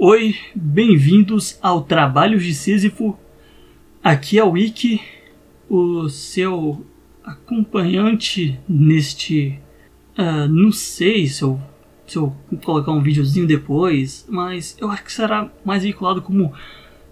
Oi, 0.00 0.36
bem-vindos 0.54 1.58
ao 1.60 1.82
Trabalho 1.82 2.38
de 2.38 2.54
Sísifo. 2.54 3.18
Aqui 4.00 4.38
é 4.38 4.44
o 4.44 4.50
Wiki, 4.50 5.00
o 5.68 6.08
seu 6.08 6.86
acompanhante 7.24 8.60
neste. 8.68 9.58
Uh, 10.16 10.46
não 10.48 10.70
sei 10.70 11.26
se 11.26 11.42
eu, 11.42 11.60
se 12.06 12.16
eu 12.16 12.32
colocar 12.62 12.92
um 12.92 13.02
videozinho 13.02 13.44
depois, 13.44 14.24
mas 14.30 14.76
eu 14.80 14.88
acho 14.88 15.02
que 15.02 15.12
será 15.12 15.50
mais 15.64 15.82
vinculado 15.82 16.22
como 16.22 16.52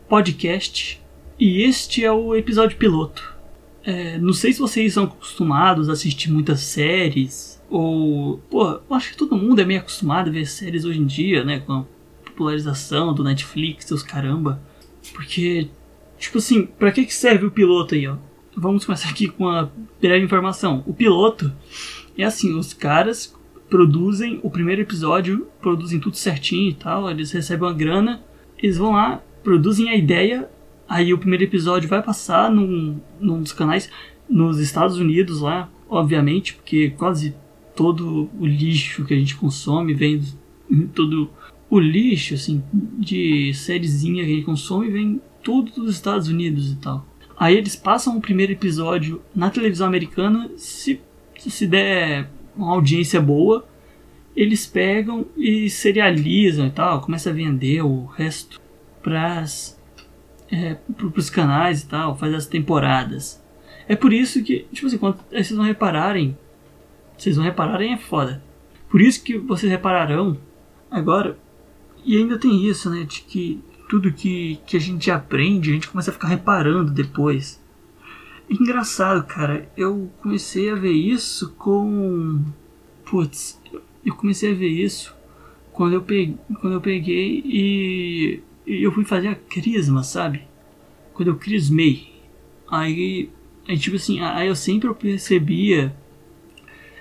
podcast. 0.08 1.02
E 1.40 1.62
este 1.62 2.04
é 2.04 2.12
o 2.12 2.36
episódio 2.36 2.78
piloto. 2.78 3.34
É, 3.82 4.16
não 4.16 4.32
sei 4.32 4.52
se 4.52 4.60
vocês 4.60 4.92
são 4.92 5.04
acostumados 5.04 5.88
a 5.88 5.92
assistir 5.92 6.30
muitas 6.30 6.60
séries, 6.60 7.60
ou. 7.68 8.38
Pô, 8.48 8.80
eu 8.88 8.94
acho 8.96 9.10
que 9.10 9.16
todo 9.16 9.36
mundo 9.36 9.60
é 9.60 9.64
meio 9.64 9.80
acostumado 9.80 10.28
a 10.28 10.32
ver 10.32 10.46
séries 10.46 10.84
hoje 10.84 11.00
em 11.00 11.06
dia, 11.06 11.42
né? 11.42 11.58
Com 11.58 11.84
popularização 12.36 13.14
do 13.14 13.24
Netflix, 13.24 13.90
os 13.90 14.02
caramba. 14.02 14.60
Porque, 15.14 15.68
tipo 16.18 16.38
assim, 16.38 16.66
pra 16.66 16.92
que 16.92 17.12
serve 17.12 17.46
o 17.46 17.50
piloto 17.50 17.94
aí, 17.94 18.06
ó? 18.06 18.16
Vamos 18.56 18.84
começar 18.84 19.10
aqui 19.10 19.28
com 19.28 19.44
uma 19.44 19.72
breve 20.00 20.24
informação. 20.24 20.82
O 20.86 20.94
piloto 20.94 21.52
é 22.16 22.24
assim: 22.24 22.58
os 22.58 22.72
caras 22.72 23.34
produzem 23.68 24.40
o 24.42 24.50
primeiro 24.50 24.82
episódio, 24.82 25.46
produzem 25.60 25.98
tudo 25.98 26.16
certinho 26.16 26.70
e 26.70 26.74
tal, 26.74 27.10
eles 27.10 27.32
recebem 27.32 27.68
uma 27.68 27.74
grana, 27.74 28.22
eles 28.58 28.78
vão 28.78 28.92
lá, 28.92 29.20
produzem 29.42 29.88
a 29.88 29.96
ideia 29.96 30.48
Aí 30.88 31.12
o 31.12 31.18
primeiro 31.18 31.44
episódio 31.44 31.88
vai 31.88 32.02
passar 32.02 32.50
num, 32.50 33.00
num 33.18 33.42
dos 33.42 33.52
canais 33.52 33.90
nos 34.28 34.60
Estados 34.60 34.98
Unidos 34.98 35.40
lá, 35.40 35.68
obviamente, 35.88 36.54
porque 36.54 36.90
quase 36.90 37.34
todo 37.74 38.30
o 38.38 38.46
lixo 38.46 39.04
que 39.04 39.12
a 39.12 39.16
gente 39.16 39.36
consome 39.36 39.94
vem 39.94 40.22
todo 40.94 41.28
o 41.68 41.78
lixo 41.78 42.34
assim 42.34 42.62
de 42.72 43.52
sériezinha 43.54 44.24
que 44.24 44.30
a 44.30 44.34
gente 44.34 44.44
consome 44.44 44.90
vem 44.90 45.20
tudo 45.42 45.72
dos 45.72 45.94
Estados 45.94 46.28
Unidos 46.28 46.72
e 46.72 46.76
tal. 46.76 47.06
Aí 47.36 47.56
eles 47.56 47.76
passam 47.76 48.16
o 48.16 48.20
primeiro 48.20 48.52
episódio 48.52 49.20
na 49.34 49.50
televisão 49.50 49.86
americana, 49.86 50.50
se 50.56 51.00
se 51.38 51.66
der 51.66 52.30
uma 52.56 52.72
audiência 52.72 53.20
boa, 53.20 53.66
eles 54.34 54.66
pegam 54.66 55.26
e 55.36 55.68
serializam 55.70 56.66
e 56.66 56.70
tal, 56.70 57.00
começa 57.00 57.30
a 57.30 57.32
vender 57.32 57.82
o 57.82 58.06
resto 58.06 58.60
para 59.02 59.44
é, 60.50 60.74
pros 60.96 61.30
canais 61.30 61.82
e 61.82 61.86
tal, 61.86 62.16
faz 62.16 62.34
as 62.34 62.46
temporadas. 62.46 63.42
É 63.88 63.94
por 63.94 64.12
isso 64.12 64.42
que, 64.42 64.66
tipo 64.72 64.86
assim, 64.86 64.98
quando 64.98 65.18
vocês 65.30 65.52
vão 65.52 65.64
repararem, 65.64 66.36
vocês 67.16 67.36
vão 67.36 67.44
repararem 67.44 67.92
é 67.92 67.96
foda. 67.96 68.42
Por 68.90 69.00
isso 69.00 69.22
que 69.22 69.38
vocês 69.38 69.70
repararão 69.70 70.36
agora, 70.90 71.38
e 72.06 72.16
ainda 72.16 72.38
tem 72.38 72.64
isso, 72.66 72.88
né, 72.88 73.04
de 73.04 73.22
que 73.22 73.60
tudo 73.88 74.12
que, 74.12 74.58
que 74.66 74.76
a 74.76 74.80
gente 74.80 75.10
aprende, 75.10 75.70
a 75.70 75.74
gente 75.74 75.88
começa 75.88 76.10
a 76.10 76.14
ficar 76.14 76.28
reparando 76.28 76.90
depois. 76.90 77.60
Engraçado, 78.48 79.26
cara, 79.26 79.68
eu 79.76 80.10
comecei 80.22 80.70
a 80.70 80.74
ver 80.74 80.92
isso 80.92 81.52
com. 81.58 82.42
Putz, 83.04 83.60
eu 84.04 84.14
comecei 84.14 84.52
a 84.52 84.54
ver 84.54 84.68
isso 84.68 85.14
quando 85.72 85.94
eu 85.94 86.02
peguei, 86.02 86.36
quando 86.60 86.74
eu 86.74 86.80
peguei 86.80 87.42
e 87.44 88.42
e 88.66 88.82
eu 88.82 88.90
fui 88.90 89.04
fazer 89.04 89.28
a 89.28 89.34
crisma, 89.34 90.02
sabe? 90.02 90.42
Quando 91.14 91.28
eu 91.28 91.36
crismei. 91.36 92.12
Aí, 92.68 93.30
aí 93.68 93.78
tipo 93.78 93.96
assim, 93.96 94.20
aí 94.20 94.48
eu 94.48 94.56
sempre 94.56 94.92
percebia. 94.92 95.94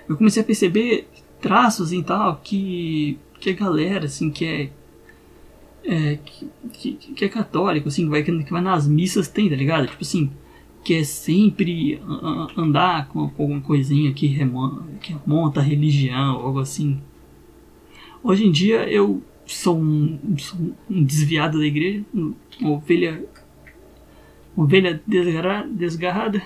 Eu 0.08 0.16
comecei 0.16 0.42
a 0.42 0.46
perceber 0.46 1.08
traços 1.40 1.92
e 1.92 2.02
tal 2.02 2.36
que, 2.36 3.18
que 3.40 3.50
a 3.50 3.52
galera, 3.52 4.06
assim, 4.06 4.30
que 4.30 4.44
é. 4.44 4.70
É 5.86 6.18
que, 6.24 6.48
que, 6.72 6.92
que, 7.14 7.24
é 7.24 7.28
católico, 7.28 7.88
assim, 7.88 8.04
que 8.04 8.10
vai, 8.10 8.22
que 8.22 8.50
vai 8.50 8.60
nas 8.60 8.88
missas 8.88 9.28
tem, 9.28 9.48
tá 9.48 9.54
ligado? 9.54 9.86
Tipo 9.86 10.02
assim, 10.02 10.30
que 10.84 10.94
é 10.94 11.04
sempre 11.04 12.00
andar 12.56 13.08
com 13.08 13.20
alguma 13.20 13.60
coisinha 13.60 14.12
que 14.12 14.26
remonta, 14.26 14.84
que 15.00 15.12
remonta 15.12 15.60
a 15.60 15.62
religião, 15.62 16.36
algo 16.36 16.58
assim. 16.58 17.00
Hoje 18.22 18.46
em 18.46 18.50
dia 18.50 18.88
eu 18.88 19.22
sou 19.46 19.78
um, 19.78 20.18
sou 20.38 20.58
um 20.90 21.04
desviado 21.04 21.58
da 21.58 21.66
igreja, 21.66 22.04
uma 22.12 22.70
ovelha, 22.70 23.24
uma 24.56 24.64
ovelha 24.64 25.00
desgarrada, 25.06 25.68
desgarrada. 25.68 26.42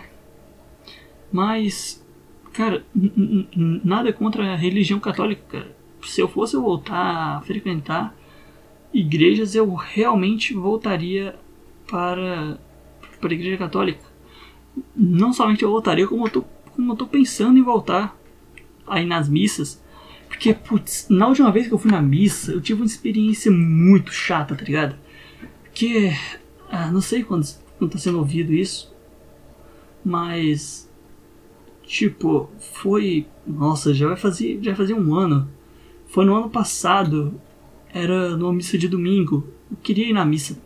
Mas, 1.32 2.04
cara, 2.52 2.84
nada 3.84 4.12
contra 4.12 4.52
a 4.52 4.56
religião 4.56 5.00
católica, 5.00 5.42
cara. 5.48 5.76
Se 6.02 6.20
eu 6.20 6.28
fosse 6.28 6.56
voltar 6.56 7.38
a 7.38 7.40
frequentar 7.42 8.14
igrejas, 8.92 9.54
eu 9.54 9.72
realmente 9.74 10.54
voltaria 10.54 11.36
para, 11.88 12.58
para 13.20 13.30
a 13.30 13.34
igreja 13.34 13.56
católica. 13.56 14.04
Não 14.94 15.32
somente 15.32 15.62
eu 15.62 15.70
voltaria, 15.70 16.06
como 16.06 16.26
eu 16.26 16.30
tô, 16.30 16.42
como 16.74 16.92
eu 16.92 16.96
tô 16.96 17.06
pensando 17.06 17.58
em 17.58 17.62
voltar 17.62 18.16
aí 18.86 19.04
nas 19.04 19.28
missas 19.28 19.80
porque, 20.30 20.54
putz, 20.54 21.06
na 21.10 21.26
última 21.26 21.50
vez 21.50 21.66
que 21.66 21.74
eu 21.74 21.78
fui 21.78 21.90
na 21.90 22.00
missa, 22.00 22.52
eu 22.52 22.60
tive 22.60 22.80
uma 22.80 22.86
experiência 22.86 23.50
muito 23.50 24.12
chata, 24.12 24.54
tá 24.54 24.64
ligado? 24.64 24.96
Porque, 25.64 26.12
ah, 26.70 26.90
não 26.90 27.00
sei 27.00 27.24
quando, 27.24 27.44
quando 27.76 27.90
tá 27.90 27.98
sendo 27.98 28.18
ouvido 28.18 28.54
isso, 28.54 28.94
mas, 30.04 30.88
tipo, 31.82 32.48
foi, 32.58 33.26
nossa, 33.44 33.92
já 33.92 34.06
vai 34.06 34.16
fazer, 34.16 34.60
já 34.62 34.70
vai 34.70 34.76
fazer 34.76 34.94
um 34.94 35.14
ano. 35.14 35.46
Foi 36.06 36.24
no 36.24 36.34
ano 36.34 36.48
passado, 36.48 37.38
era 37.92 38.36
numa 38.36 38.52
missa 38.52 38.78
de 38.78 38.88
domingo. 38.88 39.48
Eu 39.70 39.76
queria 39.76 40.08
ir 40.08 40.12
na 40.12 40.24
missa. 40.24 40.60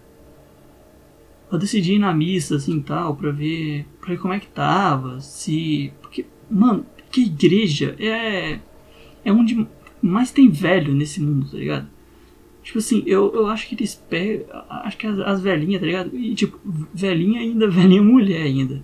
Eu 1.50 1.58
decidi 1.58 1.94
ir 1.94 1.98
na 1.98 2.12
missa, 2.12 2.56
assim, 2.56 2.80
tal, 2.80 3.14
pra 3.16 3.30
ver, 3.30 3.86
pra 4.00 4.10
ver 4.10 4.18
como 4.18 4.34
é 4.34 4.40
que 4.40 4.48
tava, 4.48 5.20
se... 5.20 5.92
Porque, 6.00 6.26
mano, 6.50 6.84
que 7.10 7.22
igreja 7.22 7.94
é 7.98 8.58
é 9.24 9.32
onde 9.32 9.66
mais 10.02 10.30
tem 10.30 10.50
velho 10.50 10.92
nesse 10.92 11.20
mundo, 11.20 11.50
tá 11.50 11.56
ligado? 11.56 11.88
Tipo 12.62 12.78
assim, 12.78 13.02
eu, 13.06 13.32
eu 13.34 13.46
acho 13.46 13.68
que 13.68 13.74
eles 13.74 13.94
pegam. 13.94 14.46
Acho 14.68 14.96
que 14.96 15.06
as, 15.06 15.18
as 15.18 15.40
velhinhas, 15.40 15.80
tá 15.80 15.86
ligado? 15.86 16.16
E 16.16 16.34
tipo, 16.34 16.58
velhinha 16.92 17.40
ainda, 17.40 17.68
velhinha 17.70 18.02
mulher 18.02 18.42
ainda. 18.42 18.82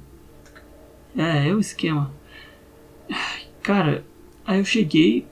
É, 1.16 1.48
é 1.48 1.54
o 1.54 1.60
esquema. 1.60 2.12
Cara, 3.62 4.04
aí 4.46 4.58
eu 4.58 4.64
cheguei. 4.64 5.26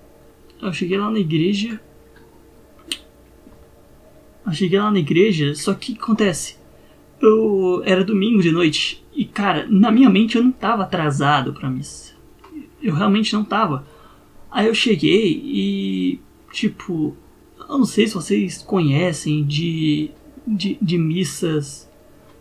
Eu 0.60 0.72
cheguei 0.72 0.98
lá 0.98 1.10
na 1.10 1.18
igreja. 1.18 1.80
Eu 4.48 4.54
cheguei 4.54 4.80
lá 4.80 4.90
na 4.90 4.98
igreja, 4.98 5.54
só 5.54 5.74
que 5.74 5.92
acontece? 5.92 6.56
Eu 7.20 7.82
era 7.84 8.02
domingo 8.02 8.40
de 8.40 8.50
noite. 8.50 9.04
E 9.14 9.24
cara, 9.24 9.66
na 9.68 9.90
minha 9.90 10.08
mente 10.08 10.36
eu 10.36 10.42
não 10.42 10.52
tava 10.52 10.84
atrasado 10.84 11.52
pra 11.52 11.68
missa. 11.68 12.14
Eu 12.82 12.94
realmente 12.94 13.32
não 13.34 13.44
tava. 13.44 13.86
Aí 14.50 14.66
eu 14.66 14.74
cheguei 14.74 15.42
e, 15.44 16.20
tipo, 16.50 17.14
eu 17.68 17.78
não 17.78 17.84
sei 17.84 18.06
se 18.06 18.14
vocês 18.14 18.62
conhecem 18.62 19.44
de, 19.44 20.10
de, 20.46 20.78
de 20.80 20.96
missas 20.96 21.88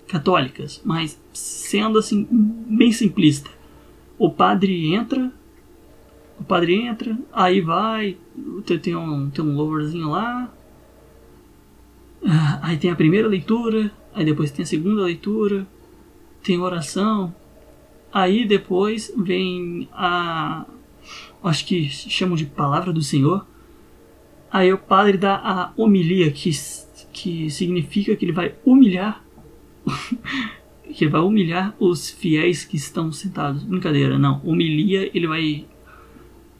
católicas, 0.07 0.81
mas 0.85 1.21
sendo 1.33 1.99
assim, 1.99 2.25
bem 2.31 2.91
simplista. 2.93 3.49
O 4.17 4.29
padre 4.29 4.93
entra, 4.93 5.31
o 6.39 6.43
padre 6.43 6.75
entra, 6.75 7.17
aí 7.33 7.59
vai, 7.59 8.17
tem 8.81 8.95
um, 8.95 9.29
tem 9.29 9.43
um 9.43 9.55
louvorzinho 9.55 10.09
lá, 10.09 10.51
aí 12.61 12.77
tem 12.77 12.91
a 12.91 12.95
primeira 12.95 13.27
leitura, 13.27 13.91
aí 14.13 14.25
depois 14.25 14.51
tem 14.51 14.63
a 14.63 14.65
segunda 14.65 15.03
leitura, 15.03 15.67
tem 16.43 16.59
oração, 16.59 17.33
aí 18.11 18.45
depois 18.45 19.13
vem 19.17 19.87
a, 19.93 20.65
acho 21.43 21.65
que 21.65 21.89
chamam 21.89 22.35
de 22.35 22.45
palavra 22.45 22.91
do 22.91 23.01
Senhor. 23.01 23.45
Aí 24.51 24.71
o 24.71 24.77
padre 24.77 25.17
dá 25.17 25.35
a 25.35 25.73
homilia, 25.75 26.31
que, 26.31 26.51
que 27.11 27.49
significa 27.49 28.15
que 28.15 28.23
ele 28.25 28.31
vai 28.31 28.55
humilhar 28.65 29.23
que 30.93 31.03
ele 31.03 31.11
vai 31.11 31.21
humilhar 31.21 31.75
os 31.79 32.09
fiéis 32.09 32.63
que 32.65 32.75
estão 32.75 33.11
sentados. 33.11 33.63
Brincadeira, 33.63 34.17
não. 34.17 34.41
Homilia, 34.43 35.09
ele 35.13 35.27
vai 35.27 35.65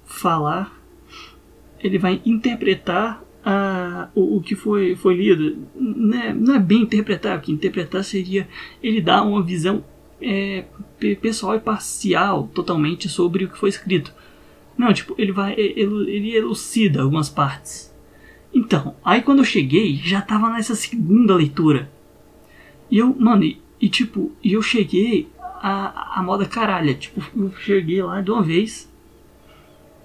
falar, 0.06 0.80
ele 1.80 1.98
vai 1.98 2.22
interpretar 2.26 3.24
a, 3.50 4.10
o, 4.14 4.38
o 4.38 4.42
que 4.42 4.56
foi, 4.56 4.94
foi 4.94 5.16
lido. 5.16 5.58
Não 5.74 6.20
é, 6.22 6.34
não 6.34 6.56
é 6.56 6.60
bem 6.60 6.82
interpretar, 6.82 7.38
porque 7.38 7.50
interpretar 7.50 8.04
seria 8.04 8.46
ele 8.84 9.00
dar 9.00 9.24
uma 9.24 9.42
visão 9.42 9.86
é, 10.22 10.66
pessoal 11.22 11.56
e 11.56 11.60
parcial 11.62 12.50
totalmente 12.54 13.08
sobre 13.08 13.46
o 13.46 13.50
que 13.50 13.58
foi 13.58 13.70
escrito. 13.70 14.14
Não, 14.78 14.92
tipo, 14.92 15.16
ele 15.18 15.32
vai. 15.32 15.54
Ele, 15.54 15.82
ele 16.12 16.36
elucida 16.36 17.02
algumas 17.02 17.30
partes. 17.30 17.96
Então, 18.54 18.96
aí 19.04 19.22
quando 19.22 19.40
eu 19.40 19.46
cheguei, 19.46 19.96
já 19.96 20.22
tava 20.22 20.50
nessa 20.50 20.76
segunda 20.76 21.34
leitura. 21.34 21.90
E 22.92 22.98
eu, 22.98 23.16
mano, 23.18 23.46
e, 23.46 23.62
e 23.80 23.88
tipo, 23.88 24.30
e 24.44 24.54
eu 24.54 24.62
cheguei 24.62 25.30
a, 25.40 26.20
a 26.20 26.22
moda 26.22 26.46
caralha. 26.46 26.94
Tipo, 26.94 27.24
eu 27.34 27.54
cheguei 27.60 28.04
lá 28.04 28.20
de 28.20 28.30
uma 28.30 28.44
vez. 28.44 28.92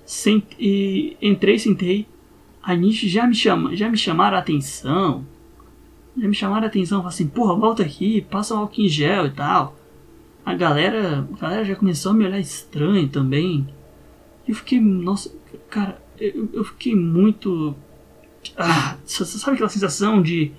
Sent, 0.06 0.44
e 0.60 1.16
entrei, 1.20 1.58
sentei. 1.58 2.06
A 2.62 2.74
Nishi 2.76 3.08
já 3.08 3.26
me 3.26 3.34
chama, 3.34 3.74
já 3.74 3.88
me 3.88 3.96
chamaram 3.96 4.36
a 4.36 4.40
atenção. 4.40 5.26
já 6.16 6.28
me 6.28 6.34
chamaram 6.34 6.64
a 6.64 6.68
atenção, 6.68 6.98
falaram 6.98 7.14
assim, 7.14 7.26
porra, 7.26 7.54
volta 7.54 7.82
aqui, 7.82 8.20
passa 8.20 8.54
um 8.54 8.58
álcool 8.58 8.82
em 8.82 8.88
gel 8.88 9.26
e 9.26 9.30
tal. 9.30 9.76
A 10.44 10.54
galera, 10.54 11.26
a 11.32 11.40
galera 11.40 11.64
já 11.64 11.74
começou 11.74 12.12
a 12.12 12.14
me 12.14 12.24
olhar 12.24 12.38
estranho 12.38 13.08
também. 13.08 13.66
Eu 14.46 14.54
fiquei, 14.54 14.80
nossa, 14.80 15.32
cara, 15.68 16.00
eu, 16.18 16.48
eu 16.52 16.64
fiquei 16.64 16.94
muito. 16.94 17.74
Ah, 18.56 18.96
sabe 19.04 19.54
aquela 19.54 19.68
sensação 19.68 20.22
de. 20.22 20.52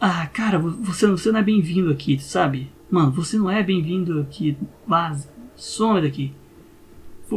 Ah, 0.00 0.26
cara, 0.28 0.58
você, 0.58 1.06
você 1.06 1.32
não 1.32 1.40
é 1.40 1.42
bem-vindo 1.42 1.90
aqui, 1.90 2.18
sabe? 2.20 2.70
Mano, 2.90 3.10
você 3.10 3.36
não 3.36 3.50
é 3.50 3.62
bem-vindo 3.62 4.20
aqui, 4.20 4.56
vaza, 4.86 5.28
some 5.56 6.00
daqui. 6.00 6.32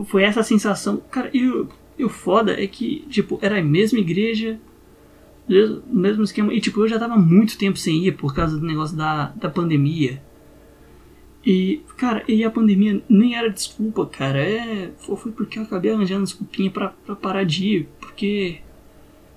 Foi 0.05 0.23
essa 0.23 0.43
sensação. 0.43 1.01
Cara, 1.11 1.29
e 1.33 1.45
o, 1.47 1.67
e 2.01 2.03
o 2.03 2.09
foda 2.09 2.59
é 2.59 2.65
que, 2.65 3.05
tipo, 3.09 3.37
era 3.43 3.59
a 3.59 3.63
mesma 3.63 3.99
igreja, 3.99 4.59
mesmo 5.85 6.23
esquema. 6.23 6.51
E, 6.51 6.59
tipo, 6.59 6.81
eu 6.81 6.87
já 6.87 6.97
tava 6.97 7.15
muito 7.15 7.59
tempo 7.59 7.77
sem 7.77 8.07
ir 8.07 8.13
por 8.13 8.33
causa 8.33 8.57
do 8.59 8.65
negócio 8.65 8.97
da, 8.97 9.27
da 9.35 9.47
pandemia. 9.51 10.19
E, 11.45 11.81
cara, 11.97 12.23
e 12.27 12.43
a 12.43 12.49
pandemia 12.49 13.03
nem 13.07 13.35
era 13.35 13.51
desculpa, 13.51 14.07
cara. 14.07 14.39
É, 14.39 14.91
foi 14.97 15.31
porque 15.31 15.59
eu 15.59 15.63
acabei 15.63 15.91
arranjando 15.91 16.23
desculpinha 16.23 16.71
pra, 16.71 16.87
pra 16.87 17.15
parar 17.15 17.43
de 17.43 17.67
ir. 17.67 17.89
Porque. 17.99 18.61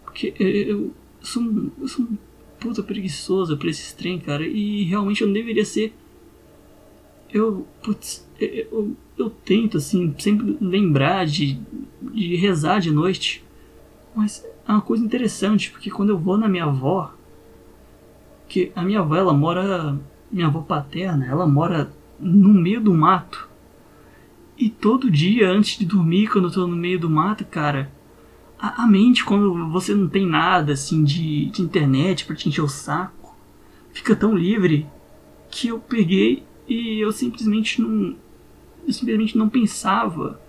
Porque 0.02 0.32
eu, 0.38 0.90
sou, 1.20 1.42
um, 1.42 1.70
eu 1.82 1.88
sou 1.88 2.06
um 2.06 2.16
puta 2.58 2.82
preguiçoso 2.82 3.58
pra 3.58 3.68
esses 3.68 3.92
trem, 3.92 4.18
cara. 4.18 4.46
E 4.46 4.84
realmente 4.84 5.20
eu 5.20 5.26
não 5.26 5.34
deveria 5.34 5.66
ser. 5.66 5.92
Eu. 7.34 7.66
Putz, 7.82 8.24
eu, 8.38 8.96
eu, 9.18 9.28
tento, 9.28 9.78
assim, 9.78 10.14
sempre 10.16 10.56
lembrar 10.60 11.26
de, 11.26 11.58
de 12.00 12.36
rezar 12.36 12.78
de 12.78 12.92
noite. 12.92 13.44
Mas 14.14 14.46
é 14.66 14.70
uma 14.70 14.80
coisa 14.80 15.04
interessante, 15.04 15.72
porque 15.72 15.90
quando 15.90 16.10
eu 16.10 16.18
vou 16.18 16.38
na 16.38 16.48
minha 16.48 16.64
avó. 16.64 17.12
Que 18.46 18.70
a 18.76 18.82
minha 18.82 19.00
avó, 19.00 19.16
ela 19.16 19.34
mora 19.34 19.98
minha 20.30 20.46
avó 20.46 20.60
paterna, 20.60 21.26
ela 21.26 21.46
mora 21.46 21.92
no 22.20 22.54
meio 22.54 22.80
do 22.80 22.94
mato. 22.94 23.48
E 24.56 24.70
todo 24.70 25.10
dia, 25.10 25.50
antes 25.50 25.76
de 25.76 25.84
dormir, 25.84 26.28
quando 26.28 26.46
eu 26.46 26.52
tô 26.52 26.66
no 26.68 26.76
meio 26.76 27.00
do 27.00 27.10
mato, 27.10 27.44
cara, 27.44 27.90
a, 28.56 28.84
a 28.84 28.86
mente, 28.86 29.24
quando 29.24 29.68
você 29.70 29.92
não 29.92 30.08
tem 30.08 30.24
nada, 30.24 30.74
assim, 30.74 31.02
de, 31.02 31.46
de 31.46 31.62
internet 31.62 32.24
para 32.24 32.36
te 32.36 32.48
encher 32.48 32.62
o 32.62 32.68
saco, 32.68 33.36
fica 33.92 34.14
tão 34.14 34.36
livre 34.36 34.86
que 35.50 35.68
eu 35.68 35.80
peguei 35.80 36.44
e 36.68 37.00
eu 37.00 37.12
simplesmente 37.12 37.80
não. 37.80 38.16
Eu 38.86 38.92
simplesmente 38.92 39.36
não 39.36 39.48
pensava. 39.48 40.40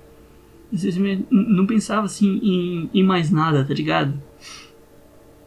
Não 1.31 1.65
pensava, 1.65 2.05
assim, 2.05 2.39
em, 2.41 2.89
em 2.93 3.03
mais 3.03 3.31
nada, 3.31 3.63
tá 3.63 3.73
ligado? 3.73 4.21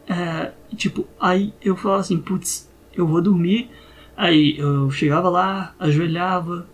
É, 0.06 0.52
tipo, 0.74 1.06
aí 1.20 1.52
eu 1.60 1.76
falava 1.76 2.00
assim, 2.00 2.18
putz, 2.18 2.70
eu 2.94 3.06
vou 3.06 3.20
dormir 3.20 3.68
Aí 4.18 4.58
eu 4.58 4.90
chegava 4.90 5.28
lá, 5.28 5.76
ajoelhava, 5.78 6.68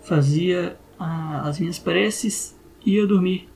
fazia 0.00 0.78
ah, 0.96 1.42
as 1.44 1.58
minhas 1.58 1.76
preces 1.76 2.56
e 2.86 2.92
ia 2.92 3.04
dormir. 3.04 3.48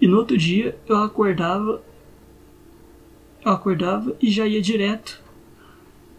E 0.00 0.06
no 0.06 0.18
outro 0.18 0.38
dia 0.38 0.78
eu 0.86 0.98
acordava, 0.98 1.82
eu 3.44 3.50
acordava 3.50 4.14
e 4.22 4.30
já 4.30 4.46
ia 4.46 4.62
direto 4.62 5.20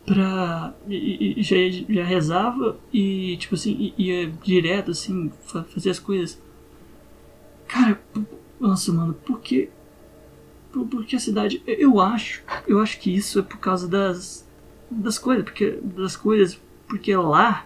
pra. 0.05 0.73
E, 0.87 1.39
e, 1.39 1.43
já, 1.43 1.55
já 1.89 2.03
rezava 2.03 2.77
e 2.91 3.37
tipo 3.37 3.55
assim, 3.55 3.93
ia 3.97 4.31
direto 4.43 4.91
assim, 4.91 5.31
fazer 5.45 5.89
as 5.89 5.99
coisas. 5.99 6.41
Cara, 7.67 7.99
nossa 8.59 8.91
mano, 8.91 9.13
por 9.13 9.39
que. 9.39 9.69
Por, 10.71 10.87
por 10.87 11.05
que 11.05 11.15
a 11.15 11.19
cidade. 11.19 11.61
Eu 11.65 11.99
acho, 11.99 12.43
eu 12.67 12.79
acho 12.79 12.99
que 12.99 13.13
isso 13.13 13.39
é 13.39 13.41
por 13.41 13.57
causa 13.57 13.87
das 13.87 14.47
das 14.89 15.17
coisas, 15.17 15.43
porque 15.43 15.79
das 15.81 16.15
coisas, 16.15 16.59
porque 16.87 17.15
lá 17.15 17.65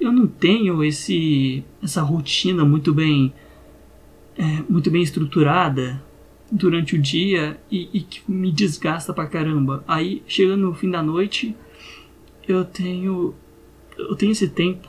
eu 0.00 0.12
não 0.12 0.26
tenho 0.26 0.84
esse 0.84 1.64
essa 1.82 2.02
rotina 2.02 2.64
muito 2.64 2.92
bem 2.92 3.32
é, 4.36 4.62
muito 4.68 4.90
bem 4.90 5.02
estruturada 5.02 6.02
durante 6.50 6.94
o 6.94 6.98
dia 6.98 7.60
e, 7.70 7.88
e, 7.92 8.00
que 8.00 8.22
me 8.30 8.52
desgasta 8.52 9.12
pra 9.12 9.26
caramba. 9.26 9.84
Aí 9.86 10.22
chegando 10.26 10.66
no 10.66 10.74
fim 10.74 10.90
da 10.90 11.02
noite 11.02 11.56
eu 12.48 12.64
tenho 12.64 13.34
eu 13.96 14.16
tenho 14.16 14.32
esse 14.32 14.48
tempo. 14.48 14.88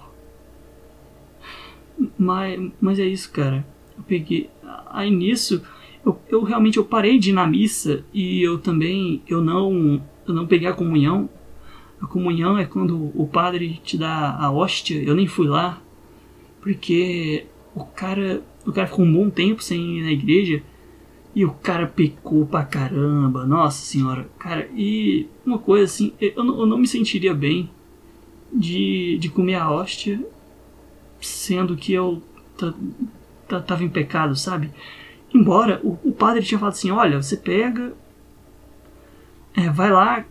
Mas, 2.18 2.72
mas 2.80 3.00
é 3.00 3.06
isso, 3.06 3.32
cara. 3.32 3.66
Eu 3.98 4.04
peguei 4.04 4.50
aí 4.90 5.12
nisso 5.12 5.62
eu, 6.06 6.18
eu 6.30 6.44
realmente 6.44 6.78
eu 6.78 6.86
parei 6.86 7.20
de 7.20 7.30
ir 7.30 7.34
na 7.34 7.46
missa 7.46 8.04
e 8.14 8.42
eu 8.42 8.58
também 8.58 9.22
eu 9.28 9.42
não 9.42 10.02
eu 10.26 10.34
não 10.34 10.48
peguei 10.48 10.68
a 10.68 10.74
comunhão 10.74 11.30
a 12.02 12.08
comunhão 12.08 12.58
é 12.58 12.66
quando 12.66 13.12
o 13.14 13.28
padre 13.28 13.80
te 13.84 13.98
dá 13.98 14.36
a 14.40 14.52
hóstia. 14.52 15.02
Eu 15.02 15.16
nem 15.16 15.28
fui 15.28 15.48
lá 15.48 15.82
porque 16.62 17.46
o 17.76 17.84
cara, 17.84 18.42
o 18.66 18.72
cara 18.72 18.88
ficou 18.88 19.06
um 19.06 19.14
bom 19.14 19.30
tempo 19.30 19.62
sem 19.62 19.98
ir 19.98 20.04
na 20.04 20.12
igreja 20.12 20.64
e 21.40 21.46
o 21.46 21.52
cara 21.52 21.88
pecou 21.88 22.46
pra 22.46 22.66
caramba. 22.66 23.46
Nossa 23.46 23.82
senhora, 23.86 24.28
cara. 24.38 24.68
E 24.76 25.26
uma 25.46 25.58
coisa 25.58 25.86
assim, 25.86 26.12
eu 26.20 26.44
não, 26.44 26.60
eu 26.60 26.66
não 26.66 26.78
me 26.78 26.86
sentiria 26.86 27.34
bem 27.34 27.70
de, 28.52 29.18
de 29.22 29.30
comer 29.30 29.56
a 29.56 29.72
hóstia 29.72 30.22
sendo 31.22 31.78
que 31.78 31.94
eu 31.94 32.22
tava 33.66 33.86
em 33.86 33.90
pecado, 33.90 34.36
sabe? 34.36 34.70
Embora 35.34 35.80
o, 35.82 35.98
o 36.04 36.12
padre 36.12 36.44
tinha 36.44 36.60
falado 36.60 36.74
assim: 36.74 36.92
olha, 36.92 37.22
você 37.22 37.38
pega, 37.38 37.94
é, 39.56 39.70
vai 39.70 39.90
lá, 39.90 40.26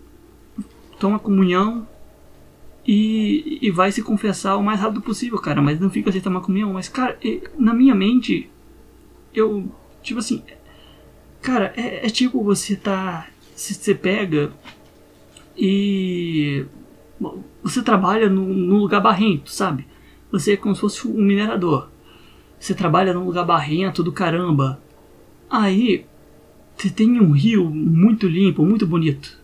toma 1.01 1.19
comunhão 1.19 1.89
e, 2.87 3.59
e 3.63 3.71
vai 3.71 3.91
se 3.91 4.03
confessar 4.03 4.59
o 4.59 4.63
mais 4.63 4.79
rápido 4.79 5.01
possível, 5.01 5.39
cara. 5.39 5.63
Mas 5.63 5.81
não 5.81 5.89
fica 5.89 6.13
sem 6.13 6.21
tomar 6.21 6.43
comunhão. 6.43 6.75
Mas, 6.75 6.87
cara, 6.87 7.19
na 7.59 7.73
minha 7.73 7.95
mente, 7.95 8.51
eu, 9.33 9.73
tipo 10.03 10.19
assim, 10.19 10.45
cara, 11.49 11.73
é, 11.77 12.07
é 12.07 12.11
tipo 12.11 12.45
você 12.45 12.77
tá. 12.77 13.27
Você 13.57 13.95
pega 13.95 14.53
e. 15.57 16.67
Você 17.63 17.83
trabalha 17.83 18.29
num, 18.29 18.47
num 18.47 18.79
lugar 18.79 19.01
barrento, 19.01 19.51
sabe? 19.51 19.87
Você 20.31 20.53
é 20.53 20.57
como 20.57 20.75
se 20.75 20.81
fosse 20.83 21.09
um 21.09 21.15
minerador. 21.15 21.89
Você 22.61 22.75
trabalha 22.75 23.15
num 23.15 23.25
lugar 23.25 23.45
barrento 23.45 24.03
do 24.03 24.13
caramba. 24.13 24.81
Aí, 25.51 26.05
você 26.77 26.91
tem 26.91 27.19
um 27.19 27.33
rio 27.33 27.65
muito 27.65 28.29
limpo, 28.29 28.65
muito 28.65 28.87
bonito. 28.87 29.39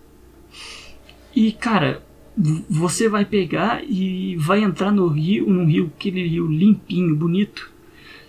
E, 1.35 1.51
cara, 1.53 2.03
você 2.69 3.09
vai 3.09 3.25
pegar 3.25 3.83
e 3.83 4.37
vai 4.37 4.63
entrar 4.63 4.93
no 4.93 5.09
rio, 5.09 5.49
num 5.49 5.65
rio, 5.65 5.91
aquele 5.97 6.29
rio 6.29 6.47
limpinho, 6.47 7.17
bonito, 7.17 7.73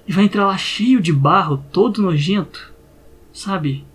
e 0.07 0.13
vai 0.13 0.23
entrar 0.23 0.47
lá 0.47 0.57
cheio 0.57 1.01
de 1.01 1.13
barro, 1.13 1.63
todo 1.71 2.01
nojento, 2.01 2.74
sabe? 3.35 3.85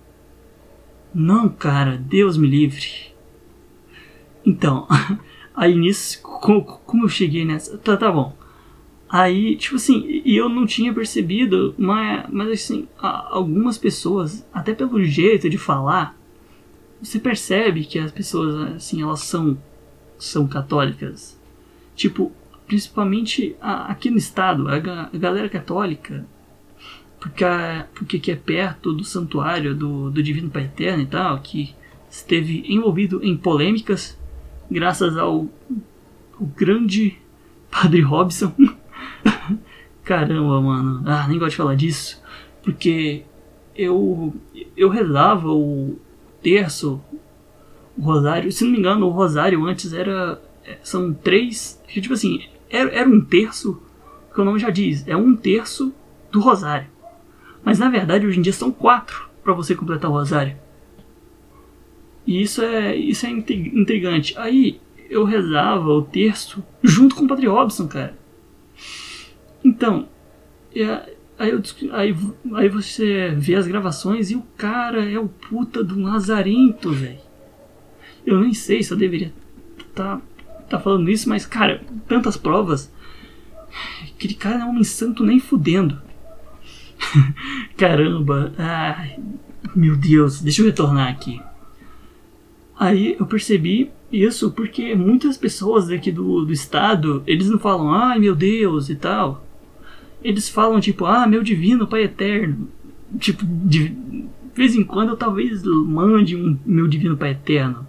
Não, 1.13 1.49
cara, 1.49 1.97
Deus 1.97 2.37
me 2.37 2.47
livre. 2.47 3.11
Então, 4.45 4.87
aí 5.57 5.75
nisso, 5.75 6.23
como 6.23 7.05
eu 7.05 7.09
cheguei 7.09 7.45
nessa? 7.45 7.77
Tá, 7.79 7.97
tá 7.97 8.13
bom. 8.13 8.37
Aí, 9.09 9.57
tipo 9.57 9.75
assim, 9.75 10.23
eu 10.25 10.49
não 10.49 10.67
tinha 10.67 10.95
percebido, 10.95 11.75
mas, 11.77 12.27
mas 12.31 12.51
assim, 12.51 12.87
algumas 12.99 13.77
pessoas, 13.77 14.47
até 14.53 14.73
pelo 14.73 15.03
jeito 15.03 15.51
de 15.51 15.59
falar, 15.59 16.17
você 17.03 17.19
percebe 17.19 17.85
que 17.85 17.99
as 17.99 18.13
pessoas, 18.13 18.77
assim, 18.77 19.03
elas 19.03 19.21
são, 19.21 19.59
são 20.17 20.47
católicas. 20.47 21.41
Tipo, 21.97 22.31
principalmente 22.69 23.57
aqui 23.61 24.11
no 24.11 24.19
estado, 24.19 24.69
a 24.69 24.79
galera 24.79 25.49
católica, 25.49 26.25
porque, 27.21 27.45
porque 27.95 28.19
que 28.19 28.33
é 28.33 28.37
perto 28.37 28.93
do 28.93 29.05
santuário 29.05 29.75
do, 29.75 30.11
do 30.11 30.23
Divino 30.23 30.51
Pai 30.51 30.65
Eterno 30.65 31.03
e 31.03 31.07
tal, 31.07 31.39
que 31.41 31.75
esteve 32.11 32.65
envolvido 32.67 33.23
em 33.23 33.37
polêmicas 33.37 34.19
graças 34.71 35.17
ao, 35.17 35.47
ao 36.39 36.47
grande 36.57 37.19
Padre 37.71 38.01
Robson. 38.01 38.53
Caramba, 40.03 40.61
mano. 40.61 41.03
Ah, 41.07 41.29
nem 41.29 41.39
gosto 41.39 41.51
de 41.51 41.57
falar 41.57 41.77
disso. 41.77 42.21
Porque 42.63 43.23
eu, 43.77 44.35
eu 44.77 44.89
rezava 44.89 45.53
o, 45.53 45.99
terço, 46.43 47.01
o 47.97 48.03
rosário, 48.03 48.51
se 48.51 48.65
não 48.65 48.73
me 48.73 48.79
engano, 48.79 49.07
o 49.07 49.11
rosário 49.11 49.65
antes 49.67 49.93
era. 49.93 50.41
É, 50.65 50.79
são 50.83 51.13
três. 51.13 51.81
Tipo 51.89 52.15
assim, 52.15 52.45
era, 52.69 52.91
era 52.91 53.09
um 53.09 53.21
terço, 53.21 53.81
que 54.33 54.41
o 54.41 54.45
nome 54.45 54.59
já 54.59 54.71
diz, 54.71 55.07
é 55.07 55.17
um 55.17 55.37
terço 55.37 55.93
do 56.31 56.41
rosário. 56.41 56.87
Mas 57.65 57.79
na 57.79 57.89
verdade 57.89 58.27
hoje 58.27 58.39
em 58.39 58.43
dia 58.43 58.53
são 58.53 58.71
quatro 58.71 59.29
para 59.43 59.53
você 59.53 59.75
completar 59.75 60.11
o 60.11 60.15
rosário. 60.15 60.57
E 62.27 62.43
isso 62.43 62.63
é, 62.63 62.95
isso 62.95 63.27
é 63.27 63.31
intrigante. 63.31 64.37
Aí 64.39 64.81
eu 65.09 65.25
rezava 65.25 65.89
o 65.89 66.03
terço 66.03 66.65
junto 66.83 67.17
com 67.17 67.25
o 67.25 67.29
Padre 67.29 67.47
Robson, 67.47 67.89
cara. 67.89 68.19
Então, 69.65 70.09
é, 70.75 71.15
Aí, 71.41 71.53
eu, 71.53 71.63
aí, 71.93 72.15
aí 72.53 72.69
você 72.69 73.31
vê 73.31 73.55
as 73.55 73.67
gravações 73.67 74.31
e 74.31 74.37
o 74.37 74.43
cara 74.59 75.11
é 75.11 75.19
o 75.19 75.27
puta 75.27 75.83
do 75.83 75.99
Lazarento, 75.99 76.93
velho. 76.93 77.19
Eu 78.27 78.43
nem 78.43 78.53
sei 78.53 78.83
se 78.83 78.93
eu 78.93 78.97
deveria 78.99 79.33
tá, 79.95 80.21
tá 80.69 80.79
falando 80.79 81.11
isso, 81.11 81.31
mas, 81.31 81.47
cara, 81.47 81.83
tantas 82.07 82.37
provas. 82.37 82.93
Aquele 84.15 84.35
cara 84.35 84.61
é 84.61 84.65
um 84.67 84.85
santo 84.85 85.25
nem 85.25 85.41
fudendo. 85.41 86.03
Caramba, 87.77 88.53
ai, 88.59 89.19
meu 89.75 89.97
Deus, 89.97 90.41
deixa 90.41 90.63
eu 90.63 90.67
retornar 90.67 91.09
aqui. 91.09 91.41
Aí 92.79 93.17
eu 93.19 93.27
percebi 93.27 93.91
isso 94.11 94.51
porque 94.51 94.95
muitas 94.95 95.37
pessoas 95.37 95.89
daqui 95.89 96.11
do, 96.11 96.45
do 96.45 96.53
estado, 96.53 97.23
eles 97.27 97.49
não 97.51 97.59
falam, 97.59 97.93
ai 97.93 98.19
meu 98.19 98.35
Deus 98.35 98.89
e 98.89 98.97
tal. 98.97 99.47
Eles 100.23 100.49
falam 100.49 100.81
tipo, 100.81 101.05
ah, 101.05 101.27
meu 101.27 101.43
divino 101.43 101.87
Pai 101.87 102.05
Eterno. 102.05 102.69
Tipo, 103.19 103.45
de 103.45 103.95
vez 104.55 104.75
em 104.75 104.85
quando 104.85 105.11
eu 105.11 105.17
talvez 105.17 105.63
mande 105.63 106.37
um 106.37 106.59
meu 106.65 106.87
divino 106.87 107.17
Pai 107.17 107.31
Eterno. 107.31 107.87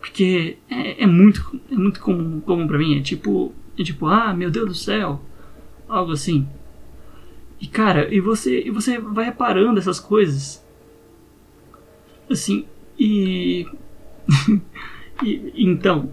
Porque 0.00 0.56
é, 0.70 1.02
é 1.02 1.06
muito, 1.06 1.60
é 1.70 1.74
muito 1.74 2.00
comum, 2.00 2.40
comum 2.40 2.66
pra 2.66 2.78
mim. 2.78 2.98
É 2.98 3.00
tipo, 3.00 3.52
é 3.78 3.82
tipo, 3.82 4.06
ah, 4.06 4.32
meu 4.32 4.50
Deus 4.50 4.68
do 4.68 4.74
céu. 4.74 5.20
Algo 5.88 6.12
assim. 6.12 6.46
E 7.60 7.66
cara, 7.66 8.12
e 8.14 8.20
você, 8.20 8.62
e 8.62 8.70
você 8.70 8.98
vai 8.98 9.26
reparando 9.26 9.78
essas 9.78 9.98
coisas. 9.98 10.64
Assim, 12.30 12.66
e. 12.98 13.66
e 15.24 15.52
então. 15.56 16.12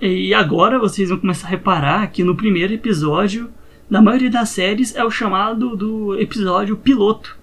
E 0.00 0.32
agora 0.32 0.78
vocês 0.78 1.10
vão 1.10 1.18
começar 1.18 1.46
a 1.46 1.50
reparar 1.50 2.10
que 2.10 2.24
no 2.24 2.36
primeiro 2.36 2.72
episódio 2.72 3.52
da 3.90 4.00
maioria 4.00 4.30
das 4.30 4.50
séries 4.50 4.94
é 4.94 5.04
o 5.04 5.10
chamado 5.10 5.76
do 5.76 6.18
episódio 6.18 6.76
piloto 6.76 7.36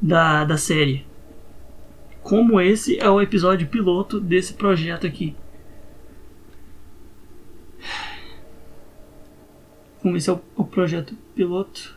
da, 0.00 0.44
da 0.44 0.56
série. 0.56 1.04
Como 2.22 2.60
esse 2.60 2.98
é 2.98 3.08
o 3.10 3.20
episódio 3.20 3.66
piloto 3.66 4.20
desse 4.20 4.54
projeto 4.54 5.06
aqui. 5.06 5.34
Como 10.00 10.16
esse 10.16 10.30
é 10.30 10.32
o, 10.32 10.40
o 10.56 10.64
projeto 10.64 11.14
piloto. 11.34 11.95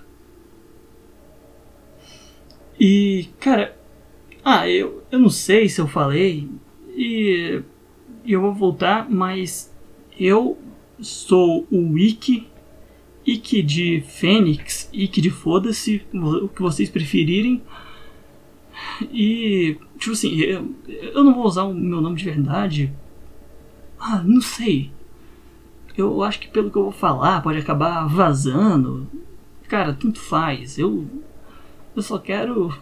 E, 2.79 3.27
cara, 3.39 3.77
ah, 4.43 4.67
eu, 4.69 5.03
eu 5.11 5.19
não 5.19 5.29
sei 5.29 5.67
se 5.67 5.81
eu 5.81 5.87
falei, 5.87 6.49
e 6.95 7.61
eu 8.25 8.41
vou 8.41 8.53
voltar, 8.53 9.09
mas 9.09 9.73
eu 10.17 10.57
sou 10.99 11.67
o 11.69 11.93
Wiki, 11.93 12.47
Ike 13.25 13.61
de 13.61 14.01
Fênix, 14.07 14.89
Ike 14.93 15.21
de 15.21 15.29
Foda-se, 15.29 16.01
o 16.13 16.47
que 16.47 16.61
vocês 16.61 16.89
preferirem. 16.89 17.61
E, 19.11 19.77
tipo 19.97 20.13
assim, 20.13 20.39
eu, 20.39 20.73
eu 20.87 21.23
não 21.23 21.33
vou 21.33 21.45
usar 21.45 21.63
o 21.63 21.73
meu 21.73 22.01
nome 22.01 22.15
de 22.15 22.25
verdade. 22.25 22.93
Ah, 23.99 24.23
não 24.23 24.41
sei. 24.41 24.91
Eu 25.97 26.23
acho 26.23 26.39
que 26.39 26.47
pelo 26.47 26.71
que 26.71 26.77
eu 26.77 26.83
vou 26.83 26.91
falar 26.91 27.41
pode 27.41 27.59
acabar 27.59 28.07
vazando. 28.07 29.07
Cara, 29.67 29.93
tanto 29.93 30.19
faz. 30.19 30.77
Eu 30.79 31.07
eu 31.95 32.01
só 32.01 32.17
quero 32.17 32.73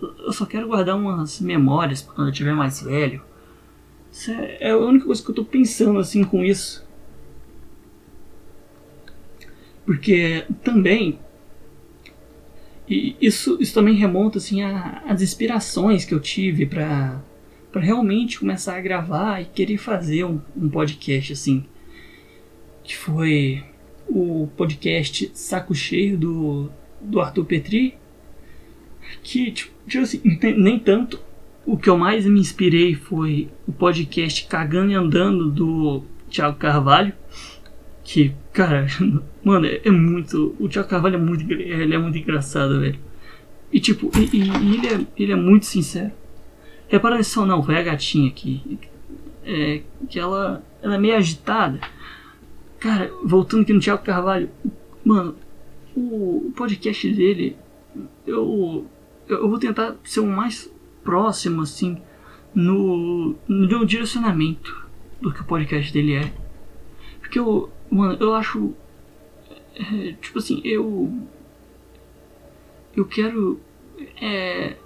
eu 0.00 0.32
só 0.32 0.46
quero 0.46 0.66
guardar 0.66 0.96
umas 0.96 1.40
memórias 1.40 2.02
para 2.02 2.14
quando 2.14 2.28
eu 2.28 2.32
tiver 2.34 2.54
mais 2.54 2.82
velho. 2.82 3.22
Isso 4.10 4.30
é, 4.30 4.56
é 4.60 4.70
a 4.70 4.76
única 4.76 5.06
coisa 5.06 5.22
que 5.22 5.30
eu 5.30 5.34
tô 5.34 5.44
pensando 5.44 5.98
assim 5.98 6.24
com 6.24 6.42
isso. 6.42 6.86
Porque 9.84 10.44
também 10.64 11.18
isso, 12.88 13.56
isso 13.60 13.72
também 13.72 13.94
remonta 13.94 14.38
assim 14.38 14.62
às 14.62 15.22
inspirações 15.22 16.04
que 16.04 16.12
eu 16.12 16.20
tive 16.20 16.66
para 16.66 17.20
para 17.70 17.80
realmente 17.80 18.40
começar 18.40 18.76
a 18.76 18.80
gravar 18.80 19.40
e 19.40 19.44
querer 19.44 19.78
fazer 19.78 20.24
um, 20.24 20.40
um 20.56 20.68
podcast 20.68 21.32
assim 21.34 21.64
que 22.82 22.96
foi 22.96 23.62
o 24.08 24.48
podcast 24.56 25.30
Saco 25.34 25.72
Cheio 25.72 26.18
do, 26.18 26.68
do 27.00 27.20
Arthur 27.20 27.44
Petri 27.44 27.99
que 29.22 29.50
tipo, 29.50 29.72
tipo 29.86 30.02
assim, 30.02 30.20
nem 30.56 30.78
tanto 30.78 31.20
o 31.66 31.76
que 31.76 31.88
eu 31.88 31.96
mais 31.96 32.24
me 32.26 32.40
inspirei 32.40 32.94
foi 32.94 33.48
o 33.66 33.72
podcast 33.72 34.46
Cagando 34.46 34.92
e 34.92 34.94
Andando 34.94 35.50
do 35.50 36.04
Thiago 36.30 36.56
Carvalho 36.56 37.12
que, 38.10 38.34
cara, 38.52 38.88
mano, 39.44 39.66
é, 39.66 39.80
é, 39.84 39.90
muito. 39.90 40.56
O 40.58 40.68
Thiago 40.68 40.88
Carvalho 40.88 41.14
é 41.14 41.18
muito, 41.18 41.50
ele 41.52 41.94
é 41.94 41.98
muito 41.98 42.18
engraçado, 42.18 42.80
velho. 42.80 42.98
E 43.72 43.78
tipo, 43.78 44.10
e, 44.18 44.36
e, 44.36 44.74
ele, 44.74 44.86
é, 44.88 45.06
ele 45.16 45.32
é 45.32 45.36
muito 45.36 45.66
sincero. 45.66 46.10
Repara 46.88 47.16
nisso 47.16 47.46
não, 47.46 47.62
foi 47.62 47.76
a 47.76 47.82
gatinha 47.82 48.28
aqui. 48.28 48.80
É, 49.44 49.82
que 50.08 50.18
ela, 50.18 50.60
ela 50.82 50.96
é 50.96 50.98
meio 50.98 51.14
agitada. 51.14 51.80
Cara, 52.80 53.12
voltando 53.24 53.62
aqui 53.62 53.72
no 53.72 53.78
Thiago 53.78 54.02
Carvalho, 54.02 54.50
mano, 55.04 55.36
o 55.94 56.52
podcast 56.56 57.12
dele, 57.12 57.56
eu, 58.26 58.86
eu 59.34 59.48
vou 59.48 59.58
tentar 59.58 59.96
ser 60.04 60.20
o 60.20 60.26
mais 60.26 60.70
próximo, 61.04 61.62
assim, 61.62 62.00
no, 62.54 63.36
no 63.48 63.86
direcionamento 63.86 64.86
do 65.20 65.32
que 65.32 65.40
o 65.40 65.44
podcast 65.44 65.92
dele 65.92 66.14
é. 66.14 66.32
Porque 67.20 67.38
eu, 67.38 67.70
Mano, 67.90 68.16
eu 68.20 68.34
acho. 68.34 68.72
É, 69.74 70.12
tipo 70.20 70.38
assim, 70.38 70.60
eu. 70.64 71.12
Eu 72.96 73.04
quero. 73.04 73.60
É. 74.20 74.76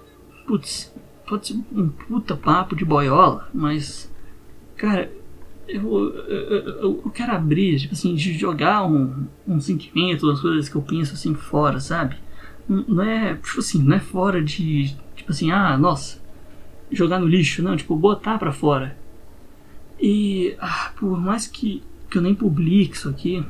Putz, 0.47 0.93
pode 1.27 1.47
ser 1.47 1.53
um 1.71 1.89
puta 1.89 2.35
papo 2.35 2.75
de 2.75 2.83
boiola, 2.83 3.47
mas. 3.53 4.11
Cara, 4.75 5.11
eu, 5.67 6.13
eu, 6.27 7.01
eu, 7.03 7.11
quero 7.13 7.31
abrir, 7.31 7.79
tipo 7.79 7.93
assim, 7.93 8.17
jogar 8.17 8.85
um, 8.85 9.25
um 9.47 9.59
sentimento 9.59 10.27
das 10.27 10.41
coisas 10.41 10.67
que 10.67 10.75
eu 10.75 10.81
penso 10.81 11.13
assim 11.13 11.33
fora, 11.33 11.79
sabe? 11.79 12.17
Não 12.67 13.03
é, 13.03 13.35
tipo 13.35 13.59
assim, 13.59 13.83
não 13.83 13.95
é 13.95 13.99
fora 13.99 14.43
de, 14.43 14.95
tipo 15.15 15.31
assim, 15.31 15.51
ah, 15.51 15.77
nossa, 15.77 16.19
jogar 16.91 17.19
no 17.19 17.27
lixo, 17.27 17.61
não, 17.61 17.75
tipo, 17.75 17.95
botar 17.95 18.37
pra 18.37 18.51
fora. 18.51 18.97
E, 19.99 20.55
ah, 20.59 20.91
por 20.95 21.19
mais 21.19 21.47
que 21.47 21.83
que 22.15 22.17
eu 22.17 22.21
nem 22.21 22.33
publique 22.33 22.95
isso 22.95 23.09
aqui. 23.09 23.45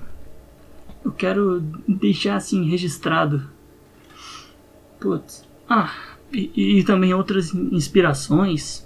Eu 1.04 1.12
quero 1.12 1.62
deixar 1.88 2.36
assim 2.36 2.68
registrado. 2.68 3.48
Putz. 5.00 5.48
Ah, 5.70 5.94
e, 6.34 6.80
e 6.80 6.84
também 6.84 7.14
outras 7.14 7.54
inspirações 7.54 8.84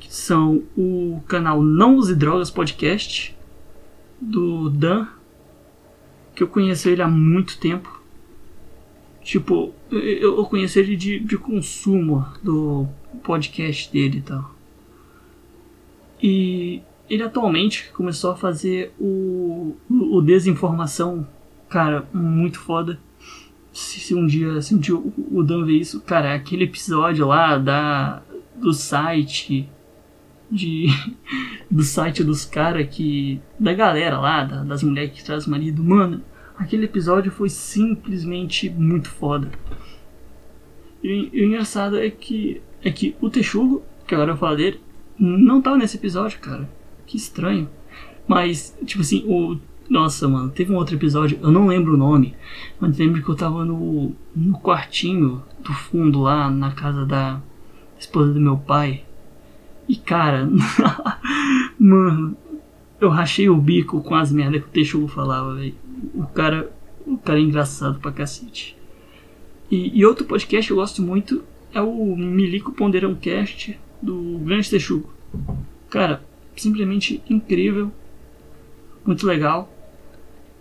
que 0.00 0.14
são 0.14 0.62
o 0.74 1.20
canal 1.28 1.62
Não 1.62 1.96
Use 1.96 2.14
Drogas 2.14 2.50
Podcast 2.50 3.36
do 4.18 4.70
Dan, 4.70 5.06
que 6.34 6.42
eu 6.42 6.48
conheço 6.48 6.88
ele 6.88 7.02
há 7.02 7.08
muito 7.08 7.58
tempo. 7.58 7.97
Tipo, 9.28 9.74
eu, 9.92 10.42
conheci 10.46 10.78
ele 10.78 10.96
de, 10.96 11.20
de 11.20 11.36
consumo 11.36 12.24
do 12.42 12.88
podcast 13.22 13.92
dele 13.92 14.20
e 14.20 14.22
tal. 14.22 14.54
E 16.22 16.82
ele 17.10 17.22
atualmente 17.22 17.90
começou 17.92 18.30
a 18.30 18.36
fazer 18.36 18.90
o, 18.98 19.76
o 19.90 20.22
Desinformação, 20.22 21.28
cara, 21.68 22.08
muito 22.10 22.58
foda. 22.58 22.98
Se, 23.70 24.00
se 24.00 24.14
um 24.14 24.26
dia, 24.26 24.62
se 24.62 24.74
um 24.74 24.78
dia 24.78 24.96
o, 24.96 25.12
o 25.30 25.42
Dan 25.42 25.62
ver 25.66 25.76
isso, 25.76 26.00
cara, 26.00 26.34
aquele 26.34 26.64
episódio 26.64 27.26
lá 27.26 27.58
da, 27.58 28.22
do 28.56 28.72
site 28.72 29.68
de 30.50 30.86
do 31.70 31.82
site 31.82 32.24
dos 32.24 32.46
caras 32.46 32.88
que 32.88 33.42
da 33.60 33.74
galera 33.74 34.18
lá, 34.18 34.44
da, 34.44 34.64
das 34.64 34.82
mulheres 34.82 35.12
que 35.12 35.22
traz 35.22 35.46
marido, 35.46 35.84
mano, 35.84 36.22
aquele 36.58 36.84
episódio 36.84 37.32
foi 37.32 37.48
simplesmente 37.48 38.68
muito 38.68 39.08
foda. 39.08 39.50
E, 41.02 41.30
e 41.32 41.42
o 41.42 41.46
engraçado 41.46 41.96
é 41.98 42.10
que 42.10 42.60
é 42.82 42.90
que 42.90 43.16
o 43.20 43.30
Texugo, 43.30 43.82
que 44.06 44.14
agora 44.14 44.32
eu 44.32 44.36
falo 44.36 44.56
dele, 44.56 44.80
não 45.18 45.62
tava 45.62 45.78
nesse 45.78 45.96
episódio, 45.96 46.38
cara 46.40 46.68
que 47.08 47.16
estranho. 47.16 47.68
Mas, 48.28 48.76
tipo 48.84 49.00
assim, 49.00 49.24
o. 49.26 49.58
Nossa, 49.88 50.28
mano, 50.28 50.50
teve 50.50 50.70
um 50.70 50.76
outro 50.76 50.96
episódio, 50.96 51.38
eu 51.42 51.50
não 51.50 51.66
lembro 51.66 51.94
o 51.94 51.96
nome, 51.96 52.34
mas 52.78 52.98
lembro 52.98 53.22
que 53.22 53.28
eu 53.30 53.34
tava 53.34 53.64
no, 53.64 54.12
no 54.36 54.58
quartinho 54.58 55.42
do 55.64 55.72
fundo 55.72 56.20
lá 56.20 56.50
na 56.50 56.72
casa 56.72 57.06
da 57.06 57.40
esposa 57.98 58.34
do 58.34 58.38
meu 58.40 58.58
pai. 58.58 59.02
E 59.88 59.96
cara, 59.96 60.46
mano, 61.80 62.36
eu 63.00 63.08
rachei 63.08 63.48
o 63.48 63.56
bico 63.56 64.02
com 64.02 64.14
as 64.14 64.30
merdas 64.30 64.60
que 64.60 64.68
o 64.68 64.72
Teixugo 64.72 65.08
falava, 65.08 65.54
velho. 65.54 65.74
O 66.14 66.26
cara, 66.26 66.72
o 67.06 67.16
cara 67.18 67.38
é 67.38 67.42
engraçado 67.42 67.98
pra 67.98 68.12
cacete. 68.12 68.76
E, 69.70 69.98
e, 69.98 70.04
outro 70.04 70.24
podcast 70.24 70.66
que 70.66 70.72
eu 70.72 70.78
gosto 70.78 71.02
muito 71.02 71.44
é 71.72 71.80
o 71.80 72.16
Milico 72.16 72.72
Ponderão 72.72 73.14
Cast 73.14 73.78
do 74.00 74.38
Grande 74.38 74.70
Texugo. 74.70 75.12
Cara, 75.90 76.22
simplesmente 76.56 77.22
incrível, 77.28 77.92
muito 79.04 79.26
legal. 79.26 79.72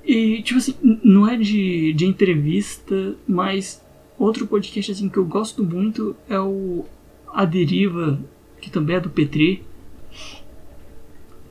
E, 0.03 0.41
tipo 0.41 0.57
assim, 0.57 0.75
não 1.03 1.27
é 1.27 1.37
de, 1.37 1.93
de 1.93 2.05
entrevista, 2.05 3.15
mas 3.27 3.83
outro 4.17 4.47
podcast 4.47 4.91
assim 4.91 5.09
que 5.09 5.17
eu 5.17 5.25
gosto 5.25 5.63
muito 5.63 6.15
é 6.29 6.39
o 6.39 6.85
A 7.33 7.45
Deriva, 7.45 8.19
que 8.59 8.69
também 8.69 8.95
é 8.95 8.99
do 8.99 9.09
Petri, 9.09 9.63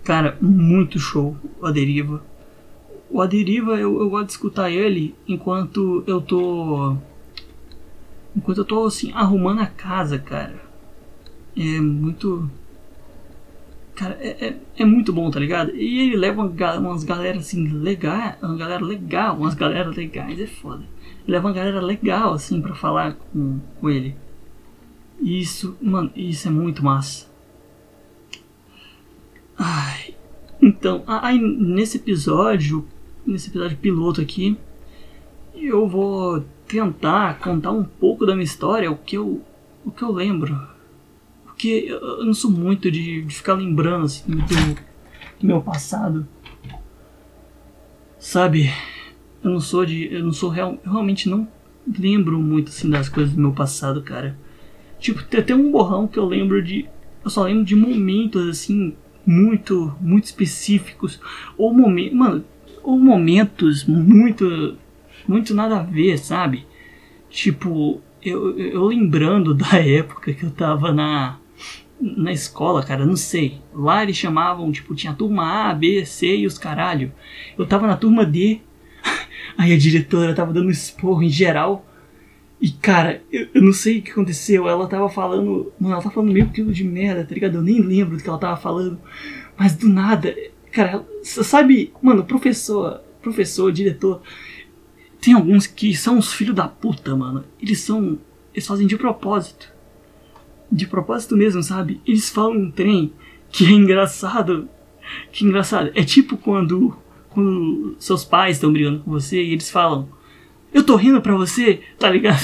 Cara, 0.06 0.38
muito 0.40 1.00
show 1.00 1.36
A 1.60 1.72
Deriva. 1.72 2.24
O 3.08 3.20
A 3.20 3.26
Deriva 3.26 3.78
eu, 3.78 4.00
eu 4.00 4.10
gosto 4.10 4.26
de 4.26 4.32
escutar 4.32 4.70
ele 4.70 5.14
enquanto 5.26 6.02
eu 6.06 6.20
tô. 6.20 6.96
Enquanto 8.36 8.58
eu 8.58 8.64
tô 8.64 8.84
assim, 8.84 9.12
arrumando 9.12 9.60
a 9.60 9.66
casa, 9.66 10.18
cara. 10.18 10.60
É 11.56 11.80
muito. 11.80 12.50
Cara, 13.94 14.18
é, 14.20 14.48
é, 14.48 14.56
é, 14.76 14.84
muito 14.84 15.10
bom, 15.10 15.30
tá 15.30 15.40
ligado? 15.40 15.74
E 15.74 16.00
ele 16.00 16.16
leva 16.16 16.42
uma, 16.42 16.78
umas 16.78 17.02
galera 17.02 17.38
assim, 17.38 17.66
legal, 17.66 18.34
uma 18.42 18.56
galera 18.56 18.84
legal, 18.84 19.36
umas 19.36 19.54
galera 19.54 19.88
legais, 19.88 20.38
é 20.38 20.46
foda. 20.46 20.84
Ele 21.24 21.32
leva 21.32 21.48
uma 21.48 21.54
galera 21.54 21.80
legal, 21.80 22.34
assim, 22.34 22.60
pra 22.60 22.74
falar 22.74 23.14
com, 23.14 23.58
com 23.80 23.88
ele. 23.88 24.14
Isso, 25.18 25.78
mano, 25.80 26.10
isso 26.14 26.46
é 26.46 26.50
muito 26.50 26.84
massa. 26.84 27.26
Ai. 29.56 30.14
Então, 30.60 31.02
aí 31.06 31.38
nesse 31.38 31.96
episódio, 31.96 32.86
nesse 33.26 33.48
episódio 33.48 33.76
piloto 33.76 34.20
aqui, 34.20 34.56
eu 35.54 35.88
vou 35.88 36.44
tentar 36.66 37.38
contar 37.38 37.70
um 37.70 37.84
pouco 37.84 38.26
da 38.26 38.34
minha 38.34 38.44
história, 38.44 38.90
o 38.90 38.96
que 38.96 39.16
eu, 39.16 39.42
o 39.84 39.90
que 39.90 40.02
eu 40.02 40.12
lembro. 40.12 40.58
Porque 41.44 41.86
eu 41.88 42.24
não 42.24 42.34
sou 42.34 42.50
muito 42.50 42.90
de, 42.90 43.22
de 43.22 43.34
ficar 43.34 43.54
lembrando 43.54 44.04
assim, 44.04 44.30
do, 44.30 44.40
do 45.40 45.46
meu 45.46 45.62
passado. 45.62 46.28
Sabe? 48.18 48.70
Eu 49.42 49.50
não 49.50 49.60
sou 49.60 49.86
de. 49.86 50.12
Eu 50.12 50.24
não 50.24 50.32
sou 50.32 50.50
real. 50.50 50.78
Eu 50.84 50.90
realmente 50.90 51.28
não 51.28 51.48
lembro 51.98 52.38
muito 52.38 52.68
assim 52.68 52.90
das 52.90 53.08
coisas 53.08 53.32
do 53.34 53.40
meu 53.40 53.52
passado, 53.52 54.02
cara. 54.02 54.36
Tipo, 54.98 55.22
tem 55.24 55.40
até 55.40 55.54
um 55.54 55.70
borrão 55.70 56.06
que 56.06 56.18
eu 56.18 56.26
lembro 56.26 56.62
de. 56.62 56.88
Eu 57.24 57.30
só 57.30 57.44
lembro 57.44 57.64
de 57.64 57.74
momentos 57.74 58.48
assim 58.48 58.94
muito, 59.24 59.96
muito 60.00 60.24
específicos. 60.24 61.20
Ou 61.56 61.72
momentos. 61.72 62.18
Mano, 62.18 62.44
ou 62.86 62.98
momentos 62.98 63.84
muito. 63.84 64.78
Muito 65.26 65.52
nada 65.52 65.80
a 65.80 65.82
ver, 65.82 66.18
sabe? 66.18 66.64
Tipo, 67.28 68.00
eu, 68.22 68.56
eu 68.56 68.84
lembrando 68.84 69.52
da 69.52 69.76
época 69.84 70.32
que 70.32 70.44
eu 70.44 70.50
tava 70.52 70.92
na. 70.92 71.38
Na 71.98 72.30
escola, 72.30 72.84
cara, 72.84 73.06
não 73.06 73.16
sei. 73.16 73.58
Lá 73.74 74.02
eles 74.02 74.16
chamavam, 74.16 74.70
tipo, 74.70 74.94
tinha 74.94 75.14
turma 75.14 75.70
A, 75.70 75.74
B, 75.74 76.04
C 76.04 76.36
e 76.36 76.46
os 76.46 76.58
caralho. 76.58 77.10
Eu 77.58 77.66
tava 77.66 77.86
na 77.86 77.96
turma 77.96 78.24
D. 78.24 78.60
Aí 79.56 79.72
a 79.72 79.78
diretora 79.78 80.34
tava 80.34 80.52
dando 80.52 80.70
esporro 80.70 81.22
em 81.22 81.30
geral. 81.30 81.86
E 82.60 82.70
cara, 82.70 83.22
eu, 83.32 83.48
eu, 83.54 83.62
não 83.62 83.72
sei 83.72 83.98
o 83.98 84.02
que 84.02 84.10
aconteceu. 84.10 84.68
Ela 84.68 84.86
tava 84.86 85.08
falando. 85.08 85.72
Mano, 85.80 85.94
ela 85.94 86.02
tava 86.02 86.14
falando 86.14 86.32
meio 86.32 86.50
quilo 86.50 86.70
de 86.70 86.84
merda, 86.84 87.24
tá 87.24 87.34
ligado? 87.34 87.54
Eu 87.54 87.62
nem 87.62 87.80
lembro 87.80 88.18
do 88.18 88.22
que 88.22 88.28
ela 88.28 88.38
tava 88.38 88.58
falando. 88.58 89.00
Mas 89.58 89.74
do 89.74 89.88
nada, 89.88 90.34
cara, 90.76 91.02
sabe, 91.22 91.90
mano, 92.02 92.22
professor, 92.22 93.00
professor, 93.22 93.72
diretor. 93.72 94.20
Tem 95.18 95.32
alguns 95.32 95.66
que 95.66 95.96
são 95.96 96.18
os 96.18 96.34
filhos 96.34 96.54
da 96.54 96.68
puta, 96.68 97.16
mano. 97.16 97.44
Eles 97.58 97.80
são. 97.80 98.18
Eles 98.52 98.66
fazem 98.66 98.86
de 98.86 98.94
propósito. 98.94 99.72
De 100.70 100.86
propósito 100.86 101.34
mesmo, 101.34 101.62
sabe? 101.62 101.98
Eles 102.06 102.28
falam 102.28 102.58
um 102.58 102.70
trem 102.70 103.10
que 103.50 103.64
é 103.64 103.70
engraçado. 103.70 104.68
Que 105.32 105.46
engraçado. 105.46 105.90
É 105.94 106.04
tipo 106.04 106.36
quando, 106.36 106.94
quando 107.30 107.96
seus 107.98 108.22
pais 108.22 108.56
estão 108.56 108.70
brigando 108.70 108.98
com 109.00 109.10
você 109.10 109.42
e 109.42 109.52
eles 109.52 109.70
falam 109.70 110.08
eu 110.74 110.82
tô 110.82 110.94
rindo 110.96 111.22
pra 111.22 111.34
você, 111.34 111.80
tá 111.98 112.10
ligado? 112.10 112.42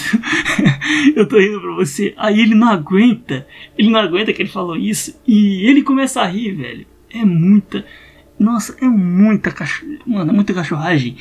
eu 1.15 1.29
tô 1.29 1.39
rindo 1.39 1.61
pra 1.61 1.73
você. 1.73 2.15
Aí 2.17 2.41
ele 2.41 2.55
não 2.55 2.69
aguenta, 2.69 3.47
ele 3.77 3.91
não 3.91 4.01
aguenta 4.01 4.33
que 4.33 4.41
ele 4.41 4.49
falou 4.49 4.75
isso 4.75 5.21
e 5.27 5.67
ele 5.69 5.83
começa 5.83 6.23
a 6.23 6.27
rir, 6.27 6.53
velho. 6.53 6.87
É 7.11 7.25
muita. 7.27 7.85
Nossa, 8.43 8.77
é 8.81 8.85
muita 8.87 9.51
cachorro. 9.51 9.99
Mano, 10.07 10.31
é 10.31 10.35
muita 10.35 10.53
cachorragem. 10.53 11.17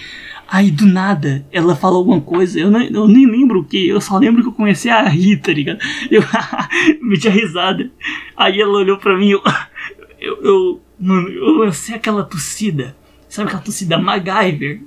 Aí 0.48 0.72
do 0.72 0.86
nada 0.86 1.46
ela 1.52 1.76
falou 1.76 2.00
alguma 2.00 2.20
coisa, 2.20 2.60
eu, 2.60 2.70
não, 2.70 2.82
eu 2.82 3.08
nem 3.08 3.26
lembro 3.26 3.60
o 3.60 3.64
que, 3.64 3.88
eu 3.88 4.02
só 4.02 4.18
lembro 4.18 4.42
que 4.42 4.50
eu 4.50 4.54
comecei 4.54 4.92
a 4.92 5.08
rir, 5.08 5.38
tá 5.38 5.54
ligado? 5.54 5.80
Eu 6.12 6.24
meti 7.02 7.28
a 7.28 7.32
risada. 7.32 7.90
Aí 8.36 8.60
ela 8.60 8.74
olhou 8.74 8.98
pra 8.98 9.18
mim, 9.18 9.30
eu, 9.30 9.42
eu, 10.20 10.44
eu, 10.44 10.82
mano, 11.00 11.30
eu 11.30 11.54
lancei 11.60 11.96
aquela 11.96 12.24
tossida, 12.24 12.98
sabe 13.30 13.48
aquela 13.48 13.64
tossida 13.64 13.98
MacGyver? 13.98 14.82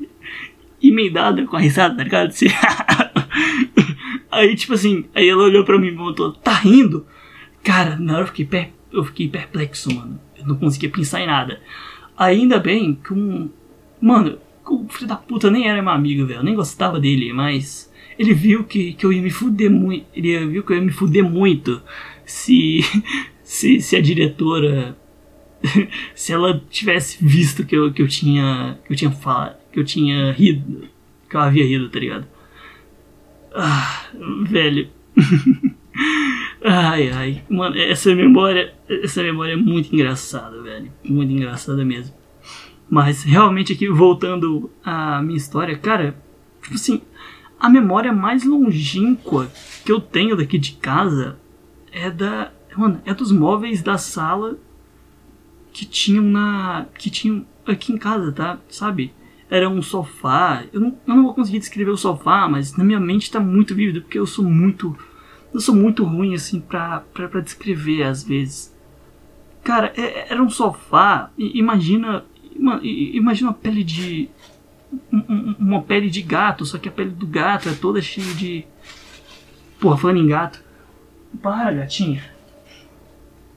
emendada 0.83 1.47
com 1.47 1.57
a 1.57 1.61
risada, 1.61 1.97
tá 1.97 2.03
ligado? 2.03 2.29
Assim, 2.29 2.47
aí, 4.31 4.55
tipo 4.55 4.75
assim, 4.75 5.07
aí 5.15 5.29
ela 5.29 5.45
olhou 5.45 5.65
pra 5.65 5.79
mim 5.79 5.89
e 5.89 5.93
perguntou, 5.93 6.33
tá 6.33 6.53
rindo? 6.53 7.07
Cara, 7.63 7.97
na 7.97 8.15
hora 8.15 8.23
eu 8.23 8.27
fiquei, 8.27 8.45
per 8.45 8.71
eu 8.93 9.05
fiquei 9.05 9.29
perplexo, 9.29 9.93
mano. 9.93 10.21
Eu 10.39 10.47
não 10.47 10.57
conseguia 10.57 10.91
pensar 10.91 11.21
em 11.21 11.27
nada. 11.27 11.61
Ainda 12.17 12.59
bem 12.59 12.95
que 12.95 13.13
um. 13.13 13.51
Mano, 14.01 14.39
o 14.67 14.87
filho 14.89 15.09
da 15.09 15.17
puta 15.17 15.51
nem 15.51 15.69
era 15.69 15.83
meu 15.83 15.93
amigo, 15.93 16.27
velho. 16.27 16.41
Eu 16.41 16.45
nem 16.45 16.55
gostava 16.55 17.01
dele, 17.01 17.33
mas. 17.33 17.93
Ele 18.19 18.33
viu 18.33 18.63
que, 18.65 18.93
que 18.93 19.05
eu 19.05 19.13
ia 19.13 19.21
me 19.21 19.31
fuder 19.31 19.71
muito. 19.71 20.07
Ele 20.15 20.47
viu 20.47 20.63
que 20.63 20.73
eu 20.73 20.77
ia 20.77 20.83
me 20.83 20.93
fuder 20.93 21.25
muito 21.25 21.83
se. 22.25 22.81
se, 23.43 23.81
se 23.81 23.97
a 23.97 24.01
diretora. 24.01 24.97
se 26.15 26.33
ela 26.33 26.63
tivesse 26.71 27.25
visto 27.25 27.65
que 27.65 27.77
eu, 27.77 27.93
que 27.93 28.03
eu 28.03 28.09
tinha. 28.09 28.79
que 28.87 28.93
eu 28.93 28.97
tinha 28.97 29.11
falado 29.11 29.65
que 29.75 29.81
eu 29.81 29.85
tinha 29.85 30.31
rido, 30.31 30.89
que 31.29 31.35
eu 31.35 31.41
havia 31.41 31.67
rido, 31.67 31.89
tá 31.89 31.99
ligado? 31.99 32.29
Ah, 33.53 34.07
velho. 34.49 34.89
ai, 36.63 37.11
ai. 37.11 37.45
Mano, 37.49 37.77
essa 37.79 38.15
memória, 38.15 38.75
essa 38.89 39.23
memória 39.23 39.53
é 39.53 39.57
muito 39.57 39.95
engraçada, 39.95 40.61
velho. 40.63 40.93
Muito 41.05 41.33
engraçada 41.33 41.85
mesmo. 41.85 42.15
Mas 42.89 43.23
realmente 43.23 43.73
aqui 43.73 43.89
voltando 43.89 44.71
à 44.85 45.23
minha 45.23 45.37
história, 45.37 45.77
cara, 45.77 46.17
tipo 46.63 46.75
assim, 46.75 47.03
a 47.59 47.69
memória 47.69 48.13
mais 48.13 48.45
longínqua 48.45 49.51
que 49.85 49.91
eu 49.91 50.01
tenho 50.01 50.37
daqui 50.37 50.59
de 50.59 50.73
casa 50.73 51.39
é 51.91 52.11
da, 52.11 52.53
mano, 52.77 53.01
é 53.05 53.15
dos 53.15 53.33
móveis 53.33 53.83
da 53.83 53.97
sala 53.97 54.59
que 55.73 55.85
tinham 55.85 56.25
na 56.25 56.87
que 56.99 57.11
tinham 57.11 57.45
aqui 57.67 57.93
em 57.93 57.97
casa, 57.97 58.31
tá? 58.31 58.59
Sabe? 58.69 59.13
era 59.51 59.69
um 59.69 59.83
sofá. 59.83 60.65
Eu 60.73 60.81
não, 60.81 60.99
eu 61.07 61.15
não 61.15 61.23
vou 61.25 61.35
conseguir 61.35 61.59
descrever 61.59 61.91
o 61.91 61.97
sofá, 61.97 62.49
mas 62.49 62.77
na 62.77 62.85
minha 62.85 63.01
mente 63.01 63.23
está 63.23 63.39
muito 63.39 63.75
vívido, 63.75 64.03
porque 64.03 64.19
eu 64.19 64.27
sou 64.27 64.45
muito. 64.45 64.97
Eu 65.55 65.61
sou 65.61 65.73
muito 65.73 66.03
ruim, 66.03 66.35
assim, 66.35 66.59
pra, 66.59 67.05
descrever 67.41 68.03
às 68.03 68.25
vezes. 68.25 68.75
Cara, 69.63 69.93
é, 69.97 70.33
era 70.33 70.43
um 70.43 70.51
sofá. 70.51 71.31
Imagina. 71.39 72.25
Imagina 72.83 73.51
uma 73.51 73.55
pele 73.55 73.85
de. 73.85 74.29
Uma 75.13 75.81
pele 75.81 76.11
de 76.11 76.23
gato, 76.23 76.67
só 76.67 76.77
que 76.77 76.89
a 76.89 76.93
pele 76.93 77.11
do 77.11 77.27
gato 77.27 77.69
é 77.69 77.73
toda 77.73 78.03
cheia 78.03 78.35
de. 78.35 78.67
Porra, 79.79 79.97
falando 79.97 80.19
em 80.19 80.27
gato. 80.27 80.61
Para, 81.41 81.73
gatinha. 81.73 82.23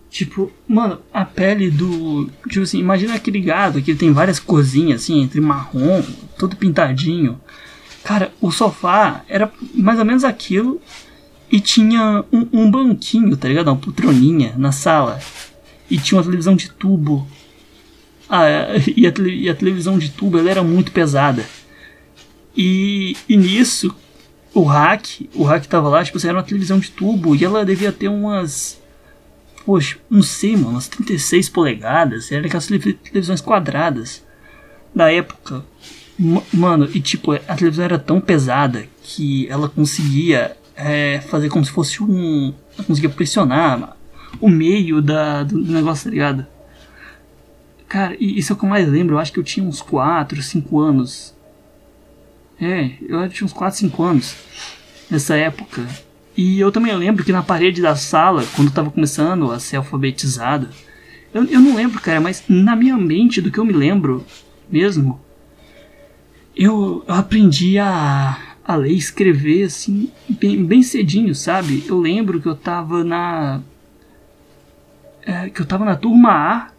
Tipo, 0.08 0.52
mano, 0.68 1.02
a 1.12 1.26
pele 1.26 1.72
do. 1.72 2.30
Tipo 2.48 2.62
assim, 2.62 2.80
imagina 2.80 3.16
aquele 3.16 3.42
gado 3.42 3.82
que 3.82 3.96
tem 3.96 4.12
várias 4.12 4.40
cozinhas 4.40 5.02
assim, 5.02 5.24
entre 5.24 5.42
marrom, 5.42 6.04
todo 6.38 6.56
pintadinho. 6.56 7.42
Cara, 8.04 8.32
o 8.40 8.52
sofá 8.52 9.24
era 9.28 9.52
mais 9.74 9.98
ou 9.98 10.06
menos 10.06 10.24
aquilo 10.24 10.80
e 11.52 11.60
tinha 11.60 12.24
um, 12.32 12.48
um 12.52 12.72
banquinho, 12.72 13.36
tá 13.38 13.48
ligado? 13.48 13.68
Uma 13.68 13.78
poltroninha 13.78 14.54
na 14.58 14.72
sala. 14.72 15.20
E 15.90 15.98
tinha 15.98 16.18
uma 16.18 16.24
televisão 16.24 16.56
de 16.56 16.70
tubo. 16.70 17.28
Ah, 18.30 18.46
e 18.96 19.08
a, 19.08 19.14
e 19.28 19.50
a 19.50 19.56
televisão 19.56 19.98
de 19.98 20.10
tubo 20.10 20.38
ela 20.38 20.50
era 20.50 20.64
muito 20.64 20.92
pesada. 20.92 21.46
E, 22.56 23.16
e 23.30 23.38
nisso, 23.38 23.96
o 24.54 24.64
hack, 24.64 25.30
o 25.34 25.44
hack 25.44 25.66
tava 25.68 25.88
lá, 25.90 26.04
tipo, 26.04 26.18
era 26.26 26.38
uma 26.38 26.44
televisão 26.44 26.80
de 26.80 26.90
tubo 26.92 27.36
e 27.36 27.46
ela 27.46 27.64
devia 27.64 27.92
ter 27.92 28.08
umas 28.08 28.80
poxa, 29.68 29.98
não 30.10 30.24
sei, 30.24 30.56
mano, 30.56 30.70
umas 30.70 30.88
36 30.88 31.50
polegadas, 31.50 32.32
era 32.32 32.48
aquelas 32.48 32.66
televisões 32.68 33.42
quadradas 33.42 34.24
da 34.96 35.12
época. 35.12 35.62
Mano, 36.54 36.90
e 36.94 37.02
tipo, 37.02 37.34
a 37.34 37.56
televisão 37.56 37.84
era 37.84 38.00
tão 38.00 38.22
pesada 38.22 38.88
que 39.04 39.46
ela 39.50 39.68
conseguia 39.68 40.56
é, 40.78 41.20
fazer 41.22 41.50
como 41.50 41.66
se 41.66 41.72
fosse 41.72 42.02
um. 42.04 42.54
Conseguia 42.86 43.10
pressionar 43.10 43.98
o 44.40 44.48
meio 44.48 45.02
da, 45.02 45.44
do 45.44 45.60
negócio, 45.60 46.06
tá 46.06 46.12
ligado? 46.12 46.46
Cara, 47.90 48.16
isso 48.20 48.54
é 48.54 48.56
o 48.56 48.60
que 48.60 48.64
eu 48.64 48.70
mais 48.70 48.88
lembro. 48.88 49.16
Eu 49.16 49.20
acho 49.20 49.34
que 49.34 49.40
eu 49.40 49.44
tinha 49.44 49.66
uns 49.66 49.82
4, 49.82 50.42
5 50.42 50.80
anos. 50.80 51.36
É, 52.62 52.92
eu 53.02 53.28
tinha 53.30 53.46
uns 53.46 53.54
4, 53.54 53.80
5 53.80 54.04
anos 54.04 54.36
nessa 55.10 55.36
época. 55.36 55.88
E 56.36 56.60
eu 56.60 56.72
também 56.72 56.96
lembro 56.96 57.24
que 57.24 57.32
na 57.32 57.42
parede 57.42 57.82
da 57.82 57.96
sala, 57.96 58.46
quando 58.56 58.68
eu 58.68 58.74
tava 58.74 58.92
começando 58.92 59.52
a 59.52 59.60
ser 59.60 59.78
alfabetizado, 59.78 60.70
eu, 61.34 61.44
eu 61.46 61.60
não 61.60 61.76
lembro, 61.76 62.00
cara, 62.00 62.22
mas 62.22 62.44
na 62.48 62.76
minha 62.76 62.96
mente, 62.96 63.42
do 63.42 63.52
que 63.52 63.58
eu 63.58 63.66
me 63.66 63.74
lembro 63.74 64.24
mesmo, 64.70 65.20
eu, 66.56 67.04
eu 67.08 67.14
aprendi 67.14 67.80
a, 67.80 68.38
a 68.68 68.76
ler 68.76 68.92
e 68.92 68.98
escrever 68.98 69.64
assim, 69.64 70.12
bem, 70.28 70.64
bem 70.66 70.84
cedinho, 70.84 71.34
sabe? 71.34 71.86
Eu 71.88 71.98
lembro 71.98 72.42
que 72.42 72.48
eu 72.48 72.56
tava 72.56 73.04
na. 73.04 73.62
É, 75.26 75.50
que 75.50 75.62
eu 75.62 75.66
tava 75.66 75.86
na 75.86 75.96
turma 75.96 76.32
A 76.32 76.72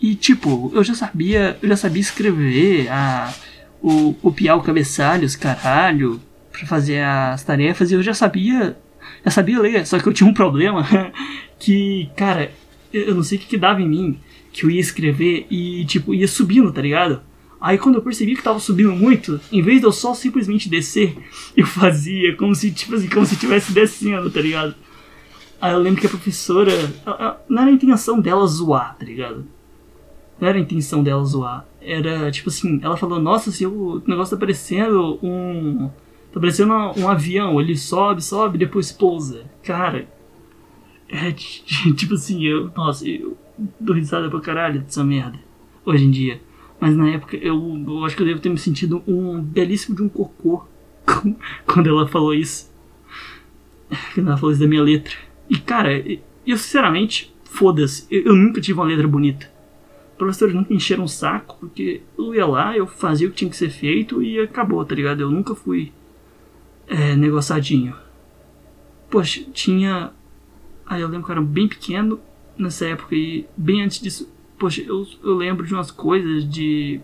e 0.00 0.14
tipo, 0.14 0.70
eu 0.74 0.82
já 0.82 0.94
sabia, 0.94 1.56
eu 1.62 1.68
já 1.68 1.76
sabia 1.76 2.00
escrever 2.00 2.88
a 2.88 3.32
o 3.80 4.12
copiar 4.14 4.56
o 4.56 4.62
cabeçalho, 4.62 5.24
os 5.24 5.36
caralho, 5.36 6.20
para 6.50 6.66
fazer 6.66 7.00
as 7.00 7.44
tarefas, 7.44 7.90
e 7.90 7.94
eu 7.94 8.02
já 8.02 8.12
sabia, 8.12 8.76
já 9.24 9.30
sabia 9.30 9.60
ler, 9.60 9.86
só 9.86 9.98
que 10.00 10.08
eu 10.08 10.12
tinha 10.12 10.28
um 10.28 10.34
problema 10.34 10.84
que, 11.58 12.10
cara, 12.16 12.50
eu 12.92 13.14
não 13.14 13.22
sei 13.22 13.38
o 13.38 13.40
que, 13.40 13.46
que 13.46 13.56
dava 13.56 13.80
em 13.80 13.88
mim, 13.88 14.20
que 14.52 14.64
eu 14.64 14.70
ia 14.70 14.80
escrever 14.80 15.46
e 15.48 15.84
tipo 15.84 16.12
ia 16.12 16.26
subindo, 16.26 16.72
tá 16.72 16.82
ligado? 16.82 17.22
Aí 17.60 17.76
quando 17.76 17.96
eu 17.96 18.02
percebi 18.02 18.36
que 18.36 18.42
tava 18.42 18.60
subindo 18.60 18.92
muito, 18.92 19.40
em 19.50 19.60
vez 19.60 19.80
de 19.80 19.86
eu 19.86 19.92
só 19.92 20.14
simplesmente 20.14 20.68
descer, 20.68 21.16
eu 21.56 21.66
fazia 21.66 22.36
como 22.36 22.54
se, 22.54 22.70
tipo 22.70 22.94
assim, 22.94 23.08
como 23.08 23.26
se 23.26 23.34
estivesse 23.34 23.72
descendo, 23.72 24.30
tá 24.30 24.40
ligado? 24.40 24.74
Aí 25.60 25.72
eu 25.72 25.78
lembro 25.78 26.00
que 26.00 26.06
a 26.06 26.10
professora. 26.10 26.72
Não 27.48 27.62
era 27.62 27.70
a 27.70 27.74
intenção 27.74 28.20
dela 28.20 28.46
zoar, 28.46 28.96
tá 28.96 29.04
ligado? 29.04 29.44
Não 30.40 30.48
era 30.48 30.56
a 30.56 30.60
intenção 30.60 31.02
dela 31.02 31.24
zoar. 31.24 31.66
Era 31.80 32.30
tipo 32.30 32.48
assim, 32.48 32.78
ela 32.82 32.96
falou, 32.96 33.20
nossa, 33.20 33.50
se 33.50 33.66
o 33.66 34.02
negócio 34.06 34.36
tá 34.36 34.40
parecendo 34.40 35.18
um. 35.22 35.90
Tá 36.32 36.38
parecendo 36.38 36.72
um 36.72 37.08
avião, 37.08 37.60
ele 37.60 37.76
sobe, 37.76 38.22
sobe, 38.22 38.58
depois 38.58 38.92
pousa. 38.92 39.46
Cara. 39.64 40.08
É 41.08 41.32
tipo 41.96 42.14
assim, 42.14 42.44
eu. 42.44 42.70
Nossa, 42.76 43.08
eu 43.08 43.36
dou 43.80 43.96
risada 43.96 44.30
pra 44.30 44.40
caralho 44.40 44.80
dessa 44.80 45.02
merda. 45.02 45.40
Hoje 45.84 46.04
em 46.04 46.10
dia. 46.10 46.40
Mas 46.80 46.96
na 46.96 47.10
época 47.10 47.36
eu, 47.36 47.84
eu 47.86 48.04
acho 48.04 48.16
que 48.16 48.22
eu 48.22 48.26
devo 48.26 48.40
ter 48.40 48.48
me 48.48 48.58
sentido 48.58 49.02
um 49.06 49.40
belíssimo 49.40 49.96
de 49.96 50.02
um 50.02 50.08
cocô 50.08 50.64
quando 51.66 51.88
ela 51.88 52.06
falou 52.06 52.34
isso. 52.34 52.72
Quando 54.14 54.28
ela 54.28 54.36
falou 54.36 54.52
isso 54.52 54.60
da 54.60 54.68
minha 54.68 54.82
letra. 54.82 55.14
E 55.48 55.58
cara, 55.58 55.90
eu 56.46 56.56
sinceramente, 56.56 57.34
foda-se, 57.44 58.06
eu, 58.10 58.26
eu, 58.26 58.36
nunca 58.36 58.60
tive 58.60 58.78
uma 58.78 58.86
letra 58.86 59.08
bonita. 59.08 59.50
Os 60.12 60.18
professores 60.18 60.54
nunca 60.54 60.74
encheram 60.74 61.04
o 61.04 61.08
saco, 61.08 61.56
porque 61.60 62.02
eu 62.16 62.34
ia 62.34 62.46
lá, 62.46 62.76
eu 62.76 62.86
fazia 62.86 63.26
o 63.26 63.30
que 63.30 63.36
tinha 63.36 63.50
que 63.50 63.56
ser 63.56 63.70
feito 63.70 64.22
e 64.22 64.38
acabou, 64.40 64.84
tá 64.84 64.94
ligado? 64.94 65.20
Eu 65.20 65.30
nunca 65.30 65.54
fui 65.54 65.92
é, 66.86 67.14
negociadinho. 67.16 67.94
Poxa, 69.10 69.42
tinha. 69.52 70.12
Aí 70.86 71.00
eu 71.00 71.08
lembro 71.08 71.26
que 71.26 71.30
eu 71.30 71.36
era 71.36 71.44
bem 71.44 71.68
pequeno 71.68 72.20
nessa 72.56 72.86
época 72.86 73.14
e 73.14 73.46
bem 73.56 73.82
antes 73.82 74.00
disso 74.00 74.28
Poxa, 74.58 74.82
eu, 74.82 75.06
eu 75.22 75.34
lembro 75.34 75.66
de 75.66 75.72
umas 75.72 75.90
coisas 75.90 76.48
de. 76.48 77.00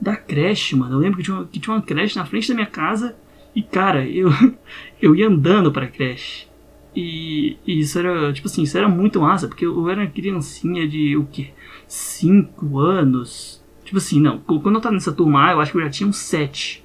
Da 0.00 0.16
creche, 0.16 0.76
mano. 0.76 0.94
Eu 0.94 0.98
lembro 0.98 1.18
que 1.18 1.24
tinha, 1.24 1.36
uma, 1.36 1.46
que 1.46 1.58
tinha 1.58 1.74
uma 1.74 1.82
creche 1.82 2.16
na 2.16 2.24
frente 2.24 2.48
da 2.48 2.54
minha 2.54 2.66
casa. 2.66 3.16
E, 3.54 3.62
cara, 3.62 4.06
eu, 4.06 4.30
eu 5.02 5.14
ia 5.14 5.26
andando 5.26 5.72
pra 5.72 5.88
creche. 5.88 6.46
E, 6.94 7.56
e, 7.66 7.80
isso 7.80 7.98
era, 7.98 8.32
tipo 8.32 8.46
assim, 8.46 8.62
isso 8.62 8.78
era 8.78 8.88
muito 8.88 9.20
massa, 9.20 9.48
porque 9.48 9.66
eu 9.66 9.88
era 9.88 10.00
uma 10.00 10.10
criancinha 10.10 10.86
de 10.86 11.16
o 11.16 11.26
quê? 11.26 11.50
5 11.86 12.78
anos. 12.78 13.62
Tipo 13.84 13.98
assim, 13.98 14.20
não, 14.20 14.38
quando 14.38 14.74
eu 14.74 14.80
tava 14.80 14.94
nessa 14.94 15.12
turma, 15.12 15.50
eu 15.50 15.60
acho 15.60 15.72
que 15.72 15.78
eu 15.78 15.82
já 15.82 15.90
tinha 15.90 16.08
uns 16.08 16.18
7. 16.18 16.84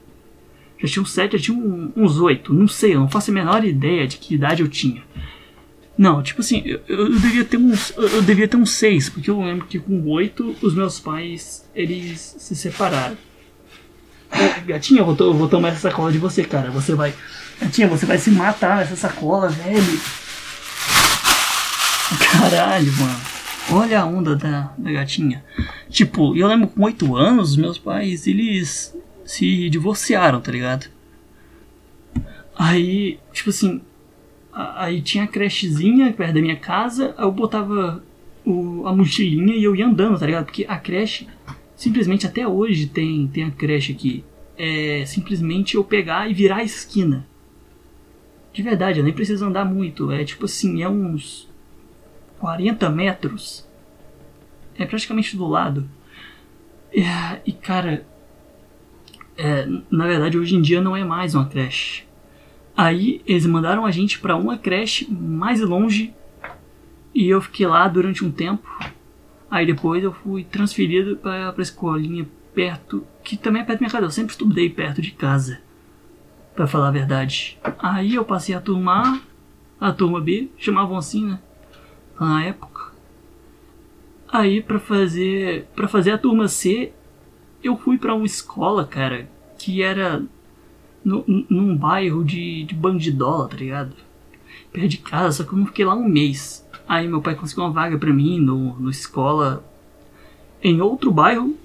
Já 0.80 0.88
tinha 0.88 1.04
uns 1.04 1.12
7, 1.12 1.38
já 1.38 1.44
tinha 1.44 1.92
uns 1.96 2.20
8, 2.20 2.54
não 2.54 2.68
sei, 2.68 2.96
eu 2.96 3.00
não 3.00 3.10
faço 3.10 3.32
a 3.32 3.34
menor 3.34 3.64
ideia 3.64 4.08
de 4.08 4.18
que 4.18 4.36
idade 4.36 4.62
eu 4.62 4.68
tinha. 4.68 5.04
Não, 5.98 6.24
tipo 6.24 6.42
assim, 6.42 6.64
eu, 6.66 6.82
eu, 6.88 7.20
devia 7.20 7.46
ter 7.46 7.58
uns. 7.58 7.94
Eu 7.96 8.22
devia 8.22 8.48
ter 8.48 8.58
uns 8.58 8.72
seis, 8.72 9.10
porque 9.10 9.30
eu 9.30 9.40
lembro 9.40 9.68
que 9.68 9.80
com 9.80 10.04
oito 10.10 10.56
os 10.62 10.74
meus 10.74 11.00
pais 11.00 11.70
eles 11.76 12.36
se 12.40 12.56
separaram. 12.56 13.16
É, 14.32 14.60
gatinha, 14.62 15.02
eu 15.02 15.06
vou, 15.06 15.16
eu 15.28 15.34
vou 15.34 15.48
tomar 15.48 15.70
essa 15.70 15.90
sacola 15.90 16.12
de 16.12 16.18
você, 16.18 16.44
cara. 16.44 16.72
Você 16.72 16.96
vai. 16.96 17.14
Gatinha, 17.62 17.88
você 17.88 18.06
vai 18.06 18.18
se 18.18 18.32
matar 18.32 18.78
nessa 18.78 18.96
sacola, 18.96 19.50
velho. 19.50 20.00
Caralho, 22.32 22.92
mano. 22.94 23.22
Olha 23.72 24.02
a 24.02 24.06
onda 24.06 24.36
da, 24.36 24.74
da 24.78 24.92
gatinha. 24.92 25.44
Tipo, 25.90 26.36
eu 26.36 26.48
lembro 26.48 26.68
com 26.68 26.84
oito 26.84 27.16
anos, 27.16 27.56
meus 27.56 27.78
pais, 27.78 28.26
eles 28.26 28.96
se 29.26 29.70
divorciaram, 29.70 30.42
tá 30.42 30.52
ligado? 30.52 30.88
Aí, 32.56 33.20
tipo 33.32 33.52
assim, 33.52 33.82
Aí 34.54 35.02
tinha 35.02 35.24
a 35.24 35.28
crechezinha 35.28 36.14
perto 36.14 36.36
da 36.36 36.42
minha 36.42 36.56
casa, 36.56 37.16
eu 37.18 37.32
botava 37.32 38.04
o, 38.46 38.86
a 38.86 38.96
mochilinha 38.96 39.56
e 39.56 39.64
eu 39.64 39.76
ia 39.76 39.88
andando, 39.88 40.20
tá 40.20 40.26
ligado? 40.26 40.46
Porque 40.46 40.66
a 40.68 40.78
creche, 40.78 41.28
simplesmente 41.76 42.28
até 42.28 42.48
hoje 42.48 42.88
tem, 42.88 43.28
tem 43.28 43.46
a 43.46 43.52
creche 43.52 43.94
aqui. 43.94 44.24
É 44.56 45.04
simplesmente 45.08 45.76
eu 45.76 45.84
pegar 45.84 46.30
e 46.30 46.34
virar 46.34 46.58
a 46.58 46.64
esquina. 46.64 47.28
De 48.54 48.62
verdade, 48.62 49.00
eu 49.00 49.04
nem 49.04 49.14
preciso 49.14 49.44
andar 49.44 49.66
muito. 49.66 50.12
É 50.12 50.24
tipo 50.24 50.46
assim, 50.46 50.84
é 50.84 50.90
uns 50.90 51.50
40 52.40 52.90
metros. 52.92 53.68
É 54.78 54.86
praticamente 54.86 55.36
do 55.36 55.48
lado. 55.48 55.90
É, 56.92 57.42
e 57.44 57.52
cara, 57.52 58.06
é, 59.36 59.68
na 59.90 60.06
verdade 60.06 60.38
hoje 60.38 60.56
em 60.56 60.62
dia 60.62 60.80
não 60.80 60.96
é 60.96 61.04
mais 61.04 61.34
uma 61.34 61.48
creche. 61.48 62.04
Aí 62.76 63.22
eles 63.26 63.46
mandaram 63.46 63.86
a 63.86 63.92
gente 63.92 64.20
para 64.20 64.36
uma 64.36 64.58
creche 64.58 65.08
mais 65.12 65.62
longe 65.62 66.14
e 67.14 67.28
eu 67.28 67.42
fiquei 67.42 67.68
lá 67.68 67.88
durante 67.88 68.26
um 68.26 68.32
tempo. 68.32 68.68
Aí 69.50 69.66
depois 69.66 70.04
eu 70.04 70.12
fui 70.12 70.44
transferido 70.44 71.16
para 71.16 71.54
a 71.56 71.62
escolinha 71.62 72.28
perto, 72.56 73.06
que 73.24 73.38
também 73.38 73.62
é 73.62 73.66
perto 73.66 73.80
da 73.80 73.84
minha 73.84 73.92
casa. 73.92 74.06
Eu 74.06 74.12
sempre 74.12 74.32
estudei 74.32 74.70
perto 74.70 75.02
de 75.02 75.12
casa, 75.12 75.62
para 76.56 76.66
falar 76.66 76.88
a 76.88 76.92
verdade. 76.92 77.60
Aí 77.78 78.16
eu 78.16 78.26
passei 78.26 78.56
a 78.56 78.62
turma 78.62 79.22
A, 79.80 79.90
a 79.90 79.94
turma 79.94 80.20
B, 80.20 80.50
chamavam 80.58 80.98
assim, 80.98 81.26
né? 81.26 81.40
Na 82.20 82.44
época. 82.44 82.94
Aí 84.32 84.62
para 84.62 84.80
fazer 84.80 85.68
para 85.76 85.88
fazer 85.88 86.12
a 86.12 86.18
turma 86.18 86.48
C, 86.48 86.92
eu 87.64 87.78
fui 87.78 88.00
para 88.00 88.16
uma 88.16 88.26
escola, 88.26 88.86
cara, 88.86 89.30
que 89.60 89.84
era 89.84 90.24
no, 91.04 91.24
num 91.50 91.76
bairro 91.76 92.24
de, 92.24 92.64
de 92.64 92.74
bandidola, 92.74 93.48
tá 93.48 93.58
ligado? 93.58 93.94
Perto 94.72 94.88
de 94.88 94.98
casa, 94.98 95.38
só 95.38 95.44
que 95.44 95.54
eu 95.54 95.60
não 95.60 95.66
fiquei 95.66 95.86
lá 95.86 95.94
um 95.94 96.08
mês. 96.08 96.68
Aí 96.88 97.08
meu 97.08 97.22
pai 97.22 97.36
conseguiu 97.36 97.64
uma 97.64 97.72
vaga 97.72 97.98
pra 97.98 98.14
mim 98.14 98.40
no, 98.40 98.80
no 98.80 98.90
escola 98.90 99.64
em 100.62 100.82
outro 100.82 101.12
bairro 101.12 101.56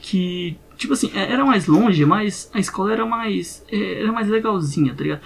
que, 0.00 0.56
tipo 0.76 0.92
assim, 0.92 1.10
é, 1.14 1.32
era 1.32 1.44
mais 1.44 1.66
longe, 1.66 2.04
mas 2.04 2.50
a 2.52 2.58
escola 2.58 2.92
era 2.92 3.06
mais, 3.06 3.64
é, 3.70 4.02
era 4.02 4.12
mais 4.12 4.28
legalzinha, 4.28 4.94
tá 4.94 5.02
ligado? 5.02 5.20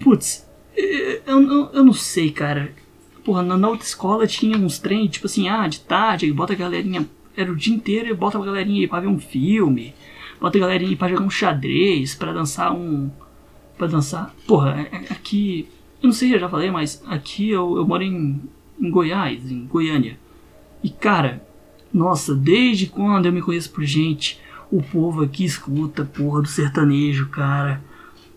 Putz, 0.00 0.46
é, 0.76 1.22
eu, 1.26 1.42
eu, 1.42 1.70
eu 1.72 1.84
não 1.84 1.92
sei, 1.92 2.30
cara. 2.30 2.72
Porra, 3.24 3.42
na, 3.42 3.56
na 3.56 3.68
outra 3.68 3.86
escola 3.86 4.26
tinha 4.26 4.56
uns 4.56 4.78
trem, 4.78 5.06
tipo 5.06 5.26
assim, 5.26 5.48
ah, 5.48 5.68
de 5.68 5.80
tarde, 5.80 6.32
bota 6.32 6.52
a 6.52 6.56
galerinha, 6.56 7.08
era 7.36 7.50
o 7.50 7.56
dia 7.56 7.74
inteiro 7.74 8.08
e 8.08 8.14
bota 8.14 8.38
a 8.38 8.44
galerinha 8.44 8.80
aí 8.80 8.88
pra 8.88 9.00
ver 9.00 9.06
um 9.06 9.18
filme 9.18 9.94
bota 10.42 10.58
a 10.58 10.60
galerinha 10.60 10.96
pra 10.96 11.06
jogar 11.06 11.24
um 11.24 11.30
xadrez, 11.30 12.16
pra 12.16 12.32
dançar 12.32 12.74
um. 12.74 13.08
pra 13.78 13.86
dançar. 13.86 14.34
Porra, 14.44 14.88
é, 14.90 14.96
é, 14.96 15.12
aqui. 15.12 15.68
Eu 16.02 16.08
não 16.08 16.12
sei 16.12 16.28
se 16.28 16.34
eu 16.34 16.40
já 16.40 16.48
falei, 16.48 16.68
mas 16.68 17.00
aqui 17.06 17.48
eu, 17.48 17.76
eu 17.76 17.86
moro 17.86 18.02
em, 18.02 18.42
em 18.80 18.90
Goiás, 18.90 19.48
em 19.48 19.64
Goiânia. 19.66 20.18
E 20.82 20.90
cara, 20.90 21.46
nossa, 21.94 22.34
desde 22.34 22.88
quando 22.88 23.26
eu 23.26 23.32
me 23.32 23.40
conheço 23.40 23.70
por 23.70 23.84
gente, 23.84 24.40
o 24.68 24.82
povo 24.82 25.22
aqui 25.22 25.44
escuta 25.44 26.04
porra 26.04 26.42
do 26.42 26.48
sertanejo, 26.48 27.28
cara. 27.28 27.80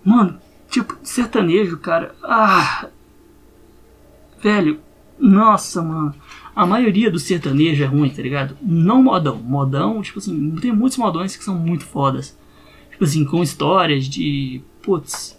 Mano, 0.03 0.37
tipo, 0.69 0.95
sertanejo, 1.01 1.77
cara. 1.77 2.13
Ah. 2.23 2.87
Velho, 4.43 4.79
nossa, 5.17 5.81
mano 5.81 6.13
a 6.55 6.65
maioria 6.65 7.11
do 7.11 7.19
sertanejo 7.19 7.83
é 7.83 7.85
ruim, 7.85 8.09
tá 8.09 8.21
ligado? 8.21 8.57
Não 8.61 9.03
modão. 9.03 9.35
Modão, 9.35 10.01
tipo 10.01 10.19
assim, 10.19 10.51
tem 10.61 10.71
muitos 10.71 10.97
modões 10.97 11.35
que 11.35 11.43
são 11.43 11.55
muito 11.55 11.83
fodas. 11.83 12.37
Tipo 12.89 13.03
assim, 13.03 13.25
com 13.25 13.43
histórias 13.43 14.05
de. 14.07 14.61
Putz. 14.81 15.37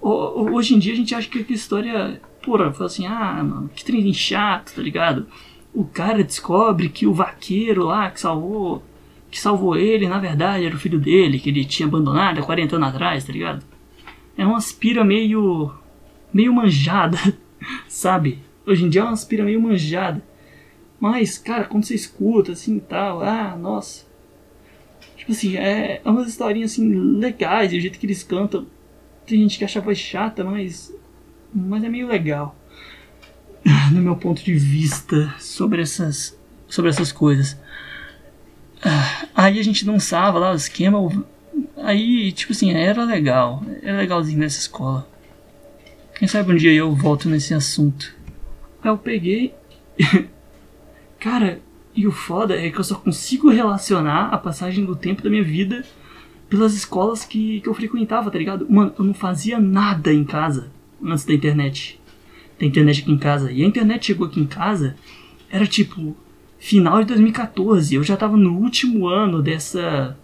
Hoje 0.00 0.74
em 0.74 0.78
dia 0.78 0.92
a 0.92 0.96
gente 0.96 1.14
acha 1.14 1.28
que 1.28 1.46
a 1.48 1.54
história. 1.54 2.20
Porra, 2.42 2.72
fala 2.72 2.86
assim, 2.86 3.06
ah, 3.06 3.42
mano, 3.44 3.70
que 3.72 3.84
trem 3.84 4.12
chato, 4.12 4.74
tá 4.74 4.82
ligado? 4.82 5.28
O 5.72 5.84
cara 5.84 6.24
descobre 6.24 6.88
que 6.88 7.06
o 7.06 7.14
vaqueiro 7.14 7.84
lá 7.84 8.10
que 8.10 8.18
salvou. 8.18 8.82
Que 9.30 9.38
salvou 9.38 9.76
ele, 9.76 10.08
na 10.08 10.18
verdade, 10.18 10.64
era 10.64 10.74
o 10.74 10.78
filho 10.78 10.98
dele, 10.98 11.38
que 11.38 11.50
ele 11.50 11.64
tinha 11.64 11.86
abandonado 11.86 12.40
há 12.40 12.42
40 12.42 12.76
anos 12.76 12.88
atrás, 12.88 13.24
tá 13.24 13.32
ligado? 13.32 13.64
É 14.36 14.44
uma 14.44 14.56
aspira 14.56 15.04
meio. 15.04 15.70
meio 16.32 16.52
manjada, 16.52 17.18
sabe? 17.86 18.40
Hoje 18.66 18.84
em 18.84 18.88
dia 18.88 19.02
é 19.02 19.04
uma 19.04 19.12
aspira 19.12 19.44
meio 19.44 19.60
manjada. 19.60 20.20
Mas, 21.00 21.38
cara, 21.38 21.64
quando 21.64 21.84
você 21.84 21.94
escuta 21.94 22.52
assim 22.52 22.78
tal, 22.78 23.22
ah, 23.22 23.56
nossa. 23.56 24.04
Tipo 25.16 25.32
assim, 25.32 25.56
é, 25.56 26.00
é 26.04 26.10
umas 26.10 26.28
historinhas 26.28 26.72
assim 26.72 26.92
legais, 27.18 27.72
o 27.72 27.80
jeito 27.80 27.98
que 27.98 28.06
eles 28.06 28.22
cantam. 28.22 28.66
Tem 29.26 29.38
gente 29.40 29.58
que 29.58 29.64
acha 29.64 29.80
voz 29.80 29.98
chata, 29.98 30.42
mas. 30.42 30.92
Mas 31.54 31.84
é 31.84 31.88
meio 31.88 32.06
legal. 32.06 32.56
No 33.92 34.00
meu 34.00 34.16
ponto 34.16 34.42
de 34.42 34.54
vista 34.54 35.34
sobre 35.38 35.82
essas. 35.82 36.38
Sobre 36.66 36.90
essas 36.90 37.12
coisas. 37.12 37.58
Ah, 38.82 39.26
aí 39.34 39.58
a 39.58 39.62
gente 39.62 39.84
dançava 39.84 40.38
lá 40.38 40.52
o 40.52 40.56
esquema. 40.56 41.26
Aí, 41.76 42.32
tipo 42.32 42.52
assim, 42.52 42.72
era 42.72 43.04
legal. 43.04 43.62
Era 43.82 43.98
legalzinho 43.98 44.38
nessa 44.38 44.58
escola. 44.58 45.08
Quem 46.14 46.26
sabe 46.26 46.52
um 46.52 46.56
dia 46.56 46.72
eu 46.72 46.94
volto 46.94 47.28
nesse 47.28 47.54
assunto. 47.54 48.14
Aí 48.82 48.90
eu 48.90 48.98
peguei. 48.98 49.54
Cara, 51.18 51.60
e 51.94 52.06
o 52.06 52.12
foda 52.12 52.54
é 52.54 52.70
que 52.70 52.78
eu 52.78 52.84
só 52.84 52.94
consigo 52.94 53.50
relacionar 53.50 54.28
a 54.28 54.38
passagem 54.38 54.84
do 54.84 54.94
tempo 54.94 55.22
da 55.22 55.28
minha 55.30 55.42
vida 55.42 55.84
pelas 56.48 56.74
escolas 56.74 57.24
que, 57.24 57.60
que 57.60 57.68
eu 57.68 57.74
frequentava, 57.74 58.30
tá 58.30 58.38
ligado? 58.38 58.66
Mano, 58.70 58.94
eu 58.98 59.04
não 59.04 59.14
fazia 59.14 59.58
nada 59.58 60.12
em 60.12 60.24
casa 60.24 60.70
antes 61.02 61.24
da 61.24 61.34
internet. 61.34 62.00
Da 62.58 62.66
internet 62.66 63.02
aqui 63.02 63.12
em 63.12 63.18
casa. 63.18 63.52
E 63.52 63.62
a 63.62 63.66
internet 63.66 64.06
chegou 64.06 64.26
aqui 64.26 64.40
em 64.40 64.46
casa, 64.46 64.96
era 65.50 65.66
tipo 65.66 66.16
final 66.58 67.00
de 67.00 67.06
2014. 67.06 67.94
Eu 67.94 68.02
já 68.02 68.16
tava 68.16 68.36
no 68.36 68.58
último 68.58 69.06
ano 69.06 69.42
dessa. 69.42 70.16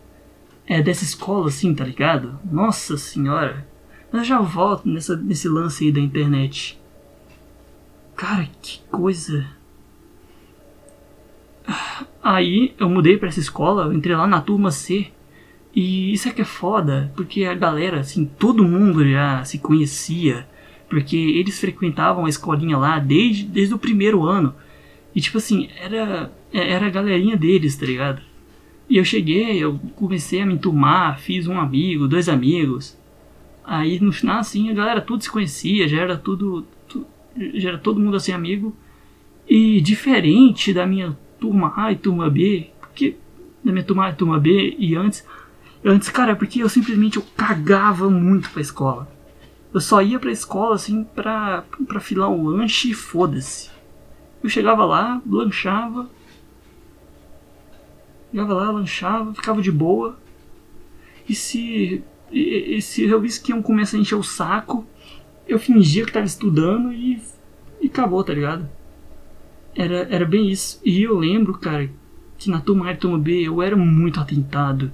É, 0.66 0.80
dessa 0.82 1.04
escola, 1.04 1.48
assim, 1.48 1.74
tá 1.74 1.84
ligado? 1.84 2.38
Nossa 2.50 2.96
senhora. 2.96 3.68
Mas 4.10 4.26
já 4.26 4.40
volto 4.40 4.88
nessa, 4.88 5.14
nesse 5.14 5.46
lance 5.46 5.84
aí 5.84 5.92
da 5.92 6.00
internet. 6.00 6.80
Cara, 8.16 8.48
que 8.62 8.80
coisa. 8.90 9.46
Aí 12.22 12.74
eu 12.78 12.88
mudei 12.88 13.16
para 13.16 13.28
essa 13.28 13.40
escola, 13.40 13.84
eu 13.84 13.92
entrei 13.92 14.16
lá 14.16 14.26
na 14.26 14.40
turma 14.40 14.70
C. 14.70 15.08
E 15.74 16.12
isso 16.12 16.28
é 16.28 16.32
que 16.32 16.42
é 16.42 16.44
foda, 16.44 17.12
porque 17.16 17.44
a 17.44 17.54
galera, 17.54 18.00
assim, 18.00 18.24
todo 18.24 18.64
mundo 18.64 19.08
já 19.08 19.44
se 19.44 19.58
conhecia. 19.58 20.46
Porque 20.88 21.16
eles 21.16 21.58
frequentavam 21.58 22.26
a 22.26 22.28
escolinha 22.28 22.78
lá 22.78 22.98
desde, 22.98 23.44
desde 23.44 23.74
o 23.74 23.78
primeiro 23.78 24.24
ano. 24.24 24.54
E 25.14 25.20
tipo 25.20 25.38
assim, 25.38 25.68
era, 25.76 26.32
era 26.52 26.86
a 26.86 26.90
galerinha 26.90 27.36
deles, 27.36 27.76
tá 27.76 27.86
ligado? 27.86 28.22
E 28.88 28.98
eu 28.98 29.04
cheguei, 29.04 29.58
eu 29.58 29.80
comecei 29.96 30.40
a 30.40 30.46
me 30.46 30.54
enturmar, 30.54 31.18
fiz 31.18 31.46
um 31.46 31.58
amigo, 31.58 32.06
dois 32.06 32.28
amigos. 32.28 32.96
Aí 33.64 33.98
no 33.98 34.12
final, 34.12 34.38
assim, 34.38 34.70
a 34.70 34.74
galera 34.74 35.00
tudo 35.00 35.22
se 35.22 35.30
conhecia, 35.30 35.88
já 35.88 36.00
era 36.00 36.16
tudo. 36.16 36.66
tudo 36.86 37.06
já 37.54 37.70
era 37.70 37.78
todo 37.78 37.98
mundo 37.98 38.16
assim 38.16 38.32
amigo. 38.32 38.76
E 39.48 39.80
diferente 39.80 40.72
da 40.72 40.86
minha 40.86 41.16
turma 41.44 41.74
A 41.76 41.92
e 41.92 41.96
turma 41.96 42.30
B, 42.30 42.70
porque 42.80 43.18
da 43.62 43.70
minha 43.70 43.84
turma 43.84 44.06
A 44.06 44.10
e 44.10 44.14
turma 44.14 44.40
B 44.40 44.74
e 44.78 44.96
antes. 44.96 45.26
Antes, 45.84 46.08
cara, 46.08 46.34
porque 46.34 46.62
eu 46.62 46.68
simplesmente 46.70 47.18
eu 47.18 47.24
cagava 47.36 48.08
muito 48.08 48.48
pra 48.48 48.62
escola. 48.62 49.06
Eu 49.72 49.80
só 49.80 50.00
ia 50.00 50.18
pra 50.18 50.32
escola 50.32 50.74
assim 50.74 51.04
pra, 51.04 51.64
pra 51.86 52.00
filar 52.00 52.30
um 52.30 52.46
lanche 52.46 52.92
e 52.92 52.94
foda-se. 52.94 53.70
Eu 54.42 54.48
chegava 54.48 54.86
lá, 54.86 55.20
lanchava. 55.26 56.08
Chegava 58.30 58.54
lá, 58.54 58.70
lanchava, 58.70 59.34
ficava 59.34 59.60
de 59.60 59.70
boa. 59.70 60.16
E 61.28 61.34
se, 61.34 62.02
e, 62.32 62.76
e 62.76 62.80
se 62.80 63.02
eu 63.02 63.20
visse 63.20 63.42
que 63.42 63.52
iam 63.52 63.60
começar 63.60 63.98
a 63.98 64.00
encher 64.00 64.14
o 64.14 64.22
saco, 64.22 64.86
eu 65.46 65.58
fingia 65.58 66.06
que 66.06 66.12
tava 66.12 66.24
estudando 66.24 66.90
e, 66.90 67.20
e 67.82 67.86
acabou, 67.88 68.24
tá 68.24 68.32
ligado? 68.32 68.66
Era, 69.74 70.06
era 70.10 70.24
bem 70.24 70.48
isso. 70.48 70.80
E 70.84 71.02
eu 71.02 71.18
lembro, 71.18 71.54
cara, 71.54 71.90
que 72.38 72.50
na 72.50 72.60
turma 72.60 72.88
A 72.88 72.92
e 72.92 72.96
turma 72.96 73.18
B 73.18 73.42
eu 73.42 73.62
era 73.62 73.76
muito 73.76 74.20
atentado. 74.20 74.92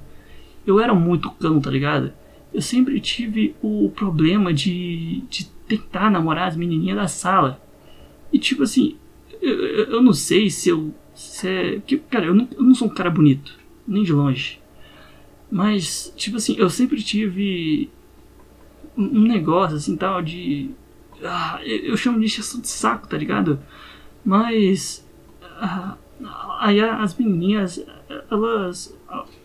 Eu 0.66 0.80
era 0.80 0.94
muito 0.94 1.30
cão, 1.30 1.60
tá 1.60 1.70
ligado? 1.70 2.12
Eu 2.52 2.60
sempre 2.60 3.00
tive 3.00 3.54
o 3.62 3.90
problema 3.94 4.52
de, 4.52 5.22
de 5.28 5.46
tentar 5.68 6.10
namorar 6.10 6.48
as 6.48 6.56
menininhas 6.56 6.96
da 6.96 7.08
sala. 7.08 7.60
E 8.32 8.38
tipo 8.38 8.62
assim, 8.62 8.96
eu, 9.40 9.54
eu 9.86 10.02
não 10.02 10.12
sei 10.12 10.50
se 10.50 10.68
eu. 10.68 10.94
Se 11.14 11.48
é, 11.48 11.82
cara, 12.08 12.26
eu 12.26 12.34
não, 12.34 12.48
eu 12.52 12.62
não 12.62 12.74
sou 12.74 12.88
um 12.88 12.94
cara 12.94 13.10
bonito, 13.10 13.58
nem 13.86 14.02
de 14.02 14.12
longe. 14.12 14.60
Mas, 15.50 16.12
tipo 16.16 16.36
assim, 16.36 16.54
eu 16.56 16.70
sempre 16.70 17.02
tive 17.02 17.90
um, 18.96 19.22
negócio 19.22 19.76
assim 19.76 19.96
tal 19.96 20.22
de. 20.22 20.70
Ah, 21.22 21.60
eu 21.64 21.96
chamo 21.96 22.18
de 22.18 22.26
encheção 22.26 22.60
de 22.60 22.68
saco, 22.68 23.08
tá 23.08 23.16
ligado? 23.16 23.58
Mas. 24.24 25.06
Ah, 25.42 25.96
aí 26.60 26.80
as 26.80 27.16
menininhas, 27.16 27.84
elas. 28.30 28.96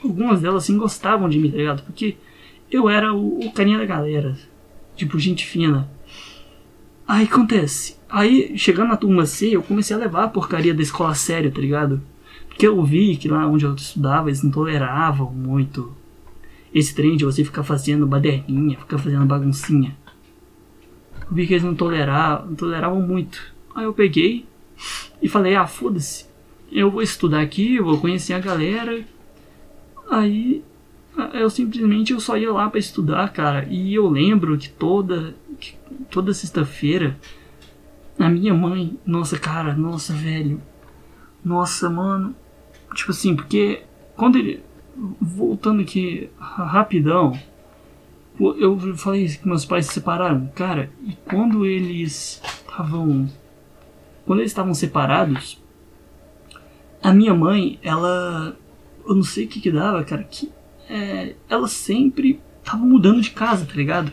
Algumas 0.03 0.41
delas 0.41 0.63
assim 0.63 0.77
gostavam 0.77 1.27
de 1.27 1.39
mim, 1.39 1.49
tá 1.49 1.57
ligado? 1.57 1.83
Porque 1.83 2.17
eu 2.71 2.89
era 2.89 3.13
o, 3.13 3.39
o 3.39 3.51
carinha 3.51 3.77
da 3.77 3.85
galera. 3.85 4.37
Tipo, 4.95 5.19
gente 5.19 5.45
fina. 5.45 5.89
Aí 7.07 7.25
acontece. 7.25 7.97
Aí, 8.09 8.57
chegando 8.57 8.89
na 8.89 8.97
turma 8.97 9.25
C, 9.25 9.55
eu 9.55 9.61
comecei 9.61 9.95
a 9.95 9.99
levar 9.99 10.23
a 10.23 10.29
porcaria 10.29 10.73
da 10.73 10.81
escola 10.81 11.11
a 11.11 11.15
sério, 11.15 11.51
tá 11.51 11.59
ligado? 11.59 12.01
Porque 12.47 12.67
eu 12.67 12.81
vi 12.83 13.17
que 13.17 13.27
lá 13.27 13.45
onde 13.45 13.65
eu 13.65 13.75
estudava 13.75 14.29
eles 14.29 14.41
não 14.41 14.49
toleravam 14.49 15.31
muito 15.31 15.93
esse 16.73 16.95
trem 16.95 17.15
de 17.15 17.25
você 17.25 17.43
ficar 17.43 17.63
fazendo 17.63 18.07
baderninha, 18.07 18.79
ficar 18.79 18.97
fazendo 18.97 19.25
baguncinha. 19.25 19.95
Eu 21.29 21.35
vi 21.35 21.47
que 21.47 21.53
eles 21.53 21.63
não 21.63 21.75
toleravam, 21.75 22.47
não 22.47 22.55
toleravam 22.55 23.01
muito. 23.01 23.53
Aí 23.75 23.83
eu 23.83 23.93
peguei 23.93 24.45
e 25.21 25.27
falei, 25.27 25.55
ah, 25.55 25.67
foda-se. 25.67 26.25
Eu 26.71 26.91
vou 26.91 27.01
estudar 27.01 27.41
aqui, 27.41 27.79
vou 27.79 27.99
conhecer 27.99 28.33
a 28.33 28.39
galera. 28.39 29.03
Aí 30.09 30.63
eu 31.33 31.49
simplesmente 31.49 32.11
eu 32.13 32.19
só 32.19 32.37
ia 32.37 32.51
lá 32.51 32.69
para 32.69 32.79
estudar, 32.79 33.31
cara. 33.31 33.65
E 33.69 33.93
eu 33.93 34.07
lembro 34.07 34.57
que 34.57 34.69
toda 34.69 35.35
que 35.59 35.75
toda 36.09 36.33
sexta-feira 36.33 37.17
a 38.19 38.29
minha 38.29 38.53
mãe, 38.53 38.97
nossa 39.05 39.37
cara, 39.37 39.73
nossa 39.73 40.13
velho. 40.13 40.61
Nossa, 41.43 41.89
mano. 41.89 42.35
Tipo 42.93 43.11
assim, 43.11 43.35
porque 43.35 43.83
quando 44.15 44.37
ele 44.37 44.63
voltando 45.19 45.81
aqui 45.81 46.29
rapidão, 46.39 47.37
eu 48.39 48.77
falei 48.97 49.27
que 49.27 49.47
meus 49.47 49.65
pais 49.65 49.87
se 49.87 49.93
separaram, 49.93 50.49
cara, 50.55 50.89
e 51.03 51.13
quando 51.25 51.65
eles 51.65 52.41
estavam 52.43 53.29
quando 54.25 54.39
eles 54.39 54.51
estavam 54.51 54.73
separados, 54.73 55.61
a 57.01 57.13
minha 57.13 57.33
mãe, 57.33 57.79
ela 57.83 58.57
eu 59.07 59.15
não 59.15 59.23
sei 59.23 59.45
o 59.45 59.47
que 59.47 59.61
que 59.61 59.71
dava, 59.71 60.03
cara, 60.03 60.23
que 60.23 60.51
é, 60.89 61.35
ela 61.47 61.67
sempre 61.67 62.39
tava 62.63 62.83
mudando 62.83 63.21
de 63.21 63.31
casa, 63.31 63.65
tá 63.65 63.73
ligado? 63.75 64.11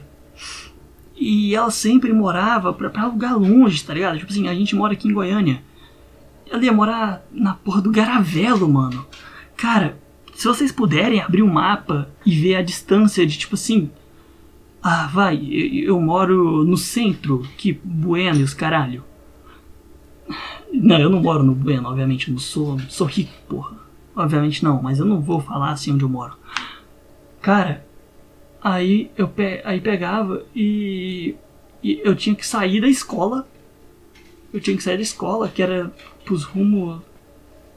E 1.17 1.55
ela 1.55 1.71
sempre 1.71 2.13
morava 2.13 2.73
pra, 2.73 2.91
pra 2.91 3.07
lugar 3.07 3.37
longe, 3.37 3.83
tá 3.85 3.95
ligado? 3.95 4.19
Tipo 4.19 4.31
assim, 4.31 4.49
a 4.49 4.55
gente 4.55 4.75
mora 4.77 4.93
aqui 4.93 5.09
em 5.09 5.13
Goiânia. 5.13 5.63
Ela 6.51 6.65
ia 6.65 6.73
morar 6.73 7.25
na 7.33 7.55
porra 7.55 7.81
do 7.81 7.91
Garavelo, 7.91 8.69
mano. 8.69 9.07
Cara, 9.57 9.99
se 10.35 10.47
vocês 10.47 10.73
puderem 10.73 11.21
abrir 11.21 11.43
um 11.43 11.53
mapa 11.53 12.11
e 12.27 12.35
ver 12.35 12.57
a 12.57 12.63
distância 12.63 13.27
de 13.27 13.39
tipo 13.39 13.55
assim. 13.55 13.91
Ah, 14.83 15.07
vai, 15.07 15.37
eu, 15.37 15.95
eu 15.95 16.01
moro 16.01 16.65
no 16.65 16.77
centro, 16.77 17.47
que 17.57 17.73
Bueno 17.85 18.41
e 18.41 18.43
os 18.43 18.53
caralho. 18.53 19.05
Não, 20.73 20.99
eu 20.99 21.11
não 21.11 21.21
moro 21.21 21.43
no 21.43 21.55
Bueno, 21.55 21.89
obviamente, 21.89 22.29
eu 22.29 22.33
não 22.33 22.41
sou, 22.41 22.79
sou 22.89 23.07
rico, 23.07 23.33
porra. 23.49 23.77
Obviamente 24.17 24.65
não, 24.65 24.83
mas 24.83 24.99
eu 24.99 25.05
não 25.05 25.21
vou 25.21 25.41
falar 25.41 25.71
assim 25.71 25.93
onde 25.93 26.03
eu 26.03 26.09
moro. 26.09 26.37
Cara, 27.41 27.85
aí 28.63 29.11
eu 29.17 29.29
pe 29.29 29.61
aí 29.65 29.81
pegava 29.81 30.45
e, 30.55 31.35
e, 31.83 32.01
eu 32.05 32.15
tinha 32.15 32.35
que 32.35 32.47
sair 32.47 32.81
da 32.81 32.89
escola. 32.89 33.47
Eu 34.53 34.61
tinha 34.61 34.77
que 34.77 34.83
sair 34.83 34.97
da 34.97 35.03
escola, 35.03 35.49
que 35.49 35.63
era 35.63 35.93
pros 36.25 36.45
rumos 36.45 37.01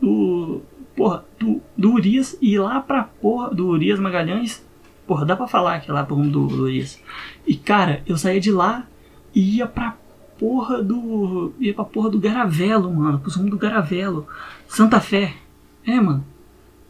do. 0.01 0.62
Porra, 0.95 1.25
do, 1.38 1.62
do 1.75 1.91
Urias 1.91 2.38
e 2.41 2.53
ir 2.53 2.60
lá 2.60 2.79
pra 2.79 3.03
porra 3.03 3.53
do 3.53 3.67
Urias 3.67 3.99
Magalhães. 3.99 4.63
Porra, 5.05 5.25
dá 5.25 5.36
pra 5.36 5.47
falar 5.47 5.81
que 5.81 5.89
é 5.89 5.93
lá 5.93 6.03
pro 6.03 6.15
rumo 6.15 6.31
do, 6.31 6.47
do 6.47 6.63
Urias. 6.63 7.01
E 7.45 7.55
cara, 7.55 8.01
eu 8.08 8.17
saía 8.17 8.39
de 8.39 8.51
lá 8.51 8.88
e 9.34 9.58
ia 9.58 9.67
pra 9.67 9.97
porra 10.38 10.82
do. 10.82 11.54
ia 11.60 11.74
pra 11.74 11.84
porra 11.84 12.10
do 12.10 12.19
Garavelo, 12.19 12.93
mano. 12.93 13.19
Pros 13.19 13.36
rumos 13.36 13.52
do 13.52 13.58
Garavelo. 13.58 14.28
Santa 14.67 15.00
Fé. 15.00 15.36
É, 15.86 16.00
mano. 16.00 16.26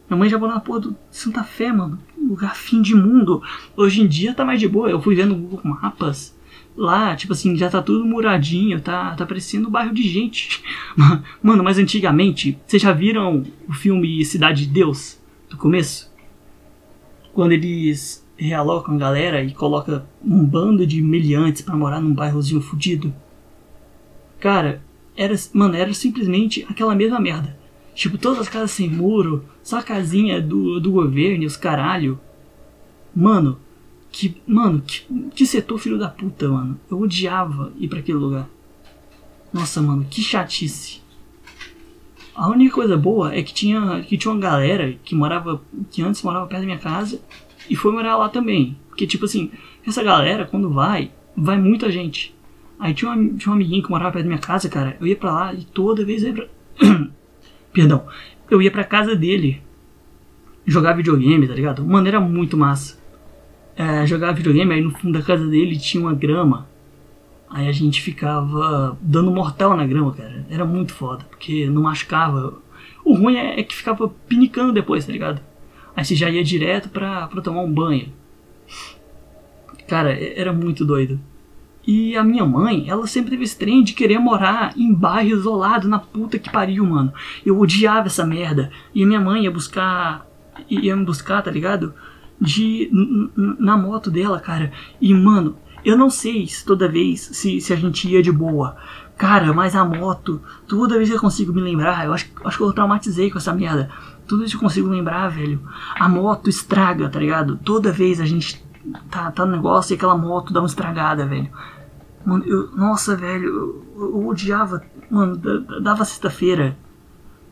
Minha 0.08 0.18
mãe 0.18 0.28
já 0.28 0.38
morou 0.38 0.54
na 0.54 0.60
porra 0.60 0.80
do 0.80 0.96
Santa 1.10 1.42
Fé, 1.42 1.72
mano. 1.72 1.98
Lugar 2.18 2.56
fim 2.56 2.80
de 2.80 2.94
mundo. 2.94 3.42
Hoje 3.76 4.02
em 4.02 4.06
dia 4.06 4.34
tá 4.34 4.44
mais 4.44 4.60
de 4.60 4.68
boa. 4.68 4.90
Eu 4.90 5.00
fui 5.00 5.14
vendo 5.14 5.34
Google 5.34 5.60
Mapas. 5.64 6.36
Lá, 6.76 7.16
tipo 7.16 7.32
assim, 7.32 7.56
já 7.56 7.70
tá 7.70 7.80
tudo 7.80 8.04
muradinho, 8.04 8.78
tá, 8.80 9.14
tá 9.14 9.24
parecendo 9.24 9.68
um 9.68 9.70
bairro 9.70 9.94
de 9.94 10.02
gente. 10.02 10.62
Mano, 11.42 11.64
mas 11.64 11.78
antigamente, 11.78 12.58
vocês 12.66 12.82
já 12.82 12.92
viram 12.92 13.44
o 13.66 13.72
filme 13.72 14.22
Cidade 14.26 14.66
de 14.66 14.72
Deus? 14.72 15.18
Do 15.48 15.56
começo? 15.56 16.12
Quando 17.32 17.52
eles 17.52 18.26
realocam 18.36 18.94
a 18.94 18.98
galera 18.98 19.42
e 19.42 19.54
coloca 19.54 20.06
um 20.22 20.44
bando 20.44 20.86
de 20.86 21.00
meliantes 21.00 21.62
para 21.62 21.74
morar 21.74 22.00
num 22.00 22.12
bairrozinho 22.12 22.60
fudido. 22.60 23.12
Cara, 24.46 24.80
era, 25.16 25.34
mano, 25.52 25.74
era 25.74 25.92
simplesmente 25.92 26.64
aquela 26.70 26.94
mesma 26.94 27.18
merda. 27.18 27.58
Tipo, 27.96 28.16
todas 28.16 28.38
as 28.38 28.48
casas 28.48 28.70
sem 28.70 28.88
muro, 28.88 29.44
só 29.60 29.80
a 29.80 29.82
casinha 29.82 30.40
do, 30.40 30.78
do 30.78 30.92
governo 30.92 31.42
e 31.42 31.46
os 31.46 31.56
caralho. 31.56 32.16
Mano, 33.12 33.58
que. 34.08 34.40
Mano, 34.46 34.80
que, 34.86 35.04
que 35.34 35.44
setor 35.44 35.78
filho 35.78 35.98
da 35.98 36.08
puta, 36.08 36.48
mano. 36.48 36.78
Eu 36.88 37.00
odiava 37.00 37.72
ir 37.76 37.88
para 37.88 37.98
aquele 37.98 38.18
lugar. 38.18 38.48
Nossa, 39.52 39.82
mano, 39.82 40.06
que 40.08 40.22
chatice. 40.22 41.02
A 42.32 42.48
única 42.48 42.72
coisa 42.72 42.96
boa 42.96 43.34
é 43.34 43.42
que 43.42 43.52
tinha, 43.52 44.04
que 44.04 44.16
tinha 44.16 44.30
uma 44.30 44.40
galera 44.40 44.96
que 45.02 45.16
morava. 45.16 45.60
que 45.90 46.02
antes 46.02 46.22
morava 46.22 46.46
perto 46.46 46.60
da 46.60 46.66
minha 46.66 46.78
casa 46.78 47.20
e 47.68 47.74
foi 47.74 47.90
morar 47.90 48.16
lá 48.16 48.28
também. 48.28 48.78
Porque, 48.90 49.08
tipo 49.08 49.24
assim, 49.24 49.50
essa 49.84 50.04
galera, 50.04 50.44
quando 50.44 50.70
vai, 50.70 51.10
vai 51.36 51.58
muita 51.58 51.90
gente. 51.90 52.35
Aí 52.78 52.94
tinha 52.94 53.10
uma, 53.10 53.16
tinha 53.16 53.50
uma 53.50 53.56
amiguinha 53.56 53.82
que 53.82 53.90
morava 53.90 54.12
perto 54.12 54.24
da 54.24 54.28
minha 54.28 54.40
casa, 54.40 54.68
cara. 54.68 54.96
Eu 55.00 55.06
ia 55.06 55.16
pra 55.16 55.32
lá 55.32 55.54
e 55.54 55.64
toda 55.64 56.04
vez 56.04 56.22
eu 56.22 56.28
ia 56.28 56.34
pra, 56.34 56.46
Perdão, 57.72 58.06
eu 58.50 58.60
ia 58.60 58.70
pra 58.70 58.84
casa 58.84 59.14
dele 59.14 59.62
jogar 60.66 60.94
videogame, 60.94 61.46
tá 61.46 61.54
ligado? 61.54 61.84
Mano, 61.84 62.06
era 62.08 62.20
muito 62.20 62.56
massa. 62.56 62.98
É, 63.76 64.06
jogar 64.06 64.32
videogame, 64.32 64.72
aí 64.72 64.80
no 64.80 64.90
fundo 64.90 65.18
da 65.18 65.24
casa 65.24 65.46
dele 65.46 65.78
tinha 65.78 66.02
uma 66.02 66.14
grama. 66.14 66.66
Aí 67.48 67.68
a 67.68 67.72
gente 67.72 68.02
ficava 68.02 68.98
dando 69.00 69.30
mortal 69.30 69.76
na 69.76 69.86
grama, 69.86 70.12
cara. 70.12 70.46
Era 70.50 70.64
muito 70.64 70.92
foda, 70.92 71.24
porque 71.28 71.66
não 71.66 71.82
machucava. 71.82 72.54
O 73.04 73.14
ruim 73.14 73.36
é, 73.36 73.60
é 73.60 73.62
que 73.62 73.74
ficava 73.74 74.08
pinicando 74.08 74.72
depois, 74.72 75.06
tá 75.06 75.12
ligado? 75.12 75.40
Aí 75.94 76.04
você 76.04 76.14
já 76.14 76.28
ia 76.28 76.42
direto 76.42 76.88
pra, 76.88 77.28
pra 77.28 77.40
tomar 77.40 77.62
um 77.62 77.72
banho. 77.72 78.12
Cara, 79.86 80.12
era 80.12 80.52
muito 80.52 80.84
doido. 80.84 81.20
E 81.86 82.16
a 82.16 82.24
minha 82.24 82.44
mãe, 82.44 82.88
ela 82.88 83.06
sempre 83.06 83.30
teve 83.30 83.44
esse 83.44 83.56
trem 83.56 83.84
de 83.84 83.92
querer 83.92 84.18
morar 84.18 84.72
em 84.76 84.92
bairro 84.92 85.38
isolado, 85.38 85.86
na 85.86 85.98
puta 86.00 86.38
que 86.38 86.50
pariu, 86.50 86.84
mano. 86.84 87.12
Eu 87.44 87.58
odiava 87.60 88.08
essa 88.08 88.26
merda. 88.26 88.70
E 88.92 89.04
a 89.04 89.06
minha 89.06 89.20
mãe 89.20 89.44
ia 89.44 89.50
buscar. 89.50 90.26
ia 90.68 90.96
me 90.96 91.04
buscar, 91.04 91.42
tá 91.42 91.50
ligado? 91.50 91.94
De. 92.40 92.90
na 93.36 93.76
moto 93.76 94.10
dela, 94.10 94.40
cara. 94.40 94.72
E, 95.00 95.14
mano, 95.14 95.56
eu 95.84 95.96
não 95.96 96.10
sei 96.10 96.48
se 96.48 96.64
toda 96.64 96.88
vez 96.88 97.20
se, 97.20 97.60
se 97.60 97.72
a 97.72 97.76
gente 97.76 98.08
ia 98.08 98.20
de 98.20 98.32
boa. 98.32 98.76
Cara, 99.16 99.54
mas 99.54 99.76
a 99.76 99.84
moto, 99.84 100.42
toda 100.66 100.96
vez 100.96 101.08
que 101.08 101.14
eu 101.14 101.20
consigo 101.20 101.52
me 101.52 101.60
lembrar, 101.60 102.04
eu 102.04 102.12
acho, 102.12 102.28
acho 102.44 102.58
que 102.58 102.64
eu 102.64 102.72
traumatizei 102.72 103.30
com 103.30 103.38
essa 103.38 103.54
merda. 103.54 103.88
Toda 104.26 104.40
vez 104.40 104.50
que 104.50 104.56
eu 104.56 104.60
consigo 104.60 104.88
lembrar, 104.88 105.28
velho, 105.28 105.62
a 105.94 106.08
moto 106.08 106.50
estraga, 106.50 107.08
tá 107.08 107.20
ligado? 107.20 107.56
Toda 107.58 107.92
vez 107.92 108.20
a 108.20 108.26
gente 108.26 108.62
tá, 109.10 109.30
tá 109.30 109.46
no 109.46 109.52
negócio 109.52 109.94
e 109.94 109.96
aquela 109.96 110.16
moto 110.16 110.52
dá 110.52 110.60
uma 110.60 110.66
estragada, 110.66 111.24
velho. 111.24 111.48
Mano, 112.26 112.44
eu, 112.44 112.72
nossa, 112.76 113.14
velho, 113.14 113.46
eu, 113.46 113.86
eu 113.96 114.26
odiava. 114.26 114.82
Mano, 115.08 115.36
dava 115.80 116.04
sexta-feira. 116.04 116.76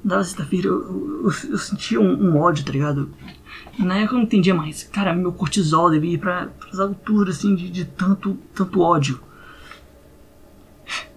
Dava 0.03 0.25
sexta-feira, 0.25 0.67
eu, 0.67 1.23
eu, 1.23 1.51
eu, 1.51 1.59
sentia 1.59 2.01
um, 2.01 2.31
um, 2.31 2.37
ódio, 2.37 2.65
tá 2.65 2.73
ligado? 2.73 3.09
Na 3.79 3.99
época 3.99 4.15
eu 4.15 4.19
não 4.19 4.25
entendia 4.25 4.53
mais. 4.53 4.83
Cara, 4.83 5.15
meu 5.15 5.33
cortisol 5.33 5.91
devia 5.91 6.15
ir 6.15 6.19
pra, 6.19 6.49
as 6.73 6.81
alturas, 6.81 7.39
assim, 7.39 7.55
de, 7.55 7.71
de 7.71 7.85
tanto, 7.85 8.37
tanto 8.53 8.81
ódio. 8.81 9.21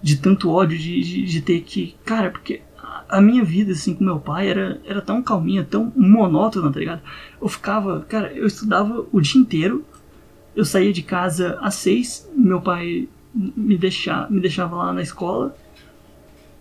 De 0.04 0.18
tanto 0.18 0.52
ódio 0.52 0.78
de, 0.78 1.02
de, 1.02 1.26
de 1.26 1.42
ter 1.42 1.62
que. 1.62 1.96
Cara, 2.06 2.30
porque 2.30 2.62
a 3.10 3.20
minha 3.20 3.44
vida, 3.44 3.72
assim, 3.72 3.96
com 3.96 4.04
meu 4.04 4.20
pai 4.20 4.50
era, 4.50 4.80
era 4.86 5.02
tão 5.02 5.22
calminha, 5.22 5.64
tão 5.64 5.92
monótona, 5.96 6.72
tá 6.72 6.80
ligado? 6.80 7.02
Eu 7.42 7.48
ficava, 7.48 8.02
cara, 8.02 8.32
eu 8.32 8.46
estudava 8.46 9.06
o 9.12 9.20
dia 9.20 9.42
inteiro, 9.42 9.84
eu 10.56 10.64
saía 10.64 10.94
de 10.94 11.02
casa 11.02 11.58
às 11.60 11.74
seis, 11.76 12.30
meu 12.36 12.62
pai 12.62 13.10
me, 13.34 13.78
deixar, 13.78 14.30
me 14.30 14.40
deixava 14.40 14.76
lá 14.76 14.94
na 14.94 15.02
escola 15.02 15.56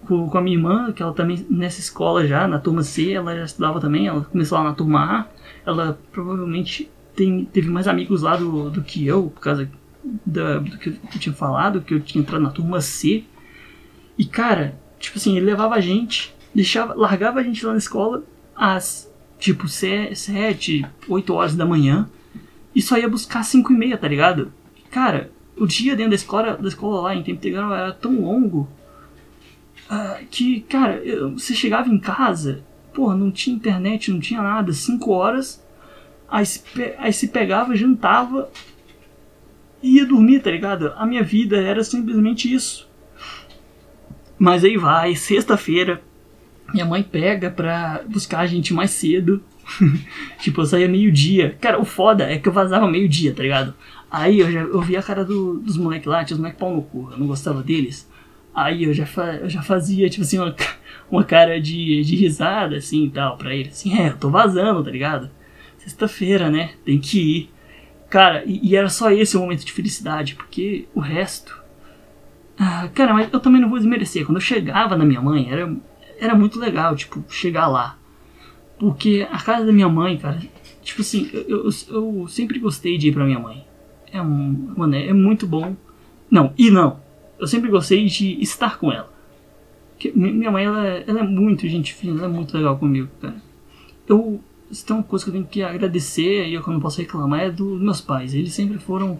com, 0.06 0.28
com 0.28 0.38
a 0.38 0.40
minha 0.40 0.56
irmã, 0.56 0.92
que 0.92 1.02
ela 1.02 1.12
também 1.12 1.44
nessa 1.50 1.80
escola 1.80 2.26
já, 2.26 2.46
na 2.46 2.58
turma 2.58 2.82
C, 2.82 3.12
ela 3.12 3.34
já 3.34 3.44
estudava 3.44 3.80
também, 3.80 4.06
ela 4.06 4.24
começou 4.24 4.58
lá 4.58 4.64
na 4.64 4.74
turma 4.74 5.00
A, 5.00 5.26
ela 5.64 5.98
provavelmente 6.12 6.90
tem, 7.14 7.44
teve 7.44 7.68
mais 7.68 7.88
amigos 7.88 8.22
lá 8.22 8.36
do, 8.36 8.70
do 8.70 8.82
que 8.82 9.06
eu, 9.06 9.30
por 9.30 9.40
causa 9.40 9.70
da, 10.24 10.58
do 10.58 10.78
que 10.78 10.90
eu 10.90 11.18
tinha 11.18 11.34
falado, 11.34 11.80
que 11.80 11.94
eu 11.94 12.00
tinha 12.00 12.22
entrado 12.22 12.42
na 12.42 12.50
turma 12.50 12.80
C. 12.80 13.24
E 14.16 14.24
cara, 14.24 14.78
tipo 14.98 15.18
assim, 15.18 15.36
ele 15.36 15.46
levava 15.46 15.74
a 15.74 15.80
gente, 15.80 16.34
deixava, 16.54 16.94
largava 16.94 17.40
a 17.40 17.42
gente 17.42 17.64
lá 17.64 17.72
na 17.72 17.78
escola 17.78 18.22
às 18.54 19.12
tipo 19.38 19.68
7, 19.68 20.86
8 21.08 21.34
horas 21.34 21.54
da 21.54 21.66
manhã 21.66 22.08
e 22.74 22.80
só 22.80 22.96
ia 22.96 23.08
buscar 23.08 23.42
5 23.42 23.72
e 23.72 23.76
meia, 23.76 23.98
tá 23.98 24.08
ligado? 24.08 24.52
Cara, 24.90 25.30
o 25.56 25.66
dia 25.66 25.96
dentro 25.96 26.10
da 26.10 26.16
escola, 26.16 26.56
da 26.56 26.68
escola 26.68 27.00
lá 27.00 27.14
em 27.14 27.22
tempo 27.22 27.38
integral 27.38 27.74
era 27.74 27.92
tão 27.92 28.20
longo 28.20 28.68
uh, 29.90 30.26
que, 30.30 30.60
cara, 30.62 30.96
eu, 30.98 31.32
você 31.32 31.54
chegava 31.54 31.88
em 31.88 31.98
casa, 31.98 32.62
porra, 32.92 33.16
não 33.16 33.30
tinha 33.30 33.56
internet, 33.56 34.10
não 34.10 34.20
tinha 34.20 34.42
nada, 34.42 34.72
5 34.72 35.10
horas, 35.10 35.64
aí 36.28 36.44
se, 36.44 36.62
aí 36.98 37.12
se 37.12 37.28
pegava, 37.28 37.74
jantava 37.74 38.50
e 39.82 39.96
ia 39.96 40.06
dormir, 40.06 40.40
tá 40.40 40.50
ligado? 40.50 40.92
A 40.96 41.06
minha 41.06 41.22
vida 41.22 41.56
era 41.56 41.82
simplesmente 41.82 42.52
isso. 42.52 42.88
Mas 44.38 44.64
aí 44.64 44.76
vai, 44.76 45.14
sexta-feira, 45.14 46.02
minha 46.72 46.84
mãe 46.84 47.02
pega 47.02 47.50
pra 47.50 48.02
buscar 48.06 48.40
a 48.40 48.46
gente 48.46 48.74
mais 48.74 48.90
cedo. 48.90 49.42
tipo, 50.40 50.60
eu 50.60 50.66
saía 50.66 50.88
meio-dia. 50.88 51.56
Cara, 51.60 51.80
o 51.80 51.84
foda 51.84 52.24
é 52.24 52.38
que 52.38 52.48
eu 52.48 52.52
vazava 52.52 52.88
meio-dia, 52.88 53.34
tá 53.34 53.42
ligado? 53.42 53.74
Aí 54.10 54.40
eu 54.40 54.50
já 54.50 54.60
eu 54.60 54.80
vi 54.80 54.96
a 54.96 55.02
cara 55.02 55.24
do, 55.24 55.58
dos 55.58 55.76
moleques 55.76 56.06
lá, 56.06 56.24
tinha 56.24 56.34
os 56.34 56.40
moleques 56.40 56.60
pau 56.60 56.74
no 56.74 56.82
cu, 56.82 57.10
eu 57.10 57.18
não 57.18 57.26
gostava 57.26 57.62
deles. 57.62 58.08
Aí 58.54 58.84
eu 58.84 58.94
já, 58.94 59.06
eu 59.40 59.50
já 59.50 59.62
fazia, 59.62 60.08
tipo 60.08 60.24
assim, 60.24 60.38
uma, 60.38 60.54
uma 61.10 61.24
cara 61.24 61.60
de, 61.60 62.02
de 62.02 62.16
risada, 62.16 62.76
assim 62.76 63.04
e 63.04 63.10
tal, 63.10 63.36
pra 63.36 63.54
eles. 63.54 63.74
Assim, 63.74 63.98
é, 63.98 64.08
eu 64.08 64.16
tô 64.16 64.30
vazando, 64.30 64.82
tá 64.82 64.90
ligado? 64.90 65.30
Sexta-feira, 65.78 66.50
né? 66.50 66.70
Tem 66.84 66.98
que 66.98 67.20
ir. 67.20 67.50
Cara, 68.08 68.44
e, 68.46 68.70
e, 68.70 68.76
era 68.76 68.88
só 68.88 69.10
esse 69.10 69.36
o 69.36 69.40
momento 69.40 69.64
de 69.64 69.72
felicidade, 69.72 70.34
porque 70.34 70.86
o 70.94 71.00
resto. 71.00 71.60
Ah, 72.58 72.88
cara, 72.94 73.12
mas 73.12 73.30
eu 73.30 73.40
também 73.40 73.60
não 73.60 73.68
vou 73.68 73.78
desmerecer. 73.78 74.24
Quando 74.24 74.38
eu 74.38 74.42
chegava 74.42 74.96
na 74.96 75.04
minha 75.04 75.20
mãe, 75.20 75.50
era, 75.50 75.76
era 76.18 76.34
muito 76.34 76.58
legal, 76.58 76.96
tipo, 76.96 77.22
chegar 77.28 77.66
lá. 77.66 77.98
Porque 78.78 79.26
a 79.30 79.38
casa 79.38 79.64
da 79.64 79.72
minha 79.72 79.88
mãe, 79.88 80.18
cara, 80.18 80.40
tipo 80.82 81.00
assim, 81.00 81.30
eu, 81.32 81.64
eu, 81.64 81.70
eu 81.90 82.28
sempre 82.28 82.58
gostei 82.58 82.98
de 82.98 83.08
ir 83.08 83.12
pra 83.12 83.24
minha 83.24 83.38
mãe. 83.38 83.64
É, 84.12 84.20
um, 84.20 84.74
mano, 84.76 84.94
é 84.94 85.12
muito 85.12 85.46
bom. 85.46 85.74
Não, 86.30 86.52
e 86.56 86.70
não. 86.70 87.00
Eu 87.38 87.46
sempre 87.46 87.70
gostei 87.70 88.06
de 88.06 88.40
estar 88.42 88.78
com 88.78 88.92
ela. 88.92 89.12
Porque 89.92 90.12
minha 90.14 90.50
mãe, 90.50 90.64
ela, 90.64 90.86
ela 90.86 91.20
é 91.20 91.22
muito 91.22 91.66
gente 91.68 91.94
fina, 91.94 92.18
ela 92.18 92.26
é 92.26 92.34
muito 92.34 92.54
legal 92.56 92.76
comigo, 92.78 93.08
cara. 93.20 93.36
Eu, 94.06 94.40
se 94.70 94.84
tem 94.84 94.94
uma 94.94 95.02
coisa 95.02 95.24
que 95.24 95.30
eu 95.30 95.34
tenho 95.34 95.46
que 95.46 95.62
agradecer 95.62 96.46
e 96.46 96.54
eu 96.54 96.62
não 96.66 96.80
posso 96.80 97.00
reclamar 97.00 97.40
é 97.40 97.50
dos 97.50 97.80
meus 97.80 98.00
pais. 98.00 98.34
Eles 98.34 98.52
sempre 98.52 98.78
foram 98.78 99.18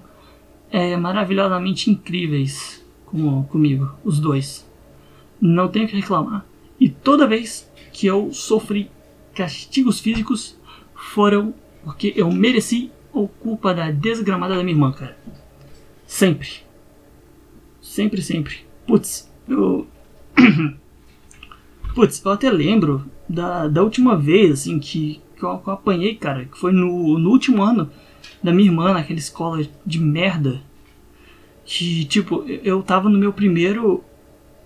é, 0.71 0.97
maravilhosamente 0.97 1.91
incríveis 1.91 2.85
com, 3.07 3.45
comigo, 3.45 3.91
os 4.05 4.21
dois. 4.21 4.69
Não 5.41 5.69
tenho 5.69 5.89
que 5.89 5.97
reclamar. 5.97 6.45
E 6.79 6.89
toda 6.89 7.27
vez 7.27 7.71
que 7.93 8.07
eu 8.07 8.31
sofri 8.33 8.91
castigos 9.37 10.01
físicos, 10.01 10.59
foram 10.95 11.55
porque 11.85 12.13
eu 12.17 12.29
mereci 12.33 12.91
ou 13.13 13.29
culpa 13.29 13.73
da 13.73 13.93
desgramada 13.93 14.57
da 14.57 14.63
minha 14.65 14.75
irmã, 14.75 14.91
cara? 14.91 15.17
Sempre. 16.05 16.49
Sempre, 17.81 18.21
sempre. 18.23 18.67
Putz, 18.87 19.31
eu. 19.49 19.87
Putz, 21.95 22.23
eu 22.25 22.33
até 22.33 22.51
lembro 22.51 23.09
da, 23.29 23.69
da 23.69 23.83
última 23.83 24.17
vez, 24.17 24.53
assim, 24.53 24.79
que, 24.79 25.21
que, 25.37 25.45
eu, 25.45 25.59
que 25.59 25.69
eu 25.69 25.73
apanhei, 25.73 26.17
cara, 26.17 26.45
que 26.45 26.59
foi 26.59 26.73
no, 26.73 27.19
no 27.19 27.31
último 27.31 27.63
ano 27.63 27.91
da 28.43 28.53
minha 28.53 28.69
irmã, 28.69 28.93
naquela 28.93 29.19
escola 29.19 29.65
de 29.85 30.01
merda. 30.01 30.61
Que, 31.65 32.05
tipo, 32.05 32.45
eu 32.49 32.83
tava 32.83 33.09
no 33.09 33.19
meu 33.19 33.33
primeiro 33.33 34.03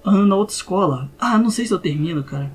ano 0.02 0.26
na 0.26 0.36
outra 0.36 0.54
escola. 0.54 1.10
Ah, 1.18 1.38
não 1.38 1.50
sei 1.50 1.66
se 1.66 1.72
eu 1.72 1.78
termino, 1.78 2.24
cara. 2.24 2.52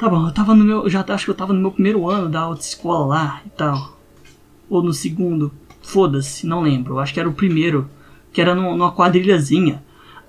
Tá 0.00 0.08
bom, 0.08 0.26
eu 0.26 0.32
tava 0.32 0.54
no 0.54 0.64
meu. 0.64 0.88
Já 0.88 1.04
acho 1.06 1.26
que 1.26 1.30
eu 1.30 1.36
tava 1.36 1.52
no 1.52 1.60
meu 1.60 1.70
primeiro 1.70 2.08
ano 2.08 2.28
da 2.28 2.48
outra 2.48 2.64
escola 2.64 3.06
lá 3.06 3.42
e 3.46 3.50
tal 3.50 4.00
ou 4.70 4.82
no 4.82 4.94
segundo, 4.94 5.52
foda-se, 5.82 6.46
não 6.46 6.62
lembro. 6.62 7.00
Acho 7.00 7.12
que 7.12 7.18
era 7.18 7.28
o 7.28 7.34
primeiro, 7.34 7.90
que 8.32 8.40
era 8.40 8.54
no, 8.54 8.76
numa 8.76 8.94
quadrilhazinha. 8.94 9.82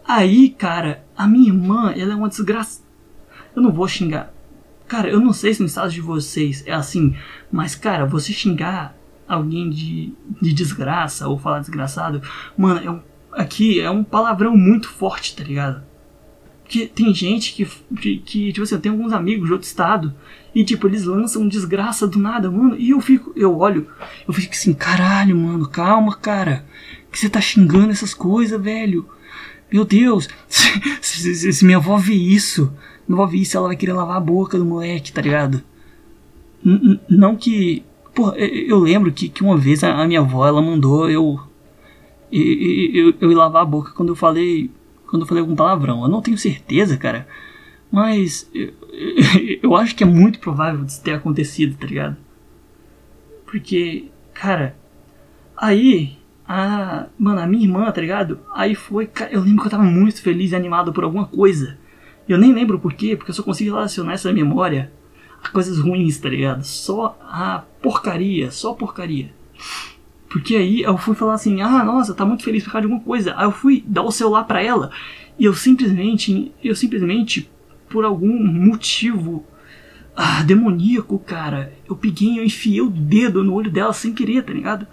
Aí, 0.05 0.49
cara, 0.49 1.05
a 1.15 1.27
minha 1.27 1.47
irmã, 1.47 1.93
ela 1.95 2.13
é 2.13 2.15
uma 2.15 2.27
desgraça. 2.27 2.81
Eu 3.55 3.61
não 3.61 3.71
vou 3.71 3.87
xingar. 3.87 4.33
Cara, 4.87 5.07
eu 5.07 5.19
não 5.19 5.31
sei 5.31 5.53
se 5.53 5.61
no 5.61 5.67
estado 5.67 5.91
de 5.91 6.01
vocês 6.01 6.63
é 6.65 6.73
assim, 6.73 7.15
mas, 7.51 7.75
cara, 7.75 8.05
você 8.05 8.33
xingar 8.33 8.97
alguém 9.27 9.69
de, 9.69 10.13
de 10.41 10.51
desgraça 10.51 11.29
ou 11.29 11.37
falar 11.37 11.59
desgraçado, 11.59 12.21
mano, 12.57 12.81
é 12.83 12.89
um, 12.89 12.99
aqui 13.31 13.79
é 13.79 13.89
um 13.89 14.03
palavrão 14.03 14.57
muito 14.57 14.89
forte, 14.89 15.35
tá 15.35 15.43
ligado? 15.43 15.83
Porque 16.71 16.87
tem 16.87 17.13
gente 17.13 17.53
que, 17.53 17.67
que, 17.97 18.17
que 18.19 18.53
tipo 18.53 18.63
assim, 18.63 18.75
eu 18.75 18.79
tenho 18.79 18.95
alguns 18.95 19.11
amigos 19.11 19.47
de 19.47 19.51
outro 19.51 19.67
estado 19.67 20.13
e, 20.55 20.63
tipo, 20.63 20.87
eles 20.87 21.03
lançam 21.03 21.45
desgraça 21.45 22.07
do 22.07 22.17
nada, 22.17 22.49
mano. 22.49 22.77
E 22.77 22.91
eu 22.91 23.01
fico, 23.01 23.33
eu 23.35 23.57
olho, 23.57 23.87
eu 24.25 24.33
fico 24.33 24.53
assim, 24.53 24.73
caralho, 24.73 25.35
mano, 25.35 25.67
calma, 25.67 26.15
cara. 26.15 26.65
Que 27.11 27.19
você 27.19 27.29
tá 27.29 27.41
xingando 27.41 27.91
essas 27.91 28.13
coisas, 28.13 28.61
velho. 28.61 29.05
Meu 29.69 29.83
Deus, 29.83 30.29
se, 30.47 31.35
se, 31.35 31.51
se, 31.51 31.65
minha 31.65 31.75
avó 31.75 31.97
ver 31.97 32.13
isso, 32.13 32.71
minha 33.05 33.21
avó 33.21 33.29
ver 33.29 33.39
isso, 33.39 33.57
ela 33.57 33.67
vai 33.67 33.75
querer 33.75 33.91
lavar 33.91 34.15
a 34.15 34.21
boca 34.21 34.57
do 34.57 34.63
moleque, 34.63 35.11
tá 35.11 35.21
ligado? 35.21 35.61
N 36.63 37.01
não 37.09 37.35
que. 37.35 37.83
Pô, 38.15 38.31
eu 38.31 38.79
lembro 38.79 39.11
que, 39.11 39.27
que 39.27 39.43
uma 39.43 39.57
vez 39.57 39.83
a, 39.83 40.01
a 40.01 40.07
minha 40.07 40.21
avó, 40.21 40.47
ela 40.47 40.61
mandou 40.61 41.09
eu, 41.09 41.37
eu, 42.31 42.41
eu, 42.41 43.13
eu 43.19 43.29
ir 43.29 43.35
lavar 43.35 43.63
a 43.63 43.65
boca 43.65 43.91
quando 43.91 44.13
eu 44.13 44.15
falei. 44.15 44.71
Quando 45.11 45.23
eu 45.23 45.27
falei 45.27 45.41
algum 45.41 45.57
palavrão. 45.57 46.01
Eu 46.03 46.07
não 46.07 46.21
tenho 46.21 46.37
certeza, 46.37 46.95
cara. 46.95 47.27
Mas 47.91 48.49
eu, 48.53 48.71
eu 49.61 49.75
acho 49.75 49.93
que 49.93 50.05
é 50.05 50.07
muito 50.07 50.39
provável 50.39 50.85
disso 50.85 51.03
ter 51.03 51.11
acontecido, 51.11 51.77
tá 51.77 51.85
ligado? 51.85 52.15
Porque, 53.45 54.05
cara, 54.33 54.73
aí, 55.57 56.17
a, 56.47 57.07
mano, 57.19 57.41
a 57.41 57.45
minha 57.45 57.65
irmã, 57.65 57.91
tá 57.91 57.99
ligado? 57.99 58.39
Aí 58.55 58.73
foi, 58.73 59.09
eu 59.29 59.41
lembro 59.41 59.59
que 59.61 59.67
eu 59.67 59.71
tava 59.71 59.83
muito 59.83 60.21
feliz 60.21 60.53
e 60.53 60.55
animado 60.55 60.93
por 60.93 61.03
alguma 61.03 61.25
coisa. 61.25 61.77
Eu 62.25 62.37
nem 62.37 62.53
lembro 62.53 62.79
por 62.79 62.93
quê, 62.93 63.17
porque 63.17 63.31
eu 63.31 63.35
só 63.35 63.43
consigo 63.43 63.75
relacionar 63.75 64.13
essa 64.13 64.31
memória 64.31 64.93
a 65.43 65.49
coisas 65.49 65.77
ruins, 65.77 66.17
tá 66.17 66.29
ligado? 66.29 66.63
Só 66.63 67.19
a 67.21 67.65
porcaria, 67.81 68.49
só 68.49 68.73
porcaria. 68.73 69.33
Porque 70.31 70.55
aí 70.55 70.81
eu 70.81 70.97
fui 70.97 71.13
falar 71.13 71.33
assim, 71.33 71.61
ah, 71.61 71.83
nossa, 71.83 72.13
tá 72.13 72.25
muito 72.25 72.43
feliz 72.43 72.63
por 72.63 72.71
causa 72.71 72.87
de 72.87 72.91
alguma 72.93 73.05
coisa. 73.05 73.33
Aí 73.35 73.45
eu 73.45 73.51
fui 73.51 73.83
dar 73.85 74.03
o 74.03 74.11
celular 74.11 74.45
para 74.45 74.63
ela 74.63 74.89
e 75.37 75.43
eu 75.43 75.53
simplesmente, 75.53 76.53
eu 76.63 76.75
simplesmente, 76.75 77.49
por 77.89 78.05
algum 78.05 78.41
motivo 78.41 79.45
ah, 80.15 80.41
demoníaco, 80.43 81.19
cara, 81.19 81.73
eu 81.89 81.95
peguei, 81.95 82.39
eu 82.39 82.45
enfiei 82.45 82.81
o 82.81 82.89
dedo 82.89 83.43
no 83.43 83.53
olho 83.53 83.69
dela 83.69 83.91
sem 83.91 84.13
querer, 84.13 84.43
tá 84.43 84.53
ligado? 84.53 84.87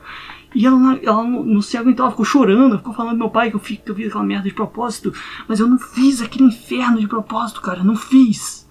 E 0.55 0.67
ela, 0.67 0.99
ela 1.03 1.23
não 1.23 1.63
se 1.63 1.77
aguentou, 1.77 2.05
ela 2.05 2.11
ficou 2.11 2.25
chorando, 2.25 2.79
ficou 2.79 2.95
falando 2.95 3.19
meu 3.19 3.31
pai 3.31 3.51
que 3.51 3.57
eu, 3.57 3.61
fiz, 3.61 3.79
que 3.79 3.91
eu 3.91 3.95
fiz 3.95 4.09
aquela 4.09 4.25
merda 4.25 4.49
de 4.49 4.55
propósito. 4.55 5.13
Mas 5.47 5.61
eu 5.61 5.69
não 5.69 5.79
fiz 5.79 6.21
aquele 6.21 6.45
inferno 6.45 6.99
de 6.99 7.07
propósito, 7.07 7.61
cara, 7.61 7.85
não 7.85 7.95
fiz. 7.95 8.69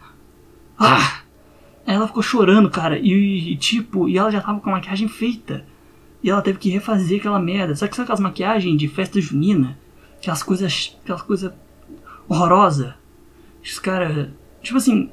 Ah! 0.77 1.21
Ela 1.85 2.07
ficou 2.07 2.23
chorando, 2.23 2.69
cara, 2.69 2.99
e, 2.99 3.53
e 3.53 3.55
tipo, 3.55 4.09
e 4.09 4.17
ela 4.17 4.29
já 4.29 4.41
tava 4.41 4.59
com 4.59 4.69
a 4.69 4.73
maquiagem 4.73 5.07
feita. 5.07 5.65
E 6.27 6.29
ela 6.29 6.41
teve 6.41 6.59
que 6.59 6.69
refazer 6.69 7.19
aquela 7.19 7.39
merda. 7.39 7.73
Sabe, 7.73 7.95
sabe 7.95 8.03
aquelas 8.03 8.19
maquiagens 8.19 8.77
de 8.77 8.89
festa 8.89 9.21
junina? 9.21 9.79
Aquelas 10.17 10.43
coisas. 10.43 10.97
Aquelas 11.01 11.21
coisas 11.21 11.53
horrorosas. 12.27 12.93
Os 13.63 13.79
caras. 13.79 14.27
Tipo 14.61 14.77
assim, 14.77 15.09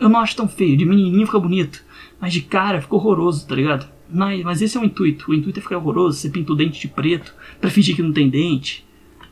eu 0.00 0.08
não 0.08 0.18
acho 0.18 0.34
tão 0.34 0.48
feio. 0.48 0.74
De 0.74 0.86
menininho 0.86 1.26
fica 1.26 1.38
bonito. 1.38 1.84
Mas 2.18 2.32
de 2.32 2.40
cara 2.40 2.80
fica 2.80 2.94
horroroso, 2.94 3.46
tá 3.46 3.54
ligado? 3.54 3.86
Mas, 4.08 4.62
esse 4.62 4.78
é 4.78 4.80
o 4.80 4.84
intuito. 4.86 5.30
O 5.30 5.34
intuito 5.34 5.58
é 5.58 5.62
ficar 5.62 5.76
horroroso. 5.76 6.16
Você 6.16 6.30
pinta 6.30 6.50
o 6.54 6.56
dente 6.56 6.80
de 6.80 6.88
preto 6.88 7.34
pra 7.60 7.68
fingir 7.68 7.94
que 7.94 8.00
não 8.00 8.14
tem 8.14 8.30
dente. 8.30 8.82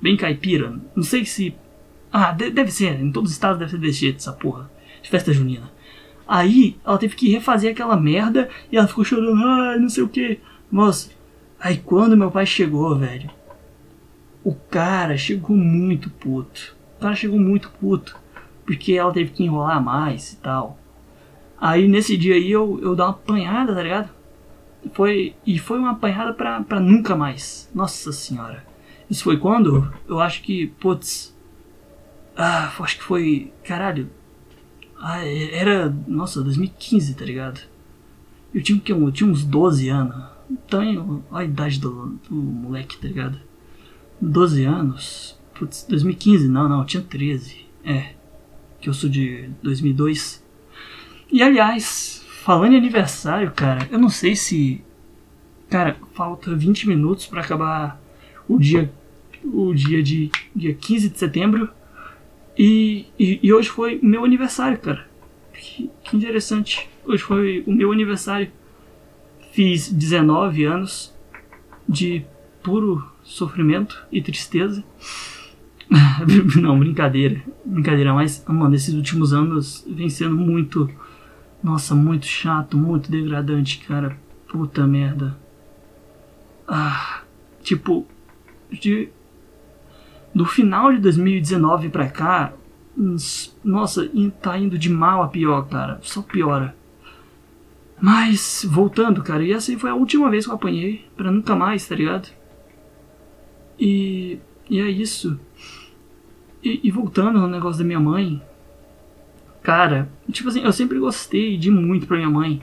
Bem 0.02 0.18
caipira. 0.18 0.78
Não 0.94 1.02
sei 1.02 1.24
se. 1.24 1.54
Ah, 2.12 2.32
deve 2.32 2.70
ser. 2.70 3.00
Em 3.00 3.10
todos 3.10 3.30
os 3.30 3.34
estados 3.34 3.58
deve 3.58 3.70
ser 3.70 3.78
desse 3.78 4.00
jeito, 4.00 4.16
essa 4.16 4.32
porra. 4.34 4.70
De 5.02 5.08
festa 5.08 5.32
junina. 5.32 5.72
Aí 6.28 6.76
ela 6.84 6.98
teve 6.98 7.16
que 7.16 7.30
refazer 7.30 7.72
aquela 7.72 7.96
merda 7.96 8.50
e 8.70 8.76
ela 8.76 8.86
ficou 8.86 9.04
chorando. 9.04 9.42
Ai, 9.42 9.78
não 9.78 9.88
sei 9.88 10.04
o 10.04 10.08
que. 10.08 10.38
Moça, 10.74 11.10
aí 11.60 11.76
quando 11.76 12.16
meu 12.16 12.32
pai 12.32 12.44
chegou, 12.44 12.98
velho. 12.98 13.30
O 14.42 14.52
cara 14.56 15.16
chegou 15.16 15.56
muito 15.56 16.10
puto. 16.10 16.74
O 16.96 17.00
cara 17.00 17.14
chegou 17.14 17.38
muito 17.38 17.70
puto. 17.78 18.18
Porque 18.66 18.94
ela 18.94 19.12
teve 19.12 19.30
que 19.30 19.44
enrolar 19.44 19.80
mais 19.80 20.32
e 20.32 20.36
tal. 20.38 20.76
Aí 21.60 21.86
nesse 21.86 22.16
dia 22.16 22.34
aí 22.34 22.50
eu, 22.50 22.80
eu 22.82 22.96
dei 22.96 23.04
uma 23.04 23.12
apanhada, 23.12 23.72
tá 23.72 23.84
ligado? 23.84 24.10
Foi, 24.92 25.36
e 25.46 25.60
foi 25.60 25.78
uma 25.78 25.92
apanhada 25.92 26.34
pra, 26.34 26.60
pra 26.64 26.80
nunca 26.80 27.14
mais. 27.14 27.70
Nossa 27.72 28.10
senhora. 28.10 28.66
Isso 29.08 29.22
foi 29.22 29.36
quando? 29.36 29.94
Eu 30.08 30.18
acho 30.18 30.42
que, 30.42 30.66
putz. 30.80 31.32
Ah, 32.36 32.72
acho 32.80 32.98
que 32.98 33.04
foi. 33.04 33.52
Caralho. 33.62 34.10
Ah, 35.00 35.24
era. 35.24 35.88
Nossa, 36.08 36.42
2015, 36.42 37.14
tá 37.14 37.24
ligado? 37.24 37.60
Eu 38.52 38.60
tinha, 38.60 38.82
eu 38.84 39.12
tinha 39.12 39.30
uns 39.30 39.44
12 39.44 39.88
anos. 39.88 40.33
Então, 40.54 41.24
a 41.32 41.42
idade 41.42 41.80
do, 41.80 42.18
do 42.28 42.34
moleque, 42.34 42.96
tá 42.96 43.08
ligado? 43.08 43.40
12 44.20 44.64
anos. 44.64 45.38
Putz, 45.54 45.84
2015, 45.88 46.48
não, 46.48 46.68
não, 46.68 46.84
tinha 46.84 47.02
13. 47.02 47.66
É. 47.84 48.14
Que 48.80 48.88
eu 48.88 48.94
sou 48.94 49.10
de 49.10 49.50
2002. 49.62 50.44
E 51.30 51.42
aliás, 51.42 52.24
falando 52.42 52.74
em 52.74 52.78
aniversário, 52.78 53.50
cara, 53.50 53.88
eu 53.90 53.98
não 53.98 54.08
sei 54.08 54.36
se. 54.36 54.82
Cara, 55.68 55.96
falta 56.14 56.54
20 56.54 56.88
minutos 56.88 57.26
para 57.26 57.40
acabar 57.40 58.00
o 58.48 58.58
dia. 58.58 58.92
O 59.42 59.74
dia 59.74 60.02
de. 60.02 60.30
Dia 60.54 60.74
15 60.74 61.08
de 61.08 61.18
setembro. 61.18 61.68
E, 62.56 63.06
e, 63.18 63.40
e 63.42 63.52
hoje 63.52 63.68
foi 63.68 63.98
meu 64.00 64.24
aniversário, 64.24 64.78
cara. 64.78 65.08
Que, 65.52 65.90
que 66.04 66.16
interessante. 66.16 66.88
Hoje 67.04 67.22
foi 67.22 67.64
o 67.66 67.72
meu 67.72 67.90
aniversário. 67.90 68.50
Fiz 69.54 69.88
19 69.88 70.64
anos 70.64 71.14
de 71.88 72.26
puro 72.60 73.08
sofrimento 73.22 74.04
e 74.10 74.20
tristeza. 74.20 74.82
Não, 76.60 76.76
brincadeira. 76.76 77.40
Brincadeira, 77.64 78.12
mas, 78.12 78.44
mano, 78.48 78.74
esses 78.74 78.92
últimos 78.92 79.32
anos 79.32 79.86
vem 79.88 80.10
sendo 80.10 80.34
muito 80.34 80.90
nossa, 81.62 81.94
muito 81.94 82.26
chato, 82.26 82.76
muito 82.76 83.08
degradante, 83.08 83.78
cara. 83.78 84.18
Puta 84.48 84.84
merda. 84.88 85.38
Ah, 86.66 87.22
tipo, 87.62 88.08
de, 88.72 89.08
do 90.34 90.44
final 90.44 90.92
de 90.92 90.98
2019 90.98 91.90
pra 91.90 92.08
cá, 92.10 92.52
nossa, 93.64 94.10
tá 94.42 94.58
indo 94.58 94.76
de 94.76 94.90
mal 94.90 95.22
a 95.22 95.28
pior, 95.28 95.68
cara. 95.68 96.00
Só 96.02 96.22
piora. 96.22 96.74
Mas, 98.04 98.66
voltando, 98.68 99.22
cara, 99.22 99.42
e 99.42 99.52
essa 99.52 99.76
foi 99.78 99.88
a 99.88 99.94
última 99.94 100.28
vez 100.28 100.44
que 100.44 100.50
eu 100.50 100.54
apanhei, 100.54 101.06
pra 101.16 101.32
nunca 101.32 101.56
mais, 101.56 101.88
tá 101.88 101.94
ligado? 101.94 102.28
E, 103.80 104.38
e 104.68 104.78
é 104.78 104.90
isso. 104.90 105.40
E, 106.62 106.80
e 106.84 106.90
voltando 106.90 107.40
no 107.40 107.48
negócio 107.48 107.78
da 107.78 107.84
minha 107.84 108.00
mãe, 108.00 108.42
Cara, 109.64 110.10
tipo 110.30 110.50
assim, 110.50 110.60
eu 110.60 110.72
sempre 110.74 110.98
gostei 110.98 111.56
de 111.56 111.70
muito 111.70 112.06
pra 112.06 112.18
minha 112.18 112.28
mãe. 112.28 112.60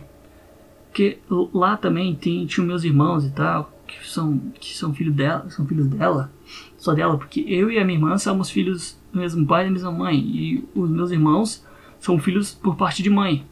Porque 0.86 1.18
lá 1.52 1.76
também 1.76 2.14
tem, 2.14 2.46
tinha 2.46 2.66
meus 2.66 2.84
irmãos 2.84 3.26
e 3.26 3.32
tal, 3.32 3.74
que 3.88 4.08
são, 4.08 4.38
que 4.60 4.78
são 4.78 4.94
filhos 4.94 5.16
dela, 5.16 5.50
são 5.50 5.66
filhos 5.66 5.88
dela, 5.88 6.32
só 6.78 6.94
dela, 6.94 7.18
porque 7.18 7.44
eu 7.48 7.72
e 7.72 7.80
a 7.80 7.84
minha 7.84 7.98
irmã 7.98 8.16
somos 8.20 8.52
filhos 8.52 9.00
do 9.12 9.20
mesmo 9.20 9.48
pai 9.48 9.64
e 9.64 9.66
da 9.66 9.72
mesma 9.72 9.92
mãe. 9.92 10.20
E 10.20 10.64
os 10.76 10.92
meus 10.92 11.10
irmãos 11.10 11.66
são 12.00 12.20
filhos 12.20 12.54
por 12.54 12.76
parte 12.76 13.02
de 13.02 13.10
mãe. 13.10 13.48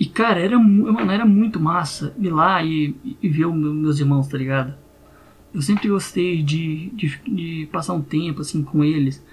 E 0.00 0.06
cara, 0.06 0.40
era, 0.40 0.58
mano, 0.58 1.12
era 1.12 1.24
muito 1.24 1.60
massa 1.60 2.12
ir 2.18 2.30
lá 2.30 2.60
e, 2.64 2.96
e 3.22 3.28
ver 3.28 3.46
os 3.46 3.54
meus 3.54 4.00
irmãos, 4.00 4.26
tá 4.26 4.36
ligado? 4.36 4.74
Eu 5.54 5.62
sempre 5.62 5.88
gostei 5.88 6.42
de, 6.42 6.90
de, 6.90 7.20
de 7.28 7.68
passar 7.70 7.94
um 7.94 8.02
tempo 8.02 8.40
assim 8.40 8.64
com 8.64 8.82
eles. 8.82 9.24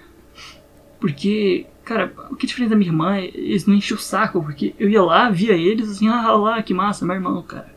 Porque 1.00 1.66
Cara, 1.88 2.12
o 2.30 2.36
que 2.36 2.44
é 2.44 2.46
diferente 2.46 2.68
da 2.68 2.76
minha 2.76 2.90
irmã, 2.90 3.16
eles 3.16 3.64
não 3.64 3.74
enchem 3.74 3.96
o 3.96 3.98
saco, 3.98 4.42
porque 4.42 4.74
eu 4.78 4.90
ia 4.90 5.02
lá, 5.02 5.30
via 5.30 5.54
eles, 5.54 5.90
assim, 5.90 6.06
ah 6.06 6.32
lá, 6.32 6.62
que 6.62 6.74
massa, 6.74 7.06
meu 7.06 7.14
irmão, 7.14 7.40
cara. 7.40 7.74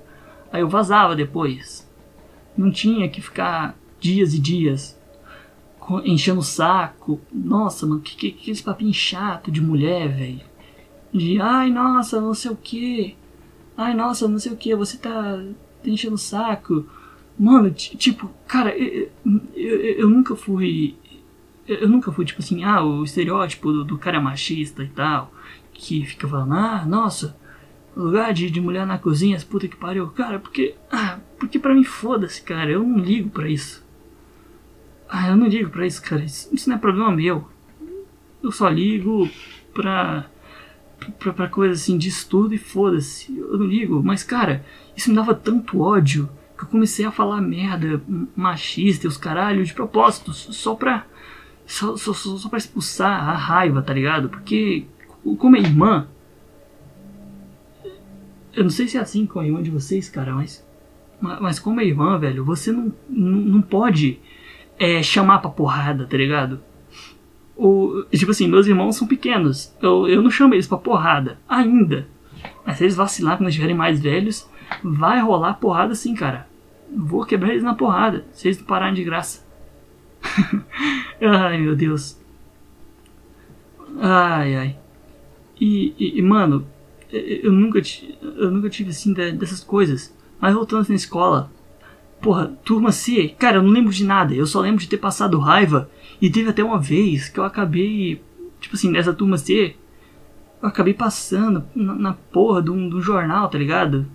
Aí 0.52 0.60
eu 0.60 0.68
vazava 0.68 1.16
depois. 1.16 1.90
Não 2.58 2.70
tinha 2.70 3.08
que 3.08 3.22
ficar 3.22 3.74
dias 4.02 4.34
e 4.34 4.40
dias 4.40 5.00
enchendo 6.04 6.42
o 6.42 6.44
saco. 6.44 7.22
Nossa, 7.32 7.88
mano, 7.88 8.02
que, 8.02 8.18
que, 8.18 8.32
que 8.32 8.52
esse 8.52 8.62
papinho 8.62 8.94
chato 8.94 9.50
de 9.50 9.62
mulher, 9.62 10.10
velho. 10.10 10.42
De, 11.14 11.40
ai, 11.42 11.70
nossa, 11.70 12.22
não 12.22 12.34
sei 12.34 12.52
o 12.52 12.56
que. 12.56 13.16
Ai, 13.78 13.94
nossa, 13.94 14.28
não 14.28 14.40
sei 14.40 14.52
o 14.52 14.58
que, 14.58 14.76
você 14.76 14.98
tá, 14.98 15.44
enchendo 15.84 16.16
o 16.16 16.18
saco. 16.18 16.86
Mano, 17.38 17.72
tipo, 17.72 18.30
cara, 18.48 18.76
eu, 18.78 19.10
eu, 19.56 19.80
eu 19.80 20.10
nunca 20.10 20.36
fui 20.36 20.96
eu 21.68 21.88
nunca 21.88 22.12
fui 22.12 22.26
tipo 22.26 22.42
assim, 22.42 22.64
ah, 22.64 22.84
o 22.84 23.04
estereótipo 23.04 23.72
do, 23.72 23.84
do 23.84 23.98
cara 23.98 24.20
machista 24.20 24.84
e 24.84 24.88
tal, 24.88 25.34
que 25.74 26.06
fica 26.06 26.28
falando, 26.28 26.54
ah, 26.54 26.86
nossa, 26.86 27.38
lugar 27.96 28.34
de, 28.34 28.50
de 28.50 28.60
mulher 28.60 28.86
na 28.86 28.98
cozinha, 28.98 29.40
puta 29.50 29.68
que 29.68 29.76
pariu. 29.76 30.08
Cara, 30.10 30.40
porque, 30.40 30.76
ah, 30.92 31.20
porque 31.40 31.60
pra 31.60 31.74
mim 31.74 31.84
foda-se, 31.84 32.42
cara, 32.42 32.70
eu 32.70 32.84
não 32.84 32.98
ligo 32.98 33.30
pra 33.30 33.48
isso. 33.48 33.86
Ah, 35.10 35.30
eu 35.30 35.36
não 35.36 35.48
ligo 35.48 35.70
pra 35.70 35.86
isso, 35.86 36.02
cara, 36.02 36.24
isso, 36.24 36.54
isso 36.54 36.70
não 36.70 36.78
é 36.78 36.80
problema 36.80 37.12
meu. 37.12 37.48
Eu 38.42 38.52
só 38.52 38.68
ligo 38.68 39.30
pra, 39.74 40.26
pra, 41.20 41.34
pra 41.34 41.48
coisa 41.48 41.74
assim 41.74 41.98
de 41.98 42.10
estudo 42.10 42.54
e 42.54 42.58
foda-se, 42.58 43.38
eu 43.38 43.58
não 43.58 43.66
ligo. 43.66 44.02
Mas, 44.04 44.24
cara, 44.24 44.66
isso 44.96 45.10
me 45.10 45.16
dava 45.16 45.34
tanto 45.34 45.82
ódio 45.82 46.30
que 46.58 46.64
eu 46.64 46.70
comecei 46.70 47.06
a 47.06 47.12
falar 47.12 47.42
merda 47.42 48.02
machista 48.36 49.06
e 49.06 49.10
os 49.10 49.18
caralhos 49.18 49.70
de 49.70 49.74
propósito, 49.74 50.34
só 50.34 50.76
pra 50.76 51.06
só, 51.66 51.96
só, 51.96 52.14
só, 52.14 52.38
só 52.38 52.50
pra 52.50 52.58
expulsar 52.58 53.30
a 53.30 53.34
raiva, 53.34 53.82
tá 53.82 53.94
ligado? 53.94 54.28
Porque, 54.28 54.86
como 55.38 55.56
é 55.56 55.60
irmã. 55.60 56.08
Eu 58.54 58.64
não 58.64 58.70
sei 58.70 58.90
se 58.90 58.98
é 58.98 59.00
assim 59.00 59.26
com 59.26 59.40
a 59.40 59.46
irmã 59.46 59.64
de 59.64 59.70
vocês, 59.70 60.10
cara, 60.10 60.34
mas. 60.34 60.66
Mas 61.22 61.60
como 61.60 61.80
é 61.80 61.86
irmã, 61.86 62.18
velho, 62.18 62.44
você 62.44 62.72
não, 62.72 62.92
não, 63.08 63.32
não 63.38 63.62
pode 63.62 64.20
é, 64.78 65.02
chamar 65.04 65.38
pra 65.40 65.52
porrada, 65.52 66.06
tá 66.06 66.18
ligado? 66.18 66.60
O, 67.56 68.06
tipo 68.12 68.32
assim, 68.32 68.48
meus 68.48 68.68
irmãos 68.68 68.96
são 68.96 69.08
pequenos. 69.08 69.76
Eu, 69.82 70.08
eu 70.08 70.22
não 70.22 70.32
chamo 70.32 70.54
eles 70.54 70.68
pra 70.68 70.78
porrada. 70.78 71.38
Ainda. 71.48 72.08
Mas 72.66 72.78
se 72.78 72.84
eles 72.84 72.96
vacilar 72.96 73.38
quando 73.38 73.50
estiverem 73.50 73.76
mais 73.76 74.00
velhos, 74.00 74.50
vai 74.84 75.20
rolar 75.20 75.56
porrada 75.56 75.94
sim, 75.94 76.16
cara. 76.16 76.48
Vou 76.96 77.26
quebrar 77.26 77.50
eles 77.50 77.64
na 77.64 77.76
porrada. 77.76 78.26
Se 78.34 78.48
eles 78.48 78.60
não 78.60 78.66
pararem 78.66 78.94
de 78.94 79.04
graça. 79.04 79.46
ai, 81.22 81.58
meu 81.58 81.76
Deus. 81.76 82.20
Ai, 84.00 84.56
ai. 84.56 84.78
E, 85.60 85.94
e, 85.98 86.20
e, 86.20 86.22
mano, 86.22 86.66
eu 87.12 87.52
nunca, 87.52 87.80
eu 88.22 88.50
nunca 88.50 88.70
tive 88.70 88.90
assim 88.90 89.14
dessas 89.14 89.64
coisas. 89.64 90.16
Mas 90.40 90.54
voltando 90.54 90.90
na 90.90 90.96
escola, 90.96 91.52
porra, 92.22 92.48
turma 92.64 92.92
C, 92.92 93.30
cara, 93.38 93.58
eu 93.58 93.64
não 93.64 93.70
lembro 93.70 93.92
de 93.92 94.04
nada. 94.04 94.34
Eu 94.34 94.48
só 94.48 94.60
lembro 94.60 94.82
de 94.82 94.88
ter 94.88 94.98
passado 94.98 95.40
raiva. 95.40 95.90
E 96.22 96.30
teve 96.30 96.50
até 96.50 96.64
uma 96.64 96.80
vez 96.80 97.28
que 97.28 97.40
eu 97.40 97.44
acabei 97.44 98.22
tipo 98.62 98.76
assim, 98.76 98.92
nessa 98.92 99.12
turma 99.12 99.38
C, 99.38 99.76
eu 100.62 100.70
acabei 100.70 100.94
passando 100.94 101.66
na, 101.76 101.96
na 101.96 102.14
porra 102.14 102.62
de 102.62 102.70
um, 102.70 102.88
de 102.88 102.96
um 102.96 103.02
jornal, 103.02 103.50
tá 103.50 103.58
ligado? 103.58 104.06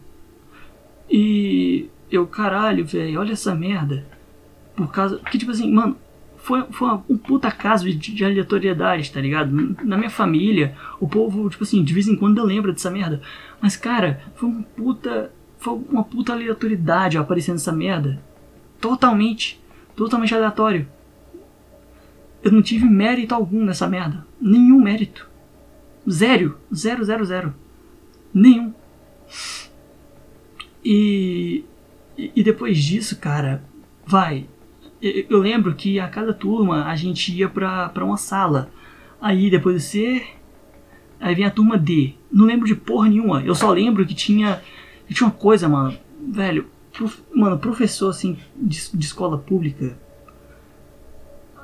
E 1.11 1.91
eu, 2.11 2.27
caralho, 2.27 2.87
velho, 2.87 3.21
olha 3.21 3.33
essa 3.33 3.55
merda. 3.55 4.07
Por 4.77 4.91
causa. 4.93 5.19
Que 5.19 5.37
tipo 5.37 5.51
assim, 5.51 5.71
mano, 5.73 5.97
foi, 6.37 6.65
foi 6.71 6.89
um 7.09 7.19
puta 7.19 7.51
caso 7.51 7.85
de, 7.85 7.95
de, 7.95 8.25
aleatoriedade, 8.25 9.11
tá 9.11 9.21
ligado? 9.21 9.51
Na 9.83 9.97
minha 9.97 10.11
família, 10.11 10.77
o 11.01 11.09
povo, 11.09 11.51
tipo 11.51 11.65
assim, 11.65 11.83
de 11.83 11.93
vez 11.93 12.07
em 12.07 12.17
quando 12.17 12.43
lembra 12.45 12.73
dessa 12.73 12.91
merda. 12.91 13.21
Mas, 13.61 13.77
cara, 13.77 14.23
foi 14.37 14.49
um 14.49 14.63
puta. 14.63 15.33
Foi 15.59 15.81
uma 15.91 16.05
puta 16.05 16.33
aleatoriedade 16.33 17.19
aparecendo 17.19 17.57
essa 17.57 17.73
merda. 17.73 18.23
Totalmente. 18.81 19.61
Totalmente 19.97 20.35
aleatório. 20.35 20.87
Eu 22.47 22.53
não 22.53 22.63
tive 22.63 22.85
mérito 22.87 23.35
algum 23.35 23.65
nessa 23.65 23.89
merda. 23.89 24.27
Nenhum 24.41 24.81
mérito. 24.81 25.29
Zero. 26.09 26.59
Zero, 26.75 27.05
zero, 27.05 27.25
zero. 27.25 27.55
Nenhum. 28.33 28.73
E. 30.85 31.65
E 32.17 32.43
depois 32.43 32.79
disso, 32.79 33.19
cara, 33.19 33.63
vai 34.07 34.47
eu 35.01 35.39
lembro 35.39 35.75
que 35.75 36.01
a 36.01 36.09
cada 36.09 36.33
turma 36.33 36.87
a 36.87 36.97
gente 36.97 37.33
ia 37.33 37.49
pra, 37.49 37.89
pra 37.89 38.05
uma 38.05 38.17
sala. 38.17 38.71
Aí 39.21 39.51
depois 39.51 39.77
de 39.77 39.83
C, 39.83 40.27
aí 41.21 41.35
vinha 41.35 41.49
a 41.49 41.51
turma 41.51 41.79
D. 41.79 42.15
Não 42.33 42.45
lembro 42.45 42.67
de 42.67 42.75
porra 42.75 43.09
nenhuma. 43.09 43.43
Eu 43.43 43.55
só 43.55 43.71
lembro 43.71 44.07
que 44.07 44.15
tinha. 44.15 44.63
Que 45.07 45.15
tinha 45.15 45.27
uma 45.29 45.35
coisa, 45.35 45.69
mano. 45.69 45.97
Velho, 46.29 46.67
prof, 46.93 47.23
mano, 47.35 47.59
professor 47.59 48.11
assim 48.11 48.39
de, 48.57 48.91
de 48.93 49.05
escola 49.05 49.39
pública. 49.39 49.97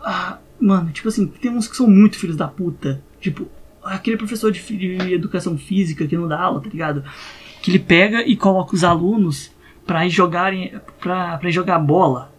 Ah, 0.04 0.38
mano, 0.62 0.90
tipo 0.90 1.08
assim, 1.08 1.26
tem 1.26 1.50
uns 1.50 1.68
que 1.68 1.76
são 1.76 1.88
muito 1.88 2.18
filhos 2.18 2.36
da 2.36 2.48
puta. 2.48 3.02
Tipo, 3.20 3.48
aquele 3.82 4.16
professor 4.16 4.50
de, 4.50 4.60
de 4.60 5.14
educação 5.14 5.58
física 5.58 6.06
que 6.06 6.16
não 6.16 6.28
dá 6.28 6.40
aula, 6.40 6.60
tá 6.60 6.68
ligado? 6.68 7.04
Que 7.60 7.70
ele 7.70 7.78
pega 7.78 8.26
e 8.26 8.36
coloca 8.36 8.74
os 8.74 8.84
alunos 8.84 9.52
pra 9.86 10.06
ir 10.06 10.10
jogarem. 10.10 10.72
pra, 11.00 11.38
pra 11.38 11.48
ir 11.48 11.52
jogar 11.52 11.78
bola 11.78 12.32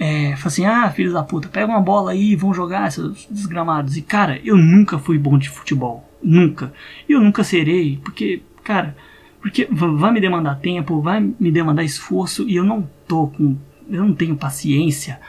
é, 0.00 0.34
fala 0.36 0.46
assim, 0.46 0.64
ah, 0.64 0.90
filhos 0.90 1.12
da 1.12 1.22
puta, 1.22 1.46
pega 1.46 1.70
uma 1.70 1.80
bola 1.80 2.12
aí 2.12 2.32
e 2.32 2.36
vão 2.36 2.54
jogar 2.54 2.90
seus 2.90 3.28
desgramados. 3.30 3.98
E 3.98 4.02
cara, 4.02 4.40
eu 4.42 4.56
nunca 4.56 4.98
fui 4.98 5.18
bom 5.18 5.36
de 5.36 5.50
futebol. 5.50 6.08
Nunca. 6.22 6.72
E 7.06 7.12
eu 7.12 7.20
nunca 7.20 7.44
serei, 7.44 8.00
porque, 8.02 8.42
cara, 8.64 8.96
porque 9.42 9.68
vai 9.70 10.10
me 10.10 10.18
demandar 10.18 10.54
tempo, 10.54 11.02
vai 11.02 11.20
me 11.20 11.52
demandar 11.52 11.84
esforço 11.84 12.48
e 12.48 12.56
eu 12.56 12.64
não 12.64 12.88
tô 13.06 13.26
com. 13.26 13.58
Eu 13.90 14.04
não 14.04 14.14
tenho 14.14 14.36
paciência 14.36 15.20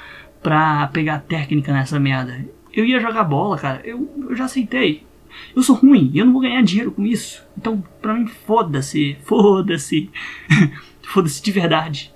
pra 0.42 0.88
pegar 0.88 1.20
técnica 1.20 1.72
nessa 1.72 2.00
merda. 2.00 2.46
Eu 2.74 2.86
ia 2.86 3.00
jogar 3.00 3.24
bola, 3.24 3.58
cara, 3.58 3.82
eu, 3.84 4.10
eu 4.30 4.36
já 4.36 4.46
aceitei. 4.46 5.04
Eu 5.56 5.64
sou 5.64 5.76
ruim, 5.76 6.12
eu 6.14 6.26
não 6.26 6.34
vou 6.34 6.42
ganhar 6.42 6.62
dinheiro 6.62 6.92
com 6.92 7.06
isso. 7.06 7.44
Então, 7.58 7.84
pra 8.02 8.14
mim, 8.14 8.28
foda-se, 8.28 9.18
foda-se. 9.24 10.10
foda-se 11.02 11.42
de 11.42 11.52
verdade. 11.52 12.14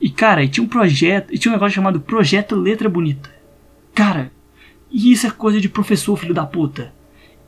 E 0.00 0.10
cara, 0.10 0.42
e 0.42 0.48
tinha 0.48 0.64
um 0.64 0.68
projeto, 0.68 1.36
tinha 1.38 1.50
um 1.50 1.54
negócio 1.54 1.74
chamado 1.74 2.00
Projeto 2.00 2.54
Letra 2.56 2.88
Bonita. 2.88 3.30
Cara, 3.94 4.30
e 4.90 5.12
isso 5.12 5.26
é 5.26 5.30
coisa 5.30 5.60
de 5.60 5.68
professor, 5.68 6.16
filho 6.16 6.34
da 6.34 6.44
puta. 6.44 6.92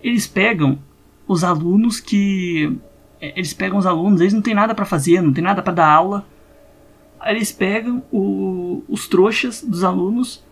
Eles 0.03 0.27
pegam 0.27 0.79
os 1.27 1.45
alunos 1.45 2.01
que. 2.01 2.77
É, 3.21 3.33
eles 3.37 3.53
pegam 3.53 3.79
os 3.79 3.87
alunos, 3.87 4.21
eles 4.21 4.33
não 4.33 4.43
tem 4.43 4.55
nada 4.55 4.75
para 4.75 4.85
fazer, 4.85 5.21
não 5.21 5.33
tem 5.33 5.43
nada 5.45 5.62
para 5.62 5.75
dar 5.75 5.89
aula. 5.89 6.27
Aí 7.21 7.37
eles 7.37 7.53
pegam 7.53 8.03
o, 8.12 8.85
os 8.89 9.09
trouxas 9.09 9.62
dos 9.62 9.83
alunos 9.83 10.45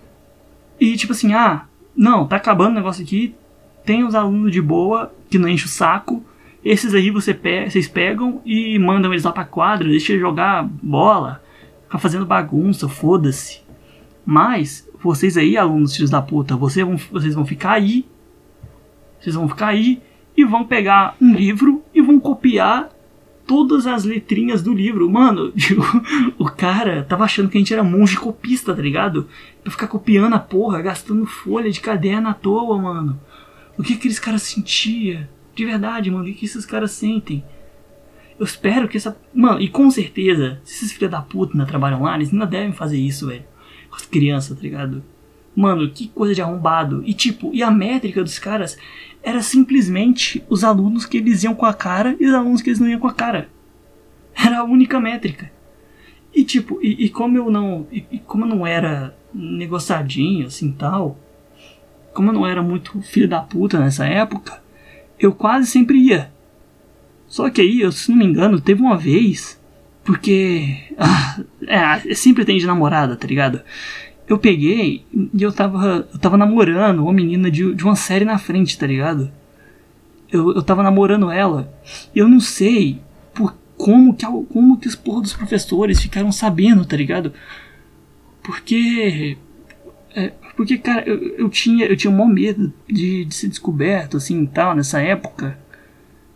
e 0.80 0.96
tipo 0.96 1.12
assim, 1.12 1.32
ah, 1.32 1.66
não, 1.96 2.26
tá 2.26 2.36
acabando 2.36 2.72
o 2.72 2.74
negócio 2.74 3.02
aqui. 3.02 3.34
Tem 3.84 4.04
os 4.04 4.14
alunos 4.14 4.50
de 4.50 4.60
boa 4.60 5.12
que 5.30 5.38
não 5.38 5.48
enche 5.48 5.66
o 5.66 5.68
saco. 5.68 6.24
Esses 6.64 6.94
aí 6.94 7.10
você 7.10 7.34
pe 7.34 7.68
vocês 7.68 7.86
pegam 7.86 8.40
e 8.44 8.78
mandam 8.78 9.12
eles 9.12 9.24
lá 9.24 9.32
pra 9.32 9.44
quadra, 9.44 9.86
deixa 9.86 10.12
eles 10.12 10.22
jogar 10.22 10.66
bola, 10.82 11.42
ficar 11.84 11.98
fazendo 11.98 12.24
bagunça, 12.24 12.88
foda-se. 12.88 13.62
Mas, 14.24 14.88
vocês 15.02 15.36
aí, 15.36 15.56
alunos 15.56 15.94
filhos 15.94 16.10
da 16.10 16.22
puta, 16.22 16.56
vocês 16.56 16.86
vão, 16.86 16.96
vocês 17.12 17.34
vão 17.34 17.44
ficar 17.44 17.72
aí. 17.72 18.06
Vocês 19.20 19.36
vão 19.36 19.48
ficar 19.48 19.68
aí 19.68 20.02
e 20.36 20.44
vão 20.44 20.64
pegar 20.64 21.14
um 21.20 21.34
livro 21.34 21.82
e 21.94 22.00
vão 22.00 22.18
copiar 22.18 22.88
todas 23.46 23.86
as 23.86 24.04
letrinhas 24.04 24.62
do 24.62 24.72
livro. 24.72 25.08
Mano, 25.10 25.52
o 26.38 26.46
cara 26.46 27.02
tava 27.02 27.24
achando 27.24 27.48
que 27.48 27.56
a 27.56 27.60
gente 27.60 27.72
era 27.72 27.84
monge 27.84 28.16
copista, 28.16 28.74
tá 28.74 28.82
ligado? 28.82 29.28
Pra 29.62 29.70
ficar 29.70 29.86
copiando 29.86 30.34
a 30.34 30.38
porra, 30.38 30.82
gastando 30.82 31.26
folha 31.26 31.70
de 31.70 31.80
caderno 31.80 32.28
à 32.28 32.34
toa, 32.34 32.80
mano. 32.80 33.20
O 33.76 33.82
que 33.82 33.94
aqueles 33.94 34.18
caras 34.18 34.42
sentiam? 34.42 35.26
De 35.54 35.64
verdade, 35.64 36.10
mano, 36.10 36.24
o 36.24 36.26
que, 36.26 36.34
que 36.34 36.46
esses 36.46 36.66
caras 36.66 36.90
sentem? 36.92 37.44
Eu 38.38 38.44
espero 38.44 38.88
que 38.88 38.96
essa. 38.96 39.16
Mano, 39.32 39.60
e 39.60 39.68
com 39.68 39.90
certeza, 39.90 40.60
se 40.64 40.74
esses 40.74 40.92
filhos 40.92 41.10
da 41.10 41.22
puta 41.22 41.52
ainda 41.52 41.66
trabalham 41.66 42.02
lá, 42.02 42.16
eles 42.16 42.32
ainda 42.32 42.46
devem 42.46 42.72
fazer 42.72 42.98
isso, 42.98 43.28
velho. 43.28 43.44
Com 43.88 43.96
as 43.96 44.06
crianças, 44.06 44.56
tá 44.56 44.62
ligado? 44.62 45.04
Mano, 45.54 45.88
que 45.90 46.08
coisa 46.08 46.34
de 46.34 46.42
arrombado. 46.42 47.02
E 47.06 47.14
tipo, 47.14 47.50
e 47.54 47.62
a 47.62 47.70
métrica 47.70 48.24
dos 48.24 48.38
caras 48.40 48.76
era 49.24 49.42
simplesmente 49.42 50.44
os 50.50 50.62
alunos 50.62 51.06
que 51.06 51.16
eles 51.16 51.42
iam 51.42 51.54
com 51.54 51.64
a 51.64 51.72
cara 51.72 52.14
e 52.20 52.26
os 52.26 52.34
alunos 52.34 52.60
que 52.60 52.68
eles 52.68 52.78
não 52.78 52.86
iam 52.86 53.00
com 53.00 53.08
a 53.08 53.14
cara. 53.14 53.48
Era 54.34 54.58
a 54.58 54.64
única 54.64 55.00
métrica. 55.00 55.50
E 56.34 56.44
tipo, 56.44 56.78
e, 56.82 57.06
e 57.06 57.08
como 57.08 57.38
eu 57.38 57.50
não. 57.50 57.86
E, 57.90 58.04
e, 58.10 58.18
como 58.18 58.44
eu 58.44 58.48
não 58.48 58.66
era 58.66 59.16
negociadinho, 59.32 60.46
assim 60.46 60.70
tal. 60.72 61.18
Como 62.12 62.28
eu 62.28 62.34
não 62.34 62.46
era 62.46 62.62
muito 62.62 63.00
filho 63.00 63.28
da 63.28 63.40
puta 63.40 63.80
nessa 63.80 64.06
época, 64.06 64.62
eu 65.18 65.32
quase 65.32 65.68
sempre 65.68 65.98
ia. 65.98 66.30
Só 67.26 67.48
que 67.48 67.60
aí, 67.60 67.80
eu, 67.80 67.90
se 67.90 68.10
não 68.10 68.18
me 68.18 68.26
engano, 68.26 68.60
teve 68.60 68.82
uma 68.82 68.96
vez. 68.96 69.60
Porque. 70.04 70.76
Ah, 70.98 71.40
é, 71.66 72.14
sempre 72.14 72.44
tem 72.44 72.58
de 72.58 72.66
namorada, 72.66 73.16
tá 73.16 73.26
ligado? 73.26 73.62
Eu 74.26 74.38
peguei 74.38 75.04
e 75.12 75.42
eu 75.42 75.52
tava. 75.52 76.08
Eu 76.12 76.18
tava 76.18 76.36
namorando 76.36 77.00
uma 77.00 77.12
menina 77.12 77.50
de, 77.50 77.74
de 77.74 77.84
uma 77.84 77.96
série 77.96 78.24
na 78.24 78.38
frente, 78.38 78.78
tá 78.78 78.86
ligado? 78.86 79.30
Eu, 80.32 80.54
eu 80.54 80.62
tava 80.62 80.82
namorando 80.82 81.30
ela. 81.30 81.72
E 82.14 82.18
eu 82.18 82.28
não 82.28 82.40
sei 82.40 83.00
por 83.34 83.54
como 83.76 84.14
que, 84.14 84.24
como 84.24 84.78
que 84.78 84.88
os 84.88 84.94
porra 84.94 85.20
dos 85.20 85.34
professores 85.34 86.00
ficaram 86.00 86.32
sabendo, 86.32 86.84
tá 86.84 86.96
ligado? 86.96 87.32
Porque. 88.42 89.36
É, 90.14 90.32
porque, 90.56 90.78
cara, 90.78 91.02
eu, 91.06 91.36
eu 91.36 91.48
tinha 91.50 91.86
eu 91.86 91.96
tinha 91.96 92.10
um 92.10 92.16
maior 92.16 92.28
medo 92.28 92.72
de, 92.88 93.24
de 93.24 93.34
ser 93.34 93.48
descoberto, 93.48 94.16
assim, 94.16 94.46
tal, 94.46 94.74
nessa 94.74 95.00
época. 95.00 95.58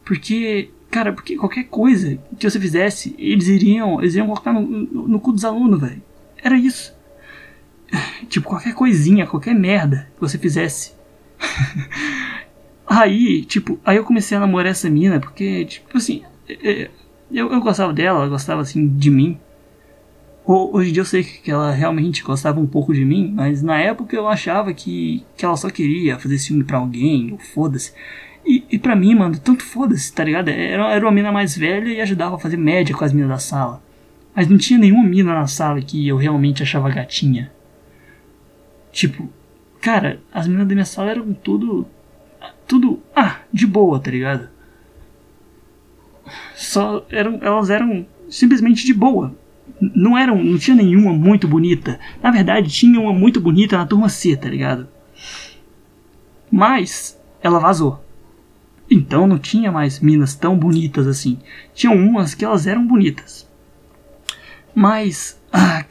Porque 0.05 0.71
Cara, 0.91 1.13
porque 1.13 1.37
qualquer 1.37 1.65
coisa 1.65 2.19
que 2.39 2.49
você 2.49 2.59
fizesse, 2.59 3.15
eles 3.19 3.47
iriam, 3.49 4.01
eles 4.01 4.15
iriam 4.15 4.27
colocar 4.27 4.53
no, 4.53 4.63
no, 4.63 5.09
no 5.09 5.21
cu 5.21 5.33
dos 5.33 5.45
alunos, 5.45 5.81
velho. 5.81 6.03
Era 6.43 6.57
isso. 6.57 6.95
Tipo, 8.29 8.49
qualquer 8.49 8.75
coisinha, 8.75 9.27
qualquer 9.27 9.55
merda 9.55 10.09
que 10.15 10.21
você 10.21 10.39
fizesse. 10.39 10.93
aí, 12.87 13.45
tipo, 13.45 13.79
aí 13.85 13.97
eu 13.97 14.05
comecei 14.05 14.37
a 14.37 14.41
namorar 14.41 14.73
essa 14.73 14.91
mina, 14.91 15.19
porque, 15.19 15.65
tipo 15.65 15.97
assim, 15.97 16.23
é, 16.49 16.71
é, 16.71 16.91
eu, 17.33 17.53
eu 17.53 17.61
gostava 17.61 17.93
dela, 17.93 18.21
ela 18.21 18.29
gostava, 18.29 18.61
assim, 18.61 18.87
de 18.89 19.11
mim. 19.11 19.39
Hoje 20.45 20.89
em 20.89 20.93
dia 20.95 21.03
eu 21.03 21.07
sei 21.07 21.23
que 21.23 21.51
ela 21.51 21.71
realmente 21.73 22.23
gostava 22.23 22.59
um 22.59 22.67
pouco 22.67 22.95
de 22.95 23.05
mim, 23.05 23.33
mas 23.37 23.63
na 23.63 23.79
época 23.79 24.17
eu 24.17 24.27
achava 24.27 24.73
que, 24.73 25.23
que 25.37 25.45
ela 25.45 25.57
só 25.59 25.69
queria 25.69 26.19
fazer 26.19 26.39
ciúme 26.39 26.65
pra 26.65 26.79
alguém, 26.79 27.33
ou 27.33 27.39
foda-se. 27.39 27.93
E, 28.47 28.65
e 28.71 28.79
pra 28.79 28.97
mim, 28.97 29.15
mano, 29.15 29.39
tanto 29.39 29.63
foda-se, 29.63 30.11
tá 30.11 30.25
ligado? 30.25 30.49
Era, 30.49 30.91
era 30.91 31.05
uma 31.05 31.13
mina 31.13 31.31
mais 31.31 31.55
velha 31.55 31.89
e 31.91 32.01
ajudava 32.01 32.37
a 32.37 32.39
fazer 32.39 32.57
média 32.57 32.97
com 32.97 33.05
as 33.05 33.13
minas 33.13 33.29
da 33.29 33.39
sala. 33.39 33.83
Mas 34.35 34.49
não 34.49 34.57
tinha 34.57 34.79
nenhuma 34.79 35.05
mina 35.05 35.35
na 35.35 35.47
sala 35.47 35.83
que 35.83 36.09
eu 36.09 36.17
realmente 36.17 36.63
achava 36.63 36.89
gatinha. 36.89 37.53
Tipo, 38.99 39.31
cara, 39.81 40.21
as 40.35 40.49
minas 40.49 40.67
da 40.67 40.75
minha 40.75 40.85
sala 40.85 41.13
eram 41.13 41.33
tudo. 41.33 41.87
Tudo. 42.67 43.01
Ah, 43.15 43.37
de 43.53 43.65
boa, 43.65 44.01
tá 44.01 44.11
ligado? 44.11 44.49
Só 46.57 47.07
eram. 47.09 47.39
Elas 47.41 47.71
eram 47.71 48.05
simplesmente 48.29 48.85
de 48.85 48.93
boa. 48.93 49.37
Não 49.81 50.19
eram. 50.19 50.43
Não 50.43 50.59
tinha 50.59 50.75
nenhuma 50.75 51.13
muito 51.13 51.47
bonita. 51.47 52.01
Na 52.21 52.33
verdade, 52.33 52.71
tinha 52.71 53.01
uma 53.01 53.13
muito 53.13 53.41
bonita 53.41 53.79
na 53.79 53.87
turma 53.87 54.09
C, 54.09 54.37
tá 54.37 54.49
ligado? 54.49 54.89
Mas 56.51 57.17
ela 57.41 57.61
vazou. 57.61 58.05
Então 58.91 59.29
não 59.29 59.39
tinha 59.39 59.71
mais 59.71 60.01
minas 60.01 60.35
tão 60.35 60.59
bonitas 60.59 61.07
assim. 61.07 61.39
Tinham 61.73 61.95
umas 61.95 62.35
que 62.35 62.45
elas 62.45 62.67
eram 62.67 62.85
bonitas. 62.85 63.49
Mas, 64.75 65.41
ah, 65.53 65.85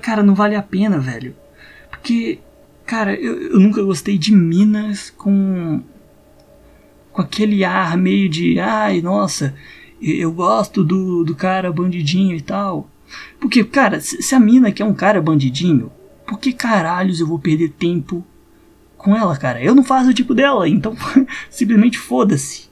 cara, 0.00 0.22
não 0.22 0.36
vale 0.36 0.54
a 0.54 0.62
pena, 0.62 1.00
velho. 1.00 1.34
Porque, 2.08 2.38
cara, 2.86 3.14
eu, 3.14 3.50
eu 3.50 3.60
nunca 3.60 3.82
gostei 3.82 4.16
de 4.16 4.34
minas 4.34 5.10
com. 5.10 5.82
com 7.12 7.20
aquele 7.20 7.62
ar 7.64 7.98
meio 7.98 8.30
de. 8.30 8.58
Ai, 8.58 9.02
nossa, 9.02 9.54
eu 10.00 10.32
gosto 10.32 10.82
do, 10.82 11.22
do 11.22 11.34
cara 11.34 11.70
bandidinho 11.70 12.34
e 12.34 12.40
tal. 12.40 12.88
Porque, 13.38 13.62
cara, 13.62 14.00
se 14.00 14.34
a 14.34 14.40
mina 14.40 14.72
quer 14.72 14.86
um 14.86 14.94
cara 14.94 15.20
bandidinho, 15.20 15.92
por 16.26 16.38
que 16.38 16.50
caralhos 16.50 17.20
eu 17.20 17.26
vou 17.26 17.38
perder 17.38 17.72
tempo 17.72 18.24
com 18.96 19.14
ela, 19.14 19.36
cara. 19.36 19.62
Eu 19.62 19.74
não 19.74 19.84
faço 19.84 20.08
o 20.08 20.14
tipo 20.14 20.32
dela, 20.32 20.66
então 20.66 20.96
simplesmente 21.50 21.98
foda-se. 21.98 22.70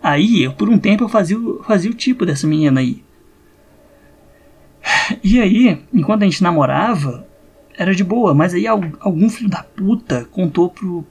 Aí, 0.00 0.44
eu, 0.44 0.52
por 0.52 0.68
um 0.68 0.78
tempo, 0.78 1.02
eu 1.02 1.08
fazia, 1.08 1.36
fazia 1.64 1.90
o 1.90 1.94
tipo 1.94 2.24
dessa 2.24 2.46
menina 2.46 2.78
aí. 2.78 3.02
E 5.24 5.40
aí, 5.40 5.82
enquanto 5.92 6.22
a 6.22 6.26
gente 6.26 6.40
namorava, 6.40 7.28
era 7.80 7.94
de 7.94 8.04
boa, 8.04 8.34
mas 8.34 8.52
aí 8.52 8.66
algum 8.66 9.30
filho 9.30 9.48
da 9.48 9.62
puta 9.62 10.26
contou 10.30 10.68
pro, 10.68 11.02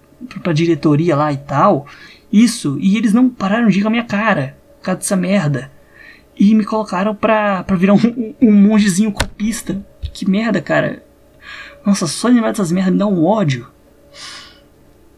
pra 0.43 0.53
diretoria 0.53 1.15
lá 1.15 1.33
e 1.33 1.37
tal, 1.37 1.87
isso, 2.31 2.77
e 2.79 2.95
eles 2.95 3.11
não 3.11 3.27
pararam 3.27 3.69
de 3.69 3.79
ir 3.79 3.81
com 3.81 3.87
a 3.87 3.91
minha 3.91 4.03
cara, 4.03 4.55
por 4.77 4.85
causa 4.85 4.99
dessa 4.99 5.15
merda. 5.15 5.71
E 6.37 6.53
me 6.53 6.63
colocaram 6.63 7.15
pra, 7.15 7.63
pra 7.63 7.75
virar 7.75 7.95
um, 7.95 8.35
um 8.39 8.51
mongezinho 8.51 9.11
copista. 9.11 9.83
Que 10.13 10.29
merda, 10.29 10.61
cara. 10.61 11.03
Nossa, 11.83 12.05
só 12.05 12.27
lembrar 12.27 12.51
dessas 12.51 12.71
merdas 12.71 12.93
me 12.93 12.99
dá 12.99 13.07
um 13.07 13.25
ódio. 13.25 13.67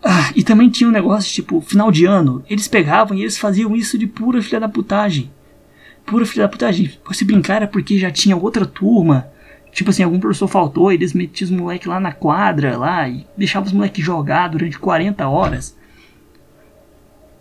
Ah, 0.01 0.31
e 0.33 0.43
também 0.43 0.69
tinha 0.69 0.87
um 0.87 0.93
negócio, 0.93 1.31
tipo, 1.31 1.59
final 1.59 1.91
de 1.91 2.05
ano, 2.05 2.45
eles 2.49 2.67
pegavam 2.67 3.15
e 3.15 3.21
eles 3.21 3.37
faziam 3.37 3.75
isso 3.75 3.97
de 3.97 4.07
pura 4.07 4.41
filha 4.41 4.61
da 4.61 4.69
putagem. 4.69 5.29
Pura 6.05 6.25
filha 6.25 6.45
da 6.45 6.49
putagem. 6.49 6.97
Se 7.11 7.25
brincar 7.25 7.57
era 7.57 7.67
porque 7.67 7.99
já 7.99 8.09
tinha 8.09 8.37
outra 8.37 8.65
turma. 8.65 9.30
Tipo 9.71 9.89
assim, 9.89 10.03
algum 10.03 10.19
professor 10.19 10.47
faltou, 10.47 10.91
eles 10.91 11.13
metiam 11.13 11.45
os 11.45 11.51
moleques 11.51 11.87
lá 11.87 11.99
na 11.99 12.11
quadra, 12.11 12.77
lá, 12.77 13.07
e 13.07 13.25
deixavam 13.37 13.67
os 13.67 13.73
moleques 13.73 14.03
jogar 14.03 14.49
durante 14.49 14.77
40 14.77 15.27
horas. 15.27 15.77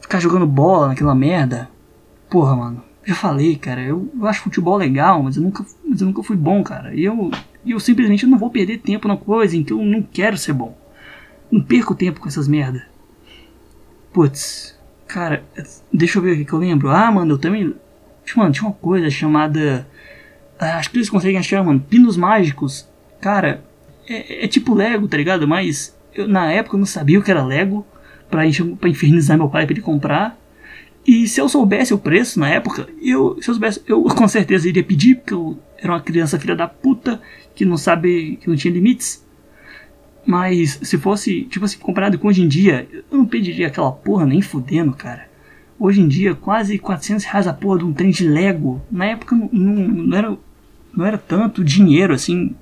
Ficar 0.01 0.21
jogando 0.21 0.47
bola 0.47 0.89
naquela 0.89 1.15
merda. 1.15 1.69
Porra, 2.31 2.55
mano. 2.55 2.85
Eu 3.07 3.15
falei, 3.15 3.57
cara, 3.57 3.81
eu, 3.81 4.09
eu 4.17 4.27
acho 4.27 4.43
futebol 4.43 4.77
legal, 4.77 5.23
mas 5.23 5.37
eu 5.37 5.43
nunca, 5.43 5.65
mas 5.85 6.01
eu 6.01 6.07
nunca 6.07 6.23
fui 6.23 6.37
bom, 6.37 6.63
cara. 6.63 6.95
E 6.95 7.05
eu, 7.05 7.31
eu 7.67 7.81
simplesmente 7.81 8.27
não 8.27 8.39
vou 8.39 8.51
perder 8.51 8.79
tempo 8.79 9.09
na 9.09 9.17
coisa 9.17 9.57
em 9.57 9.65
que 9.65 9.73
eu 9.73 9.83
não 9.85 10.03
quero 10.03 10.39
ser 10.39 10.53
bom. 10.53 10.77
Não 11.51 11.61
perco 11.61 11.95
tempo 11.95 12.21
com 12.21 12.29
essas 12.29 12.47
merda. 12.47 12.87
Putz, 14.13 14.79
cara, 15.09 15.43
deixa 15.93 16.19
eu 16.19 16.23
ver 16.23 16.33
o 16.33 16.37
que, 16.37 16.45
que 16.45 16.53
eu 16.53 16.59
lembro. 16.59 16.91
Ah, 16.91 17.11
mano, 17.11 17.35
eu 17.35 17.39
também. 17.39 17.75
Mano, 18.37 18.53
tinha 18.53 18.69
uma 18.69 18.75
coisa 18.75 19.11
chamada. 19.11 19.87
Ah, 20.61 20.77
acho 20.77 20.91
que 20.91 20.99
eles 20.99 21.09
conseguem 21.09 21.39
achar, 21.39 21.65
mano. 21.65 21.81
Pinos 21.81 22.19
mágicos. 22.19 22.87
Cara, 23.19 23.65
é, 24.07 24.45
é 24.45 24.49
tipo 24.49 24.75
Lego, 24.75 25.09
tá 25.09 25.17
ligado? 25.17 25.49
Mas 25.49 25.99
eu, 26.15 26.29
na 26.29 26.53
época 26.53 26.77
eu 26.77 26.79
não 26.79 26.87
sabia 26.87 27.19
o 27.19 27.23
que 27.23 27.31
era 27.31 27.43
Lego. 27.43 27.87
Pra, 28.29 28.43
pra 28.79 28.89
infernizar 28.89 29.37
meu 29.39 29.49
pai 29.49 29.65
pra 29.65 29.73
ele 29.73 29.83
comprar. 29.83 30.39
E 31.07 31.27
se 31.27 31.41
eu 31.41 31.49
soubesse 31.49 31.95
o 31.95 31.99
preço 31.99 32.39
na 32.39 32.49
época, 32.49 32.87
eu, 33.03 33.39
se 33.41 33.49
eu 33.49 33.55
soubesse, 33.55 33.83
eu 33.87 34.03
com 34.05 34.29
certeza 34.29 34.69
iria 34.69 34.85
pedir, 34.85 35.17
porque 35.17 35.35
eu 35.35 35.59
era 35.79 35.93
uma 35.93 36.01
criança 36.01 36.39
filha 36.39 36.55
da 36.55 36.69
puta 36.69 37.21
que 37.55 37.65
não 37.65 37.77
sabe, 37.77 38.37
que 38.37 38.49
não 38.49 38.55
tinha 38.55 38.73
limites. 38.73 39.27
Mas 40.27 40.79
se 40.83 40.99
fosse, 40.99 41.45
tipo 41.45 41.65
assim, 41.65 41.79
comparado 41.79 42.19
com 42.19 42.29
hoje 42.29 42.43
em 42.43 42.49
dia, 42.49 42.87
eu 43.11 43.19
não 43.19 43.27
pediria 43.27 43.67
aquela 43.67 43.91
porra 43.91 44.27
nem 44.27 44.43
fudendo, 44.43 44.93
cara. 44.93 45.29
Hoje 45.79 46.03
em 46.03 46.07
dia, 46.07 46.35
quase 46.35 46.79
400 46.79 47.25
reais 47.25 47.47
a 47.47 47.55
porra 47.55 47.79
de 47.79 47.85
um 47.87 47.93
trem 47.93 48.11
de 48.11 48.29
Lego. 48.29 48.83
Na 48.91 49.07
época 49.07 49.35
não, 49.35 49.49
não, 49.51 49.89
não 49.89 50.17
era, 50.19 50.39
não 50.97 51.05
era 51.07 51.19
tanto 51.19 51.65
dinheiro 51.65 52.15
assim, 52.15 52.55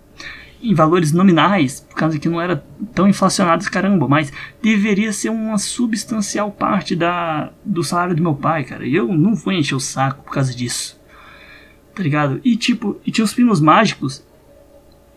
em 0.62 0.74
valores 0.74 1.12
nominais, 1.12 1.80
por 1.80 1.94
causa 1.94 2.18
que 2.18 2.28
não 2.28 2.40
era 2.40 2.64
tão 2.94 3.08
inflacionado 3.08 3.68
caramba, 3.70 4.08
mas 4.08 4.32
deveria 4.62 5.12
ser 5.12 5.30
uma 5.30 5.58
substancial 5.58 6.50
parte 6.50 6.96
da, 6.96 7.52
do 7.64 7.84
salário 7.84 8.16
do 8.16 8.22
meu 8.22 8.34
pai, 8.34 8.64
cara. 8.64 8.86
E 8.86 8.94
eu 8.94 9.08
não 9.08 9.34
vou 9.34 9.52
encher 9.52 9.74
o 9.74 9.80
saco 9.80 10.24
por 10.24 10.32
causa 10.32 10.54
disso. 10.54 10.98
Tá 11.94 12.02
ligado? 12.02 12.40
E 12.44 12.56
tipo, 12.56 13.00
e 13.06 13.10
tinha 13.10 13.24
os 13.24 13.32
pinos 13.32 13.60
mágicos. 13.60 14.24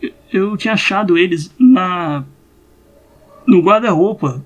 Eu, 0.00 0.12
eu 0.32 0.56
tinha 0.56 0.74
achado 0.74 1.18
eles 1.18 1.52
na 1.58 2.24
no 3.46 3.60
guarda-roupa 3.60 4.44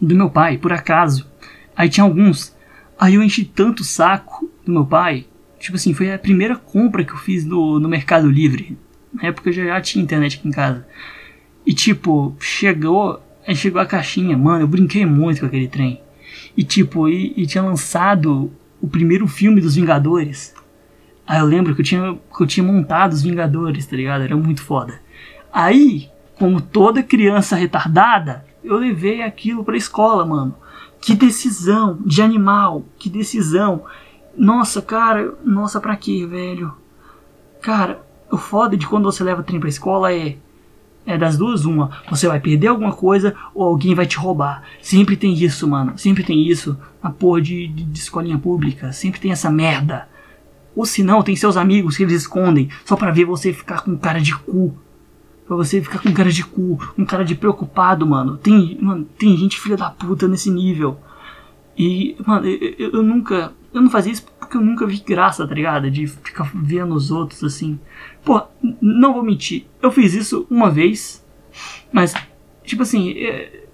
do 0.00 0.14
meu 0.14 0.30
pai, 0.30 0.58
por 0.58 0.72
acaso. 0.72 1.26
Aí 1.76 1.88
tinha 1.88 2.04
alguns. 2.04 2.54
Aí 2.98 3.14
eu 3.14 3.22
enchi 3.22 3.44
tanto 3.44 3.80
o 3.80 3.84
saco 3.84 4.48
do 4.64 4.72
meu 4.72 4.86
pai. 4.86 5.26
Tipo 5.64 5.76
assim, 5.76 5.94
foi 5.94 6.12
a 6.12 6.18
primeira 6.18 6.56
compra 6.56 7.02
que 7.02 7.12
eu 7.14 7.16
fiz 7.16 7.42
no, 7.42 7.80
no 7.80 7.88
Mercado 7.88 8.30
Livre. 8.30 8.76
Na 9.10 9.28
época 9.28 9.48
eu 9.48 9.52
já 9.54 9.80
tinha 9.80 10.04
internet 10.04 10.36
aqui 10.36 10.46
em 10.46 10.50
casa. 10.50 10.86
E 11.64 11.72
tipo, 11.72 12.36
chegou. 12.38 13.18
Aí 13.48 13.56
chegou 13.56 13.80
a 13.80 13.86
caixinha, 13.86 14.36
mano, 14.36 14.64
eu 14.64 14.68
brinquei 14.68 15.06
muito 15.06 15.40
com 15.40 15.46
aquele 15.46 15.66
trem. 15.66 16.02
E 16.54 16.62
tipo, 16.62 17.08
e, 17.08 17.32
e 17.34 17.46
tinha 17.46 17.64
lançado 17.64 18.52
o 18.78 18.86
primeiro 18.86 19.26
filme 19.26 19.58
dos 19.58 19.74
Vingadores. 19.76 20.54
Aí 21.26 21.40
eu 21.40 21.46
lembro 21.46 21.74
que 21.74 21.80
eu 21.80 21.84
tinha, 21.84 22.12
que 22.12 22.42
eu 22.42 22.46
tinha 22.46 22.66
montado 22.66 23.14
os 23.14 23.22
Vingadores, 23.22 23.86
tá 23.86 23.96
ligado? 23.96 24.22
Era 24.22 24.36
muito 24.36 24.60
foda. 24.60 25.00
Aí, 25.50 26.10
como 26.38 26.60
toda 26.60 27.02
criança 27.02 27.56
retardada, 27.56 28.44
eu 28.62 28.76
levei 28.76 29.22
aquilo 29.22 29.64
pra 29.64 29.78
escola, 29.78 30.26
mano. 30.26 30.54
Que 31.00 31.14
decisão 31.14 32.00
de 32.04 32.20
animal, 32.20 32.84
que 32.98 33.08
decisão. 33.08 33.86
Nossa, 34.36 34.82
cara, 34.82 35.34
nossa, 35.44 35.80
pra 35.80 35.96
quê, 35.96 36.26
velho? 36.26 36.72
Cara, 37.60 38.04
o 38.30 38.36
foda 38.36 38.76
de 38.76 38.86
quando 38.86 39.04
você 39.04 39.22
leva 39.22 39.42
trem 39.42 39.60
pra 39.60 39.68
escola 39.68 40.12
é. 40.12 40.36
É 41.06 41.18
das 41.18 41.36
duas, 41.36 41.66
uma. 41.66 41.90
Você 42.08 42.26
vai 42.26 42.40
perder 42.40 42.68
alguma 42.68 42.92
coisa 42.92 43.34
ou 43.54 43.62
alguém 43.62 43.94
vai 43.94 44.06
te 44.06 44.16
roubar. 44.16 44.62
Sempre 44.80 45.18
tem 45.18 45.34
isso, 45.34 45.68
mano. 45.68 45.98
Sempre 45.98 46.24
tem 46.24 46.48
isso 46.48 46.78
na 47.02 47.10
porra 47.10 47.42
de, 47.42 47.68
de, 47.68 47.84
de 47.84 47.98
escolinha 47.98 48.38
pública. 48.38 48.90
Sempre 48.90 49.20
tem 49.20 49.30
essa 49.30 49.50
merda. 49.50 50.08
Ou 50.74 50.86
se 50.86 51.02
não, 51.02 51.22
tem 51.22 51.36
seus 51.36 51.58
amigos 51.58 51.96
que 51.96 52.02
eles 52.02 52.22
escondem 52.22 52.70
só 52.86 52.96
para 52.96 53.12
ver 53.12 53.26
você 53.26 53.52
ficar 53.52 53.82
com 53.82 53.96
cara 53.98 54.18
de 54.18 54.34
cu. 54.34 54.74
Pra 55.46 55.56
você 55.56 55.82
ficar 55.82 55.98
com 55.98 56.12
cara 56.12 56.32
de 56.32 56.42
cu, 56.42 56.78
um 56.96 57.04
cara 57.04 57.24
de 57.24 57.34
preocupado, 57.34 58.06
mano. 58.06 58.38
Tem, 58.38 58.78
mano, 58.80 59.06
tem 59.18 59.36
gente 59.36 59.60
filha 59.60 59.76
da 59.76 59.90
puta 59.90 60.26
nesse 60.26 60.50
nível. 60.50 60.98
E, 61.76 62.16
mano, 62.26 62.46
eu, 62.46 62.90
eu, 62.92 63.02
nunca. 63.02 63.52
Eu 63.74 63.82
não 63.82 63.90
fazia 63.90 64.12
isso 64.12 64.24
porque 64.38 64.56
eu 64.56 64.60
nunca 64.60 64.86
vi 64.86 64.98
graça, 64.98 65.46
tá 65.46 65.52
ligado? 65.52 65.90
De 65.90 66.06
ficar 66.06 66.48
vendo 66.54 66.94
os 66.94 67.10
outros 67.10 67.42
assim. 67.42 67.78
Pô, 68.24 68.40
não 68.80 69.12
vou 69.12 69.24
mentir. 69.24 69.66
Eu 69.82 69.90
fiz 69.90 70.14
isso 70.14 70.46
uma 70.48 70.70
vez. 70.70 71.26
Mas, 71.92 72.14
tipo 72.62 72.82
assim. 72.82 73.12
É, 73.18 73.64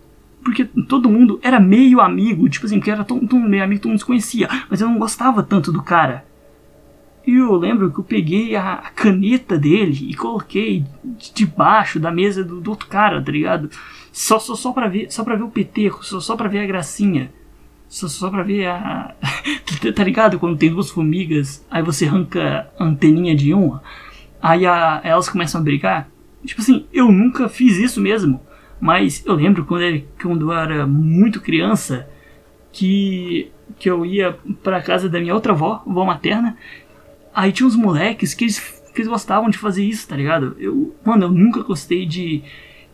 porque 0.42 0.64
todo 0.64 1.10
mundo 1.10 1.38
era 1.42 1.60
meio 1.60 2.00
amigo. 2.00 2.48
Tipo 2.48 2.64
assim, 2.64 2.78
porque 2.78 2.90
era 2.90 3.04
todo, 3.04 3.28
todo 3.28 3.40
meio 3.40 3.62
amigo, 3.62 3.82
todo 3.82 3.90
mundo 3.90 3.98
se 3.98 4.06
conhecia. 4.06 4.48
Mas 4.70 4.80
eu 4.80 4.88
não 4.88 4.98
gostava 4.98 5.42
tanto 5.42 5.70
do 5.70 5.82
cara. 5.82 6.24
E 7.26 7.34
eu 7.34 7.54
lembro 7.54 7.92
que 7.92 8.00
eu 8.00 8.04
peguei 8.04 8.56
a 8.56 8.90
caneta 8.94 9.58
dele 9.58 10.10
e 10.10 10.14
coloquei 10.14 10.84
debaixo 11.34 12.00
da 12.00 12.10
mesa 12.10 12.42
do, 12.42 12.58
do 12.58 12.70
outro 12.70 12.88
cara, 12.88 13.22
tá 13.22 13.30
ligado? 13.30 13.68
Só, 14.10 14.38
só, 14.38 14.54
só, 14.54 14.72
pra, 14.72 14.88
ver, 14.88 15.12
só 15.12 15.22
pra 15.22 15.36
ver 15.36 15.42
o 15.42 15.50
peteco, 15.50 16.04
só, 16.04 16.18
só 16.20 16.34
pra 16.34 16.48
ver 16.48 16.60
a 16.60 16.66
gracinha. 16.66 17.30
Só, 17.90 18.08
só 18.08 18.30
pra 18.30 18.42
ver 18.42 18.68
a. 18.68 19.14
tá 19.94 20.02
ligado? 20.02 20.38
Quando 20.38 20.56
tem 20.56 20.70
duas 20.70 20.88
formigas, 20.88 21.62
aí 21.70 21.82
você 21.82 22.06
arranca 22.06 22.70
a 22.78 22.84
anteninha 22.84 23.36
de 23.36 23.52
uma, 23.52 23.82
aí 24.40 24.64
a, 24.64 25.02
elas 25.04 25.28
começam 25.28 25.60
a 25.60 25.64
brigar. 25.64 26.08
Tipo 26.42 26.62
assim, 26.62 26.86
eu 26.90 27.12
nunca 27.12 27.50
fiz 27.50 27.76
isso 27.76 28.00
mesmo. 28.00 28.40
Mas 28.80 29.22
eu 29.26 29.34
lembro 29.34 29.66
quando, 29.66 30.02
quando 30.22 30.50
eu 30.50 30.58
era 30.58 30.86
muito 30.86 31.38
criança 31.38 32.08
que, 32.72 33.50
que 33.78 33.90
eu 33.90 34.06
ia 34.06 34.38
pra 34.62 34.80
casa 34.80 35.06
da 35.06 35.20
minha 35.20 35.34
outra 35.34 35.52
avó, 35.52 35.82
avó 35.86 36.02
materna, 36.06 36.56
Aí 37.34 37.52
tinha 37.52 37.66
uns 37.66 37.76
moleques 37.76 38.34
que 38.34 38.44
eles, 38.44 38.58
que 38.92 39.00
eles 39.00 39.08
gostavam 39.08 39.48
de 39.50 39.58
fazer 39.58 39.84
isso, 39.84 40.08
tá 40.08 40.16
ligado? 40.16 40.56
Eu, 40.58 40.94
mano, 41.04 41.26
eu 41.26 41.30
nunca 41.30 41.62
gostei 41.62 42.04
de, 42.04 42.42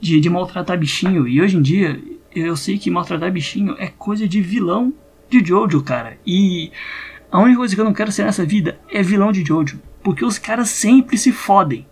de, 0.00 0.20
de 0.20 0.30
maltratar 0.30 0.78
bichinho. 0.78 1.26
E 1.26 1.40
hoje 1.40 1.56
em 1.56 1.62
dia, 1.62 2.00
eu 2.40 2.56
sei 2.56 2.78
que 2.78 2.90
maltratar 2.90 3.32
bichinho 3.32 3.74
é 3.78 3.88
coisa 3.88 4.26
de 4.26 4.40
vilão 4.40 4.92
de 5.28 5.44
Jojo, 5.44 5.82
cara. 5.82 6.18
E 6.26 6.70
a 7.30 7.40
única 7.40 7.58
coisa 7.58 7.74
que 7.74 7.80
eu 7.80 7.84
não 7.84 7.94
quero 7.94 8.12
ser 8.12 8.24
nessa 8.24 8.44
vida 8.44 8.78
é 8.90 9.02
vilão 9.02 9.32
de 9.32 9.44
Jojo. 9.44 9.80
Porque 10.02 10.24
os 10.24 10.38
caras 10.38 10.68
sempre 10.68 11.18
se 11.18 11.32
fodem. 11.32 11.86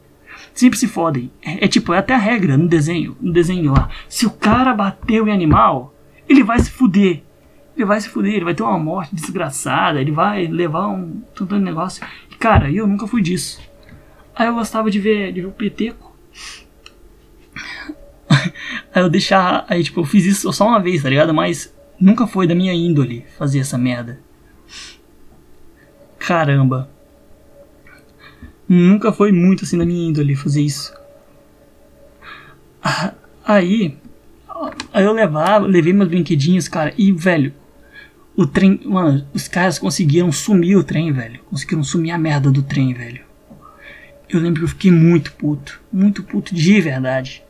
Sempre 0.52 0.78
se 0.78 0.86
fodem. 0.86 1.30
É, 1.42 1.64
é, 1.64 1.68
tipo, 1.68 1.92
é 1.92 1.98
até 1.98 2.14
a 2.14 2.18
regra 2.18 2.56
no 2.56 2.68
desenho. 2.68 3.16
No 3.20 3.32
desenho 3.32 3.72
lá. 3.72 3.88
Se 4.08 4.26
o 4.26 4.30
cara 4.30 4.72
bateu 4.72 5.26
em 5.26 5.32
animal, 5.32 5.94
ele 6.28 6.42
vai 6.44 6.58
se 6.60 6.70
fuder 6.70 7.22
ele 7.76 7.84
vai 7.84 8.00
se 8.00 8.08
fuder, 8.08 8.34
ele 8.34 8.44
vai 8.44 8.54
ter 8.54 8.62
uma 8.62 8.78
morte 8.78 9.14
desgraçada, 9.14 10.00
ele 10.00 10.12
vai 10.12 10.46
levar 10.46 10.86
um 10.88 11.22
tanto 11.34 11.56
de 11.56 11.64
negócio. 11.64 12.06
E, 12.30 12.36
cara, 12.36 12.70
eu 12.70 12.86
nunca 12.86 13.06
fui 13.06 13.20
disso. 13.20 13.60
Aí 14.34 14.46
eu 14.46 14.54
gostava 14.54 14.90
de 14.90 14.98
ver, 15.00 15.32
de 15.32 15.40
ver 15.40 15.46
o 15.48 15.52
peteco. 15.52 16.14
aí 18.94 19.02
eu 19.02 19.08
deixar. 19.08 19.64
Aí 19.68 19.82
tipo, 19.82 20.00
eu 20.00 20.04
fiz 20.04 20.24
isso 20.24 20.52
só 20.52 20.66
uma 20.66 20.80
vez, 20.80 21.02
tá 21.02 21.08
ligado? 21.08 21.32
Mas 21.32 21.74
nunca 22.00 22.26
foi 22.26 22.46
da 22.46 22.54
minha 22.54 22.72
índole 22.72 23.24
fazer 23.38 23.60
essa 23.60 23.78
merda. 23.78 24.18
Caramba. 26.18 26.88
Nunca 28.68 29.12
foi 29.12 29.30
muito 29.30 29.64
assim 29.64 29.76
da 29.76 29.84
minha 29.84 30.08
índole 30.08 30.34
fazer 30.34 30.62
isso. 30.62 30.92
Aí. 33.44 33.96
Aí 34.92 35.04
eu 35.04 35.12
levava, 35.12 35.66
levei 35.66 35.92
meus 35.92 36.08
brinquedinhos, 36.08 36.68
cara, 36.68 36.94
e 36.96 37.12
velho, 37.12 37.52
o 38.36 38.46
trem. 38.46 38.80
Mano, 38.84 39.26
os 39.34 39.48
caras 39.48 39.78
conseguiram 39.78 40.32
sumir 40.32 40.76
o 40.76 40.84
trem, 40.84 41.12
velho. 41.12 41.40
Conseguiram 41.50 41.82
sumir 41.82 42.12
a 42.12 42.18
merda 42.18 42.50
do 42.50 42.62
trem, 42.62 42.94
velho. 42.94 43.22
Eu 44.28 44.40
lembro 44.40 44.60
que 44.60 44.64
eu 44.64 44.68
fiquei 44.68 44.90
muito 44.90 45.32
puto. 45.34 45.80
Muito 45.92 46.22
puto 46.22 46.54
de 46.54 46.80
verdade. 46.80 47.44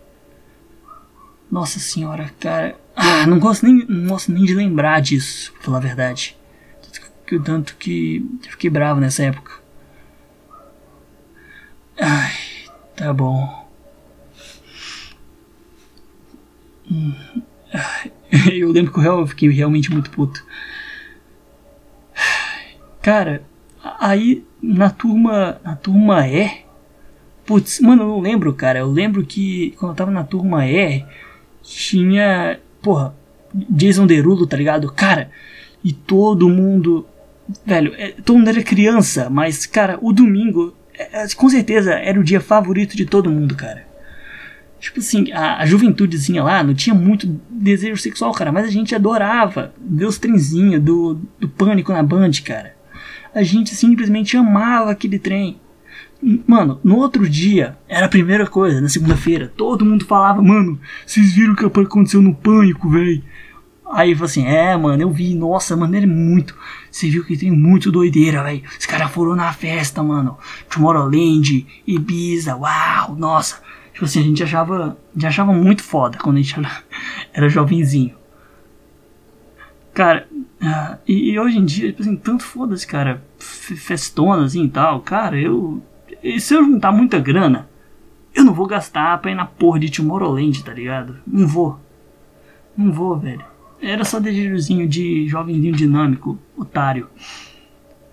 Nossa 1.54 1.78
senhora, 1.78 2.32
cara. 2.40 2.76
Ah, 2.96 3.28
não 3.28 3.38
gosto 3.38 3.64
nem, 3.64 3.86
não 3.86 4.08
gosto 4.08 4.32
nem 4.32 4.44
de 4.44 4.52
lembrar 4.52 5.00
disso, 5.00 5.52
pra 5.52 5.62
falar 5.62 5.76
a 5.76 5.80
verdade. 5.80 6.36
Tanto 6.82 7.00
que, 7.24 7.38
tanto 7.38 7.76
que 7.76 8.26
eu 8.44 8.50
fiquei 8.50 8.68
bravo 8.68 8.98
nessa 8.98 9.22
época. 9.22 9.52
Ai, 11.96 12.32
tá 12.96 13.12
bom. 13.12 13.70
Eu 18.52 18.72
lembro 18.72 18.92
que 18.92 19.06
eu 19.06 19.26
fiquei 19.28 19.48
realmente 19.48 19.92
muito 19.92 20.10
puto. 20.10 20.44
Cara, 23.00 23.44
aí 24.00 24.44
na 24.60 24.90
turma. 24.90 25.60
Na 25.62 25.76
turma 25.76 26.26
E. 26.26 26.64
Putz, 27.46 27.78
mano, 27.78 28.02
eu 28.02 28.08
não 28.08 28.20
lembro, 28.20 28.52
cara. 28.54 28.80
Eu 28.80 28.90
lembro 28.90 29.24
que 29.24 29.70
quando 29.78 29.92
eu 29.92 29.96
tava 29.96 30.10
na 30.10 30.24
turma 30.24 30.66
E, 30.66 31.06
tinha. 31.64 32.60
Porra, 32.82 33.14
Jason 33.70 34.06
Derulo, 34.06 34.46
tá 34.46 34.56
ligado? 34.56 34.90
Cara, 34.92 35.30
e 35.82 35.92
todo 35.92 36.48
mundo. 36.48 37.06
Velho, 37.64 37.92
é, 37.96 38.12
todo 38.24 38.38
mundo 38.38 38.48
era 38.48 38.62
criança, 38.62 39.28
mas, 39.28 39.66
cara, 39.66 39.98
o 40.00 40.12
domingo, 40.12 40.74
é, 40.96 41.24
é, 41.24 41.28
com 41.36 41.48
certeza, 41.48 41.92
era 41.92 42.18
o 42.18 42.24
dia 42.24 42.40
favorito 42.40 42.96
de 42.96 43.04
todo 43.04 43.30
mundo, 43.30 43.54
cara. 43.54 43.86
Tipo 44.80 45.00
assim, 45.00 45.30
a, 45.32 45.58
a 45.58 45.66
juventudezinha 45.66 46.42
lá 46.42 46.62
não 46.62 46.74
tinha 46.74 46.94
muito 46.94 47.26
desejo 47.50 48.00
sexual, 48.00 48.32
cara, 48.32 48.50
mas 48.52 48.66
a 48.66 48.70
gente 48.70 48.94
adorava 48.94 49.72
os 50.06 50.18
trenzinhos 50.18 50.82
do, 50.82 51.20
do 51.38 51.48
pânico 51.48 51.92
na 51.92 52.02
Band, 52.02 52.30
cara. 52.44 52.74
A 53.34 53.42
gente 53.42 53.74
simplesmente 53.74 54.36
amava 54.36 54.90
aquele 54.90 55.18
trem. 55.18 55.60
Mano, 56.46 56.80
no 56.82 56.96
outro 56.96 57.28
dia, 57.28 57.76
era 57.86 58.06
a 58.06 58.08
primeira 58.08 58.46
coisa, 58.46 58.80
na 58.80 58.88
segunda-feira, 58.88 59.52
todo 59.54 59.84
mundo 59.84 60.06
falava, 60.06 60.40
mano, 60.40 60.80
vocês 61.06 61.34
viram 61.34 61.52
o 61.52 61.56
que 61.56 61.64
aconteceu 61.64 62.22
no 62.22 62.34
pânico, 62.34 62.88
velho? 62.88 63.22
Aí 63.92 64.12
eu 64.12 64.16
falei 64.16 64.30
assim, 64.30 64.46
é, 64.46 64.76
mano, 64.76 65.02
eu 65.02 65.10
vi, 65.10 65.34
nossa, 65.34 65.76
mano, 65.76 65.94
ele 65.94 66.06
é 66.06 66.08
muito. 66.08 66.56
Você 66.90 67.10
viu 67.10 67.24
que 67.24 67.36
tem 67.36 67.50
muito 67.50 67.92
doideira, 67.92 68.42
velho. 68.42 68.62
Os 68.78 68.86
caras 68.86 69.10
foram 69.10 69.36
na 69.36 69.52
festa, 69.52 70.02
mano. 70.02 70.38
Tomorrowland, 70.70 71.66
Ibiza, 71.86 72.56
uau, 72.56 73.14
nossa. 73.16 73.60
Tipo 73.92 74.06
assim, 74.06 74.20
a 74.20 74.22
gente 74.22 74.42
achava, 74.42 74.96
a 75.10 75.14
gente 75.14 75.26
achava 75.26 75.52
muito 75.52 75.82
foda 75.82 76.18
quando 76.18 76.38
a 76.38 76.40
gente 76.40 76.58
era, 76.58 76.82
era 77.32 77.48
jovenzinho. 77.48 78.14
Cara, 79.92 80.26
uh, 80.32 80.98
e, 81.06 81.30
e, 81.30 81.38
hoje 81.38 81.58
em 81.58 81.64
dia, 81.64 81.90
tipo 81.90 82.02
assim, 82.02 82.16
tanto 82.16 82.42
foda-se, 82.42 82.84
cara, 82.84 83.22
festona 83.38 84.44
assim 84.44 84.64
e 84.64 84.68
tal. 84.68 85.00
Cara, 85.00 85.38
eu. 85.40 85.80
Se 86.38 86.54
eu 86.54 86.64
juntar 86.64 86.90
muita 86.90 87.18
grana, 87.18 87.68
eu 88.34 88.44
não 88.44 88.54
vou 88.54 88.66
gastar 88.66 89.18
pra 89.18 89.30
ir 89.30 89.34
na 89.34 89.44
porra 89.44 89.78
de 89.78 89.90
Tomorrowland, 89.90 90.64
tá 90.64 90.72
ligado? 90.72 91.18
Não 91.26 91.46
vou. 91.46 91.78
Não 92.76 92.90
vou, 92.90 93.16
velho. 93.18 93.44
Era 93.80 94.04
só 94.04 94.18
desejozinho 94.18 94.88
de 94.88 95.28
jovenzinho 95.28 95.74
dinâmico, 95.74 96.38
otário. 96.56 97.08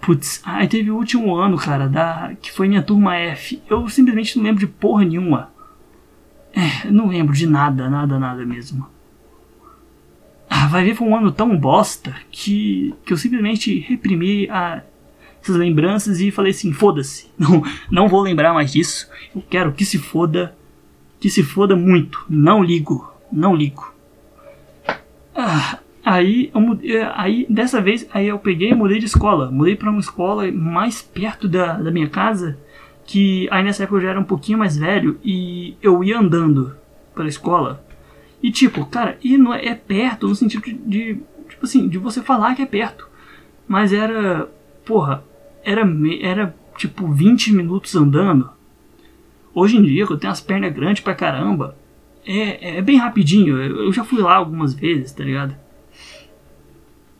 Putz, 0.01 0.41
aí 0.43 0.67
teve 0.67 0.91
o 0.91 0.95
último 0.95 1.35
ano, 1.35 1.57
cara, 1.57 1.87
da 1.87 2.33
que 2.41 2.51
foi 2.51 2.67
minha 2.67 2.81
turma 2.81 3.15
F. 3.15 3.61
Eu 3.69 3.87
simplesmente 3.87 4.37
não 4.37 4.43
lembro 4.43 4.59
de 4.59 4.67
porra 4.67 5.05
nenhuma. 5.05 5.49
É, 6.53 6.91
não 6.91 7.07
lembro 7.07 7.33
de 7.33 7.47
nada, 7.47 7.89
nada, 7.89 8.19
nada 8.19 8.45
mesmo. 8.45 8.87
Ah, 10.49 10.67
vai 10.67 10.83
ver, 10.83 10.95
foi 10.95 11.07
um 11.07 11.15
ano 11.15 11.31
tão 11.31 11.55
bosta 11.57 12.13
que, 12.29 12.93
que 13.05 13.13
eu 13.13 13.17
simplesmente 13.17 13.79
reprimi 13.79 14.49
a, 14.49 14.81
essas 15.41 15.55
lembranças 15.55 16.19
e 16.19 16.31
falei 16.31 16.51
assim: 16.51 16.71
foda-se, 16.71 17.29
não, 17.37 17.63
não 17.89 18.07
vou 18.07 18.21
lembrar 18.21 18.53
mais 18.53 18.71
disso. 18.71 19.09
Eu 19.35 19.43
quero 19.49 19.71
que 19.71 19.85
se 19.85 19.97
foda, 19.97 20.55
que 21.19 21.29
se 21.29 21.43
foda 21.43 21.75
muito. 21.75 22.25
Não 22.29 22.63
ligo, 22.63 23.11
não 23.31 23.55
ligo. 23.55 23.93
Ah, 25.35 25.79
aí, 26.03 26.51
mudei, 26.53 27.01
aí, 27.15 27.45
dessa 27.49 27.81
vez, 27.81 28.07
aí 28.13 28.27
eu 28.27 28.37
peguei 28.39 28.71
e 28.71 28.75
mudei 28.75 28.99
de 28.99 29.05
escola. 29.05 29.49
Mudei 29.49 29.75
para 29.75 29.89
uma 29.89 29.99
escola 29.99 30.51
mais 30.51 31.01
perto 31.01 31.47
da, 31.47 31.73
da 31.73 31.91
minha 31.91 32.09
casa 32.09 32.57
que 33.11 33.45
aí 33.51 33.61
nessa 33.61 33.83
época 33.83 33.97
eu 33.97 34.03
já 34.03 34.09
era 34.11 34.19
um 34.19 34.23
pouquinho 34.23 34.57
mais 34.57 34.77
velho 34.77 35.19
e 35.21 35.75
eu 35.81 36.01
ia 36.01 36.17
andando 36.17 36.75
pela 37.13 37.27
escola. 37.27 37.83
E 38.41 38.49
tipo, 38.51 38.85
cara, 38.85 39.17
e 39.21 39.37
não 39.37 39.53
é, 39.53 39.65
é 39.65 39.75
perto 39.75 40.29
no 40.29 40.35
sentido 40.35 40.63
de, 40.63 40.73
de, 40.73 41.21
tipo 41.49 41.65
assim, 41.65 41.89
de 41.89 41.97
você 41.97 42.21
falar 42.21 42.55
que 42.55 42.61
é 42.61 42.65
perto. 42.65 43.07
Mas 43.67 43.91
era, 43.91 44.49
porra, 44.85 45.23
era 45.63 45.81
era 46.21 46.55
tipo 46.77 47.11
20 47.11 47.53
minutos 47.53 47.95
andando. 47.95 48.49
Hoje 49.53 49.77
em 49.77 49.83
dia, 49.83 50.05
que 50.07 50.13
eu 50.13 50.17
tenho 50.17 50.31
as 50.31 50.39
pernas 50.39 50.73
grandes 50.73 51.03
pra 51.03 51.13
caramba, 51.13 51.75
é, 52.25 52.77
é 52.77 52.81
bem 52.81 52.97
rapidinho. 52.97 53.57
Eu 53.57 53.91
já 53.91 54.03
fui 54.03 54.21
lá 54.21 54.35
algumas 54.35 54.73
vezes, 54.73 55.11
tá 55.11 55.23
ligado? 55.23 55.55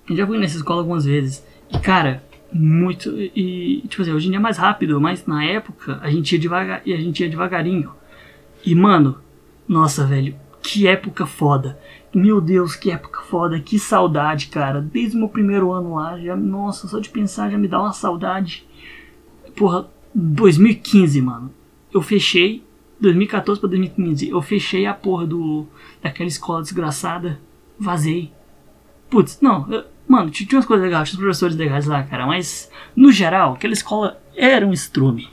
Eu 0.09 0.15
já 0.15 0.25
fui 0.25 0.37
nessa 0.37 0.57
escola 0.57 0.81
algumas 0.81 1.05
vezes. 1.05 1.45
E 1.71 1.77
cara, 1.79 2.23
muito 2.51 3.09
e 3.17 3.83
tipo 3.87 4.01
assim, 4.01 4.11
hoje 4.11 4.27
em 4.27 4.31
dia 4.31 4.39
é 4.39 4.41
mais 4.41 4.57
rápido, 4.57 4.99
mas 4.99 5.25
na 5.25 5.43
época 5.43 5.99
a 6.01 6.09
gente 6.09 6.33
ia 6.33 6.39
devagar 6.39 6.81
e 6.85 6.93
a 6.93 6.97
gente 6.97 7.21
ia 7.21 7.29
devagarinho. 7.29 7.91
E 8.65 8.75
mano, 8.75 9.17
nossa, 9.67 10.05
velho, 10.05 10.35
que 10.61 10.87
época 10.87 11.25
foda. 11.25 11.79
Meu 12.13 12.41
Deus, 12.41 12.75
que 12.75 12.91
época 12.91 13.21
foda, 13.23 13.59
que 13.59 13.79
saudade, 13.79 14.47
cara. 14.47 14.81
Desde 14.81 15.15
o 15.15 15.19
meu 15.19 15.29
primeiro 15.29 15.71
ano 15.71 15.95
lá, 15.95 16.19
já, 16.19 16.35
nossa, 16.35 16.87
só 16.87 16.99
de 16.99 17.09
pensar 17.09 17.49
já 17.49 17.57
me 17.57 17.67
dá 17.67 17.79
uma 17.79 17.93
saudade. 17.93 18.67
Porra, 19.55 19.89
2015, 20.13 21.21
mano. 21.21 21.51
Eu 21.93 22.01
fechei 22.01 22.63
2014 22.99 23.59
para 23.59 23.69
2015. 23.69 24.29
Eu 24.29 24.41
fechei 24.41 24.85
a 24.85 24.93
porra 24.93 25.25
do 25.25 25.65
daquela 26.01 26.27
escola 26.27 26.61
desgraçada, 26.61 27.39
vazei. 27.79 28.31
Putz, 29.09 29.39
não, 29.41 29.69
eu, 29.71 29.83
Mano, 30.11 30.29
tinha 30.29 30.45
umas 30.57 30.65
coisas 30.65 30.83
legais, 30.83 31.09
tinha 31.09 31.21
professores 31.21 31.55
legais 31.55 31.85
lá, 31.85 32.03
cara, 32.03 32.27
mas 32.27 32.69
no 32.93 33.13
geral, 33.13 33.53
aquela 33.53 33.71
escola 33.71 34.21
era 34.35 34.67
um 34.67 34.73
estrume. 34.73 35.29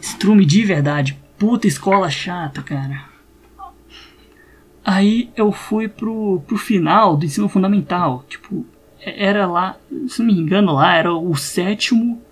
Estrume 0.00 0.46
de 0.46 0.64
verdade. 0.64 1.18
Puta 1.38 1.66
escola 1.66 2.08
chata, 2.08 2.62
cara. 2.62 3.04
Aí 4.90 5.30
eu 5.36 5.52
fui 5.52 5.86
pro, 5.86 6.40
pro 6.46 6.56
final 6.56 7.14
do 7.14 7.26
ensino 7.26 7.48
fundamental. 7.48 8.24
Tipo, 8.26 8.64
era 9.04 9.46
lá, 9.46 9.76
se 10.08 10.20
não 10.20 10.26
me 10.26 10.40
engano, 10.40 10.72
lá 10.72 10.94
era 10.94 11.12
o 11.12 11.36
sétimo, 11.36 12.22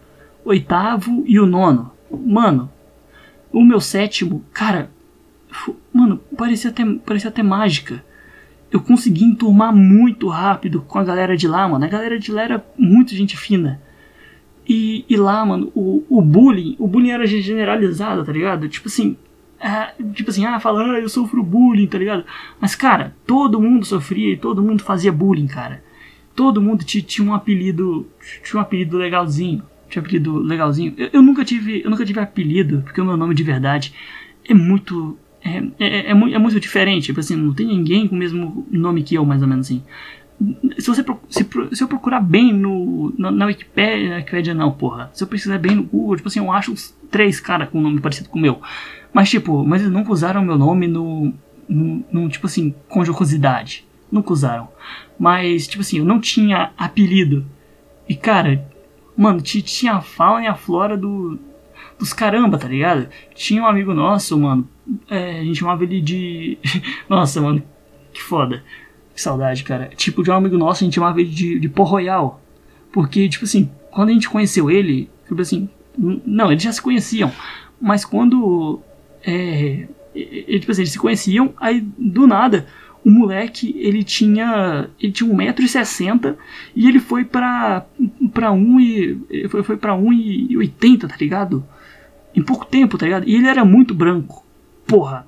oitavo 0.44 1.22
e 1.26 1.38
o 1.38 1.44
nono. 1.44 1.92
Mano, 2.10 2.70
o 3.52 3.62
meu 3.62 3.80
sétimo, 3.80 4.42
cara, 4.54 4.90
mano, 5.92 6.18
parecia 6.36 6.70
até, 6.70 6.84
parecia 7.04 7.28
até 7.28 7.42
mágica 7.42 8.02
eu 8.70 8.80
consegui 8.80 9.24
enturmar 9.24 9.74
muito 9.74 10.28
rápido 10.28 10.82
com 10.82 10.98
a 10.98 11.04
galera 11.04 11.36
de 11.36 11.46
lá, 11.46 11.68
mano. 11.68 11.84
A 11.84 11.88
galera 11.88 12.18
de 12.18 12.32
lá 12.32 12.42
era 12.42 12.64
muito 12.76 13.14
gente 13.14 13.36
fina. 13.36 13.80
E, 14.68 15.04
e 15.08 15.16
lá, 15.16 15.44
mano, 15.44 15.70
o, 15.74 16.04
o 16.08 16.20
bullying, 16.20 16.74
o 16.78 16.88
bullying 16.88 17.10
era 17.10 17.26
generalizado, 17.26 18.24
tá 18.24 18.32
ligado? 18.32 18.68
Tipo 18.68 18.88
assim, 18.88 19.16
é, 19.66 19.92
tipo 20.12 20.30
assim, 20.30 20.44
ah, 20.44 20.60
fala, 20.60 20.94
ah, 20.94 21.00
eu 21.00 21.08
sofro 21.08 21.42
bullying, 21.42 21.88
tá 21.88 21.98
ligado? 21.98 22.24
Mas, 22.60 22.76
cara, 22.76 23.16
todo 23.26 23.60
mundo 23.60 23.84
sofria 23.84 24.32
e 24.32 24.36
todo 24.36 24.62
mundo 24.62 24.84
fazia 24.84 25.10
bullying, 25.10 25.48
cara. 25.48 25.82
Todo 26.36 26.62
mundo 26.62 26.84
tinha 26.84 27.28
um 27.28 27.34
apelido, 27.34 28.06
tinha 28.44 28.60
um 28.60 28.62
apelido 28.62 28.96
legalzinho. 28.96 29.62
Tinha 29.88 30.00
um 30.00 30.04
apelido 30.04 30.38
legalzinho. 30.38 30.94
Eu, 30.96 31.10
eu, 31.14 31.22
nunca 31.22 31.44
tive, 31.44 31.82
eu 31.84 31.90
nunca 31.90 32.04
tive 32.04 32.20
apelido, 32.20 32.82
porque 32.82 33.00
o 33.00 33.04
meu 33.04 33.16
nome 33.16 33.34
de 33.34 33.42
verdade 33.42 33.92
é 34.48 34.54
muito 34.54 35.18
é, 35.42 35.58
é, 35.78 35.86
é, 35.86 36.10
é, 36.10 36.38
muito 36.38 36.60
diferente. 36.60 37.06
Tipo 37.06 37.18
assim, 37.18 37.34
não 37.34 37.52
tem 37.52 37.66
ninguém 37.66 38.06
com 38.06 38.14
o 38.14 38.18
mesmo 38.18 38.64
nome 38.70 39.02
que 39.02 39.16
eu, 39.16 39.24
mais 39.24 39.42
ou 39.42 39.48
menos 39.48 39.66
assim. 39.66 39.82
Se, 40.78 40.86
você, 40.86 41.04
se, 41.30 41.48
se 41.72 41.82
eu 41.82 41.88
procurar 41.88 42.20
bem 42.20 42.52
no, 42.52 43.12
na, 43.18 43.30
na 43.30 43.46
Wikipedia, 43.46 44.10
na 44.10 44.16
Wikipedia 44.16 44.54
não, 44.54 44.70
porra. 44.70 45.10
Se 45.12 45.24
eu 45.24 45.28
pesquisar 45.28 45.58
bem 45.58 45.74
no 45.74 45.82
Google, 45.82 46.16
tipo 46.16 46.28
assim, 46.28 46.40
eu 46.40 46.52
acho 46.52 46.72
uns 46.72 46.94
três 47.10 47.40
caras 47.40 47.68
com 47.70 47.78
um 47.78 47.82
nome 47.82 48.00
parecido 48.00 48.28
com 48.28 48.38
o 48.38 48.42
meu. 48.42 48.60
Mas 49.16 49.30
tipo, 49.30 49.64
mas 49.64 49.80
eles 49.80 49.90
nunca 49.90 50.12
usaram 50.12 50.44
meu 50.44 50.58
nome 50.58 50.86
no, 50.86 51.32
no, 51.66 52.28
tipo 52.28 52.46
assim, 52.46 52.74
com 52.86 53.02
jocosidade. 53.02 53.82
Nunca 54.12 54.30
usaram. 54.30 54.68
Mas, 55.18 55.66
tipo 55.66 55.80
assim, 55.80 55.96
eu 55.96 56.04
não 56.04 56.20
tinha 56.20 56.70
apelido. 56.76 57.42
E 58.06 58.14
cara, 58.14 58.70
mano, 59.16 59.40
tinha 59.40 59.94
a 59.94 60.00
fauna 60.02 60.44
e 60.44 60.46
a 60.46 60.54
flora 60.54 60.98
do, 60.98 61.38
dos 61.98 62.12
caramba, 62.12 62.58
tá 62.58 62.68
ligado? 62.68 63.08
Tinha 63.34 63.62
um 63.62 63.66
amigo 63.66 63.94
nosso, 63.94 64.38
mano, 64.38 64.68
é, 65.08 65.40
a 65.40 65.44
gente 65.44 65.60
chamava 65.60 65.82
ele 65.82 66.02
de. 66.02 66.58
Nossa, 67.08 67.40
mano, 67.40 67.62
que 68.12 68.22
foda. 68.22 68.62
Que 69.14 69.22
saudade, 69.22 69.64
cara. 69.64 69.88
Tipo, 69.96 70.22
de 70.22 70.30
um 70.30 70.34
amigo 70.34 70.58
nosso, 70.58 70.84
a 70.84 70.84
gente 70.84 70.96
chamava 70.96 71.18
ele 71.18 71.30
de, 71.30 71.58
de 71.58 71.68
Royal. 71.74 72.38
Porque, 72.92 73.30
tipo 73.30 73.46
assim, 73.46 73.70
quando 73.90 74.10
a 74.10 74.12
gente 74.12 74.28
conheceu 74.28 74.70
ele, 74.70 75.08
tipo 75.26 75.40
assim, 75.40 75.70
não, 75.96 76.52
eles 76.52 76.62
já 76.62 76.70
se 76.70 76.82
conheciam. 76.82 77.32
Mas 77.80 78.04
quando. 78.04 78.82
É, 79.26 79.86
ele, 80.14 80.60
tipo 80.60 80.72
assim, 80.72 80.82
eles 80.82 80.92
se 80.92 80.98
conheciam, 80.98 81.52
aí 81.58 81.80
do 81.80 82.26
nada, 82.26 82.66
o 83.04 83.10
moleque, 83.10 83.74
ele 83.78 84.04
tinha. 84.04 84.88
Ele 85.00 85.12
tinha 85.12 85.30
1,60m 85.30 86.36
e 86.74 86.88
ele 86.88 87.00
foi 87.00 87.24
pra. 87.24 87.84
pra 88.32 88.52
1 88.52 88.80
e. 88.80 89.48
Foi, 89.48 89.62
foi 89.62 89.76
pra 89.76 89.94
1,80, 89.94 91.08
tá 91.08 91.16
ligado? 91.20 91.64
Em 92.34 92.42
pouco 92.42 92.66
tempo, 92.66 92.96
tá 92.96 93.06
ligado? 93.06 93.28
E 93.28 93.34
ele 93.34 93.48
era 93.48 93.64
muito 93.64 93.94
branco 93.94 94.46
porra, 94.86 95.26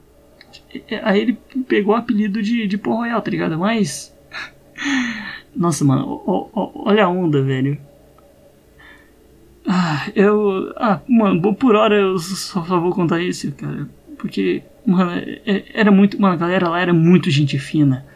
Aí 1.02 1.20
ele 1.20 1.38
pegou 1.66 1.94
o 1.94 1.96
apelido 1.96 2.42
de, 2.42 2.66
de 2.66 2.76
Royal, 2.76 3.20
tá 3.20 3.30
ligado? 3.30 3.58
Mas. 3.58 4.14
Nossa, 5.54 5.84
mano, 5.84 6.22
ó, 6.26 6.46
ó, 6.52 6.70
olha 6.74 7.04
a 7.04 7.08
onda, 7.08 7.42
velho. 7.42 7.78
Ah, 9.70 10.10
eu. 10.16 10.72
Ah, 10.76 10.98
mano, 11.06 11.54
por 11.54 11.76
hora 11.76 11.94
eu 11.94 12.18
só, 12.18 12.64
só 12.64 12.80
vou 12.80 12.90
contar 12.90 13.20
isso, 13.20 13.52
cara. 13.52 13.86
Porque, 14.16 14.62
mano, 14.86 15.12
é, 15.44 15.64
era 15.74 15.90
muito. 15.90 16.18
Mano, 16.18 16.32
a 16.32 16.38
galera 16.38 16.70
lá 16.70 16.80
era 16.80 16.94
muito 16.94 17.30
gente 17.30 17.58
fina. 17.58 18.06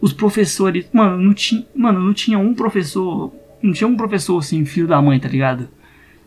Os 0.00 0.12
professores. 0.12 0.84
Mano, 0.92 1.16
não 1.16 1.32
tinha. 1.32 1.64
Mano, 1.76 2.00
não 2.00 2.12
tinha 2.12 2.36
um 2.40 2.52
professor. 2.52 3.32
Não 3.62 3.72
tinha 3.72 3.86
um 3.86 3.96
professor 3.96 4.38
assim, 4.38 4.64
filho 4.64 4.88
da 4.88 5.00
mãe, 5.00 5.20
tá 5.20 5.28
ligado? 5.28 5.68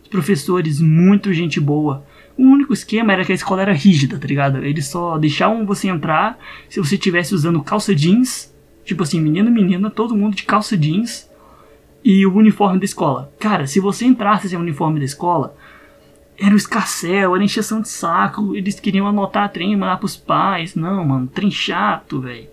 Os 0.02 0.08
professores, 0.08 0.80
muito 0.80 1.34
gente 1.34 1.60
boa. 1.60 2.06
O 2.38 2.44
único 2.44 2.72
esquema 2.72 3.12
era 3.12 3.26
que 3.26 3.34
a 3.34 3.36
escola 3.36 3.62
era 3.62 3.74
rígida, 3.74 4.18
tá 4.18 4.26
ligado? 4.26 4.64
Eles 4.64 4.88
só 4.88 5.18
deixavam 5.18 5.66
você 5.66 5.90
entrar 5.90 6.40
se 6.70 6.80
você 6.80 6.96
estivesse 6.96 7.36
usando 7.36 7.62
calça 7.62 7.94
jeans. 7.94 8.56
Tipo 8.86 9.04
assim, 9.04 9.20
menino, 9.20 9.52
menina, 9.52 9.90
todo 9.90 10.16
mundo 10.16 10.36
de 10.36 10.44
calça 10.44 10.78
jeans. 10.78 11.29
E 12.04 12.26
o 12.26 12.34
uniforme 12.34 12.80
da 12.80 12.86
escola. 12.86 13.32
Cara, 13.40 13.68
se 13.68 13.80
você 13.80 14.06
entrasse 14.06 14.50
sem 14.50 14.58
o 14.58 14.62
uniforme 14.62 15.00
da 15.00 15.06
escola, 15.06 15.56
era 16.40 16.54
o 16.54 16.58
escarcel, 16.58 17.36
era 17.36 17.44
encheção 17.44 17.82
de 17.82 17.90
saco. 17.90 18.56
Eles 18.56 18.80
queriam 18.80 19.08
anotar 19.08 19.52
trem 19.52 19.74
e 19.74 19.76
mandar 19.76 19.98
pros 19.98 20.16
pais. 20.16 20.74
Não, 20.74 21.06
mano, 21.06 21.28
trem 21.28 21.52
chato, 21.52 22.22
velho. 22.22 22.48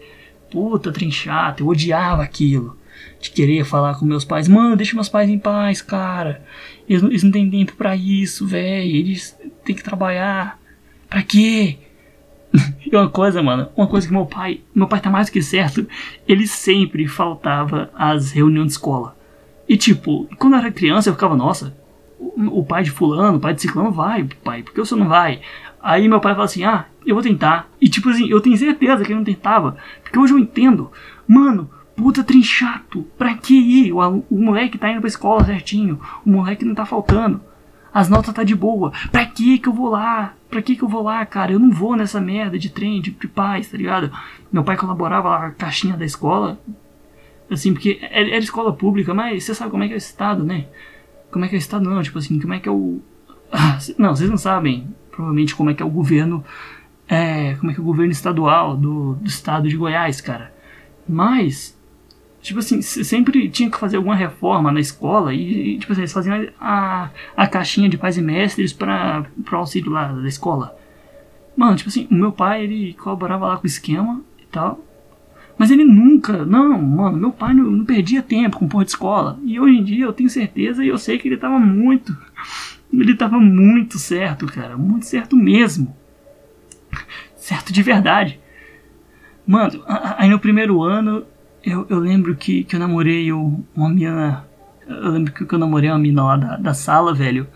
Puta, 0.51 0.93
trem 0.93 1.11
chato. 1.11 1.61
Eu 1.61 1.69
odiava 1.69 2.23
aquilo. 2.23 2.77
De 3.21 3.31
querer 3.31 3.65
falar 3.65 3.95
com 3.95 4.05
meus 4.05 4.25
pais. 4.25 4.49
Mano, 4.49 4.77
deixa 4.77 4.95
meus 4.95 5.09
pais 5.09 5.31
em 5.31 5.39
paz, 5.39 5.81
cara. 5.81 6.45
Eles, 6.89 7.03
eles 7.03 7.23
não 7.23 7.31
têm 7.31 7.49
tempo 7.49 7.75
para 7.77 7.95
isso, 7.95 8.47
velho. 8.47 8.97
Eles 8.97 9.39
têm 9.65 9.77
que 9.77 9.85
trabalhar. 9.85 10.59
Pra 11.09 11.23
quê? 11.23 11.79
e 12.85 12.97
uma 12.97 13.09
coisa, 13.09 13.43
mano. 13.43 13.69
Uma 13.77 13.87
coisa 13.87 14.07
que 14.07 14.13
meu 14.13 14.27
pai. 14.27 14.61
Meu 14.75 14.89
pai 14.89 15.01
tá 15.01 15.11
mais 15.11 15.29
do 15.29 15.33
que 15.33 15.43
certo. 15.43 15.87
Ele 16.27 16.47
sempre 16.47 17.07
faltava 17.07 17.91
às 17.95 18.33
reuniões 18.33 18.69
de 18.69 18.73
escola. 18.73 19.16
E 19.69 19.77
tipo, 19.77 20.29
quando 20.39 20.55
eu 20.55 20.61
era 20.61 20.71
criança 20.71 21.09
eu 21.09 21.15
ficava, 21.15 21.37
nossa, 21.37 21.77
o 22.19 22.65
pai 22.65 22.83
de 22.83 22.91
fulano, 22.91 23.39
o 23.39 23.41
pai 23.41 23.55
de 23.55 23.63
ciclano 23.63 23.91
vai, 23.91 24.25
pai, 24.45 24.63
por 24.63 24.73
que 24.73 24.81
você 24.81 24.95
não 24.95 25.09
vai? 25.09 25.41
Aí 25.83 26.09
meu 26.09 26.21
pai 26.21 26.33
fala 26.33 26.45
assim, 26.47 26.65
ah, 26.65 26.87
eu 27.05 27.15
vou 27.15 27.23
tentar. 27.23 27.69
E 27.81 27.89
tipo 27.89 28.09
assim, 28.09 28.29
eu 28.29 28.41
tenho 28.41 28.57
certeza 28.57 29.05
que 29.05 29.13
ele 29.13 29.19
não 29.19 29.25
tentava. 29.25 29.77
Porque 30.03 30.19
hoje 30.19 30.33
eu 30.33 30.39
entendo. 30.39 30.91
Mano, 31.29 31.71
puta 31.95 32.25
trinchato. 32.25 33.07
Pra 33.17 33.35
que 33.35 33.55
ir? 33.55 33.93
O, 33.93 34.25
o 34.29 34.43
moleque 34.43 34.79
tá 34.79 34.91
indo 34.91 35.01
pra 35.01 35.07
escola 35.07 35.45
certinho. 35.45 36.01
O 36.25 36.31
moleque 36.31 36.65
não 36.65 36.75
tá 36.75 36.85
faltando. 36.85 37.41
As 37.95 38.09
notas 38.09 38.35
tá 38.35 38.43
de 38.43 38.55
boa. 38.55 38.93
Pra 39.13 39.25
que 39.25 39.59
que 39.59 39.69
eu 39.69 39.73
vou 39.73 39.91
lá? 39.91 40.35
Pra 40.51 40.61
que 40.61 40.75
que 40.75 40.83
eu 40.83 40.89
vou 40.89 41.03
lá, 41.03 41.25
cara? 41.25 41.53
Eu 41.53 41.59
não 41.59 41.71
vou 41.71 41.95
nessa 41.95 42.21
merda 42.21 42.59
de 42.59 42.69
trem, 42.69 43.01
de, 43.01 43.13
de 43.13 43.29
paz, 43.29 43.71
tá 43.71 43.77
ligado? 43.77 44.11
Meu 44.53 44.65
pai 44.65 44.77
colaborava 44.77 45.29
lá 45.29 45.39
com 45.39 45.47
a 45.47 45.51
caixinha 45.53 45.97
da 45.97 46.05
escola. 46.05 46.59
Assim, 47.51 47.73
porque 47.73 47.99
era, 48.03 48.29
era 48.29 48.39
escola 48.39 48.73
pública, 48.73 49.15
mas 49.15 49.45
você 49.45 49.55
sabe 49.55 49.71
como 49.71 49.85
é 49.85 49.87
que 49.87 49.93
é 49.93 49.97
o 49.97 49.99
estado, 49.99 50.45
né? 50.45 50.67
Como 51.31 51.45
é 51.45 51.49
que 51.49 51.55
é 51.55 51.59
o 51.59 51.61
estado 51.61 51.89
não, 51.89 52.03
tipo 52.03 52.19
assim, 52.19 52.41
como 52.41 52.55
é 52.55 52.59
que 52.59 52.69
é 52.69 52.73
o... 52.73 53.01
Não, 53.99 54.15
vocês 54.15 54.29
não 54.29 54.37
sabem, 54.37 54.89
provavelmente, 55.11 55.55
como 55.55 55.71
é 55.71 55.75
que 55.75 55.83
é 55.83 55.87
o 55.87 55.91
governo... 55.91 56.45
É, 57.09 57.55
como 57.55 57.71
é 57.71 57.75
que 57.75 57.81
é 57.81 57.83
o 57.83 57.87
governo 57.87 58.11
estadual 58.11 58.77
do, 58.77 59.15
do 59.15 59.29
estado 59.29 59.69
de 59.69 59.77
Goiás, 59.77 60.21
cara. 60.21 60.53
Mas, 61.09 61.79
tipo 62.41 62.59
assim, 62.59 62.83
sempre 62.83 63.49
tinha 63.49 63.71
que 63.71 63.79
fazer 63.79 63.97
alguma 63.97 64.17
reforma 64.17 64.73
na 64.73 64.81
escola 64.81 65.33
e, 65.33 65.75
e 65.75 65.79
tipo 65.79 65.93
assim, 65.93 66.01
eles 66.01 66.13
faziam 66.13 66.49
a, 66.61 67.11
a 67.37 67.47
caixinha 67.47 67.89
de 67.89 67.97
pais 67.97 68.17
e 68.17 68.23
mestres 68.23 68.73
para 68.73 69.25
o 69.53 69.57
auxílio 69.57 69.93
lá 69.93 70.09
da 70.09 70.27
escola. 70.27 70.77
Mano, 71.57 71.77
tipo 71.77 71.89
assim, 71.89 72.07
o 72.11 72.15
meu 72.15 72.33
pai, 72.33 72.65
ele 72.65 72.93
colaborava 72.95 73.47
lá 73.47 73.57
com 73.57 73.65
o 73.65 73.67
esquema 73.67 74.21
e 74.39 74.47
tal. 74.47 74.81
Mas 75.59 75.71
ele 75.71 75.85
nunca, 75.85 76.45
não, 76.45 76.81
mano, 76.81 77.17
meu 77.17 77.33
pai 77.33 77.55
não, 77.55 77.65
não 77.71 77.85
perdia 77.85 78.23
tempo 78.23 78.59
com 78.59 78.69
porra 78.69 78.85
de 78.85 78.91
escola. 78.91 79.39
E 79.45 79.59
hoje 79.59 79.79
em 79.79 79.85
dia 79.85 80.05
eu 80.05 80.13
tenho 80.13 80.29
certeza 80.29 80.85
e 80.85 80.89
eu 80.89 80.99
sei 80.99 81.19
que 81.19 81.29
ele 81.29 81.37
tava 81.37 81.59
muito, 81.59 82.17
ele 82.93 83.15
tava 83.15 83.39
muito 83.39 83.99
certo, 83.99 84.47
cara, 84.47 84.77
muito 84.77 85.07
certo 85.07 85.35
mesmo. 85.35 85.97
Certo 87.37 87.73
de 87.73 87.83
verdade. 87.83 88.39
Mano, 89.47 89.83
aí 89.87 90.29
no 90.29 90.39
primeiro 90.39 90.83
ano 90.83 91.25
eu, 91.67 91.85
eu 91.89 91.99
lembro 91.99 92.37
que, 92.37 92.63
que 92.63 92.77
eu 92.77 92.81
namorei 92.81 93.33
uma 93.33 93.89
menina. 93.89 94.45
Eu 94.87 95.11
lembro 95.11 95.33
que 95.33 95.53
eu 95.53 95.59
namorei 95.59 95.91
uma 95.91 95.99
menina 95.99 96.23
lá 96.23 96.37
da, 96.37 96.57
da 96.57 96.75
sala, 96.75 97.13
velho. 97.13 97.47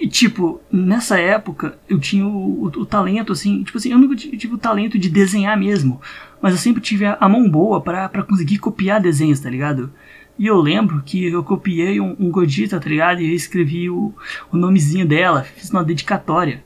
E, 0.00 0.06
tipo, 0.06 0.60
nessa 0.70 1.18
época 1.18 1.76
eu 1.88 1.98
tinha 1.98 2.24
o, 2.24 2.62
o, 2.62 2.66
o, 2.66 2.86
talento, 2.86 3.32
assim, 3.32 3.64
tipo 3.64 3.78
assim, 3.78 3.90
eu 3.90 3.98
nunca 3.98 4.14
tive 4.14 4.54
o 4.54 4.58
talento 4.58 4.96
de 4.96 5.08
desenhar 5.08 5.58
mesmo, 5.58 6.00
mas 6.40 6.52
eu 6.52 6.58
sempre 6.58 6.80
tive 6.80 7.04
a, 7.04 7.18
a 7.20 7.28
mão 7.28 7.50
boa 7.50 7.80
para 7.80 8.22
conseguir 8.22 8.58
copiar 8.58 9.00
desenhos, 9.00 9.40
tá 9.40 9.50
ligado? 9.50 9.92
E 10.38 10.46
eu 10.46 10.56
lembro 10.60 11.02
que 11.04 11.24
eu 11.24 11.42
copiei 11.42 12.00
um, 12.00 12.14
um 12.16 12.30
Godita, 12.30 12.78
tá 12.78 12.88
ligado? 12.88 13.20
E 13.20 13.28
eu 13.28 13.34
escrevi 13.34 13.90
o, 13.90 14.14
o 14.52 14.56
nomezinho 14.56 15.04
dela, 15.04 15.42
fiz 15.42 15.68
uma 15.70 15.82
dedicatória. 15.82 16.62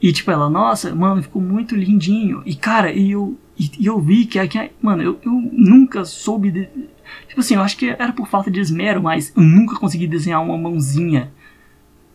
E 0.00 0.10
tipo, 0.10 0.30
ela, 0.30 0.48
nossa, 0.48 0.94
mano, 0.94 1.22
ficou 1.22 1.42
muito 1.42 1.76
lindinho. 1.76 2.42
E 2.46 2.54
cara, 2.54 2.90
e 2.90 3.10
eu, 3.10 3.38
e, 3.58 3.70
e 3.80 3.84
eu 3.84 4.00
vi 4.00 4.24
que, 4.24 4.48
que 4.48 4.70
mano, 4.80 5.02
eu, 5.02 5.20
eu 5.22 5.32
nunca 5.52 6.06
soube. 6.06 6.50
De, 6.50 6.68
tipo 7.28 7.40
assim, 7.40 7.54
eu 7.54 7.60
acho 7.60 7.76
que 7.76 7.90
era 7.90 8.14
por 8.14 8.26
falta 8.26 8.50
de 8.50 8.58
esmero, 8.60 9.02
mas 9.02 9.30
eu 9.36 9.42
nunca 9.42 9.78
consegui 9.78 10.06
desenhar 10.06 10.42
uma 10.42 10.56
mãozinha 10.56 11.30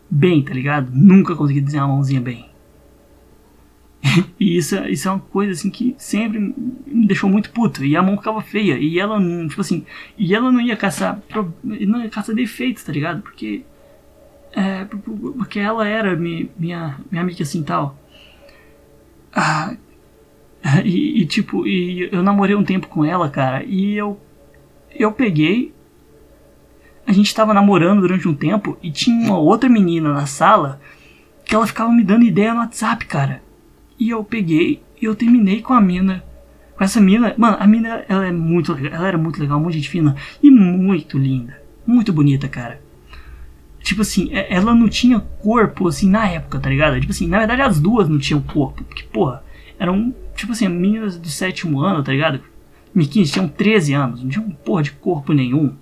bem, 0.10 0.44
tá 0.44 0.54
ligado? 0.54 0.92
Nunca 0.94 1.36
consegui 1.36 1.62
desenhar 1.62 1.86
uma 1.88 1.96
mãozinha 1.96 2.22
bem. 2.22 2.50
e 4.40 4.58
isso, 4.58 4.76
isso 4.86 5.08
é 5.08 5.12
uma 5.12 5.20
coisa 5.20 5.52
assim 5.52 5.70
que 5.70 5.96
sempre 5.98 6.40
me 6.40 7.08
deixou 7.08 7.30
muito 7.30 7.52
puto. 7.52 7.84
E 7.84 7.96
a 7.96 8.02
mão 8.02 8.18
ficava 8.18 8.42
feia. 8.42 8.78
E 8.78 9.00
ela 9.00 9.20
não, 9.20 9.48
tipo 9.48 9.62
assim, 9.62 9.86
e 10.18 10.34
ela 10.36 10.52
não 10.52 10.62
ia 10.62 10.78
caçar, 10.78 11.22
não 11.64 12.02
ia 12.02 12.10
caçar 12.10 12.36
defeitos, 12.36 12.84
tá 12.84 12.92
ligado? 12.92 13.22
Porque 13.22 13.64
é, 14.56 14.86
porque 14.86 15.60
ela 15.60 15.86
era 15.86 16.16
minha, 16.16 16.48
minha, 16.58 16.98
minha 17.12 17.22
amiga 17.22 17.44
assim 17.44 17.62
tal. 17.62 17.98
Ah, 19.34 19.76
e, 20.86 21.22
e, 21.22 21.26
tipo, 21.26 21.68
e 21.68 22.10
eu 22.12 22.24
namorei 22.24 22.56
um 22.56 22.64
tempo 22.64 22.88
com 22.88 23.04
ela, 23.04 23.30
cara, 23.30 23.64
e 23.66 23.96
eu 23.96 24.20
eu 24.98 25.12
peguei 25.12 25.74
a 27.06 27.12
gente 27.12 27.28
estava 27.28 27.54
namorando 27.54 28.02
durante 28.02 28.28
um 28.28 28.34
tempo 28.34 28.78
e 28.82 28.92
tinha 28.92 29.16
uma 29.16 29.38
outra 29.38 29.70
menina 29.70 30.12
na 30.12 30.26
sala 30.26 30.80
que 31.44 31.54
ela 31.54 31.68
ficava 31.68 31.92
me 31.92 32.04
dando 32.04 32.26
ideia 32.26 32.54
no 32.54 32.62
WhatsApp, 32.62 33.06
cara. 33.06 33.44
E 34.00 34.10
eu 34.10 34.24
peguei 34.24 34.82
e 35.00 35.06
eu 35.06 35.16
terminei 35.16 35.62
com 35.62 35.74
a 35.74 35.80
mina. 35.80 36.24
Com 36.76 36.84
essa 36.84 37.00
mina, 37.00 37.34
mano, 37.38 37.58
a 37.60 37.68
mina 37.68 38.04
ela 38.10 38.26
é 38.26 38.32
muito 38.32 38.74
ela 38.74 39.08
era 39.08 39.18
muito 39.18 39.40
legal, 39.40 39.60
muito 39.60 39.76
gente 39.76 39.88
fina 39.88 40.16
e 40.42 40.50
muito 40.50 41.18
linda, 41.18 41.62
muito 41.86 42.12
bonita, 42.12 42.50
cara. 42.50 42.82
Tipo 43.80 44.02
assim, 44.02 44.30
ela 44.32 44.74
não 44.74 44.90
tinha 44.90 45.20
corpo 45.20 45.88
assim 45.88 46.10
na 46.10 46.28
época, 46.28 46.60
tá 46.60 46.70
ligado? 46.70 47.00
Tipo 47.00 47.12
assim, 47.12 47.28
na 47.28 47.38
verdade 47.38 47.62
as 47.62 47.80
duas 47.80 48.10
não 48.10 48.18
tinham 48.18 48.42
corpo, 48.42 48.84
porque 48.84 49.04
porra, 49.04 49.44
eram 49.80 50.14
tipo 50.36 50.52
assim, 50.52 50.68
meninas 50.68 51.18
do 51.18 51.30
sétimo 51.30 51.80
ano, 51.80 52.04
tá 52.04 52.12
ligado? 52.12 52.42
2015 52.94 53.32
tinham 53.32 53.48
13 53.48 53.94
anos, 53.94 54.24
não 54.24 54.30
tinham 54.30 54.50
porra 54.50 54.84
de 54.84 54.92
corpo 54.92 55.34
nenhum. 55.34 55.76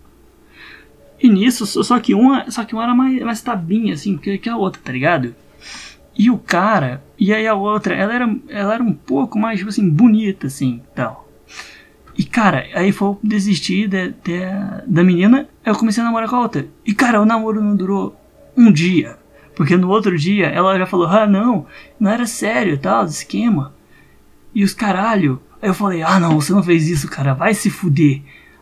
E 1.23 1.29
nisso, 1.29 1.65
só 1.65 1.99
que 2.01 2.13
uma, 2.13 2.51
só 2.51 2.65
que 2.65 2.75
uma 2.75 2.83
era 2.83 2.93
mais, 2.93 3.21
mais 3.21 3.41
tabinha, 3.41 3.93
assim, 3.93 4.17
que, 4.17 4.37
que 4.37 4.49
a 4.49 4.57
outra, 4.57 4.81
tá 4.83 4.91
ligado? 4.91 5.33
E 6.17 6.29
o 6.29 6.37
cara, 6.37 7.01
e 7.17 7.33
aí 7.33 7.47
a 7.47 7.55
outra, 7.55 7.95
ela 7.95 8.13
era, 8.13 8.35
ela 8.49 8.73
era 8.73 8.83
um 8.83 8.93
pouco 8.93 9.39
mais, 9.39 9.57
tipo 9.57 9.69
assim, 9.69 9.89
bonita, 9.89 10.47
assim, 10.47 10.81
tal. 10.93 11.23
E 12.17 12.25
cara, 12.25 12.67
aí 12.75 12.91
foi 12.91 13.15
desistir 13.23 13.87
de, 13.87 14.09
de, 14.09 14.41
da 14.85 15.01
menina, 15.01 15.47
eu 15.65 15.73
comecei 15.75 16.03
a 16.03 16.05
namorar 16.05 16.29
com 16.29 16.35
a 16.35 16.41
outra. 16.41 16.67
E 16.85 16.93
cara, 16.93 17.21
o 17.21 17.25
namoro 17.25 17.61
não 17.61 17.73
durou 17.73 18.15
um 18.55 18.69
dia. 18.69 19.17
Porque 19.55 19.77
no 19.77 19.89
outro 19.89 20.17
dia 20.17 20.47
ela 20.47 20.77
já 20.77 20.85
falou, 20.85 21.07
ah 21.07 21.25
não, 21.25 21.65
não 21.97 22.11
era 22.11 22.25
sério 22.25 22.77
tal, 22.77 23.05
esquema. 23.05 23.73
E 24.53 24.61
os 24.61 24.73
caralho. 24.73 25.41
Aí 25.61 25.69
eu 25.69 25.73
falei, 25.73 26.03
ah 26.03 26.19
não, 26.19 26.39
você 26.39 26.51
não 26.51 26.61
fez 26.61 26.89
isso, 26.89 27.09
cara, 27.09 27.33
vai 27.33 27.53
se 27.53 27.69
fuder. 27.69 28.21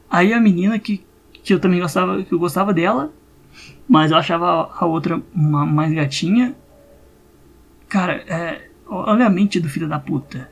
Aí 0.09 0.32
a 0.32 0.39
menina 0.39 0.78
que, 0.78 1.03
que 1.43 1.53
eu 1.53 1.59
também 1.59 1.79
gostava, 1.79 2.23
que 2.23 2.33
eu 2.33 2.39
gostava 2.39 2.73
dela, 2.73 3.11
mas 3.87 4.11
eu 4.11 4.17
achava 4.17 4.69
a 4.73 4.85
outra 4.85 5.21
uma, 5.33 5.65
mais 5.65 5.93
gatinha. 5.93 6.55
Cara, 7.89 8.23
é, 8.27 8.69
olha 8.87 9.25
a 9.25 9.29
mente 9.29 9.59
do 9.59 9.69
filho 9.69 9.87
da 9.87 9.99
puta. 9.99 10.49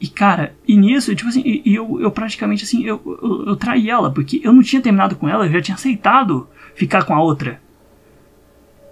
E 0.00 0.08
cara, 0.08 0.54
e 0.66 0.76
nisso, 0.76 1.14
tipo 1.14 1.28
assim, 1.28 1.42
e, 1.44 1.74
eu, 1.74 2.00
eu 2.00 2.10
praticamente 2.10 2.64
assim, 2.64 2.84
eu, 2.84 3.00
eu, 3.22 3.48
eu 3.48 3.56
traí 3.56 3.90
ela, 3.90 4.10
porque 4.10 4.40
eu 4.42 4.52
não 4.52 4.62
tinha 4.62 4.80
terminado 4.80 5.14
com 5.16 5.28
ela, 5.28 5.46
eu 5.46 5.52
já 5.52 5.60
tinha 5.60 5.74
aceitado 5.74 6.48
ficar 6.74 7.04
com 7.04 7.14
a 7.14 7.20
outra. 7.20 7.60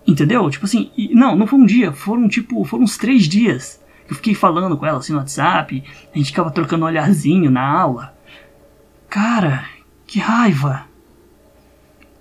Entendeu? 0.06 0.50
Tipo 0.50 0.66
assim, 0.66 0.90
e, 0.96 1.14
não, 1.14 1.34
não 1.34 1.46
foi 1.46 1.58
um 1.58 1.64
dia, 1.64 1.92
foram 1.92 2.28
tipo, 2.28 2.62
foram 2.64 2.84
uns 2.84 2.98
três 2.98 3.24
dias. 3.24 3.82
Eu 4.08 4.16
fiquei 4.16 4.34
falando 4.34 4.76
com 4.76 4.84
ela 4.84 4.98
assim 4.98 5.12
no 5.12 5.18
WhatsApp, 5.18 5.82
a 6.12 6.18
gente 6.18 6.26
ficava 6.26 6.50
trocando 6.50 6.84
olharzinho 6.84 7.50
na 7.50 7.66
aula. 7.66 8.14
Cara, 9.08 9.64
que 10.12 10.18
raiva! 10.18 10.86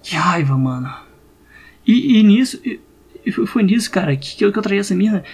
Que 0.02 0.16
raiva, 0.16 0.58
mano. 0.58 0.90
E, 1.86 2.20
e 2.20 2.24
nisso, 2.24 2.58
e, 2.64 2.80
foi 3.32 3.64
nisso, 3.64 3.92
cara, 3.92 4.16
que, 4.16 4.38
que 4.38 4.46
eu, 4.46 4.52
que 4.54 4.58
eu 4.58 4.64
traí 4.64 4.80
essa 4.80 4.96
mina. 4.96 5.26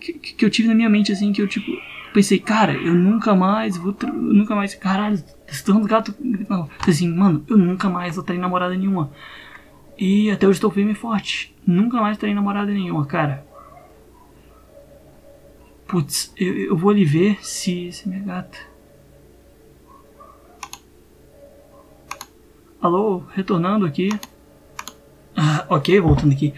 que, 0.00 0.14
que 0.14 0.44
eu 0.44 0.50
tive 0.50 0.66
na 0.66 0.74
minha 0.74 0.88
mente, 0.88 1.12
assim, 1.12 1.32
que 1.32 1.40
eu, 1.40 1.46
tipo, 1.46 1.70
pensei, 2.12 2.40
cara, 2.40 2.72
eu 2.72 2.92
nunca 2.92 3.36
mais 3.36 3.76
vou. 3.76 3.94
Nunca 4.12 4.56
mais. 4.56 4.74
Caralho, 4.74 5.22
estando 5.46 5.86
gato. 5.86 6.12
Não, 6.18 6.68
assim, 6.84 7.08
mano, 7.08 7.44
eu 7.48 7.56
nunca 7.56 7.88
mais 7.88 8.16
vou 8.16 8.24
ter 8.24 8.36
namorada 8.36 8.74
nenhuma. 8.74 9.12
E 9.96 10.32
até 10.32 10.44
hoje 10.44 10.56
estou 10.56 10.72
firme 10.72 10.90
e 10.90 10.96
forte. 10.96 11.54
Nunca 11.64 12.00
mais 12.00 12.18
terei 12.18 12.34
namorada 12.34 12.72
nenhuma, 12.72 13.06
cara. 13.06 13.46
Putz, 15.86 16.32
eu, 16.36 16.52
eu 16.56 16.76
vou 16.76 16.90
ali 16.90 17.04
ver 17.04 17.38
se, 17.42 17.92
se 17.92 18.08
minha 18.08 18.24
gata. 18.24 18.58
Alô, 22.80 23.24
retornando 23.34 23.84
aqui. 23.84 24.08
Ah, 25.36 25.66
ok, 25.68 26.00
voltando 26.00 26.32
aqui. 26.32 26.54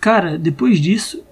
Cara, 0.00 0.38
depois 0.38 0.80
disso, 0.80 1.22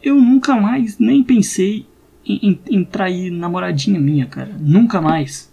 eu 0.00 0.14
nunca 0.14 0.54
mais 0.54 0.96
nem 0.96 1.24
pensei 1.24 1.86
em, 2.24 2.50
em, 2.50 2.60
em, 2.70 2.84
trair 2.84 3.32
namoradinha 3.32 3.98
minha, 3.98 4.26
cara. 4.26 4.54
Nunca 4.60 5.00
mais. 5.00 5.52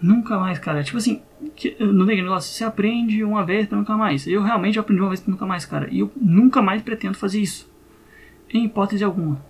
Nunca 0.00 0.38
mais, 0.38 0.60
cara. 0.60 0.84
Tipo 0.84 0.98
assim, 0.98 1.22
que, 1.56 1.76
não 1.80 2.06
tem 2.06 2.22
negócio, 2.22 2.54
você 2.54 2.62
aprende 2.62 3.24
uma 3.24 3.44
vez 3.44 3.66
pra 3.66 3.76
nunca 3.76 3.96
mais. 3.96 4.28
Eu 4.28 4.44
realmente 4.44 4.78
aprendi 4.78 5.00
uma 5.00 5.08
vez 5.08 5.20
pra 5.20 5.32
nunca 5.32 5.44
mais, 5.44 5.64
cara. 5.64 5.88
E 5.90 5.98
eu 5.98 6.12
nunca 6.14 6.62
mais 6.62 6.82
pretendo 6.82 7.18
fazer 7.18 7.40
isso. 7.40 7.68
Em 8.48 8.64
hipótese 8.64 9.02
alguma. 9.02 9.44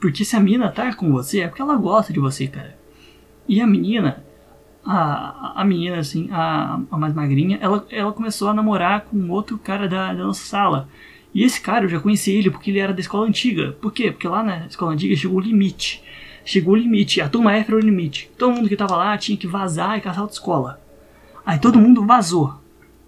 Porque 0.00 0.24
se 0.24 0.34
a 0.36 0.40
mina 0.40 0.72
tá 0.72 0.94
com 0.94 1.12
você, 1.12 1.40
é 1.40 1.48
porque 1.48 1.60
ela 1.60 1.76
gosta 1.76 2.14
de 2.14 2.18
você, 2.18 2.46
cara. 2.46 2.78
E 3.46 3.60
a 3.60 3.66
menina, 3.66 4.24
a, 4.84 5.60
a 5.60 5.64
menina, 5.64 5.98
assim, 5.98 6.28
a, 6.30 6.80
a 6.90 6.98
mais 6.98 7.14
magrinha, 7.14 7.58
ela, 7.60 7.86
ela 7.90 8.12
começou 8.12 8.48
a 8.48 8.54
namorar 8.54 9.02
com 9.02 9.30
outro 9.30 9.58
cara 9.58 9.88
da, 9.88 10.12
da 10.12 10.24
nossa 10.24 10.44
sala. 10.44 10.88
E 11.34 11.42
esse 11.42 11.60
cara, 11.60 11.84
eu 11.84 11.88
já 11.88 11.98
conheci 11.98 12.30
ele 12.30 12.50
porque 12.50 12.70
ele 12.70 12.78
era 12.78 12.92
da 12.92 13.00
escola 13.00 13.26
antiga. 13.26 13.72
Por 13.80 13.92
quê? 13.92 14.12
Porque 14.12 14.28
lá 14.28 14.42
na 14.42 14.66
escola 14.66 14.92
antiga 14.92 15.16
chegou 15.16 15.38
o 15.38 15.40
limite. 15.40 16.02
Chegou 16.44 16.74
o 16.74 16.76
limite, 16.76 17.20
a 17.20 17.28
turma 17.28 17.54
F 17.54 17.70
era 17.70 17.76
o 17.76 17.84
limite. 17.84 18.30
Todo 18.38 18.54
mundo 18.54 18.68
que 18.68 18.76
tava 18.76 18.96
lá 18.96 19.16
tinha 19.16 19.36
que 19.36 19.46
vazar 19.46 19.96
e 19.96 20.00
caçar 20.00 20.22
outra 20.22 20.36
escola. 20.36 20.80
Aí 21.44 21.58
todo 21.58 21.80
mundo 21.80 22.04
vazou. 22.04 22.54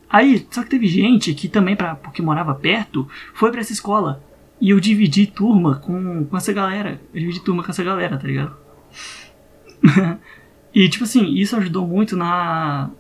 Aí, 0.09 0.47
só 0.51 0.63
que 0.63 0.71
teve 0.71 0.87
gente 0.87 1.35
que 1.35 1.49
também, 1.49 1.77
pra, 1.77 1.95
porque 1.95 2.23
morava 2.23 2.55
perto, 2.55 3.07
foi 3.35 3.51
para 3.51 3.61
essa 3.61 3.73
escola. 3.73 4.23
E 4.61 4.71
eu 4.71 4.81
dividi 4.81 5.27
turma 5.27 5.77
com, 5.77 6.25
com 6.25 6.37
essa 6.37 6.53
galera. 6.53 7.01
Eu 7.13 7.21
dividi 7.21 7.41
turma 7.41 7.63
com 7.63 7.71
essa 7.71 7.85
galera, 7.85 8.17
tá 8.17 8.27
ligado? 8.27 8.57
e, 10.77 10.91
tipo 10.91 11.05
assim, 11.05 11.25
isso 11.35 11.57
ajudou 11.57 11.87
muito 11.87 12.15
na, 12.15 12.91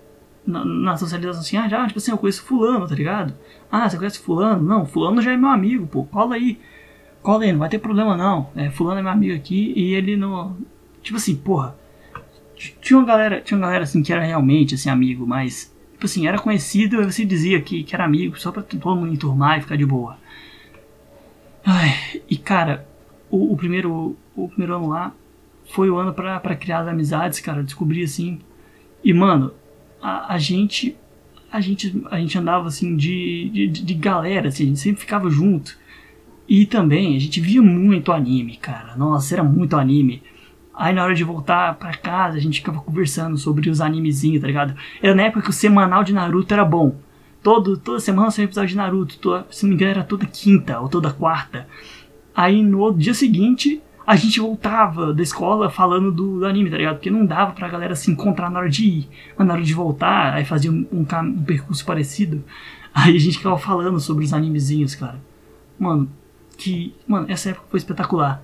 na, 0.46 0.64
na 0.64 0.96
socialização. 0.96 1.42
Assim, 1.42 1.58
ah, 1.58 1.68
já, 1.68 1.86
tipo 1.86 1.98
assim, 1.98 2.10
eu 2.10 2.16
conheço 2.16 2.42
fulano, 2.42 2.88
tá 2.88 2.94
ligado? 2.94 3.34
Ah, 3.70 3.86
você 3.86 3.98
conhece 3.98 4.18
fulano? 4.18 4.62
Não, 4.62 4.86
fulano 4.86 5.20
já 5.20 5.32
é 5.32 5.36
meu 5.36 5.50
amigo, 5.50 5.86
pô. 5.86 6.02
Cola 6.04 6.36
aí. 6.36 6.58
Cola 7.20 7.44
aí, 7.44 7.52
não 7.52 7.58
vai 7.58 7.68
ter 7.68 7.78
problema 7.78 8.16
não. 8.16 8.48
É, 8.56 8.70
fulano 8.70 9.00
é 9.00 9.02
meu 9.02 9.12
amigo 9.12 9.34
aqui 9.34 9.74
e 9.76 9.92
ele 9.92 10.16
não... 10.16 10.56
Tipo 11.02 11.18
assim, 11.18 11.36
porra. 11.36 11.76
Tinha 12.80 12.98
uma 12.98 13.06
galera, 13.06 13.42
tinha 13.42 13.58
uma 13.58 13.66
galera 13.66 13.84
assim 13.84 14.02
que 14.02 14.10
era 14.10 14.24
realmente 14.24 14.74
assim 14.74 14.88
amigo, 14.88 15.26
mas 15.26 15.70
tipo 15.92 16.06
assim, 16.06 16.26
era 16.26 16.38
conhecido, 16.38 17.04
você 17.04 17.26
dizia 17.26 17.60
que, 17.60 17.84
que 17.84 17.94
era 17.94 18.06
amigo 18.06 18.40
só 18.40 18.50
pra 18.50 18.62
todo 18.62 18.96
mundo 18.96 19.12
enturmar 19.12 19.58
e 19.58 19.60
ficar 19.60 19.76
de 19.76 19.84
boa. 19.84 20.16
Ai, 21.62 22.22
e 22.30 22.38
cara, 22.38 22.88
o, 23.30 23.52
o, 23.52 23.56
primeiro, 23.56 24.16
o 24.34 24.48
primeiro 24.48 24.76
ano 24.76 24.88
lá 24.88 25.12
foi 25.70 25.90
o 25.90 25.98
ano 25.98 26.12
pra 26.12 26.56
criar 26.56 26.80
as 26.80 26.88
amizades, 26.88 27.40
cara. 27.40 27.62
descobri 27.62 28.02
assim. 28.02 28.38
E 29.02 29.12
mano, 29.12 29.52
a, 30.02 30.34
a 30.34 30.38
gente. 30.38 30.96
A 31.50 31.60
gente, 31.60 32.02
a 32.10 32.18
gente 32.18 32.36
andava 32.36 32.68
assim 32.68 32.96
de, 32.96 33.48
de, 33.50 33.68
de 33.68 33.94
galera, 33.94 34.48
assim, 34.48 34.64
a 34.64 34.66
gente 34.66 34.80
sempre 34.80 35.00
ficava 35.00 35.30
junto. 35.30 35.78
E 36.48 36.66
também 36.66 37.16
a 37.16 37.20
gente 37.20 37.40
via 37.40 37.62
muito 37.62 38.12
anime, 38.12 38.56
cara. 38.56 38.94
Nossa, 38.96 39.34
era 39.34 39.44
muito 39.44 39.76
anime. 39.76 40.22
Aí 40.74 40.92
na 40.92 41.04
hora 41.04 41.14
de 41.14 41.24
voltar 41.24 41.74
pra 41.76 41.94
casa, 41.94 42.36
a 42.36 42.40
gente 42.40 42.60
ficava 42.60 42.80
conversando 42.80 43.38
sobre 43.38 43.70
os 43.70 43.80
animezinhos, 43.80 44.42
tá 44.42 44.46
ligado? 44.46 44.74
Era 45.00 45.14
na 45.14 45.22
época 45.22 45.42
que 45.42 45.50
o 45.50 45.52
semanal 45.52 46.04
de 46.04 46.12
Naruto 46.12 46.52
era 46.52 46.64
bom. 46.64 46.96
Todo, 47.42 47.76
toda 47.78 48.00
semana 48.00 48.30
saiu 48.30 48.44
um 48.44 48.48
episódio 48.48 48.70
de 48.70 48.76
Naruto. 48.76 49.18
Toda, 49.18 49.46
se 49.50 49.62
não 49.62 49.70
me 49.70 49.76
engano, 49.76 49.92
era 49.92 50.04
toda 50.04 50.26
quinta 50.26 50.78
ou 50.80 50.88
toda 50.88 51.12
quarta. 51.12 51.66
Aí 52.34 52.62
no 52.62 52.92
dia 52.92 53.14
seguinte, 53.14 53.80
a 54.06 54.14
gente 54.14 54.38
voltava 54.38 55.12
da 55.12 55.22
escola 55.22 55.68
falando 55.68 56.12
do, 56.12 56.38
do, 56.38 56.46
anime, 56.46 56.70
tá 56.70 56.76
ligado? 56.76 56.94
Porque 56.94 57.10
não 57.10 57.26
dava 57.26 57.52
pra 57.52 57.68
galera 57.68 57.96
se 57.96 58.08
encontrar 58.08 58.48
na 58.48 58.60
hora 58.60 58.70
de 58.70 58.86
ir. 58.86 59.08
Mas 59.36 59.46
na 59.46 59.54
hora 59.54 59.62
de 59.62 59.74
voltar, 59.74 60.32
aí 60.32 60.44
fazia 60.44 60.70
um, 60.70 60.86
um, 60.92 61.04
um 61.20 61.42
percurso 61.42 61.84
parecido. 61.84 62.44
Aí 62.94 63.16
a 63.16 63.18
gente 63.18 63.38
ficava 63.38 63.58
falando 63.58 63.98
sobre 63.98 64.24
os 64.24 64.32
animezinhos, 64.32 64.94
cara. 64.94 65.20
Mano, 65.76 66.08
que. 66.56 66.94
Mano, 67.06 67.26
essa 67.28 67.50
época 67.50 67.66
foi 67.68 67.78
espetacular. 67.78 68.42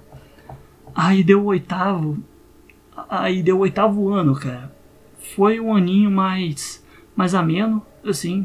Aí 0.92 1.22
deu 1.22 1.40
o 1.40 1.46
oitavo. 1.46 2.18
Aí 3.08 3.40
deu 3.40 3.56
o 3.56 3.60
oitavo 3.60 4.08
ano, 4.12 4.34
cara. 4.34 4.74
Foi 5.36 5.60
um 5.60 5.74
aninho 5.74 6.10
mais. 6.10 6.84
mais 7.14 7.36
ameno, 7.36 7.80
assim. 8.04 8.44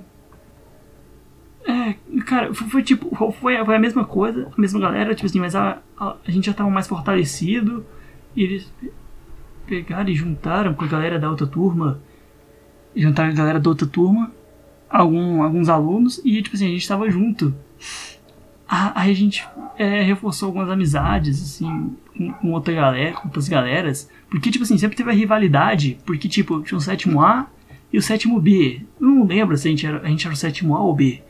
É, 1.67 1.95
cara, 2.21 2.53
foi, 2.53 2.67
foi 2.69 2.83
tipo. 2.83 3.13
Foi, 3.15 3.31
foi, 3.65 3.75
a 3.75 3.79
mesma 3.79 4.05
coisa, 4.05 4.49
a 4.57 4.61
mesma 4.61 4.79
galera, 4.79 5.13
tipo 5.13 5.25
assim, 5.25 5.39
mas 5.39 5.53
a, 5.53 5.79
a, 5.99 6.15
a 6.25 6.31
gente 6.31 6.45
já 6.45 6.53
tava 6.53 6.69
mais 6.69 6.87
fortalecido. 6.87 7.85
E 8.33 8.43
eles 8.43 8.73
pegaram 9.65 10.09
e 10.09 10.15
juntaram 10.15 10.73
com 10.73 10.85
a 10.85 10.87
galera 10.87 11.19
da 11.19 11.29
outra 11.29 11.45
turma. 11.45 11.99
Juntaram 12.95 13.31
a 13.31 13.33
galera 13.33 13.59
da 13.59 13.69
outra 13.69 13.85
turma. 13.85 14.31
Algum, 14.89 15.43
alguns 15.43 15.67
alunos. 15.67 16.21
E 16.23 16.41
tipo 16.41 16.55
assim, 16.55 16.67
a 16.67 16.71
gente 16.71 16.87
tava 16.87 17.09
junto. 17.11 17.53
Aí 18.69 19.11
a 19.11 19.15
gente 19.15 19.45
é, 19.77 20.01
reforçou 20.01 20.47
algumas 20.47 20.69
amizades, 20.69 21.41
assim, 21.41 21.95
com, 22.15 22.33
com, 22.33 22.51
outra 22.51 22.73
galera, 22.73 23.13
com 23.13 23.27
outras 23.27 23.47
galeras. 23.47 24.09
Porque, 24.29 24.51
tipo 24.51 24.63
assim, 24.63 24.77
sempre 24.77 24.95
teve 24.95 25.09
a 25.09 25.13
rivalidade. 25.13 25.97
Porque, 26.05 26.29
tipo, 26.29 26.61
tinha 26.61 26.77
o 26.77 26.81
sétimo 26.81 27.21
A 27.21 27.47
e 27.91 27.97
o 27.97 28.01
sétimo 28.01 28.39
B. 28.39 28.81
Eu 28.99 29.07
não 29.07 29.25
lembro 29.25 29.57
se 29.57 29.67
a 29.67 29.71
gente 29.71 29.85
era, 29.85 30.01
a 30.01 30.07
gente 30.07 30.25
era 30.25 30.33
o 30.33 30.37
sétimo 30.37 30.75
A 30.75 30.81
ou 30.81 30.93
B. 30.95 31.21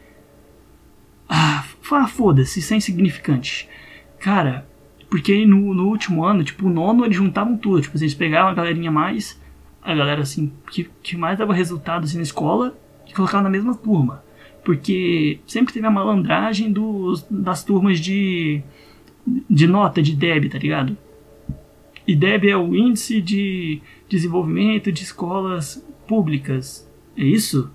Ah, 1.29 1.63
foda-se, 2.07 2.59
isso 2.59 2.73
é 2.73 2.77
insignificante. 2.77 3.67
Cara, 4.19 4.67
porque 5.09 5.45
no, 5.45 5.73
no 5.73 5.87
último 5.87 6.23
ano, 6.23 6.43
tipo, 6.43 6.67
o 6.67 6.69
nono 6.69 7.05
eles 7.05 7.15
juntavam 7.15 7.57
tudo. 7.57 7.81
Tipo, 7.81 7.97
eles 7.97 8.13
pegavam 8.13 8.51
a 8.51 8.53
galerinha 8.53 8.91
mais, 8.91 9.39
a 9.81 9.95
galera, 9.95 10.21
assim, 10.21 10.51
que, 10.71 10.89
que 11.01 11.15
mais 11.15 11.37
dava 11.37 11.53
resultado, 11.53 12.03
assim, 12.03 12.17
na 12.17 12.23
escola, 12.23 12.77
e 13.07 13.13
colocavam 13.13 13.43
na 13.43 13.49
mesma 13.49 13.75
turma. 13.75 14.23
Porque 14.63 15.39
sempre 15.47 15.73
teve 15.73 15.87
a 15.87 15.91
malandragem 15.91 16.71
dos, 16.71 17.25
das 17.29 17.63
turmas 17.63 17.99
de, 17.99 18.61
de 19.49 19.65
nota 19.65 20.01
de 20.01 20.13
DEB, 20.13 20.49
tá 20.49 20.57
ligado? 20.57 20.97
E 22.05 22.15
DEB 22.15 22.49
é 22.49 22.57
o 22.57 22.75
Índice 22.75 23.21
de 23.21 23.81
Desenvolvimento 24.09 24.91
de 24.91 25.03
Escolas 25.03 25.83
Públicas. 26.05 26.89
É 27.15 27.23
isso? 27.23 27.71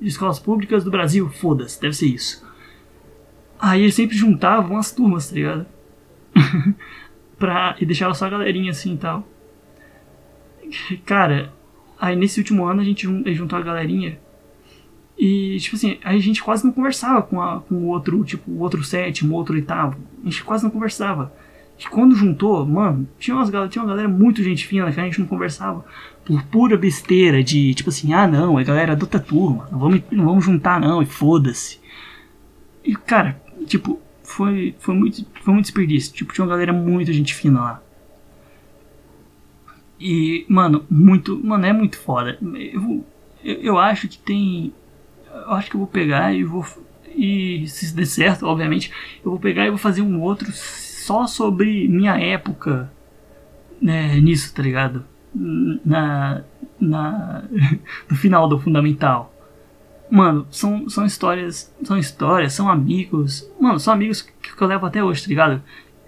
De 0.00 0.08
escolas 0.08 0.38
públicas 0.38 0.82
do 0.82 0.90
Brasil, 0.90 1.28
foda-se, 1.28 1.80
deve 1.80 1.94
ser 1.94 2.06
isso. 2.06 2.47
Aí 3.60 3.82
eles 3.82 3.94
sempre 3.94 4.16
juntavam 4.16 4.76
as 4.76 4.92
turmas, 4.92 5.28
tá 5.28 5.34
ligado? 5.34 5.66
pra, 7.38 7.76
e 7.80 7.86
deixava 7.86 8.14
só 8.14 8.26
a 8.26 8.30
galerinha 8.30 8.70
assim 8.70 8.94
e 8.94 8.98
tal. 8.98 9.28
Cara, 11.04 11.52
aí 11.98 12.14
nesse 12.14 12.40
último 12.40 12.64
ano 12.64 12.80
a 12.80 12.84
gente 12.84 13.06
juntou 13.34 13.58
a 13.58 13.62
galerinha 13.62 14.18
e, 15.18 15.58
tipo 15.58 15.74
assim, 15.74 15.98
a 16.04 16.16
gente 16.18 16.40
quase 16.42 16.64
não 16.64 16.72
conversava 16.72 17.22
com, 17.22 17.42
a, 17.42 17.60
com 17.60 17.74
o 17.74 17.86
outro, 17.86 18.22
tipo, 18.24 18.48
o 18.48 18.60
outro 18.60 18.84
sétimo, 18.84 19.34
o 19.34 19.36
outro 19.36 19.54
oitavo. 19.56 19.96
A 20.22 20.24
gente 20.30 20.44
quase 20.44 20.62
não 20.62 20.70
conversava. 20.70 21.32
E 21.76 21.88
quando 21.88 22.14
juntou, 22.14 22.64
mano, 22.64 23.08
tinha, 23.18 23.36
umas, 23.36 23.50
tinha 23.68 23.82
uma 23.82 23.90
galera 23.90 24.08
muito 24.08 24.42
gente 24.44 24.64
fina 24.64 24.92
que 24.92 25.00
a 25.00 25.04
gente 25.04 25.18
não 25.18 25.26
conversava 25.26 25.84
por 26.24 26.40
pura 26.44 26.76
besteira 26.76 27.42
de, 27.42 27.74
tipo 27.74 27.88
assim, 27.88 28.12
ah 28.12 28.28
não, 28.28 28.60
é 28.60 28.64
galera 28.64 28.94
da 28.94 29.04
outra 29.04 29.18
turma, 29.18 29.68
não 29.72 29.78
vamos, 29.78 30.02
não 30.10 30.24
vamos 30.24 30.44
juntar 30.44 30.80
não, 30.80 31.02
e 31.02 31.06
foda-se. 31.06 31.80
E, 32.84 32.94
cara, 32.94 33.40
tipo, 33.68 34.00
foi, 34.22 34.74
foi, 34.78 34.94
muito, 34.94 35.26
foi 35.42 35.52
muito 35.54 35.66
desperdício. 35.66 36.12
Tipo, 36.12 36.32
tinha 36.32 36.44
uma 36.44 36.50
galera 36.50 36.72
muito 36.72 37.12
gente 37.12 37.34
fina 37.34 37.60
lá. 37.60 37.82
E, 40.00 40.46
mano, 40.48 40.84
muito, 40.88 41.38
mano, 41.44 41.66
é 41.66 41.72
muito 41.72 41.98
foda. 41.98 42.38
Eu, 42.40 43.04
eu, 43.44 43.54
eu 43.60 43.78
acho 43.78 44.08
que 44.08 44.18
tem 44.18 44.72
eu 45.46 45.52
acho 45.52 45.70
que 45.70 45.76
eu 45.76 45.80
vou 45.80 45.88
pegar 45.88 46.34
e 46.34 46.44
vou. 46.44 46.64
E 47.14 47.66
se 47.66 47.94
der 47.94 48.06
certo, 48.06 48.46
obviamente, 48.46 48.92
eu 49.24 49.30
vou 49.30 49.40
pegar 49.40 49.66
e 49.66 49.70
vou 49.70 49.78
fazer 49.78 50.02
um 50.02 50.20
outro 50.20 50.50
só 50.52 51.26
sobre 51.26 51.88
minha 51.88 52.16
época 52.18 52.90
né, 53.80 54.20
nisso, 54.20 54.54
tá 54.54 54.62
ligado? 54.62 55.04
Na, 55.34 56.42
na, 56.80 57.44
no 58.08 58.16
final 58.16 58.48
do 58.48 58.58
Fundamental. 58.58 59.34
Mano, 60.10 60.46
são, 60.50 60.88
são 60.88 61.04
histórias, 61.04 61.74
são 61.82 61.98
histórias, 61.98 62.52
são 62.52 62.68
amigos. 62.68 63.48
Mano, 63.60 63.78
são 63.78 63.92
amigos 63.92 64.22
que, 64.22 64.54
que 64.54 64.62
eu 64.62 64.68
levo 64.68 64.86
até 64.86 65.02
hoje, 65.04 65.22
tá 65.22 65.28
ligado? 65.28 65.62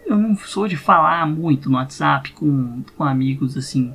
Eu 0.06 0.16
não 0.16 0.34
sou 0.36 0.66
de 0.66 0.76
falar 0.76 1.26
muito 1.26 1.68
no 1.68 1.76
WhatsApp 1.76 2.32
com, 2.32 2.82
com 2.96 3.04
amigos 3.04 3.56
assim. 3.56 3.94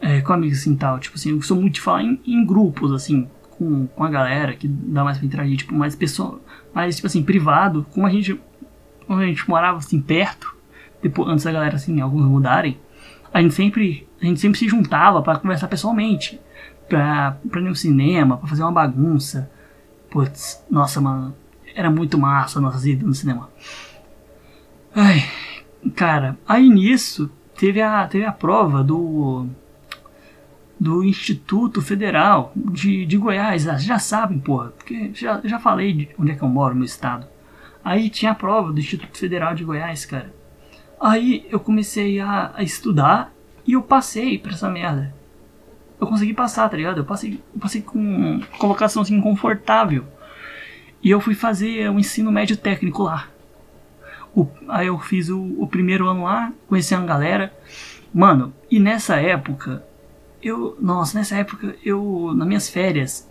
É, 0.00 0.20
com 0.20 0.32
amigos 0.32 0.60
assim 0.60 0.74
tal. 0.76 0.98
Tipo 0.98 1.16
assim, 1.16 1.30
eu 1.30 1.42
sou 1.42 1.60
muito 1.60 1.74
de 1.74 1.80
falar 1.80 2.02
em, 2.02 2.20
em 2.26 2.46
grupos, 2.46 2.92
assim, 2.92 3.28
com, 3.58 3.86
com 3.88 4.04
a 4.04 4.08
galera, 4.08 4.54
que 4.54 4.68
dá 4.68 5.04
mais 5.04 5.18
pra 5.18 5.26
interagir, 5.26 5.58
tipo, 5.58 5.74
mais 5.74 5.96
pessoal, 5.96 6.40
mais, 6.72 6.94
tipo 6.94 7.08
assim, 7.08 7.22
privado, 7.22 7.84
como 7.92 8.06
a 8.06 8.10
gente, 8.10 8.40
como 9.06 9.20
a 9.20 9.26
gente 9.26 9.48
morava, 9.48 9.78
assim, 9.78 10.00
perto, 10.00 10.56
depois, 11.02 11.28
antes 11.28 11.44
da 11.44 11.52
galera, 11.52 11.74
assim, 11.74 12.00
alguns 12.00 12.24
mudarem, 12.24 12.78
a 13.34 13.42
gente 13.42 13.54
sempre, 13.54 14.08
a 14.22 14.24
gente 14.24 14.40
sempre 14.40 14.58
se 14.58 14.68
juntava 14.68 15.20
para 15.20 15.38
conversar 15.38 15.68
pessoalmente, 15.68 16.40
pra, 16.88 17.38
pra 17.48 17.60
ir 17.60 17.64
no 17.64 17.74
cinema, 17.74 18.36
pra 18.36 18.48
fazer 18.48 18.62
uma 18.62 18.72
bagunça. 18.72 19.50
Putz, 20.10 20.64
nossa, 20.70 21.00
mano, 21.00 21.34
era 21.74 21.90
muito 21.90 22.18
massa 22.18 22.60
nossas 22.60 22.86
idas 22.86 23.06
no 23.06 23.14
cinema. 23.14 23.48
Ai, 24.94 25.22
cara, 25.94 26.38
aí 26.46 26.68
nisso 26.68 27.30
teve 27.56 27.80
a, 27.80 28.06
teve 28.06 28.24
a 28.24 28.32
prova 28.32 28.82
do 28.82 29.46
do 30.80 31.02
Instituto 31.02 31.82
Federal 31.82 32.52
de, 32.54 33.04
de 33.04 33.16
Goiás. 33.16 33.66
Ah, 33.66 33.78
já 33.78 33.98
sabem, 33.98 34.38
porra, 34.38 34.68
porque 34.68 35.10
já, 35.12 35.40
já 35.44 35.58
falei 35.58 35.92
de 35.92 36.08
onde 36.18 36.30
é 36.30 36.36
que 36.36 36.42
eu 36.42 36.48
moro 36.48 36.74
no 36.74 36.84
estado. 36.84 37.26
Aí 37.84 38.08
tinha 38.08 38.32
a 38.32 38.34
prova 38.34 38.72
do 38.72 38.78
Instituto 38.78 39.18
Federal 39.18 39.54
de 39.54 39.64
Goiás, 39.64 40.04
cara. 40.04 40.32
Aí 41.00 41.46
eu 41.50 41.58
comecei 41.58 42.20
a, 42.20 42.52
a 42.54 42.62
estudar 42.62 43.32
e 43.66 43.72
eu 43.72 43.82
passei 43.82 44.38
pra 44.38 44.52
essa 44.52 44.68
merda. 44.68 45.14
Eu 46.00 46.06
consegui 46.06 46.32
passar, 46.32 46.68
tá 46.68 46.76
ligado? 46.76 46.98
Eu 46.98 47.04
passei, 47.04 47.40
eu 47.54 47.60
passei 47.60 47.82
com 47.82 48.40
colocação 48.58 49.02
assim 49.02 49.20
confortável. 49.20 50.04
E 51.02 51.10
eu 51.10 51.20
fui 51.20 51.34
fazer 51.34 51.90
um 51.90 51.98
ensino 51.98 52.30
médio 52.30 52.56
técnico 52.56 53.02
lá. 53.02 53.28
O, 54.34 54.46
aí 54.68 54.86
eu 54.86 54.98
fiz 54.98 55.28
o, 55.28 55.40
o 55.58 55.66
primeiro 55.66 56.06
ano 56.06 56.24
lá, 56.24 56.52
conheci 56.68 56.94
uma 56.94 57.06
galera. 57.06 57.52
Mano, 58.12 58.52
e 58.70 58.78
nessa 58.78 59.16
época 59.16 59.82
eu, 60.42 60.76
nossa, 60.80 61.18
nessa 61.18 61.36
época 61.36 61.74
eu, 61.84 62.32
nas 62.36 62.46
minhas 62.46 62.68
férias, 62.68 63.28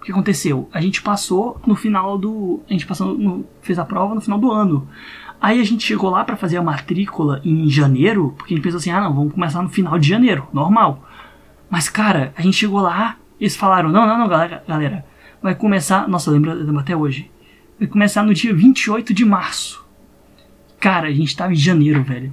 o 0.00 0.04
que 0.04 0.12
aconteceu? 0.12 0.68
A 0.72 0.80
gente 0.80 1.00
passou 1.00 1.60
no 1.66 1.74
final 1.74 2.18
do, 2.18 2.60
a 2.68 2.72
gente 2.72 2.86
passou 2.86 3.16
no, 3.16 3.46
fez 3.62 3.78
a 3.78 3.84
prova 3.84 4.14
no 4.14 4.20
final 4.20 4.38
do 4.38 4.50
ano. 4.50 4.88
Aí 5.40 5.60
a 5.60 5.64
gente 5.64 5.84
chegou 5.84 6.10
lá 6.10 6.24
para 6.24 6.36
fazer 6.36 6.56
a 6.56 6.62
matrícula 6.62 7.40
em 7.44 7.68
janeiro, 7.68 8.34
porque 8.36 8.54
a 8.54 8.56
gente 8.56 8.64
pensou 8.64 8.78
assim, 8.78 8.90
ah 8.90 9.00
não, 9.00 9.14
vamos 9.14 9.32
começar 9.32 9.62
no 9.62 9.68
final 9.68 9.98
de 9.98 10.08
janeiro, 10.08 10.46
normal. 10.52 11.08
Mas 11.72 11.88
cara, 11.88 12.34
a 12.36 12.42
gente 12.42 12.58
chegou 12.58 12.82
lá, 12.82 13.16
eles 13.40 13.56
falaram, 13.56 13.88
não, 13.88 14.06
não, 14.06 14.18
não, 14.18 14.28
galera, 14.28 15.06
vai 15.42 15.54
começar, 15.54 16.06
nossa, 16.06 16.30
lembro, 16.30 16.78
até 16.78 16.94
hoje, 16.94 17.30
vai 17.78 17.88
começar 17.88 18.22
no 18.22 18.34
dia 18.34 18.54
28 18.54 19.14
de 19.14 19.24
março. 19.24 19.82
Cara, 20.78 21.08
a 21.08 21.12
gente 21.12 21.34
tava 21.34 21.54
em 21.54 21.56
janeiro, 21.56 22.02
velho. 22.02 22.30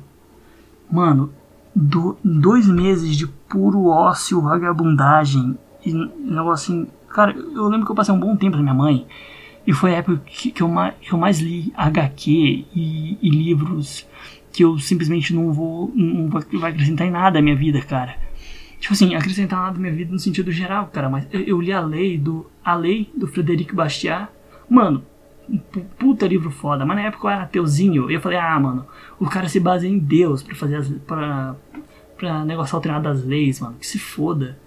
Mano, 0.92 1.32
do, 1.74 2.18
dois 2.22 2.68
meses 2.68 3.16
de 3.16 3.28
puro 3.28 3.86
ócio, 3.86 4.42
vagabundagem 4.42 5.58
e 5.86 5.94
negócio 5.94 6.52
assim. 6.52 6.88
Cara, 7.08 7.32
eu 7.32 7.70
lembro 7.70 7.86
que 7.86 7.94
eu 7.94 7.96
passei 7.96 8.14
um 8.14 8.20
bom 8.20 8.36
tempo 8.36 8.58
com 8.58 8.62
minha 8.62 8.76
mãe 8.76 9.08
e 9.66 9.72
foi 9.72 9.96
a 9.96 10.00
época 10.00 10.22
que, 10.26 10.52
que, 10.52 10.62
eu, 10.62 10.70
que 11.00 11.14
eu 11.14 11.18
mais 11.18 11.40
li 11.40 11.72
HQ 11.78 12.30
e, 12.76 13.18
e, 13.22 13.30
livros 13.30 14.06
que 14.52 14.66
eu 14.66 14.78
simplesmente 14.78 15.34
não 15.34 15.54
vou. 15.54 15.94
não 15.96 16.28
vai, 16.28 16.72
acrescentar 16.72 17.08
em 17.08 17.12
nada 17.12 17.40
à 17.40 17.42
minha 17.42 17.56
vida, 17.56 17.82
cara. 17.82 18.28
Tipo 18.80 18.94
assim, 18.94 19.14
acrescentar 19.14 19.60
nada 19.60 19.78
à 19.78 19.80
minha 19.80 19.94
vida 19.94 20.12
no 20.12 20.20
sentido 20.20 20.52
geral, 20.52 20.88
cara, 20.88 21.10
mas 21.10 21.28
eu, 21.32 21.42
eu 21.42 21.62
li 21.62 21.72
a 21.72 21.82
lei 21.82 22.18
do. 22.18 22.50
A 22.64 22.76
lei 22.76 23.12
do 23.16 23.28
Frederic 23.28 23.76
Bastiat. 23.76 24.30
Mano, 24.70 25.04
puta 25.98 26.28
livro 26.28 26.50
foda. 26.50 26.86
Mas 26.86 26.98
na 26.98 27.04
época 27.04 27.28
eu 27.28 27.32
era 27.32 27.44
ateuzinho. 27.44 28.10
E 28.10 28.14
eu 28.14 28.22
falei, 28.22 28.38
ah, 28.38 28.60
mano, 28.60 28.86
o 29.20 29.26
cara 29.26 29.50
se 29.50 29.60
baseia 29.60 29.92
em 29.92 30.00
Deus 30.00 30.42
pra 30.44 30.56
fazer 30.56 30.78
as. 30.78 30.90
pra, 30.90 31.56
pra 32.18 32.46
negociar 32.46 32.78
o 32.78 32.82
treinado 32.82 33.10
das 33.10 33.24
leis, 33.24 33.60
mano. 33.60 33.76
Que 33.78 33.86
se 33.86 34.00
foda. 34.00 34.58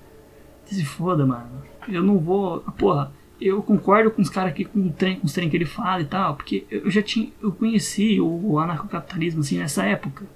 Que 0.67 0.75
se 0.75 0.85
foda, 0.85 1.25
mano. 1.25 1.63
Eu 1.89 2.03
não 2.03 2.19
vou. 2.19 2.61
Porra, 2.79 3.13
eu 3.41 3.63
concordo 3.63 4.11
com 4.11 4.21
os 4.21 4.29
caras 4.29 4.53
aqui 4.53 4.65
com, 4.65 4.89
o 4.89 4.93
trem, 4.93 5.19
com 5.19 5.27
os 5.27 5.33
trem 5.33 5.49
que 5.49 5.57
ele 5.57 5.67
fala 5.67 6.03
e 6.03 6.07
tal. 6.07 6.37
Porque 6.37 6.67
eu 6.71 6.91
já 6.91 7.03
tinha. 7.03 7.31
Eu 7.41 7.53
conheci 7.53 8.21
o 8.21 8.59
anarcocapitalismo 8.59 9.41
assim 9.41 9.59
nessa 9.59 9.85
época. 9.85 10.27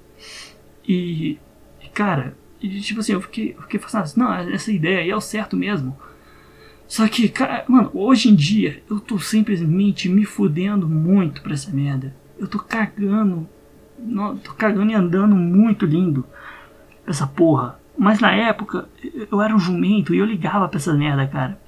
E. 0.86 1.38
Cara, 1.92 2.36
e, 2.60 2.80
tipo 2.80 3.00
assim, 3.00 3.12
eu 3.12 3.20
fiquei, 3.20 3.54
eu 3.56 3.62
fiquei 3.62 3.80
fascinado. 3.80 4.10
Não, 4.16 4.32
essa 4.32 4.72
ideia 4.72 5.00
aí 5.00 5.10
é 5.10 5.16
o 5.16 5.20
certo 5.20 5.56
mesmo. 5.56 5.96
Só 6.86 7.06
que, 7.08 7.28
cara, 7.28 7.64
mano, 7.68 7.90
hoje 7.92 8.28
em 8.28 8.34
dia 8.34 8.82
eu 8.88 9.00
tô 9.00 9.18
simplesmente 9.18 10.08
me 10.08 10.24
fudendo 10.24 10.88
muito 10.88 11.42
pra 11.42 11.54
essa 11.54 11.70
merda. 11.70 12.14
Eu 12.38 12.46
tô 12.46 12.58
cagando. 12.58 13.48
Não, 13.98 14.36
tô 14.36 14.52
cagando 14.52 14.92
e 14.92 14.94
andando 14.94 15.34
muito 15.34 15.84
lindo 15.84 16.24
essa 17.06 17.26
porra. 17.26 17.80
Mas 17.98 18.20
na 18.20 18.30
época 18.32 18.88
eu 19.30 19.40
era 19.40 19.54
um 19.54 19.58
jumento 19.58 20.14
e 20.14 20.18
eu 20.18 20.24
ligava 20.24 20.68
pra 20.68 20.76
essa 20.76 20.92
merda, 20.94 21.26
cara. 21.26 21.60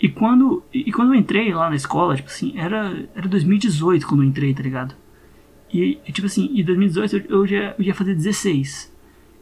E 0.00 0.08
quando, 0.08 0.64
e 0.72 0.90
quando 0.90 1.12
eu 1.12 1.20
entrei 1.20 1.52
lá 1.52 1.68
na 1.68 1.76
escola, 1.76 2.16
tipo 2.16 2.28
assim, 2.28 2.58
era, 2.58 3.06
era 3.14 3.28
2018 3.28 4.06
quando 4.06 4.22
eu 4.22 4.28
entrei, 4.28 4.54
tá 4.54 4.62
ligado? 4.62 4.94
E, 5.72 6.00
tipo 6.10 6.26
assim, 6.26 6.50
em 6.54 6.64
2018 6.64 7.26
eu, 7.28 7.46
já, 7.46 7.74
eu 7.78 7.84
ia 7.84 7.94
fazer 7.94 8.14
16. 8.14 8.89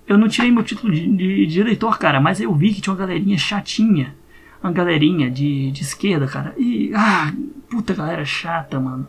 Eu 0.08 0.16
não 0.16 0.28
tirei 0.28 0.50
meu 0.50 0.62
título 0.62 0.92
de, 0.92 1.06
de, 1.06 1.46
de 1.46 1.60
eleitor, 1.60 1.98
cara, 1.98 2.20
mas 2.20 2.40
eu 2.40 2.54
vi 2.54 2.72
que 2.72 2.80
tinha 2.80 2.92
uma 2.92 2.98
galerinha 2.98 3.36
chatinha 3.36 4.14
uma 4.62 4.72
galerinha 4.72 5.30
de, 5.30 5.70
de 5.70 5.82
esquerda, 5.82 6.26
cara. 6.26 6.54
E, 6.58 6.92
ah, 6.94 7.32
puta 7.70 7.94
galera 7.94 8.24
chata, 8.24 8.78
mano. 8.80 9.06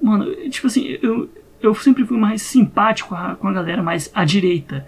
Mano, 0.00 0.26
tipo 0.50 0.66
assim, 0.66 0.98
eu, 1.02 1.28
eu 1.60 1.74
sempre 1.74 2.04
fui 2.04 2.18
mais 2.18 2.42
simpático 2.42 3.10
com 3.10 3.14
a, 3.14 3.34
com 3.34 3.48
a 3.48 3.52
galera 3.52 3.82
mais 3.82 4.10
à 4.14 4.24
direita. 4.24 4.86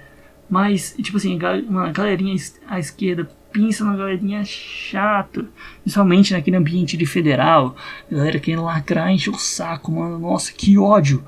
Mas, 0.49 0.95
tipo 1.03 1.17
assim, 1.17 1.39
uma 1.69 1.91
galerinha 1.91 2.35
à 2.67 2.79
esquerda 2.79 3.29
pensa 3.53 3.85
na 3.85 3.97
galerinha 3.97 4.45
chata. 4.45 5.47
Principalmente 5.83 6.33
naquele 6.33 6.57
ambiente 6.57 6.97
de 6.97 7.05
federal. 7.05 7.77
Galera 8.11 8.39
querendo 8.39 8.65
lacrar, 8.65 9.11
encher 9.11 9.31
o 9.31 9.39
saco, 9.39 9.93
mano. 9.93 10.19
Nossa, 10.19 10.53
que 10.53 10.79
ódio. 10.79 11.25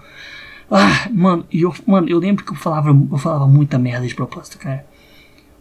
Ah, 0.70 1.08
mano, 1.10 1.44
e 1.50 1.62
eu, 1.62 1.74
mano, 1.86 2.08
eu 2.08 2.18
lembro 2.18 2.44
que 2.44 2.52
eu 2.52 2.56
falava, 2.56 2.90
eu 2.90 3.18
falava 3.18 3.46
muita 3.46 3.78
merda 3.78 4.06
de 4.06 4.14
propósito, 4.14 4.58
cara. 4.58 4.86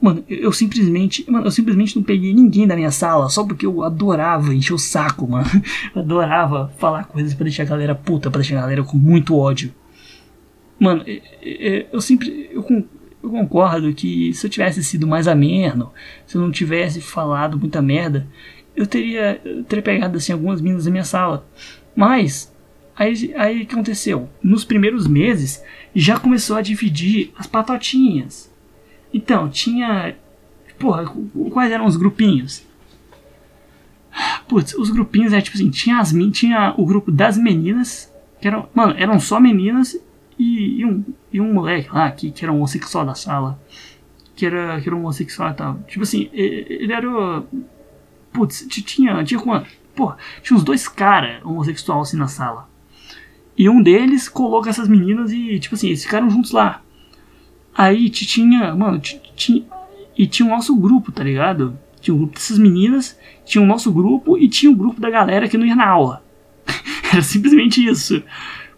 Mano, 0.02 0.24
eu 0.30 0.52
simplesmente. 0.54 1.30
Mano, 1.30 1.48
eu 1.48 1.52
simplesmente 1.52 1.96
não 1.96 2.04
peguei 2.04 2.34
ninguém 2.34 2.66
da 2.66 2.76
minha 2.76 2.92
sala 2.92 3.28
só 3.28 3.44
porque 3.44 3.66
eu 3.66 3.84
adorava 3.84 4.54
encher 4.54 4.74
o 4.74 4.78
saco, 4.78 5.28
mano. 5.28 5.46
Eu 5.94 6.02
adorava 6.02 6.72
falar 6.78 7.06
coisas 7.06 7.34
pra 7.34 7.44
deixar 7.44 7.64
a 7.64 7.66
galera 7.66 7.94
puta, 7.96 8.32
pra 8.32 8.40
deixar 8.40 8.58
a 8.58 8.62
galera 8.62 8.84
com 8.84 8.98
muito 8.98 9.36
ódio. 9.36 9.74
Mano, 10.80 11.04
eu 11.92 12.00
sempre. 12.00 12.50
Eu, 12.54 12.66
eu 13.22 13.30
concordo 13.30 13.94
que 13.94 14.34
se 14.34 14.48
eu 14.48 14.50
tivesse 14.50 14.82
sido 14.84 15.06
mais 15.06 15.28
ameno, 15.28 15.92
se 16.26 16.38
eu 16.38 16.42
não 16.42 16.52
tivesse 16.52 17.02
falado 17.02 17.60
muita 17.60 17.82
merda, 17.82 18.26
eu 18.74 18.88
teria, 18.88 19.42
eu 19.44 19.64
teria 19.66 19.84
pegado 19.84 20.18
assim 20.18 20.32
algumas 20.32 20.62
minas 20.62 20.86
da 20.86 20.92
minha 20.92 21.04
sala. 21.04 21.46
Mas 21.94 22.54
Aí, 23.00 23.34
aí 23.38 23.66
que 23.66 23.74
aconteceu? 23.74 24.30
Nos 24.44 24.66
primeiros 24.66 25.08
meses 25.08 25.64
já 25.96 26.20
começou 26.20 26.58
a 26.58 26.62
dividir 26.62 27.32
as 27.38 27.48
patotinhas. 27.48 28.54
Então, 29.14 29.50
tinha. 29.50 30.18
Porra, 30.78 31.06
quais 31.50 31.72
eram 31.72 31.86
os 31.86 31.96
grupinhos? 31.96 32.68
Putz, 34.50 34.74
os 34.74 34.90
grupinhos 34.90 35.32
é 35.32 35.40
tipo 35.40 35.56
assim: 35.56 35.70
tinha, 35.70 35.98
as, 36.00 36.14
tinha 36.34 36.74
o 36.78 36.86
grupo 36.86 37.10
das 37.10 37.38
meninas, 37.38 38.14
que 38.42 38.50
eram. 38.50 38.68
Mano, 38.76 38.94
eram 38.98 39.18
só 39.18 39.40
meninas 39.40 39.98
e, 40.38 40.82
e 40.82 40.86
um, 40.86 41.06
e 41.32 41.40
um 41.40 41.54
moleque 41.54 41.90
lá 41.94 42.12
que, 42.12 42.32
que 42.32 42.44
era 42.44 42.52
homossexual 42.52 43.06
da 43.06 43.16
sala. 43.16 43.58
Que 44.36 44.46
era, 44.46 44.80
que 44.82 44.90
era 44.90 44.96
homossexual 44.96 45.52
e 45.52 45.54
tal. 45.54 45.80
Tipo 45.88 46.04
assim, 46.04 46.30
ele 46.34 46.92
era. 46.92 47.44
Putz, 48.34 48.68
tinha. 48.68 49.24
Tinha 49.24 49.40
quanto? 49.40 49.70
Porra, 49.96 50.18
tinha 50.44 50.58
uns 50.58 50.66
dois 50.66 50.86
caras 50.90 51.42
homossexuais 51.46 52.10
assim 52.10 52.18
na 52.18 52.28
sala. 52.28 52.69
E 53.60 53.68
um 53.68 53.82
deles 53.82 54.30
coloca 54.30 54.70
essas 54.70 54.88
meninas 54.88 55.34
e, 55.34 55.60
tipo 55.60 55.76
assim, 55.76 55.88
eles 55.88 56.02
ficaram 56.02 56.30
juntos 56.30 56.52
lá. 56.52 56.82
Aí 57.78 58.10
tinha, 58.10 58.74
mano, 58.74 59.02
tinha, 59.36 59.66
e 60.18 60.26
tinha 60.26 60.48
o 60.48 60.50
nosso 60.50 60.74
grupo, 60.78 61.12
tá 61.12 61.26
ligado? 61.26 61.78
Tinha 62.00 62.16
o 62.16 62.18
um 62.18 62.22
grupo 62.22 62.36
dessas 62.36 62.58
meninas, 62.58 63.20
tinha 63.46 63.62
o 63.62 63.68
nosso 63.68 63.92
grupo 63.92 64.38
e 64.38 64.48
tinha 64.48 64.72
o 64.72 64.74
um 64.74 64.78
grupo 64.78 65.02
da 65.02 65.10
galera 65.10 65.50
que 65.50 65.58
não 65.58 65.66
ia 65.66 65.76
na 65.76 65.90
aula. 65.90 66.24
Era 67.12 67.22
simplesmente 67.22 67.86
isso. 67.86 68.24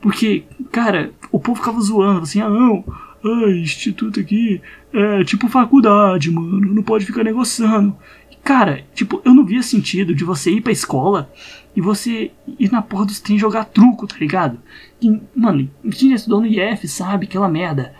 Porque, 0.02 0.46
cara, 0.72 1.12
o 1.32 1.40
povo 1.40 1.60
ficava 1.60 1.80
zoando, 1.80 2.22
assim, 2.22 2.42
ah 2.42 2.50
não, 2.50 2.84
ai, 3.24 3.60
instituto 3.60 4.20
aqui 4.20 4.60
é 4.92 5.24
tipo 5.24 5.48
faculdade, 5.48 6.32
mano, 6.32 6.60
não 6.60 6.82
pode 6.82 7.06
ficar 7.06 7.24
negociando. 7.24 7.96
Cara, 8.44 8.84
tipo, 8.96 9.22
eu 9.24 9.36
não 9.36 9.46
via 9.46 9.62
sentido 9.62 10.16
de 10.16 10.24
você 10.24 10.50
ir 10.50 10.62
pra 10.62 10.72
escola 10.72 11.32
e 11.76 11.82
você 11.82 12.32
ir 12.60 12.72
na 12.72 12.82
porra 12.82 13.06
dos 13.06 13.20
trem 13.20 13.38
jogar 13.38 13.66
truco, 13.66 14.08
tá 14.08 14.16
ligado? 14.20 14.60
E, 15.02 15.22
mano, 15.36 15.70
quem 15.92 16.10
já 16.10 16.16
estudou 16.16 16.42
no 16.42 16.48
IF 16.48 16.88
sabe 16.88 17.26
aquela 17.26 17.48
merda. 17.48 17.94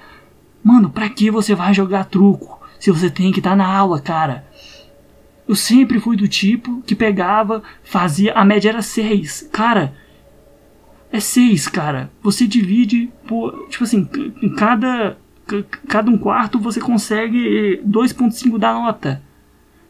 Mano, 0.64 0.90
pra 0.90 1.10
que 1.10 1.32
você 1.32 1.56
vai 1.56 1.74
jogar 1.74 2.06
truco 2.06 2.60
se 2.80 2.92
você 2.92 3.10
tem 3.10 3.32
que 3.32 3.40
estar 3.40 3.52
tá 3.52 3.56
na 3.56 3.68
aula, 3.68 4.00
cara? 4.00 4.46
Eu 5.48 5.56
sempre 5.56 6.00
fui 6.00 6.16
do 6.16 6.28
tipo 6.28 6.82
que 6.82 6.96
pegava, 6.96 7.64
fazia. 7.84 8.34
A 8.34 8.46
média 8.46 8.70
era 8.70 8.82
6. 8.82 9.50
Cara, 9.52 9.94
é 11.12 11.20
6, 11.20 11.68
cara. 11.68 12.12
Você 12.22 12.48
divide 12.48 13.12
por. 13.28 13.68
Tipo 13.70 13.84
assim, 13.84 14.08
em 14.42 14.56
cada. 14.56 15.18
Cada 15.88 16.10
um 16.10 16.18
quarto 16.18 16.60
você 16.60 16.80
consegue 16.80 17.82
2,5 17.86 18.58
da 18.58 18.72
nota. 18.72 19.22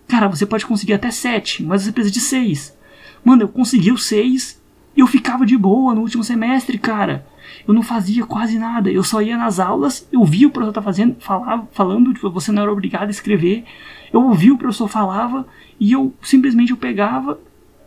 cara, 0.08 0.28
você 0.28 0.46
pode 0.46 0.66
conseguir 0.66 0.94
até 0.94 1.12
7, 1.12 1.64
mas 1.64 1.84
você 1.84 1.92
precisa 1.92 2.14
de 2.14 2.20
6. 2.20 2.81
Mano, 3.24 3.44
eu 3.44 3.48
consegui 3.48 3.92
o 3.92 3.98
6 3.98 4.62
e 4.96 5.00
eu 5.00 5.08
ficava 5.08 5.46
de 5.46 5.58
boa 5.58 5.94
no 5.94 6.02
último 6.02 6.24
semestre, 6.24 6.78
cara. 6.78 7.26
Eu 7.68 7.74
não 7.74 7.84
fazia 7.84 8.26
quase 8.26 8.58
nada. 8.58 8.92
Eu 8.92 9.04
só 9.04 9.22
ia 9.22 9.38
nas 9.38 9.60
aulas, 9.60 10.08
eu 10.12 10.24
via 10.26 10.48
o 10.48 10.52
professor 10.52 10.74
tá 10.74 10.82
fazendo, 10.82 11.16
falava, 11.20 11.68
falando, 11.72 12.14
tipo, 12.14 12.30
você 12.30 12.52
não 12.52 12.64
era 12.64 12.72
obrigado 12.72 13.08
a 13.08 13.12
escrever. 13.12 13.64
Eu 14.12 14.24
ouvia 14.24 14.54
o 14.54 14.58
professor 14.58 14.88
falava 14.88 15.46
e 15.80 15.92
eu 15.92 16.14
simplesmente 16.22 16.72
eu 16.72 16.78
pegava, 16.78 17.40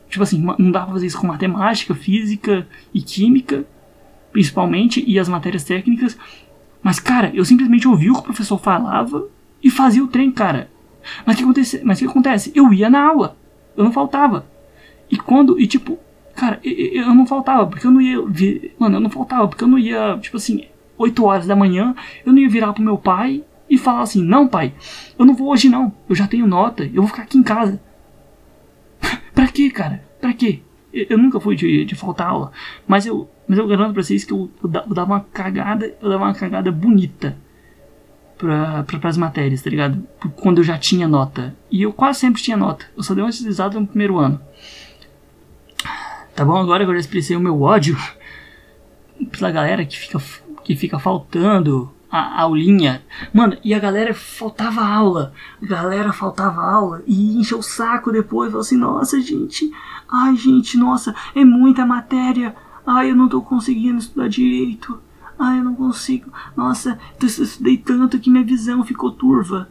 tipo 0.08 0.22
assim, 0.22 0.38
não 0.58 0.70
dava 0.70 0.86
pra 0.86 0.94
fazer 0.94 1.06
isso 1.06 1.18
com 1.18 1.26
matemática, 1.26 1.94
física 1.94 2.66
e 2.92 3.02
química, 3.02 3.66
principalmente, 4.32 5.04
e 5.06 5.18
as 5.18 5.28
matérias 5.28 5.64
técnicas. 5.64 6.16
Mas, 6.82 6.98
cara, 6.98 7.30
eu 7.34 7.44
simplesmente 7.44 7.88
ouvia 7.88 8.10
o 8.12 8.14
que 8.14 8.20
o 8.20 8.24
professor 8.24 8.58
falava 8.58 9.26
e 9.62 9.70
fazia 9.70 10.04
o 10.04 10.08
trem, 10.08 10.30
cara. 10.30 10.70
Mas 11.24 11.34
o 11.34 11.38
que 11.38 11.44
acontece? 11.44 11.80
Mas 11.84 11.98
o 11.98 12.00
que 12.00 12.10
acontece? 12.10 12.52
Eu 12.54 12.72
ia 12.72 12.90
na 12.90 13.06
aula. 13.06 13.36
Eu 13.76 13.84
não 13.84 13.92
faltava. 13.92 14.46
E 15.10 15.16
quando. 15.16 15.58
E 15.60 15.66
tipo, 15.66 15.98
cara, 16.34 16.60
eu, 16.62 17.02
eu 17.02 17.14
não 17.14 17.26
faltava, 17.26 17.66
porque 17.66 17.86
eu 17.86 17.90
não 17.90 18.00
ia. 18.00 18.22
Vir, 18.26 18.74
mano, 18.78 18.96
eu 18.96 19.00
não 19.00 19.10
faltava, 19.10 19.48
porque 19.48 19.64
eu 19.64 19.68
não 19.68 19.78
ia, 19.78 20.18
tipo 20.18 20.36
assim, 20.36 20.66
8 20.96 21.24
horas 21.24 21.46
da 21.46 21.56
manhã, 21.56 21.94
eu 22.24 22.32
não 22.32 22.40
ia 22.40 22.48
virar 22.48 22.72
pro 22.72 22.82
meu 22.82 22.98
pai 22.98 23.44
e 23.68 23.78
falar 23.78 24.02
assim: 24.02 24.22
Não, 24.22 24.46
pai, 24.46 24.72
eu 25.18 25.24
não 25.24 25.34
vou 25.34 25.48
hoje 25.48 25.68
não. 25.68 25.92
Eu 26.08 26.14
já 26.14 26.26
tenho 26.26 26.46
nota, 26.46 26.84
eu 26.84 27.02
vou 27.02 27.06
ficar 27.06 27.22
aqui 27.22 27.38
em 27.38 27.42
casa. 27.42 27.80
pra 29.34 29.48
quê, 29.48 29.70
cara? 29.70 30.04
Pra 30.20 30.32
quê? 30.32 30.60
Eu, 30.92 31.06
eu 31.10 31.18
nunca 31.18 31.40
fui 31.40 31.56
de, 31.56 31.84
de 31.84 31.94
faltar 31.94 32.28
aula. 32.28 32.52
Mas 32.86 33.06
eu, 33.06 33.28
mas 33.48 33.58
eu 33.58 33.66
garanto 33.66 33.94
pra 33.94 34.02
vocês 34.02 34.24
que 34.24 34.32
eu, 34.32 34.50
eu, 34.62 34.70
eu 34.72 34.94
dava 34.94 35.12
uma 35.12 35.20
cagada, 35.20 35.94
eu 36.00 36.08
dava 36.08 36.24
uma 36.24 36.34
cagada 36.34 36.70
bonita 36.70 37.36
pra, 38.38 38.84
pra, 38.84 39.08
as 39.08 39.16
matérias, 39.16 39.62
tá 39.62 39.70
ligado? 39.70 40.06
Quando 40.36 40.58
eu 40.58 40.64
já 40.64 40.78
tinha 40.78 41.08
nota. 41.08 41.54
E 41.70 41.82
eu 41.82 41.92
quase 41.92 42.20
sempre 42.20 42.42
tinha 42.42 42.56
nota. 42.56 42.86
Eu 42.96 43.02
só 43.02 43.14
dei 43.14 43.22
uma 43.22 43.30
deslizada 43.30 43.78
no 43.78 43.86
primeiro 43.86 44.18
ano. 44.18 44.40
Tá 46.34 46.44
bom? 46.44 46.56
Agora 46.56 46.84
que 46.84 46.90
eu 46.90 46.94
já 46.94 47.00
expressei 47.00 47.36
o 47.36 47.40
meu 47.40 47.62
ódio 47.62 47.96
pela 49.30 49.50
galera 49.50 49.84
que 49.84 49.96
fica, 49.96 50.20
que 50.64 50.74
fica 50.74 50.98
faltando 50.98 51.92
a 52.10 52.42
aulinha. 52.42 53.02
Mano, 53.32 53.56
e 53.64 53.74
a 53.74 53.78
galera 53.78 54.14
faltava 54.14 54.84
aula. 54.84 55.32
A 55.62 55.66
galera 55.66 56.12
faltava 56.12 56.62
aula 56.62 57.02
e 57.06 57.36
encheu 57.38 57.58
o 57.58 57.62
saco 57.62 58.12
depois. 58.12 58.50
Falou 58.50 58.62
assim: 58.62 58.76
nossa, 58.76 59.20
gente. 59.20 59.70
Ai, 60.08 60.36
gente, 60.36 60.76
nossa, 60.76 61.14
é 61.34 61.44
muita 61.44 61.86
matéria. 61.86 62.54
Ai, 62.86 63.10
eu 63.10 63.16
não 63.16 63.28
tô 63.28 63.40
conseguindo 63.40 63.98
estudar 63.98 64.28
direito. 64.28 65.00
Ai, 65.38 65.58
eu 65.58 65.64
não 65.64 65.74
consigo. 65.74 66.32
Nossa, 66.56 66.98
eu 67.20 67.26
estudei 67.26 67.76
tanto 67.76 68.18
que 68.18 68.30
minha 68.30 68.44
visão 68.44 68.84
ficou 68.84 69.10
turva. 69.10 69.68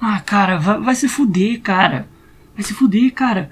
Ah, 0.00 0.18
cara, 0.20 0.58
vai, 0.58 0.80
vai 0.80 0.94
se 0.94 1.08
fuder, 1.08 1.60
cara. 1.60 2.08
Vai 2.54 2.64
se 2.64 2.74
fuder, 2.74 3.12
cara. 3.12 3.50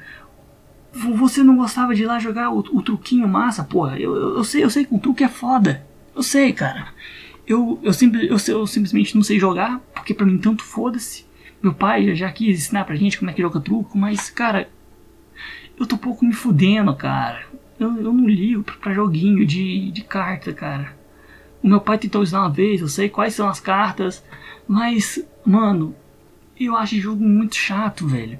Você 0.93 1.43
não 1.43 1.57
gostava 1.57 1.95
de 1.95 2.03
ir 2.03 2.07
lá 2.07 2.19
jogar 2.19 2.51
o, 2.51 2.59
o 2.59 2.83
truquinho 2.83 3.29
massa? 3.29 3.63
Porra, 3.63 3.99
eu, 3.99 4.15
eu, 4.15 4.37
eu, 4.39 4.45
sei, 4.45 4.65
eu 4.65 4.71
sei 4.71 4.85
que 4.85 4.95
o 4.95 4.99
truque 4.99 5.23
é 5.23 5.29
foda. 5.29 5.87
Eu 6.15 6.23
sei, 6.23 6.53
cara. 6.53 6.89
Eu, 7.47 7.79
eu, 7.83 7.93
simples, 7.93 8.49
eu, 8.49 8.55
eu 8.55 8.67
simplesmente 8.67 9.15
não 9.15 9.23
sei 9.23 9.39
jogar, 9.39 9.81
porque 9.95 10.13
pra 10.13 10.27
mim 10.27 10.39
tanto 10.39 10.65
foda-se. 10.65 11.25
Meu 11.63 11.75
pai 11.75 12.15
já 12.15 12.31
quis 12.31 12.59
ensinar 12.59 12.85
pra 12.85 12.97
gente 12.97 13.19
como 13.19 13.31
é 13.31 13.35
que 13.35 13.43
joga 13.43 13.61
truco, 13.61 13.97
mas, 13.97 14.31
cara, 14.31 14.69
eu 15.79 15.87
tô 15.87 15.97
pouco 15.97 16.25
me 16.25 16.33
fudendo, 16.33 16.95
cara. 16.95 17.47
Eu, 17.79 17.97
eu 17.97 18.13
não 18.13 18.29
ligo 18.29 18.63
pra, 18.63 18.75
pra 18.75 18.95
joguinho 18.95 19.47
de, 19.47 19.91
de 19.91 20.03
carta, 20.03 20.53
cara. 20.53 20.97
O 21.63 21.69
meu 21.69 21.81
pai 21.81 21.99
tentou 21.99 22.23
usar 22.23 22.41
uma 22.41 22.51
vez, 22.51 22.81
eu 22.81 22.89
sei 22.89 23.09
quais 23.09 23.35
são 23.35 23.49
as 23.49 23.61
cartas, 23.61 24.25
mas, 24.67 25.25
mano, 25.45 25.95
eu 26.59 26.77
acho 26.77 26.97
jogo 26.97 27.23
muito 27.23 27.57
chato, 27.57 28.07
velho. 28.07 28.39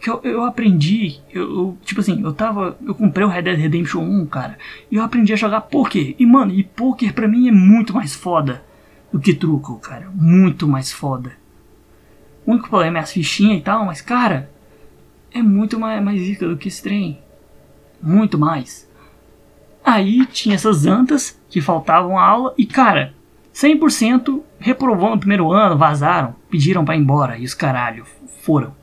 Que 0.00 0.10
eu, 0.10 0.20
eu 0.22 0.44
aprendi, 0.44 1.18
eu, 1.32 1.42
eu, 1.42 1.78
tipo 1.84 2.00
assim, 2.00 2.22
eu 2.22 2.32
tava. 2.32 2.76
Eu 2.86 2.94
comprei 2.94 3.26
o 3.26 3.28
Red 3.28 3.42
Dead 3.42 3.58
Redemption 3.58 4.02
1, 4.02 4.26
cara, 4.26 4.58
e 4.90 4.96
eu 4.96 5.02
aprendi 5.02 5.32
a 5.32 5.36
jogar 5.36 5.62
poker. 5.62 6.14
E, 6.18 6.26
mano, 6.26 6.52
e 6.52 6.62
poker 6.62 7.12
pra 7.12 7.28
mim 7.28 7.48
é 7.48 7.52
muito 7.52 7.92
mais 7.92 8.14
foda 8.14 8.62
do 9.12 9.18
que 9.18 9.34
truco, 9.34 9.78
cara. 9.78 10.08
Muito 10.14 10.68
mais 10.68 10.92
foda. 10.92 11.32
O 12.46 12.52
único 12.52 12.68
problema 12.68 12.98
é 12.98 13.02
as 13.02 13.12
fichinhas 13.12 13.58
e 13.58 13.62
tal, 13.62 13.84
mas, 13.84 14.00
cara, 14.00 14.50
é 15.32 15.42
muito 15.42 15.78
mais, 15.78 16.02
mais 16.02 16.20
rica 16.20 16.48
do 16.48 16.56
que 16.56 16.68
esse 16.68 16.82
trem. 16.82 17.18
Muito 18.00 18.38
mais. 18.38 18.88
Aí 19.84 20.24
tinha 20.26 20.54
essas 20.54 20.86
antas 20.86 21.40
que 21.48 21.60
faltavam 21.60 22.18
a 22.18 22.24
aula 22.24 22.54
e, 22.56 22.64
cara, 22.64 23.14
100% 23.54 24.42
reprovou 24.58 25.10
no 25.10 25.18
primeiro 25.18 25.52
ano, 25.52 25.76
vazaram, 25.76 26.36
pediram 26.50 26.84
para 26.84 26.96
ir 26.96 27.00
embora 27.00 27.38
e 27.38 27.44
os 27.44 27.54
caralho 27.54 28.04
foram. 28.42 28.77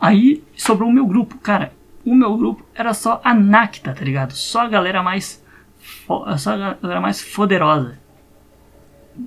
Aí 0.00 0.42
sobrou 0.56 0.88
o 0.88 0.92
meu 0.92 1.06
grupo, 1.06 1.38
cara. 1.38 1.72
O 2.04 2.14
meu 2.14 2.36
grupo 2.36 2.64
era 2.74 2.94
só 2.94 3.20
a 3.24 3.34
Nacta, 3.34 3.92
tá 3.92 4.04
ligado? 4.04 4.32
Só 4.32 4.62
a 4.62 4.68
galera 4.68 5.02
mais. 5.02 5.44
Só 6.38 6.52
a 6.52 6.74
galera 6.74 7.00
mais 7.00 7.22
poderosa. 7.22 7.98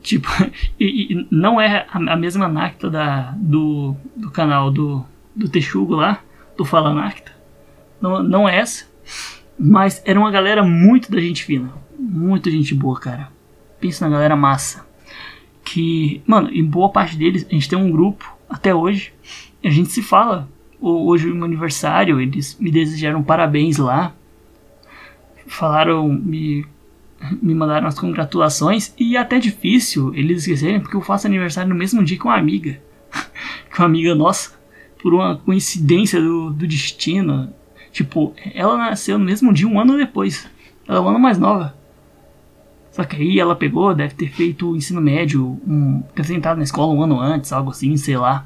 Tipo, 0.01 0.29
e, 0.79 1.13
e, 1.13 1.27
não 1.29 1.59
é 1.59 1.85
a, 1.91 2.13
a 2.13 2.15
mesma 2.15 2.47
Nacta 2.47 2.89
da, 2.89 3.33
do, 3.37 3.95
do 4.15 4.31
canal 4.31 4.71
do, 4.71 5.05
do 5.35 5.49
Texugo 5.49 5.95
lá, 5.95 6.21
do 6.57 6.63
Fala 6.63 6.93
Nacta. 6.93 7.31
Não, 7.99 8.23
não 8.23 8.49
é 8.49 8.57
essa. 8.57 8.89
Mas 9.59 10.01
era 10.05 10.19
uma 10.19 10.31
galera 10.31 10.63
muito 10.63 11.11
da 11.11 11.19
gente 11.19 11.43
fina. 11.43 11.71
Muito 11.99 12.49
gente 12.49 12.73
boa, 12.73 12.99
cara. 12.99 13.31
Pensa 13.79 14.05
na 14.05 14.15
galera 14.15 14.35
massa. 14.35 14.85
Que, 15.63 16.21
mano, 16.25 16.49
em 16.51 16.65
boa 16.65 16.89
parte 16.89 17.15
deles, 17.15 17.45
a 17.47 17.53
gente 17.53 17.69
tem 17.69 17.77
um 17.77 17.91
grupo 17.91 18.35
até 18.49 18.73
hoje. 18.73 19.13
a 19.63 19.69
gente 19.69 19.91
se 19.91 20.01
fala. 20.01 20.49
Hoje, 20.81 21.27
no 21.27 21.35
meu 21.35 21.45
aniversário, 21.45 22.19
eles 22.19 22.57
me 22.59 22.71
desejaram 22.71 23.21
parabéns 23.21 23.77
lá. 23.77 24.15
Falaram, 25.45 26.07
me, 26.09 26.65
me 27.41 27.53
mandaram 27.53 27.87
as 27.87 27.99
congratulações. 27.99 28.93
E 28.97 29.15
é 29.15 29.19
até 29.19 29.39
difícil 29.39 30.13
eles 30.15 30.39
esquecerem, 30.39 30.79
porque 30.79 30.95
eu 30.95 31.01
faço 31.01 31.27
aniversário 31.27 31.69
no 31.69 31.75
mesmo 31.75 32.03
dia 32.03 32.17
com 32.17 32.29
uma 32.29 32.37
amiga. 32.37 32.81
com 33.75 33.83
uma 33.83 33.85
amiga 33.85 34.15
nossa. 34.15 34.59
Por 35.01 35.13
uma 35.13 35.37
coincidência 35.37 36.19
do, 36.19 36.51
do 36.51 36.67
destino 36.67 37.53
Tipo, 37.91 38.33
ela 38.53 38.77
nasceu 38.77 39.19
no 39.19 39.25
mesmo 39.25 39.53
dia, 39.53 39.67
um 39.67 39.79
ano 39.79 39.97
depois. 39.97 40.49
Ela 40.87 40.97
é 40.97 41.01
um 41.01 41.09
ano 41.09 41.19
mais 41.19 41.37
nova. 41.37 41.75
Só 42.91 43.03
que 43.03 43.15
aí 43.17 43.39
ela 43.39 43.55
pegou, 43.55 43.93
deve 43.93 44.15
ter 44.15 44.29
feito 44.29 44.71
o 44.71 44.75
ensino 44.75 45.01
médio, 45.01 45.59
um, 45.67 46.01
ter 46.15 46.33
entrado 46.33 46.57
na 46.57 46.63
escola 46.63 46.93
um 46.93 47.03
ano 47.03 47.19
antes, 47.19 47.51
algo 47.51 47.71
assim, 47.71 47.95
sei 47.97 48.17
lá. 48.17 48.45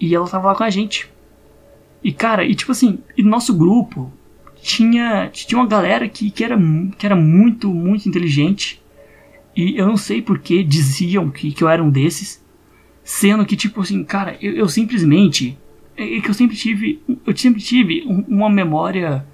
E 0.00 0.14
ela 0.14 0.28
tava 0.28 0.48
lá 0.48 0.54
com 0.54 0.64
a 0.64 0.70
gente. 0.70 1.10
E 2.02 2.12
cara, 2.12 2.44
e 2.44 2.54
tipo 2.54 2.72
assim, 2.72 2.98
e 3.16 3.22
no 3.22 3.30
nosso 3.30 3.56
grupo 3.56 4.12
tinha, 4.62 5.28
tinha 5.32 5.58
uma 5.58 5.66
galera 5.66 6.08
que, 6.08 6.30
que, 6.30 6.44
era, 6.44 6.58
que 6.96 7.06
era 7.06 7.16
muito, 7.16 7.72
muito 7.72 8.08
inteligente. 8.08 8.82
E 9.56 9.76
eu 9.76 9.86
não 9.86 9.96
sei 9.96 10.22
porque 10.22 10.62
diziam 10.62 11.30
que, 11.30 11.52
que 11.52 11.62
eu 11.62 11.68
era 11.68 11.82
um 11.82 11.90
desses. 11.90 12.44
Sendo 13.02 13.44
que, 13.46 13.56
tipo 13.56 13.80
assim, 13.80 14.04
cara, 14.04 14.36
eu, 14.40 14.52
eu 14.52 14.68
simplesmente 14.68 15.58
é, 15.98 16.16
é 16.16 16.20
que 16.20 16.30
eu 16.30 16.34
sempre 16.34 16.56
tive, 16.56 17.02
eu 17.26 17.36
sempre 17.36 17.60
tive 17.60 18.04
uma 18.06 18.48
memória, 18.48 19.26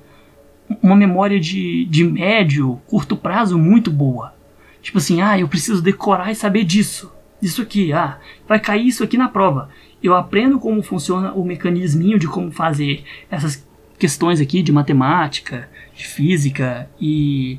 uma 0.83 0.97
memória 0.97 1.39
de, 1.39 1.85
de 1.85 2.03
médio, 2.03 2.81
curto 2.87 3.15
prazo 3.15 3.59
muito 3.59 3.91
boa. 3.91 4.35
Tipo 4.81 4.99
assim, 4.99 5.21
ah, 5.21 5.39
eu 5.39 5.47
preciso 5.47 5.83
decorar 5.83 6.33
e 6.33 6.35
saber 6.35 6.65
disso. 6.65 7.13
Isso 7.41 7.61
aqui, 7.61 7.93
ah, 7.93 8.19
vai 8.49 8.59
cair 8.59 8.87
isso 8.87 9.05
aqui 9.05 9.19
na 9.19 9.29
prova. 9.29 9.69
Eu 10.05 10.15
aprendo 10.15 10.59
como 10.59 10.83
funciona 10.83 11.33
o 11.33 11.45
mecanisminho 11.45 12.19
de 12.19 12.29
como 12.29 12.51
fazer 12.51 13.05
essas 13.31 13.67
questões 13.99 14.41
aqui 14.41 14.63
de 14.63 14.71
matemática, 14.71 15.69
de 15.97 16.07
física 16.07 16.89
e, 17.01 17.59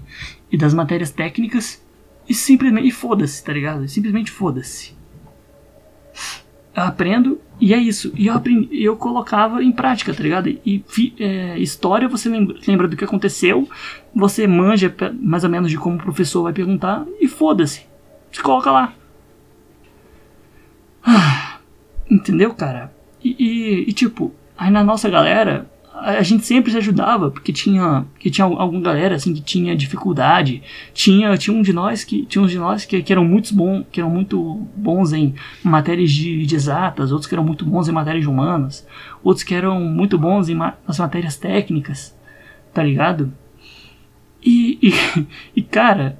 e 0.51 0.57
das 0.57 0.73
matérias 0.73 1.09
técnicas 1.09 1.83
e 2.29 2.33
simplesmente 2.33 2.91
foda-se, 2.91 3.43
tá 3.43 3.51
ligado? 3.51 3.87
Simplesmente 3.87 4.31
foda-se 4.31 4.95
eu 6.75 6.83
aprendo 6.83 7.39
e 7.59 7.73
é 7.73 7.77
isso. 7.77 8.11
E 8.15 8.27
eu, 8.27 8.33
aprendi, 8.33 8.83
eu 8.83 8.97
colocava 8.97 9.63
em 9.63 9.71
prática, 9.71 10.13
tá 10.13 10.21
ligado? 10.21 10.49
E 10.49 10.83
é, 11.19 11.57
história 11.57 12.07
você 12.07 12.27
lembra, 12.27 12.57
lembra, 12.67 12.87
do 12.87 12.97
que 12.97 13.05
aconteceu, 13.05 13.67
você 14.13 14.45
manja 14.45 14.93
mais 15.21 15.43
ou 15.45 15.49
menos 15.49 15.71
de 15.71 15.77
como 15.77 15.95
o 15.95 16.03
professor 16.03 16.43
vai 16.43 16.51
perguntar 16.51 17.05
e 17.21 17.27
foda-se. 17.27 17.85
Você 18.31 18.41
coloca 18.41 18.69
lá. 18.69 18.93
Ah, 21.01 21.54
entendeu, 22.09 22.53
cara? 22.53 22.93
E, 23.23 23.35
e, 23.39 23.89
e, 23.89 23.93
tipo, 23.93 24.33
aí 24.57 24.69
na 24.69 24.83
nossa 24.83 25.09
galera, 25.09 25.69
a 25.93 26.21
gente 26.21 26.45
sempre 26.45 26.71
se 26.71 26.77
ajudava, 26.77 27.31
porque 27.31 27.53
tinha, 27.53 28.05
que 28.19 28.29
tinha 28.29 28.45
alguma 28.45 28.81
galera 28.81 29.15
assim 29.15 29.33
que 29.33 29.41
tinha 29.41 29.75
dificuldade. 29.75 30.61
Tinha, 30.93 31.35
tinha 31.37 31.55
um 31.55 31.61
de 31.61 31.73
nós 31.73 32.03
que 32.03 32.25
tinha 32.25 32.43
uns 32.43 32.51
de 32.51 32.59
nós 32.59 32.85
que, 32.85 33.01
que 33.01 33.11
eram 33.11 33.23
muito 33.23 33.55
bons, 33.55 33.85
que 33.91 33.99
eram 33.99 34.09
muito 34.09 34.67
bons 34.75 35.13
em 35.13 35.33
matérias 35.63 36.11
de, 36.11 36.45
de, 36.45 36.55
exatas, 36.55 37.11
outros 37.11 37.27
que 37.27 37.33
eram 37.33 37.43
muito 37.43 37.65
bons 37.65 37.87
em 37.87 37.91
matérias 37.91 38.23
de 38.23 38.29
humanas, 38.29 38.85
outros 39.23 39.43
que 39.43 39.55
eram 39.55 39.79
muito 39.79 40.17
bons 40.17 40.49
em 40.49 40.55
nas 40.55 40.99
matérias 40.99 41.37
técnicas, 41.37 42.15
tá 42.73 42.83
ligado? 42.83 43.33
E, 44.43 44.77
e, 44.81 45.27
e 45.55 45.61
cara, 45.63 46.19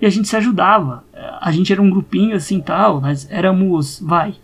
e 0.00 0.06
a 0.06 0.10
gente 0.10 0.28
se 0.28 0.36
ajudava. 0.36 1.04
A 1.40 1.50
gente 1.50 1.72
era 1.72 1.82
um 1.82 1.90
grupinho 1.90 2.36
assim 2.36 2.60
tal, 2.60 3.00
nós 3.00 3.26
éramos, 3.30 4.00
vai, 4.00 4.34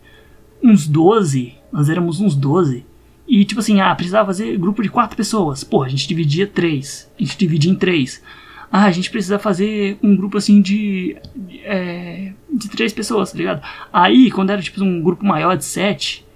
uns 0.62 0.86
12 0.86 1.54
Nós 1.72 1.88
éramos 1.88 2.20
uns 2.20 2.34
12. 2.36 2.84
E 3.26 3.44
tipo 3.44 3.60
assim, 3.60 3.80
ah, 3.80 3.94
precisava 3.94 4.26
fazer 4.26 4.58
grupo 4.58 4.82
de 4.82 4.88
quatro 4.88 5.16
pessoas. 5.16 5.64
Pô, 5.64 5.82
a 5.82 5.88
gente 5.88 6.06
dividia 6.06 6.46
três. 6.46 7.10
A 7.18 7.22
gente 7.22 7.38
dividia 7.38 7.70
em 7.70 7.74
três. 7.74 8.22
Ah, 8.70 8.84
a 8.84 8.90
gente 8.90 9.10
precisa 9.10 9.38
fazer 9.38 9.98
um 10.02 10.16
grupo 10.16 10.38
assim 10.38 10.60
de. 10.60 11.16
É, 11.64 12.32
de 12.52 12.68
três 12.68 12.92
pessoas, 12.92 13.32
tá 13.32 13.38
ligado? 13.38 13.62
Aí, 13.92 14.30
quando 14.30 14.50
era 14.50 14.60
tipo 14.60 14.82
um 14.82 15.02
grupo 15.02 15.24
maior 15.24 15.56
de 15.56 15.64
sete, 15.64 16.26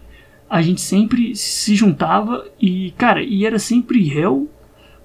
a 0.49 0.63
gente 0.63 0.81
sempre 0.81 1.35
se 1.35 1.75
juntava 1.75 2.47
e, 2.61 2.93
cara, 2.93 3.23
e 3.23 3.45
era 3.45 3.59
sempre 3.59 4.17
eu, 4.17 4.49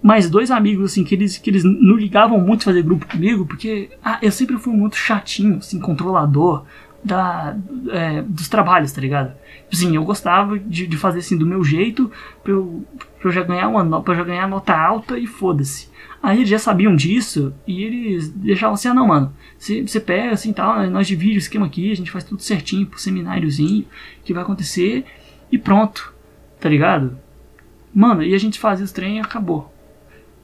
mais 0.02 0.30
dois 0.30 0.52
amigos, 0.52 0.92
assim, 0.92 1.04
que 1.04 1.16
eles, 1.16 1.38
que 1.38 1.50
eles 1.50 1.64
não 1.64 1.96
ligavam 1.96 2.40
muito 2.40 2.64
fazer 2.64 2.84
grupo 2.84 3.08
comigo, 3.08 3.46
porque 3.46 3.90
ah, 4.04 4.20
eu 4.22 4.32
sempre 4.32 4.58
fui 4.58 4.74
muito 4.74 4.96
chatinho, 4.96 5.58
assim, 5.58 5.80
controlador 5.80 6.64
da, 7.04 7.56
é, 7.90 8.22
dos 8.22 8.48
trabalhos, 8.48 8.92
tá 8.92 9.02
ligado? 9.02 9.34
Sim, 9.72 9.96
eu 9.96 10.04
gostava 10.04 10.60
de, 10.60 10.86
de 10.86 10.98
fazer 10.98 11.20
assim 11.20 11.38
do 11.38 11.46
meu 11.46 11.64
jeito, 11.64 12.12
pra 12.44 12.52
eu, 12.52 12.86
pra 13.20 13.30
eu 13.30 13.32
já 13.32 13.44
ganhar 13.44 13.68
uma 13.68 14.04
já 14.16 14.24
ganhar 14.24 14.48
nota 14.48 14.76
alta 14.76 15.18
e 15.18 15.26
foda-se. 15.26 15.90
Aí 16.22 16.38
eles 16.38 16.50
já 16.50 16.60
sabiam 16.60 16.96
disso 16.96 17.54
e 17.66 17.84
eles 17.84 18.30
deixavam 18.30 18.76
assim, 18.76 18.90
ah 18.90 18.94
não, 18.94 19.08
mano, 19.08 19.34
você 19.58 20.00
pega 20.00 20.34
assim 20.34 20.54
tal, 20.54 20.88
nós 20.90 21.08
dividimos 21.08 21.44
o 21.44 21.46
esquema 21.46 21.66
aqui, 21.66 21.92
a 21.92 21.96
gente 21.96 22.12
faz 22.12 22.24
tudo 22.24 22.42
certinho 22.44 22.86
pro 22.86 23.00
semináriozinho 23.00 23.86
que 24.24 24.34
vai 24.34 24.44
acontecer 24.44 25.06
e 25.52 25.58
pronto, 25.58 26.14
tá 26.60 26.70
ligado? 26.70 27.18
Mano, 27.94 28.22
e 28.22 28.36
a 28.36 28.38
gente 28.38 28.60
fazia 28.60 28.86
os 28.86 28.92
trem 28.92 29.18
e 29.18 29.20
acabou. 29.20 29.74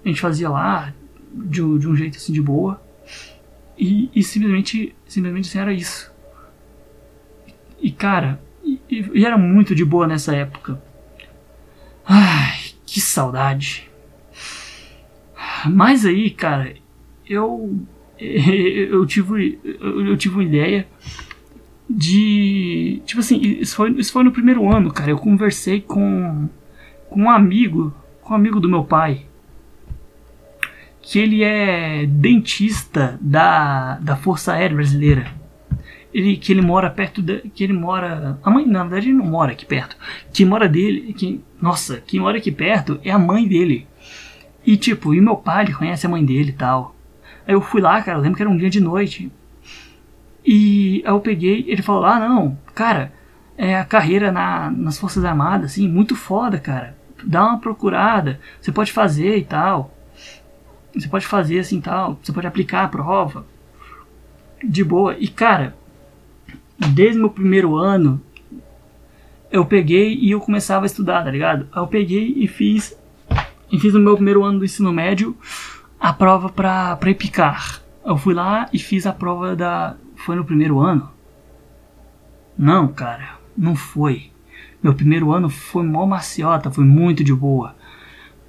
A 0.03 0.07
gente 0.07 0.19
fazia 0.19 0.49
lá 0.49 0.93
de, 1.31 1.61
de 1.77 1.87
um 1.87 1.95
jeito 1.95 2.17
assim 2.17 2.33
de 2.33 2.41
boa 2.41 2.81
e, 3.77 4.09
e 4.15 4.23
simplesmente, 4.23 4.95
simplesmente 5.07 5.47
assim, 5.47 5.59
era 5.59 5.73
isso. 5.73 6.11
E 7.79 7.91
cara, 7.91 8.39
e, 8.63 8.79
e, 8.89 9.25
era 9.25 9.37
muito 9.37 9.75
de 9.75 9.85
boa 9.85 10.07
nessa 10.07 10.35
época. 10.35 10.81
Ai, 12.05 12.57
que 12.85 12.99
saudade. 12.99 13.89
Mas 15.69 16.05
aí, 16.05 16.29
cara, 16.29 16.73
eu 17.27 17.79
eu 18.19 19.05
tive 19.05 19.59
eu 19.63 20.17
tive 20.17 20.35
uma 20.35 20.43
ideia 20.43 20.87
de 21.89 23.01
tipo 23.05 23.19
assim, 23.19 23.39
isso 23.39 23.75
foi, 23.75 23.91
isso 23.91 24.11
foi 24.11 24.23
no 24.23 24.31
primeiro 24.31 24.69
ano, 24.69 24.91
cara. 24.91 25.11
Eu 25.11 25.17
conversei 25.17 25.81
com 25.81 26.49
com 27.09 27.21
um 27.21 27.29
amigo, 27.29 27.93
com 28.21 28.33
um 28.33 28.35
amigo 28.35 28.59
do 28.59 28.67
meu 28.67 28.83
pai, 28.83 29.25
que 31.01 31.19
ele 31.19 31.43
é 31.43 32.05
dentista 32.05 33.17
da 33.21 33.97
da 33.99 34.15
Força 34.15 34.53
Aérea 34.53 34.75
Brasileira 34.75 35.36
ele, 36.13 36.37
que 36.37 36.51
ele 36.51 36.61
mora 36.61 36.89
perto 36.89 37.21
da. 37.21 37.39
Que 37.53 37.63
ele 37.63 37.73
mora. 37.73 38.39
A 38.43 38.49
mãe, 38.49 38.65
na 38.65 38.83
verdade, 38.83 39.09
ele 39.09 39.17
não 39.17 39.25
mora 39.25 39.51
aqui 39.51 39.65
perto. 39.65 39.97
Quem 40.33 40.45
mora 40.45 40.67
dele. 40.67 41.13
Quem, 41.13 41.43
nossa, 41.61 42.01
quem 42.05 42.19
mora 42.19 42.37
aqui 42.37 42.51
perto 42.51 42.99
é 43.03 43.11
a 43.11 43.19
mãe 43.19 43.47
dele. 43.47 43.87
E 44.65 44.75
tipo, 44.75 45.13
e 45.13 45.21
meu 45.21 45.35
pai 45.35 45.65
ele 45.65 45.73
conhece 45.73 46.05
a 46.05 46.09
mãe 46.09 46.23
dele 46.25 46.49
e 46.49 46.53
tal. 46.53 46.95
Aí 47.47 47.53
eu 47.53 47.61
fui 47.61 47.81
lá, 47.81 48.01
cara, 48.01 48.17
lembro 48.17 48.35
que 48.35 48.43
era 48.43 48.49
um 48.49 48.57
dia 48.57 48.69
de 48.69 48.81
noite. 48.81 49.31
E 50.45 51.01
aí 51.05 51.11
eu 51.11 51.19
peguei, 51.19 51.65
ele 51.67 51.81
falou: 51.81 52.05
Ah, 52.05 52.19
não, 52.19 52.57
cara, 52.73 53.13
é 53.57 53.77
a 53.77 53.85
carreira 53.85 54.31
na, 54.31 54.69
nas 54.71 54.97
Forças 54.97 55.23
Armadas, 55.25 55.71
assim, 55.71 55.87
muito 55.87 56.15
foda, 56.15 56.59
cara. 56.59 56.97
Dá 57.23 57.45
uma 57.45 57.59
procurada, 57.59 58.39
você 58.61 58.71
pode 58.71 58.91
fazer 58.91 59.37
e 59.37 59.43
tal. 59.43 59.93
Você 60.93 61.07
pode 61.07 61.27
fazer 61.27 61.59
assim 61.59 61.79
tal, 61.79 62.17
você 62.21 62.31
pode 62.31 62.47
aplicar 62.47 62.83
a 62.83 62.87
prova. 62.87 63.45
De 64.63 64.83
boa. 64.83 65.15
E 65.19 65.27
cara, 65.27 65.75
desde 66.77 67.19
meu 67.19 67.29
primeiro 67.29 67.75
ano, 67.75 68.21
eu 69.51 69.65
peguei 69.65 70.15
e 70.15 70.31
eu 70.31 70.39
começava 70.39 70.85
a 70.85 70.87
estudar, 70.87 71.23
tá 71.23 71.31
ligado? 71.31 71.67
Eu 71.75 71.87
peguei 71.87 72.33
e 72.37 72.47
fiz, 72.47 72.97
e 73.71 73.79
fiz 73.79 73.93
no 73.93 73.99
meu 73.99 74.15
primeiro 74.15 74.43
ano 74.43 74.59
do 74.59 74.65
ensino 74.65 74.91
médio 74.91 75.35
a 75.99 76.13
prova 76.13 76.49
pra, 76.49 76.95
pra 76.95 77.09
Epicar. 77.09 77.81
Eu 78.05 78.17
fui 78.17 78.33
lá 78.33 78.69
e 78.71 78.79
fiz 78.79 79.05
a 79.05 79.13
prova 79.13 79.55
da. 79.55 79.95
Foi 80.15 80.35
no 80.35 80.45
primeiro 80.45 80.79
ano? 80.79 81.09
Não, 82.57 82.87
cara, 82.87 83.37
não 83.57 83.75
foi. 83.75 84.31
Meu 84.81 84.93
primeiro 84.93 85.31
ano 85.31 85.49
foi 85.49 85.83
mó 85.83 86.05
maciota, 86.05 86.71
foi 86.71 86.85
muito 86.85 87.23
de 87.23 87.33
boa. 87.33 87.75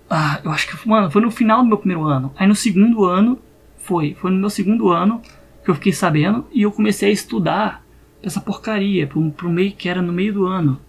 Ah, 0.09 0.40
eu 0.44 0.50
acho 0.50 0.68
que, 0.68 0.88
mano, 0.88 1.10
foi 1.10 1.20
no 1.20 1.30
final 1.30 1.62
do 1.62 1.68
meu 1.68 1.76
primeiro 1.76 2.05
ano. 2.05 2.32
Aí 2.36 2.46
no 2.46 2.55
segundo 2.55 3.05
ano, 3.05 3.38
foi. 3.76 4.14
Foi 4.14 4.30
no 4.30 4.38
meu 4.38 4.50
segundo 4.50 4.90
ano 4.90 5.20
que 5.64 5.70
eu 5.70 5.74
fiquei 5.74 5.92
sabendo 5.92 6.46
e 6.52 6.62
eu 6.62 6.72
comecei 6.72 7.10
a 7.10 7.12
estudar 7.12 7.84
essa 8.23 8.40
porcaria, 8.40 9.07
pro, 9.07 9.31
pro 9.31 9.51
meio 9.51 9.73
que 9.73 9.89
era 9.89 10.03
no 10.03 10.12
meio 10.12 10.32
do 10.32 10.47
ano. 10.47 10.81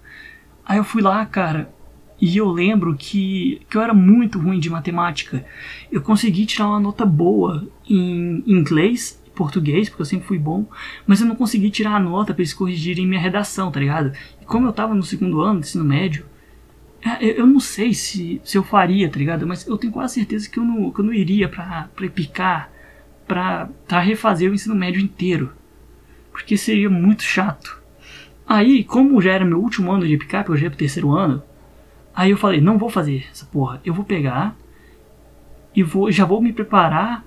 Aí 0.66 0.78
eu 0.78 0.84
fui 0.84 1.02
lá, 1.02 1.26
cara, 1.26 1.74
e 2.22 2.38
eu 2.38 2.50
lembro 2.50 2.96
que, 2.96 3.62
que 3.70 3.78
eu 3.78 3.82
era 3.82 3.94
muito 3.94 4.38
ruim 4.40 4.60
de 4.60 4.70
matemática. 4.70 5.46
Eu 5.92 6.02
consegui 6.02 6.46
tirar 6.46 6.68
uma 6.68 6.80
nota 6.80 7.06
boa 7.06 7.68
em 7.90 8.44
inglês 8.46 9.22
e 9.26 9.30
português, 9.30 9.90
porque 9.90 10.02
eu 10.02 10.06
sempre 10.06 10.28
fui 10.28 10.38
bom, 10.38 10.66
mas 11.08 11.22
eu 11.22 11.28
não 11.28 11.36
consegui 11.36 11.70
tirar 11.70 11.96
a 11.96 12.00
nota 12.00 12.34
para 12.34 12.42
eles 12.42 12.54
corrigirem 12.54 13.08
minha 13.08 13.22
redação, 13.22 13.72
tá 13.72 13.80
ligado? 13.80 14.12
E 14.42 14.46
como 14.46 14.68
eu 14.68 14.74
tava 14.74 14.94
no 14.94 15.04
segundo 15.04 15.42
ano 15.42 15.62
do 15.62 15.66
ensino 15.66 15.86
médio, 15.86 16.26
é, 17.02 17.40
eu 17.40 17.48
não 17.48 17.62
sei 17.62 17.94
se, 17.94 18.42
se 18.44 18.58
eu 18.58 18.64
faria, 18.64 19.10
tá 19.10 19.18
ligado? 19.18 19.48
Mas 19.48 19.66
eu 19.66 19.78
tenho 19.78 19.94
quase 19.94 20.16
certeza 20.16 20.50
que 20.50 20.60
eu 20.60 20.66
não, 20.66 20.92
que 20.92 21.00
eu 21.00 21.06
não 21.06 21.14
iria 21.14 21.48
pra, 21.48 21.90
pra 21.96 22.10
picar, 22.10 22.70
pra, 23.26 23.70
pra 23.88 24.02
refazer 24.02 24.52
o 24.52 24.54
ensino 24.54 24.76
médio 24.76 25.02
inteiro 25.02 25.54
porque 26.40 26.58
seria 26.58 26.90
muito 26.90 27.24
chato. 27.24 27.82
Aí, 28.48 28.84
como 28.84 29.22
já 29.22 29.34
era 29.34 29.46
meu 29.46 29.60
último 29.60 29.92
ano 29.92 30.08
de 30.08 30.18
picape, 30.18 30.50
eu 30.50 30.58
já 30.58 30.64
ia 30.64 30.70
pro 30.70 30.80
terceiro 30.80 31.12
ano, 31.12 31.44
aí 32.16 32.32
eu 32.32 32.38
falei, 32.38 32.62
não 32.62 32.78
vou 32.78 32.90
fazer 32.90 33.28
essa 33.30 33.46
porra, 33.46 33.82
eu 33.84 33.94
vou 33.94 34.06
pegar 34.06 34.56
e 35.76 35.84
vou, 35.84 36.10
já 36.10 36.26
vou 36.26 36.42
me 36.42 36.54
preparar 36.54 37.26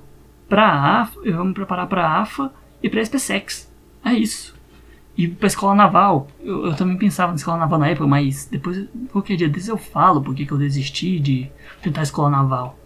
pra 0.48 1.00
AFA, 1.02 1.20
eu 1.24 1.36
vou 1.36 1.44
me 1.44 1.54
preparar 1.54 1.86
pra 1.86 2.20
AFA 2.20 2.52
e 2.82 2.88
pra 2.88 3.04
SpaceX. 3.04 3.70
É 4.04 4.14
isso. 4.14 4.54
E 5.16 5.28
pra 5.28 5.46
escola 5.46 5.74
naval, 5.74 6.26
eu, 6.40 6.66
eu, 6.66 6.74
também 6.74 6.96
pensava 6.96 7.32
na 7.32 7.36
escola 7.36 7.58
naval 7.58 7.78
na 7.78 7.88
época, 7.88 8.06
mas 8.06 8.46
depois, 8.46 8.88
qualquer 9.12 9.36
dia 9.36 9.48
desses 9.48 9.68
eu 9.68 9.76
falo 9.76 10.22
porque 10.22 10.46
que 10.46 10.52
eu 10.52 10.58
desisti 10.58 11.20
de 11.20 11.50
tentar 11.82 12.00
a 12.00 12.04
escola 12.04 12.30
naval. 12.30 12.78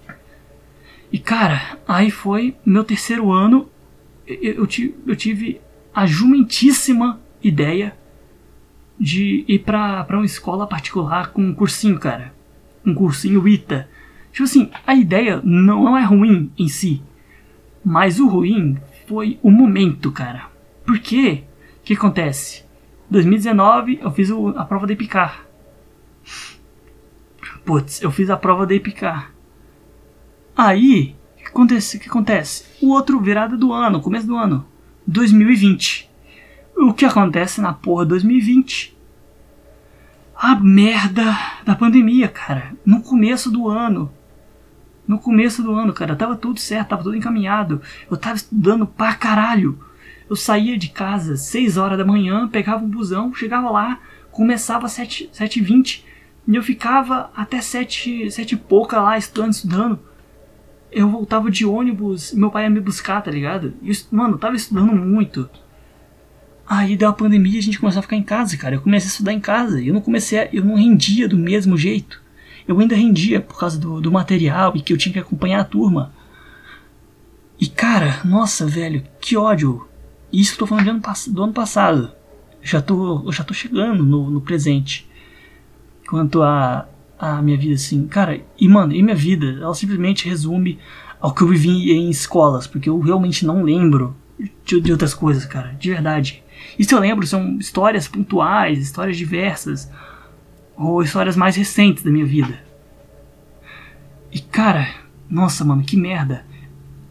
E 1.10 1.20
cara, 1.20 1.78
aí 1.86 2.10
foi 2.10 2.56
meu 2.66 2.82
terceiro 2.82 3.32
ano, 3.32 3.68
eu, 4.26 4.66
eu, 4.66 4.68
eu 5.06 5.16
tive 5.16 5.60
a 5.96 6.04
jumentíssima 6.04 7.18
ideia 7.42 7.96
de 9.00 9.46
ir 9.48 9.60
pra, 9.60 10.04
pra 10.04 10.18
uma 10.18 10.26
escola 10.26 10.66
particular 10.66 11.32
com 11.32 11.40
um 11.40 11.54
cursinho, 11.54 11.98
cara. 11.98 12.34
Um 12.84 12.94
cursinho 12.94 13.48
ITA. 13.48 13.88
Tipo 14.30 14.44
assim, 14.44 14.70
a 14.86 14.94
ideia 14.94 15.40
não 15.42 15.96
é 15.96 16.04
ruim 16.04 16.52
em 16.58 16.68
si. 16.68 17.02
Mas 17.82 18.20
o 18.20 18.28
ruim 18.28 18.76
foi 19.08 19.38
o 19.42 19.50
momento, 19.50 20.12
cara. 20.12 20.50
Por 20.84 20.98
quê? 20.98 21.44
O 21.78 21.84
que 21.84 21.94
acontece? 21.94 22.62
2019 23.08 24.00
eu 24.02 24.10
fiz 24.10 24.28
o, 24.28 24.48
a 24.48 24.66
prova 24.66 24.86
da 24.86 24.92
Epicar. 24.92 25.46
Putz, 27.64 28.02
eu 28.02 28.10
fiz 28.10 28.28
a 28.28 28.36
prova 28.36 28.66
da 28.66 28.74
Epicar. 28.74 29.32
Aí, 30.54 31.16
o 31.32 31.38
que 31.38 31.46
acontece? 31.46 31.96
O 31.96 32.00
que 32.00 32.08
acontece? 32.10 32.66
O 32.82 32.90
outro 32.90 33.18
virada 33.18 33.56
do 33.56 33.72
ano, 33.72 34.02
começo 34.02 34.26
do 34.26 34.36
ano. 34.36 34.75
2020. 35.06 36.10
O 36.76 36.92
que 36.92 37.04
acontece 37.04 37.60
na 37.60 37.72
porra 37.72 38.04
2020? 38.04 38.96
A 40.34 40.56
merda 40.56 41.36
da 41.64 41.74
pandemia, 41.74 42.28
cara. 42.28 42.74
No 42.84 43.00
começo 43.00 43.50
do 43.50 43.68
ano. 43.68 44.12
No 45.06 45.18
começo 45.18 45.62
do 45.62 45.72
ano, 45.72 45.92
cara, 45.92 46.16
tava 46.16 46.34
tudo 46.34 46.58
certo, 46.58 46.88
tava 46.88 47.04
tudo 47.04 47.16
encaminhado. 47.16 47.80
Eu 48.10 48.16
tava 48.16 48.34
estudando 48.36 48.86
pra 48.86 49.14
caralho. 49.14 49.78
Eu 50.28 50.34
saía 50.34 50.76
de 50.76 50.88
casa 50.88 51.36
6 51.36 51.76
horas 51.76 51.96
da 51.96 52.04
manhã, 52.04 52.48
pegava 52.48 52.84
um 52.84 52.88
busão, 52.88 53.32
chegava 53.32 53.70
lá, 53.70 54.00
começava 54.32 54.86
às 54.86 54.92
7, 54.92 55.30
7h20 55.32 56.02
e 56.48 56.56
eu 56.56 56.62
ficava 56.62 57.30
até 57.34 57.60
7, 57.60 58.30
7 58.30 58.52
e 58.52 58.58
pouca 58.58 59.00
lá 59.00 59.16
estudando, 59.16 59.52
estudando 59.52 60.00
eu 60.96 61.10
voltava 61.10 61.50
de 61.50 61.66
ônibus, 61.66 62.32
meu 62.32 62.50
pai 62.50 62.64
ia 62.64 62.70
me 62.70 62.80
buscar, 62.80 63.20
tá 63.20 63.30
ligado? 63.30 63.74
E, 63.82 63.92
mano, 64.10 64.36
eu 64.36 64.38
tava 64.38 64.56
estudando 64.56 64.94
muito. 64.94 65.46
Aí 66.66 66.96
deu 66.96 67.10
a 67.10 67.12
pandemia 67.12 67.58
a 67.58 67.62
gente 67.62 67.78
começou 67.78 67.98
a 68.00 68.02
ficar 68.02 68.16
em 68.16 68.22
casa, 68.22 68.56
cara. 68.56 68.76
Eu 68.76 68.80
comecei 68.80 69.08
a 69.08 69.10
estudar 69.10 69.34
em 69.34 69.38
casa. 69.38 69.82
Eu 69.82 69.92
não 69.92 70.00
comecei 70.00 70.38
a, 70.38 70.48
eu 70.50 70.64
não 70.64 70.74
rendia 70.74 71.28
do 71.28 71.36
mesmo 71.36 71.76
jeito. 71.76 72.22
Eu 72.66 72.80
ainda 72.80 72.96
rendia 72.96 73.42
por 73.42 73.58
causa 73.58 73.78
do, 73.78 74.00
do 74.00 74.10
material 74.10 74.72
e 74.74 74.80
que 74.80 74.90
eu 74.90 74.96
tinha 74.96 75.12
que 75.12 75.18
acompanhar 75.18 75.60
a 75.60 75.64
turma. 75.64 76.14
E 77.60 77.66
cara, 77.66 78.22
nossa, 78.24 78.66
velho, 78.66 79.04
que 79.20 79.36
ódio. 79.36 79.86
Isso 80.32 80.54
eu 80.54 80.58
tô 80.60 80.66
falando 80.66 80.88
ano, 80.88 81.02
do 81.28 81.42
ano 81.42 81.52
passado. 81.52 82.10
Já 82.62 82.80
tô, 82.80 83.22
eu 83.26 83.32
já 83.32 83.44
tô 83.44 83.52
chegando 83.52 84.02
no, 84.02 84.30
no 84.30 84.40
presente. 84.40 85.06
Quanto 86.08 86.42
a, 86.42 86.88
a 87.18 87.40
minha 87.40 87.56
vida 87.56 87.74
assim. 87.74 88.06
Cara, 88.06 88.40
e 88.58 88.68
mano, 88.68 88.92
e 88.92 89.02
minha 89.02 89.16
vida, 89.16 89.58
ela 89.60 89.74
simplesmente 89.74 90.28
resume 90.28 90.78
ao 91.20 91.34
que 91.34 91.42
eu 91.42 91.48
vivi 91.48 91.92
em 91.92 92.10
escolas, 92.10 92.66
porque 92.66 92.88
eu 92.88 92.98
realmente 93.00 93.46
não 93.46 93.62
lembro 93.62 94.16
de, 94.64 94.80
de 94.80 94.92
outras 94.92 95.14
coisas, 95.14 95.44
cara, 95.46 95.74
de 95.78 95.90
verdade. 95.90 96.42
Isso 96.78 96.94
eu 96.94 97.00
lembro 97.00 97.26
são 97.26 97.58
histórias 97.58 98.06
pontuais, 98.06 98.78
histórias 98.78 99.16
diversas, 99.16 99.90
ou 100.76 101.02
histórias 101.02 101.36
mais 101.36 101.56
recentes 101.56 102.02
da 102.02 102.10
minha 102.10 102.26
vida. 102.26 102.60
E 104.30 104.40
cara, 104.40 104.88
nossa, 105.28 105.64
mano, 105.64 105.82
que 105.82 105.96
merda. 105.96 106.44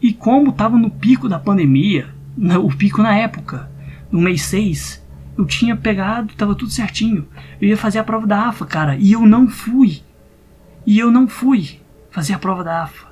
E 0.00 0.12
como 0.12 0.52
tava 0.52 0.76
no 0.76 0.90
pico 0.90 1.28
da 1.28 1.38
pandemia, 1.38 2.14
o 2.62 2.68
pico 2.68 3.02
na 3.02 3.16
época, 3.16 3.70
no 4.10 4.20
mês 4.20 4.42
6, 4.42 5.04
eu 5.36 5.44
tinha 5.44 5.76
pegado, 5.76 6.34
tava 6.34 6.54
tudo 6.54 6.70
certinho. 6.70 7.28
Eu 7.60 7.68
ia 7.68 7.76
fazer 7.76 7.98
a 7.98 8.04
prova 8.04 8.26
da 8.26 8.48
AFA, 8.48 8.64
cara, 8.64 8.96
e 8.96 9.12
eu 9.12 9.26
não 9.26 9.48
fui. 9.48 10.02
E 10.86 10.98
eu 10.98 11.10
não 11.10 11.28
fui 11.28 11.80
fazer 12.10 12.32
a 12.32 12.38
prova 12.38 12.64
da 12.64 12.84
AFA. 12.84 13.06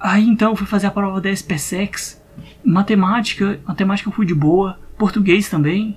Aí 0.00 0.26
então 0.26 0.50
eu 0.50 0.56
fui 0.56 0.66
fazer 0.66 0.86
a 0.86 0.90
prova 0.90 1.20
da 1.20 1.30
SPSEX. 1.30 2.20
Matemática, 2.64 3.60
matemática 3.66 4.08
eu 4.08 4.12
fui 4.12 4.26
de 4.26 4.34
boa. 4.34 4.80
Português 4.98 5.48
também. 5.48 5.96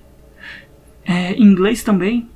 É, 1.06 1.40
inglês 1.42 1.84
também. 1.84 2.30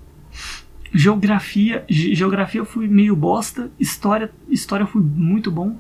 Geografia, 0.94 1.86
geografia 1.90 2.62
eu 2.62 2.66
fui 2.66 2.88
meio 2.88 3.16
bosta. 3.16 3.70
História, 3.78 4.32
história 4.50 4.84
eu 4.84 4.88
fui 4.88 5.02
muito 5.02 5.52
bom. 5.52 5.78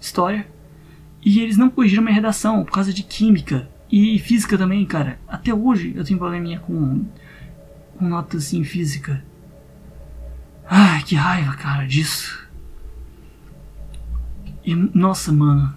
História. 0.00 0.46
E 1.22 1.40
eles 1.40 1.56
não 1.56 1.68
corrigiram 1.68 2.02
minha 2.02 2.14
redação 2.14 2.64
por 2.64 2.72
causa 2.72 2.92
de 2.92 3.02
química. 3.02 3.68
E 3.96 4.18
física 4.18 4.58
também, 4.58 4.84
cara. 4.84 5.20
Até 5.28 5.54
hoje 5.54 5.92
eu 5.94 6.04
tenho 6.04 6.18
probleminha 6.18 6.58
com, 6.58 7.04
com 7.96 8.08
notas 8.08 8.52
em 8.52 8.64
física. 8.64 9.24
Ai, 10.68 11.00
que 11.04 11.14
raiva, 11.14 11.54
cara, 11.54 11.86
disso. 11.86 12.44
E, 14.64 14.74
nossa, 14.74 15.30
mano. 15.30 15.72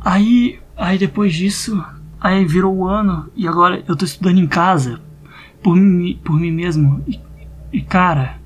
Aí, 0.00 0.58
aí 0.74 0.96
depois 0.96 1.34
disso, 1.34 1.84
aí 2.18 2.46
virou 2.46 2.74
o 2.74 2.88
ano 2.88 3.30
e 3.36 3.46
agora 3.46 3.84
eu 3.86 3.94
tô 3.94 4.06
estudando 4.06 4.38
em 4.38 4.46
casa 4.46 5.02
por 5.62 5.76
mim, 5.76 6.18
por 6.24 6.40
mim 6.40 6.50
mesmo. 6.50 7.04
E, 7.06 7.20
e 7.74 7.82
cara, 7.82 8.38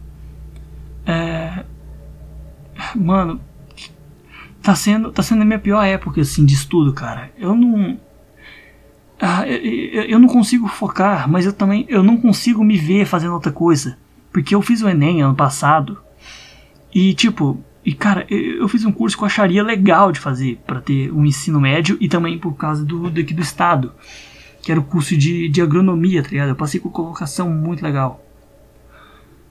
é, 1.07 1.65
mano, 2.97 3.41
tá 4.61 4.75
sendo, 4.75 5.13
tá 5.13 5.23
sendo 5.23 5.43
a 5.43 5.45
minha 5.45 5.61
pior 5.61 5.85
época 5.85 6.21
assim 6.21 6.45
de 6.45 6.55
estudo, 6.55 6.93
cara. 6.93 7.31
Eu 7.39 7.55
não 7.55 8.08
ah, 9.21 9.47
eu, 9.47 10.03
eu 10.03 10.19
não 10.19 10.29
consigo 10.29 10.69
focar, 10.69 11.29
mas 11.29 11.45
eu 11.45 11.53
também 11.53 11.85
eu 11.89 12.03
não 12.03 12.17
consigo 12.17 12.63
me 12.63 12.77
ver 12.77 13.05
fazendo 13.05 13.35
outra 13.35 13.51
coisa, 13.51 13.99
porque 14.33 14.55
eu 14.55 14.63
fiz 14.63 14.81
o 14.83 14.89
ENEM 14.89 15.23
ano 15.23 15.35
passado. 15.35 15.99
E 16.95 17.13
tipo, 17.15 17.63
e 17.85 17.93
cara, 17.93 18.25
eu 18.29 18.69
fiz 18.69 18.85
um 18.85 18.93
curso 18.93 19.17
que 19.17 19.23
eu 19.23 19.27
acharia 19.27 19.63
legal 19.63 20.13
de 20.13 20.21
fazer 20.21 20.61
para 20.67 20.81
ter 20.81 21.13
um 21.13 21.25
ensino 21.25 21.61
médio 21.61 21.97
e 22.01 22.09
também 22.09 22.39
por 22.39 22.53
causa 22.53 22.85
do 22.85 23.11
daqui 23.11 23.35
do 23.35 23.43
estado, 23.43 23.93
que 24.63 24.71
era 24.71 24.81
o 24.81 24.85
curso 24.85 25.17
de, 25.17 25.49
de 25.49 25.61
agronomia, 25.61 26.23
tá 26.23 26.29
ligado? 26.29 26.51
Eu 26.51 26.57
passei 26.57 26.79
com 26.79 26.89
colocação 26.89 27.51
muito 27.51 27.83
legal. 27.83 28.25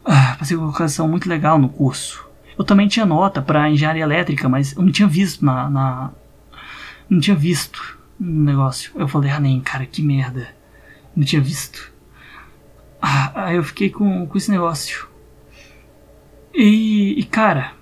Ah, 0.06 0.38
passei 0.40 0.56
com 0.56 0.64
colocação 0.64 1.08
muito 1.10 1.28
legal 1.28 1.60
no 1.60 1.68
curso. 1.68 2.26
Eu 2.58 2.64
também 2.64 2.88
tinha 2.88 3.06
nota 3.06 3.42
para 3.42 3.70
engenharia 3.70 4.04
elétrica, 4.04 4.48
mas 4.48 4.76
eu 4.76 4.82
não 4.82 4.92
tinha 4.92 5.08
visto 5.08 5.44
na, 5.44 5.70
na 5.70 6.12
não 7.10 7.20
tinha 7.20 7.36
visto 7.36 7.97
no 8.20 8.44
negócio. 8.44 8.92
Eu 8.96 9.08
falei, 9.08 9.32
ah 9.32 9.40
nem, 9.40 9.60
cara, 9.62 9.86
que 9.86 10.02
merda. 10.02 10.56
Não 11.16 11.24
tinha 11.24 11.42
visto. 11.42 11.92
Ah, 13.02 13.32
aí 13.46 13.56
eu 13.56 13.64
fiquei 13.64 13.90
com, 13.90 14.26
com 14.26 14.38
esse 14.38 14.52
negócio. 14.52 15.08
E, 16.54 17.20
e 17.20 17.24
cara, 17.24 17.74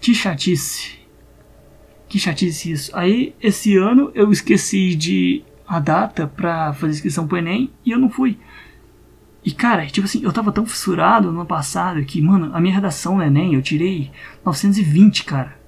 que 0.00 0.14
chatice. 0.14 0.98
Que 2.08 2.18
chatice 2.18 2.70
isso. 2.70 2.96
Aí, 2.96 3.34
esse 3.40 3.76
ano, 3.76 4.10
eu 4.14 4.30
esqueci 4.30 4.94
de 4.94 5.44
a 5.66 5.78
data 5.78 6.26
pra 6.26 6.74
fazer 6.74 6.92
inscrição 6.92 7.26
pro 7.26 7.38
Enem 7.38 7.70
e 7.84 7.92
eu 7.92 7.98
não 7.98 8.10
fui. 8.10 8.38
E 9.44 9.50
cara, 9.50 9.86
tipo 9.86 10.04
assim, 10.06 10.22
eu 10.22 10.32
tava 10.32 10.52
tão 10.52 10.66
fissurado 10.66 11.32
no 11.32 11.40
ano 11.40 11.46
passado 11.46 12.04
que, 12.04 12.20
mano, 12.20 12.50
a 12.54 12.60
minha 12.60 12.74
redação 12.74 13.16
no 13.16 13.22
Enem 13.22 13.54
eu 13.54 13.62
tirei 13.62 14.10
920, 14.44 15.24
cara. 15.24 15.61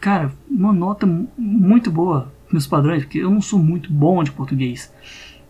Cara, 0.00 0.32
uma 0.48 0.72
nota 0.72 1.06
muito 1.36 1.90
boa 1.90 2.32
meus 2.52 2.66
padrões, 2.66 3.02
porque 3.04 3.18
eu 3.18 3.30
não 3.30 3.40
sou 3.40 3.58
muito 3.58 3.92
bom 3.92 4.22
de 4.22 4.30
português. 4.32 4.92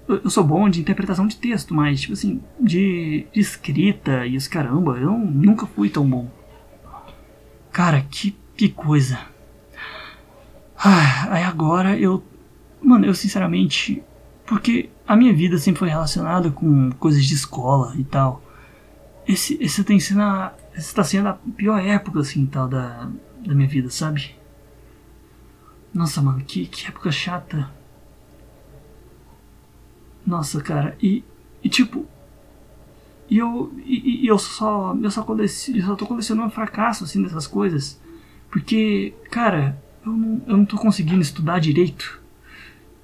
Eu, 0.09 0.21
eu 0.25 0.31
sou 0.31 0.45
bom 0.45 0.69
de 0.69 0.81
interpretação 0.81 1.27
de 1.27 1.37
texto, 1.37 1.75
mas, 1.75 2.01
tipo 2.01 2.13
assim, 2.13 2.41
de, 2.61 3.27
de 3.33 3.41
escrita 3.41 4.27
e 4.27 4.37
os 4.37 4.49
caramba, 4.49 4.97
eu 4.99 5.13
nunca 5.13 5.67
fui 5.67 5.91
tão 5.91 6.09
bom. 6.09 6.31
Cara, 7.73 8.01
que, 8.01 8.37
que 8.57 8.69
coisa. 8.69 9.19
Ah, 10.79 11.29
aí 11.31 11.43
agora 11.43 11.99
eu. 11.99 12.23
Mano, 12.83 13.05
eu 13.07 13.15
sinceramente. 13.15 14.03
Porque 14.47 14.91
a 15.07 15.17
minha 15.17 15.35
vida 15.35 15.59
sempre 15.59 15.81
foi 15.81 15.89
relacionada 15.89 16.51
com 16.51 16.91
coisas 16.93 17.25
de 17.25 17.35
escola 17.35 17.95
e 17.99 18.05
tal. 18.05 18.43
Esse, 19.27 19.59
esse 19.61 19.83
tem 19.83 19.99
sido 19.99 20.21
a, 20.21 20.55
esse 20.77 20.95
tá 20.95 21.03
sendo 21.03 21.29
a 21.29 21.33
pior 21.57 21.79
época, 21.81 22.21
assim, 22.21 22.47
tal, 22.47 22.69
da, 22.69 23.09
da 23.49 23.55
minha 23.55 23.69
vida, 23.69 23.91
sabe? 23.91 24.35
Nossa, 25.93 26.21
mano, 26.21 26.45
que, 26.45 26.67
que 26.67 26.87
época 26.87 27.11
chata. 27.11 27.71
Nossa, 30.27 30.61
cara, 30.61 30.97
e, 31.01 31.25
e 31.63 31.69
tipo, 31.69 32.07
e 33.29 33.39
eu, 33.39 33.73
e, 33.85 34.25
e 34.25 34.27
eu 34.27 34.39
só 34.39 34.95
eu 34.95 35.11
só, 35.11 35.25
eu 35.29 35.83
só 35.83 35.95
tô 35.97 36.07
colecionando 36.07 36.51
fracasso 36.51 37.05
assim 37.05 37.23
dessas 37.23 37.47
coisas. 37.47 38.01
Porque, 38.51 39.13
cara, 39.31 39.81
eu 40.05 40.13
não, 40.13 40.43
eu 40.47 40.57
não 40.57 40.65
tô 40.65 40.77
conseguindo 40.77 41.21
estudar 41.21 41.61
direito. 41.61 42.21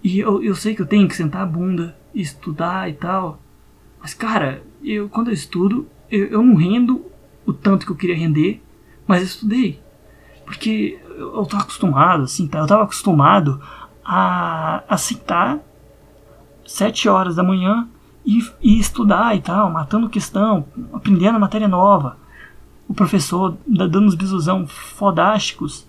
E 0.03 0.19
eu, 0.19 0.43
eu 0.43 0.55
sei 0.55 0.75
que 0.75 0.83
eu 0.83 0.87
tenho 0.87 1.09
que 1.09 1.17
sentar 1.17 1.43
a 1.43 1.47
bunda 1.47 1.97
e 2.15 2.21
estudar 2.21 2.89
e 2.89 2.95
tal. 2.95 3.41
Mas, 4.01 4.15
cara, 4.15 4.63
eu 4.83 5.09
quando 5.09 5.29
eu 5.29 5.35
estudo, 5.35 5.89
eu, 6.11 6.27
eu 6.27 6.43
não 6.43 6.55
rendo 6.55 7.05
o 7.45 7.53
tanto 7.53 7.87
que 7.87 7.93
eu 7.93 7.97
queria 7.97 8.17
render, 8.17 8.63
mas 9.07 9.21
eu 9.21 9.27
estudei. 9.27 9.81
Porque 10.45 11.01
eu, 11.17 11.37
eu 11.37 11.47
tava 11.47 11.63
acostumado, 11.63 12.25
assim, 12.25 12.47
tá? 12.47 12.59
Eu 12.59 12.67
tava 12.67 12.85
acostumado 12.85 13.61
a, 14.05 14.83
a 14.89 14.97
sentar 14.97 15.59
sete 16.67 17.09
horas 17.09 17.37
da 17.37 17.43
manhã 17.43 17.89
e, 18.25 18.41
e 18.61 18.79
estudar 18.79 19.37
e 19.37 19.41
tal, 19.41 19.71
matando 19.71 20.09
questão, 20.09 20.67
aprendendo 20.93 21.39
matéria 21.39 21.69
nova. 21.69 22.17
O 22.89 22.95
professor 22.95 23.57
dando 23.67 24.01
uns 24.01 24.15
bisuzão 24.15 24.67
fodásticos 24.67 25.87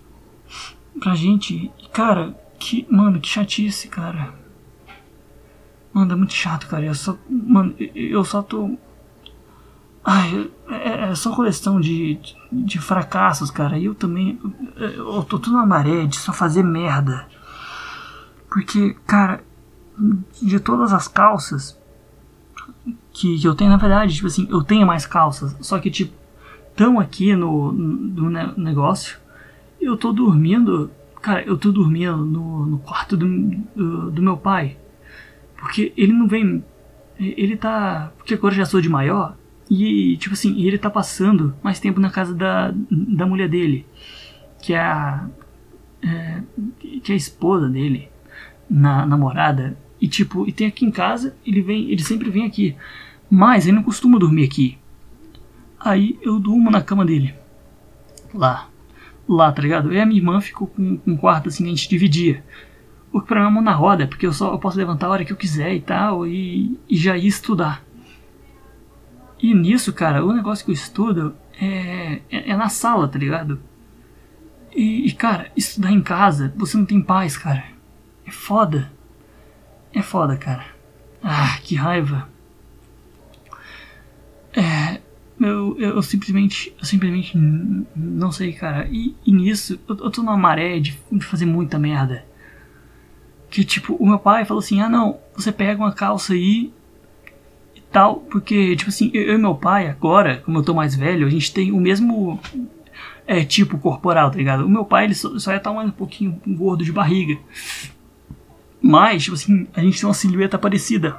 pra 0.99 1.15
gente. 1.15 1.71
Cara, 1.91 2.35
que. 2.59 2.87
Mano, 2.89 3.19
que 3.19 3.27
chatice, 3.27 3.87
cara. 3.87 4.33
Mano, 5.91 6.13
é 6.13 6.15
muito 6.15 6.33
chato, 6.33 6.67
cara. 6.67 6.85
Eu 6.85 6.95
só. 6.95 7.17
Mano, 7.29 7.75
eu 7.77 8.23
só 8.23 8.41
tô. 8.41 8.77
Ai, 10.03 10.49
é, 10.69 11.11
é 11.11 11.15
só 11.15 11.33
coleção 11.35 11.79
de, 11.79 12.15
de, 12.15 12.35
de, 12.53 12.79
fracassos, 12.79 13.49
cara. 13.49 13.79
Eu 13.79 13.95
também. 13.95 14.39
Eu 14.77 15.23
tô 15.23 15.39
tudo 15.39 15.55
na 15.55 15.65
maré 15.65 16.05
de 16.05 16.17
só 16.17 16.31
fazer 16.31 16.63
merda. 16.63 17.27
Porque, 18.49 18.95
cara, 19.07 19.43
de 20.41 20.59
todas 20.59 20.93
as 20.93 21.07
calças, 21.07 21.79
que, 23.11 23.39
que 23.39 23.47
eu 23.47 23.55
tenho, 23.55 23.69
na 23.69 23.77
verdade, 23.77 24.15
tipo 24.15 24.27
assim, 24.27 24.47
eu 24.49 24.63
tenho 24.63 24.85
mais 24.85 25.05
calças, 25.05 25.55
só 25.61 25.79
que, 25.79 25.89
tipo, 25.89 26.13
tão 26.75 26.99
aqui 26.99 27.35
no, 27.35 27.71
no 27.71 28.29
negócio, 28.57 29.19
eu 29.79 29.95
tô 29.95 30.11
dormindo, 30.11 30.89
cara, 31.21 31.43
eu 31.43 31.57
tô 31.57 31.71
dormindo 31.71 32.17
no, 32.17 32.65
no 32.65 32.79
quarto 32.79 33.15
do, 33.15 33.27
do, 33.75 34.11
do, 34.11 34.21
meu 34.21 34.37
pai, 34.37 34.77
porque 35.57 35.93
ele 35.95 36.13
não 36.13 36.27
vem, 36.27 36.63
ele 37.19 37.55
tá, 37.55 38.11
porque 38.17 38.33
agora 38.33 38.55
já 38.55 38.65
sou 38.65 38.81
de 38.81 38.89
maior, 38.89 39.35
e, 39.69 40.17
tipo 40.17 40.33
assim, 40.33 40.61
ele 40.61 40.77
tá 40.77 40.89
passando 40.89 41.55
mais 41.63 41.79
tempo 41.79 41.99
na 41.99 42.09
casa 42.09 42.33
da, 42.33 42.73
da 42.89 43.25
mulher 43.25 43.47
dele, 43.47 43.85
que 44.61 44.73
é 44.73 44.79
a, 44.79 45.27
é, 46.01 46.41
que 47.01 47.11
é 47.11 47.13
a 47.13 47.17
esposa 47.17 47.69
dele, 47.69 48.09
na 48.69 49.05
namorada, 49.05 49.77
e 50.01 50.07
tipo, 50.07 50.47
e 50.47 50.51
tem 50.51 50.67
aqui 50.67 50.85
em 50.85 50.91
casa, 50.91 51.35
ele 51.45 51.61
vem, 51.61 51.89
ele 51.89 52.03
sempre 52.03 52.29
vem 52.29 52.45
aqui. 52.45 52.75
Mas 53.29 53.65
ele 53.65 53.77
não 53.77 53.83
costuma 53.83 54.19
dormir 54.19 54.43
aqui. 54.43 54.77
Aí 55.79 56.19
eu 56.21 56.39
durmo 56.39 56.69
na 56.69 56.81
cama 56.81 57.05
dele. 57.05 57.33
Lá. 58.33 58.67
Lá, 59.27 59.51
tá 59.51 59.61
ligado? 59.61 59.93
E 59.93 59.99
a 59.99 60.05
minha 60.05 60.19
irmã 60.19 60.41
ficou 60.41 60.67
com, 60.67 60.97
com 60.97 61.11
um 61.11 61.17
quarto 61.17 61.47
assim, 61.47 61.65
a 61.65 61.69
gente 61.69 61.87
dividia. 61.87 62.43
O 63.13 63.21
que 63.21 63.27
pra 63.27 63.39
mim 63.39 63.47
é 63.47 63.49
mão 63.49 63.63
na 63.63 63.71
roda, 63.71 64.05
porque 64.05 64.25
eu 64.25 64.33
só 64.33 64.51
eu 64.51 64.59
posso 64.59 64.77
levantar 64.77 65.07
a 65.07 65.11
hora 65.11 65.25
que 65.25 65.31
eu 65.31 65.37
quiser 65.37 65.73
e 65.73 65.79
tal, 65.79 66.27
e, 66.27 66.77
e 66.89 66.97
já 66.97 67.15
ir 67.17 67.27
estudar. 67.27 67.81
E 69.43 69.53
nisso, 69.53 69.91
cara, 69.91 70.23
o 70.23 70.31
negócio 70.31 70.63
que 70.63 70.71
eu 70.71 70.73
estudo 70.73 71.35
é, 71.59 72.21
é, 72.31 72.51
é 72.51 72.55
na 72.55 72.69
sala, 72.69 73.09
tá 73.09 73.19
ligado? 73.19 73.59
E, 74.73 75.05
e, 75.05 75.11
cara, 75.11 75.51
estudar 75.53 75.91
em 75.91 76.01
casa, 76.01 76.53
você 76.55 76.77
não 76.77 76.85
tem 76.85 77.01
paz, 77.01 77.35
cara. 77.35 77.65
É 78.25 78.31
foda. 78.31 78.89
É 79.93 80.01
foda, 80.01 80.37
cara. 80.37 80.65
Ah, 81.21 81.57
que 81.61 81.75
raiva. 81.75 82.29
É. 84.53 85.01
Eu, 85.37 85.77
eu, 85.77 85.95
eu 85.95 86.01
simplesmente. 86.01 86.73
Eu 86.79 86.85
simplesmente 86.85 87.37
não 87.37 88.31
sei, 88.31 88.53
cara. 88.53 88.87
E, 88.89 89.13
e 89.25 89.31
nisso, 89.33 89.77
eu, 89.89 89.97
eu, 89.97 90.09
tô 90.09 90.23
numa 90.23 90.37
maré 90.37 90.79
de, 90.79 90.97
de 91.11 91.25
fazer 91.25 91.45
muita 91.45 91.77
merda. 91.77 92.25
Que 93.49 93.65
tipo, 93.65 93.95
o 93.95 94.07
meu 94.07 94.19
pai 94.19 94.45
falou 94.45 94.63
assim: 94.63 94.79
ah 94.79 94.87
não, 94.87 95.19
você 95.35 95.51
pega 95.51 95.83
uma 95.83 95.91
calça 95.91 96.31
aí 96.31 96.71
tal, 97.93 98.15
porque, 98.15 98.75
tipo 98.75 98.89
assim, 98.89 99.11
eu 99.13 99.35
e 99.35 99.37
meu 99.37 99.55
pai, 99.55 99.87
agora, 99.87 100.41
como 100.43 100.57
eu 100.57 100.63
tô 100.63 100.73
mais 100.73 100.95
velho, 100.95 101.27
a 101.27 101.29
gente 101.29 101.53
tem 101.53 101.71
o 101.71 101.77
mesmo 101.77 102.39
é, 103.27 103.45
tipo 103.45 103.77
corporal, 103.77 104.31
tá 104.31 104.37
ligado? 104.37 104.65
O 104.65 104.69
meu 104.69 104.83
pai, 104.83 105.05
ele 105.05 105.13
só, 105.13 105.37
só 105.37 105.51
ia 105.51 105.57
estar 105.57 105.71
mais 105.71 105.87
um 105.87 105.91
pouquinho 105.91 106.41
gordo 106.45 106.83
de 106.83 106.91
barriga. 106.91 107.39
Mas, 108.81 109.23
tipo 109.23 109.35
assim, 109.35 109.67
a 109.75 109.81
gente 109.81 109.99
tem 109.99 110.07
uma 110.07 110.13
silhueta 110.13 110.57
parecida. 110.57 111.15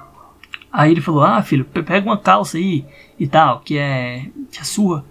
Aí 0.70 0.90
ele 0.90 1.00
falou, 1.00 1.22
ah, 1.22 1.40
filho, 1.42 1.64
pega 1.64 2.04
uma 2.04 2.18
calça 2.18 2.58
aí 2.58 2.84
e 3.18 3.26
tal, 3.28 3.60
que 3.60 3.78
é, 3.78 4.26
que 4.50 4.58
é 4.58 4.64
sua. 4.64 5.04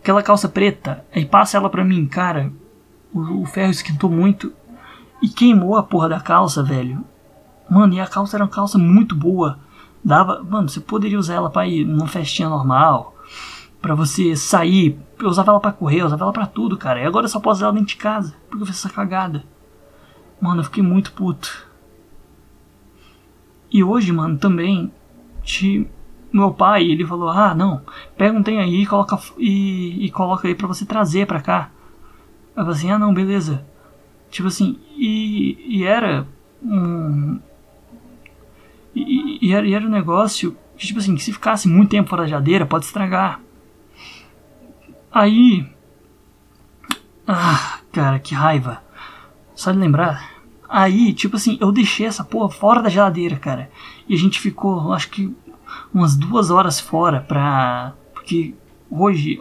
Aquela 0.00 0.22
calça 0.22 0.48
preta, 0.48 1.04
aí 1.12 1.24
passa 1.24 1.56
ela 1.56 1.70
pra 1.70 1.84
mim, 1.84 2.06
cara. 2.06 2.52
O, 3.12 3.42
o 3.42 3.46
ferro 3.46 3.70
esquentou 3.70 4.10
muito 4.10 4.52
e 5.22 5.28
queimou 5.28 5.76
a 5.76 5.82
porra 5.82 6.10
da 6.10 6.20
calça, 6.20 6.62
velho. 6.62 7.02
Mano, 7.68 7.94
e 7.94 8.00
a 8.00 8.06
calça 8.06 8.36
era 8.36 8.44
uma 8.44 8.50
calça 8.50 8.78
muito 8.78 9.14
boa. 9.14 9.58
Dava, 10.04 10.42
mano, 10.42 10.68
você 10.68 10.80
poderia 10.80 11.18
usar 11.18 11.34
ela 11.34 11.50
para 11.50 11.66
ir 11.66 11.84
numa 11.84 12.06
festinha 12.06 12.48
normal, 12.48 13.14
para 13.80 13.94
você 13.94 14.36
sair. 14.36 14.98
Eu 15.18 15.28
usava 15.28 15.50
ela 15.50 15.60
para 15.60 15.72
correr, 15.72 16.00
eu 16.00 16.06
usava 16.06 16.24
ela 16.24 16.32
para 16.32 16.46
tudo, 16.46 16.76
cara. 16.76 17.00
E 17.00 17.06
agora 17.06 17.24
eu 17.24 17.28
só 17.30 17.40
posso 17.40 17.58
usar 17.58 17.66
ela 17.66 17.74
dentro 17.74 17.88
de 17.88 17.96
casa, 17.96 18.34
porque 18.48 18.62
eu 18.62 18.66
fiz 18.66 18.76
essa 18.76 18.88
cagada. 18.88 19.44
Mano, 20.40 20.60
eu 20.60 20.64
fiquei 20.64 20.82
muito 20.82 21.12
puto. 21.12 21.66
E 23.70 23.82
hoje, 23.84 24.12
mano, 24.12 24.38
também, 24.38 24.90
te, 25.42 25.86
meu 26.32 26.52
pai, 26.52 26.84
ele 26.84 27.04
falou: 27.04 27.28
"Ah, 27.28 27.54
não, 27.54 27.82
pega 28.16 28.36
um 28.36 28.42
trem 28.42 28.60
aí 28.60 28.82
e 28.82 28.86
coloca 28.86 29.18
e, 29.36 30.06
e 30.06 30.10
coloca 30.10 30.48
aí 30.48 30.54
para 30.54 30.66
você 30.66 30.86
trazer 30.86 31.26
para 31.26 31.40
cá". 31.40 31.70
Eu 32.56 32.64
falei 32.64 32.72
assim: 32.72 32.90
"Ah, 32.90 32.98
não, 32.98 33.12
beleza". 33.12 33.64
Tipo 34.30 34.48
assim, 34.48 34.78
e, 34.96 35.78
e 35.78 35.84
era 35.84 36.26
um 36.62 37.40
e, 38.94 39.02
e, 39.48 39.52
era, 39.54 39.66
e 39.66 39.72
era 39.72 39.86
um 39.86 39.90
negócio 39.90 40.54
que, 40.76 40.86
tipo 40.86 40.98
assim, 40.98 41.14
que 41.14 41.22
se 41.22 41.32
ficasse 41.32 41.66
muito 41.66 41.90
tempo 41.90 42.10
fora 42.10 42.22
da 42.22 42.28
geladeira, 42.28 42.66
pode 42.66 42.84
estragar. 42.84 43.40
Aí. 45.10 45.66
Ah, 47.26 47.78
cara, 47.90 48.18
que 48.18 48.34
raiva. 48.34 48.82
Só 49.54 49.72
de 49.72 49.78
lembrar. 49.78 50.38
Aí, 50.68 51.14
tipo 51.14 51.36
assim, 51.36 51.56
eu 51.62 51.72
deixei 51.72 52.06
essa 52.06 52.22
porra 52.22 52.50
fora 52.50 52.82
da 52.82 52.90
geladeira, 52.90 53.36
cara. 53.36 53.70
E 54.06 54.14
a 54.14 54.18
gente 54.18 54.38
ficou, 54.38 54.92
acho 54.92 55.08
que, 55.08 55.34
umas 55.94 56.14
duas 56.14 56.50
horas 56.50 56.78
fora 56.78 57.20
pra. 57.20 57.94
Porque 58.12 58.54
hoje, 58.90 59.40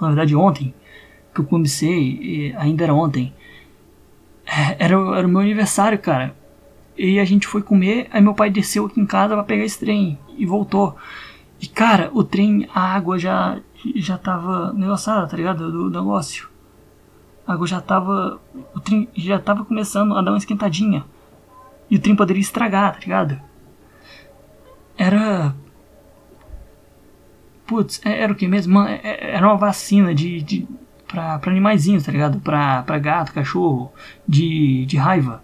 na 0.00 0.06
verdade 0.06 0.36
ontem, 0.36 0.72
que 1.34 1.40
eu 1.40 1.44
comecei, 1.44 2.54
ainda 2.56 2.84
era 2.84 2.94
ontem, 2.94 3.34
é, 4.46 4.84
era, 4.84 4.94
era 5.18 5.26
o 5.26 5.30
meu 5.30 5.40
aniversário, 5.40 5.98
cara. 5.98 6.37
E 6.98 7.20
a 7.20 7.24
gente 7.24 7.46
foi 7.46 7.62
comer, 7.62 8.08
aí 8.10 8.20
meu 8.20 8.34
pai 8.34 8.50
desceu 8.50 8.86
aqui 8.86 9.00
em 9.00 9.06
casa 9.06 9.34
para 9.34 9.44
pegar 9.44 9.64
esse 9.64 9.78
trem 9.78 10.18
e 10.36 10.44
voltou. 10.44 10.96
E 11.60 11.68
cara, 11.68 12.10
o 12.12 12.24
trem, 12.24 12.68
a 12.74 12.80
água 12.80 13.18
já 13.18 13.60
já 13.94 14.18
tava 14.18 14.72
negociada, 14.72 15.26
tá 15.26 15.36
ligado? 15.36 15.70
Do, 15.70 15.90
do 15.90 15.98
negócio. 16.00 16.48
A 17.46 17.52
água 17.52 17.66
já 17.66 17.80
tava. 17.80 18.40
O 18.74 18.80
trem 18.80 19.08
já 19.14 19.38
tava 19.38 19.64
começando 19.64 20.16
a 20.16 20.22
dar 20.22 20.32
uma 20.32 20.38
esquentadinha. 20.38 21.04
E 21.90 21.96
o 21.96 22.00
trem 22.00 22.16
poderia 22.16 22.40
estragar, 22.40 22.94
tá 22.94 23.00
ligado? 23.00 23.40
Era. 24.96 25.54
Putz, 27.66 28.00
é, 28.04 28.22
era 28.22 28.32
o 28.32 28.36
que 28.36 28.48
mesmo? 28.48 28.80
É, 28.82 29.00
é, 29.02 29.30
era 29.36 29.46
uma 29.46 29.56
vacina 29.56 30.14
de. 30.14 30.42
de 30.42 30.66
pra, 31.06 31.40
animaizinhos, 31.46 32.04
tá 32.04 32.12
ligado? 32.12 32.40
Pra 32.40 32.98
gato, 32.98 33.32
cachorro, 33.32 33.92
de, 34.26 34.84
de 34.86 34.96
raiva. 34.96 35.42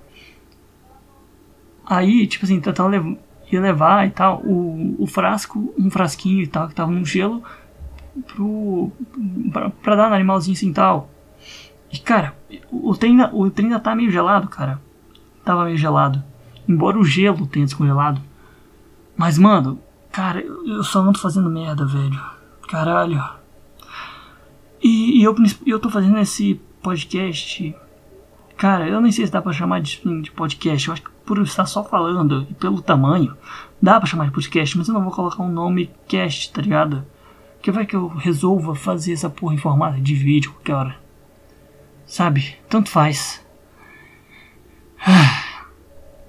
Aí, 1.86 2.27
tipo 2.27 2.44
assim, 2.44 2.61
tentava 2.61 2.89
levar, 2.89 3.16
ia 3.51 3.61
levar 3.61 4.06
e 4.06 4.11
tal, 4.11 4.40
o, 4.43 4.97
o 4.98 5.06
frasco, 5.06 5.73
um 5.78 5.90
frasquinho 5.90 6.43
e 6.43 6.47
tal, 6.47 6.69
que 6.69 6.74
tava 6.74 6.90
no 6.90 7.05
gelo, 7.05 7.43
pro, 8.27 8.90
pra, 9.52 9.70
pra 9.70 9.97
dar 9.97 10.09
no 10.09 10.15
animalzinho 10.15 10.56
assim 10.56 10.70
e 10.70 10.74
tal. 10.74 11.11
E 11.93 11.98
cara, 11.98 12.35
o 12.70 12.94
trem, 12.97 13.16
o 13.32 13.51
trem 13.51 13.66
ainda 13.66 13.81
tá 13.81 13.94
meio 13.94 14.11
gelado, 14.11 14.48
cara. 14.48 14.81
Tava 15.44 15.65
meio 15.65 15.77
gelado. 15.77 16.23
Embora 16.69 16.98
o 16.98 17.05
gelo 17.05 17.47
tenha 17.47 17.66
descongelado. 17.66 18.20
Mas, 19.16 19.39
mano, 19.39 19.78
cara, 20.11 20.40
eu 20.40 20.82
só 20.82 21.01
ando 21.01 21.19
fazendo 21.19 21.48
merda, 21.51 21.86
velho. 21.86 22.20
Caralho. 22.69 23.23
E, 24.82 25.20
e 25.20 25.23
eu, 25.23 25.35
eu 25.66 25.78
tô 25.78 25.89
fazendo 25.89 26.19
esse 26.19 26.61
podcast. 26.82 27.74
Cara, 28.56 28.89
eu 28.89 29.01
nem 29.01 29.12
sei 29.12 29.27
se 29.27 29.32
dá 29.32 29.40
pra 29.40 29.52
chamar 29.52 29.81
de, 29.81 30.01
de 30.23 30.31
podcast. 30.32 30.89
Eu 30.89 30.94
acho 30.94 31.02
que 31.02 31.11
por 31.24 31.38
estar 31.40 31.66
só 31.66 31.82
falando 31.82 32.46
e 32.51 32.55
pelo 32.55 32.82
tamanho, 32.82 33.36
dá 33.80 33.98
pra 33.98 34.09
chamar 34.09 34.26
de 34.26 34.32
podcast, 34.32 34.76
mas 34.76 34.88
eu 34.88 34.94
não 34.94 35.02
vou 35.02 35.12
colocar 35.12 35.42
um 35.42 35.51
nome 35.51 35.90
cast, 36.06 36.52
tá 36.52 36.60
ligado? 36.60 37.05
Que 37.62 37.70
vai 37.70 37.86
que 37.86 37.96
eu 37.96 38.09
resolva 38.09 38.74
fazer 38.74 39.12
essa 39.12 39.30
porra 39.30 39.55
em 39.55 39.59
formato 39.59 40.01
de 40.01 40.14
vídeo 40.14 40.52
qualquer 40.52 40.74
hora. 40.74 40.96
Sabe? 42.06 42.56
Tanto 42.68 42.90
faz. 42.90 43.44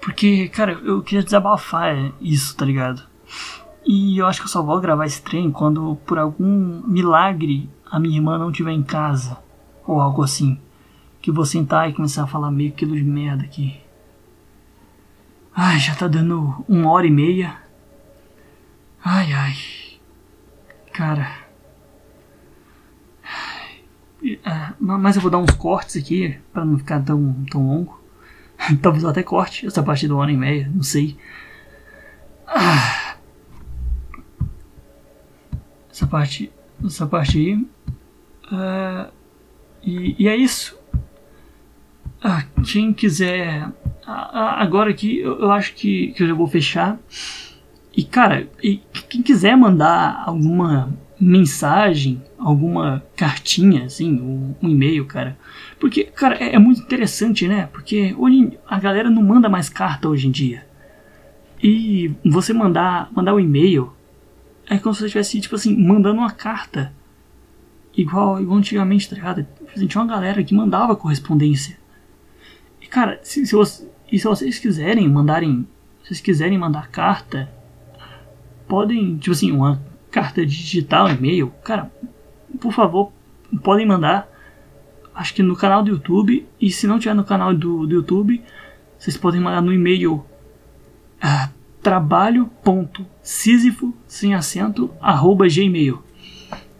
Porque, 0.02 0.48
cara, 0.50 0.74
eu 0.74 1.02
queria 1.02 1.24
desabafar 1.24 2.14
isso, 2.22 2.56
tá 2.56 2.64
ligado? 2.64 3.04
E 3.86 4.18
eu 4.18 4.26
acho 4.26 4.40
que 4.40 4.46
eu 4.46 4.52
só 4.52 4.62
vou 4.62 4.80
gravar 4.80 5.06
esse 5.06 5.22
trem 5.22 5.52
quando, 5.52 5.98
por 6.06 6.18
algum 6.18 6.82
milagre, 6.88 7.70
a 7.90 8.00
minha 8.00 8.18
irmã 8.18 8.38
não 8.38 8.50
estiver 8.50 8.72
em 8.72 8.84
casa. 8.84 9.38
Ou 9.86 10.00
algo 10.00 10.24
assim. 10.24 10.60
Que 11.22 11.32
vou 11.32 11.46
sentar 11.46 11.90
e 11.90 11.94
começar 11.94 12.24
a 12.24 12.28
falar 12.28 12.52
meio 12.52 12.72
quilo 12.72 12.96
de 12.96 13.04
merda 13.04 13.44
aqui. 13.44 13.80
Ai, 15.56 15.80
já 15.80 15.96
tá 15.96 16.06
dando 16.08 16.66
uma 16.68 16.92
hora 16.92 17.08
e 17.08 17.12
meia. 17.12 17.58
Ai, 19.04 19.32
ai. 19.32 19.56
Cara. 20.92 21.46
Ah, 24.44 24.74
mas 24.80 25.16
eu 25.16 25.22
vou 25.22 25.32
dar 25.32 25.38
uns 25.38 25.52
cortes 25.52 25.96
aqui 25.96 26.38
para 26.52 26.66
não 26.66 26.78
ficar 26.78 27.02
tão, 27.02 27.46
tão 27.50 27.66
longo. 27.66 28.02
Talvez 28.82 29.04
eu 29.04 29.10
até 29.10 29.24
corte 29.24 29.66
essa 29.66 29.82
parte 29.82 30.08
do 30.08 30.18
hora 30.18 30.32
e 30.32 30.36
meia, 30.36 30.70
não 30.74 30.84
sei. 30.84 31.18
Ah. 32.46 33.16
Essa 35.90 36.06
parte. 36.06 36.52
Essa 36.84 37.08
parte 37.08 37.38
aí. 37.38 37.56
Uh, 38.52 39.12
e, 39.82 40.24
e, 40.24 40.28
é 40.28 40.36
isso. 40.36 40.78
Ah, 42.22 42.44
quem 42.66 42.94
quiser 42.94 43.72
agora 44.06 44.92
aqui 44.92 45.20
eu, 45.20 45.52
acho 45.52 45.74
que, 45.74 46.08
que 46.14 46.24
eu 46.24 46.28
já 46.28 46.34
vou 46.34 46.48
fechar. 46.48 47.00
E 47.96 48.04
cara, 48.04 48.48
e 48.62 48.82
quem 49.10 49.22
quiser 49.22 49.56
mandar 49.56 50.24
alguma 50.26 50.94
mensagem, 51.20 52.22
alguma 52.38 53.04
cartinha, 53.16 53.86
assim, 53.86 54.20
um, 54.20 54.56
um 54.62 54.70
e-mail, 54.70 55.06
cara. 55.06 55.38
Porque, 55.80 56.04
cara, 56.04 56.36
é, 56.36 56.56
é, 56.56 56.60
muito 56.60 56.82
interessante, 56.82 57.48
né? 57.48 57.70
Porque 57.72 58.14
hoje 58.18 58.58
a 58.68 58.80
galera 58.80 59.10
não 59.10 59.24
manda 59.24 59.50
mais 59.50 59.70
carta 59.70 60.10
hoje 60.10 60.28
em 60.28 60.32
dia. 60.32 60.68
E 61.64 62.14
você 62.24 62.54
mandar, 62.54 63.10
mandar 63.14 63.34
um 63.34 63.40
e-mail 63.40 63.94
é 64.68 64.78
como 64.78 64.94
se 64.94 65.02
você 65.02 65.06
estivesse, 65.06 65.40
tipo 65.40 65.56
assim, 65.56 65.76
mandando 65.76 66.20
uma 66.20 66.32
carta. 66.32 66.94
Igual, 67.96 68.42
igual 68.42 68.58
antigamente, 68.58 69.10
tá 69.10 69.16
ligado? 69.16 69.48
Tinha 69.88 70.04
uma 70.04 70.14
galera 70.14 70.44
que 70.44 70.54
mandava 70.54 70.96
correspondência. 70.96 71.78
E, 72.82 72.88
cara, 72.88 73.20
se, 73.24 73.46
se 73.46 73.56
você, 73.56 73.88
e 74.12 74.20
se 74.20 74.26
vocês 74.26 74.60
quiserem 74.60 75.10
mandarem, 75.10 75.68
se 76.02 76.10
vocês 76.10 76.22
quiserem 76.22 76.58
mandar 76.58 76.90
carta, 76.90 77.50
podem, 78.68 79.18
tipo 79.18 79.32
assim, 79.32 79.52
uma 79.52 79.82
carta 80.12 80.46
digital, 80.46 81.10
e-mail, 81.10 81.52
cara, 81.64 81.92
por 82.60 82.72
favor, 82.72 83.12
podem 83.64 83.86
mandar. 83.86 84.30
Acho 85.14 85.34
que 85.34 85.44
no 85.44 85.56
canal 85.56 85.84
do 85.84 85.92
YouTube. 85.92 86.46
E 86.60 86.70
se 86.70 86.88
não 86.88 87.00
tiver 87.00 87.14
no 87.14 87.24
canal 87.24 87.54
do, 87.54 87.88
do 87.88 87.96
YouTube, 87.96 88.44
vocês 88.98 89.16
podem 89.18 89.42
mandar 89.42 89.62
no 89.62 89.74
e-mail 89.74 90.16
uh, 90.16 90.26
trabalho.sísifo 91.82 93.94
sem 94.08 94.34
acento 94.34 94.90
arroba 95.02 95.48
gmail. 95.48 96.02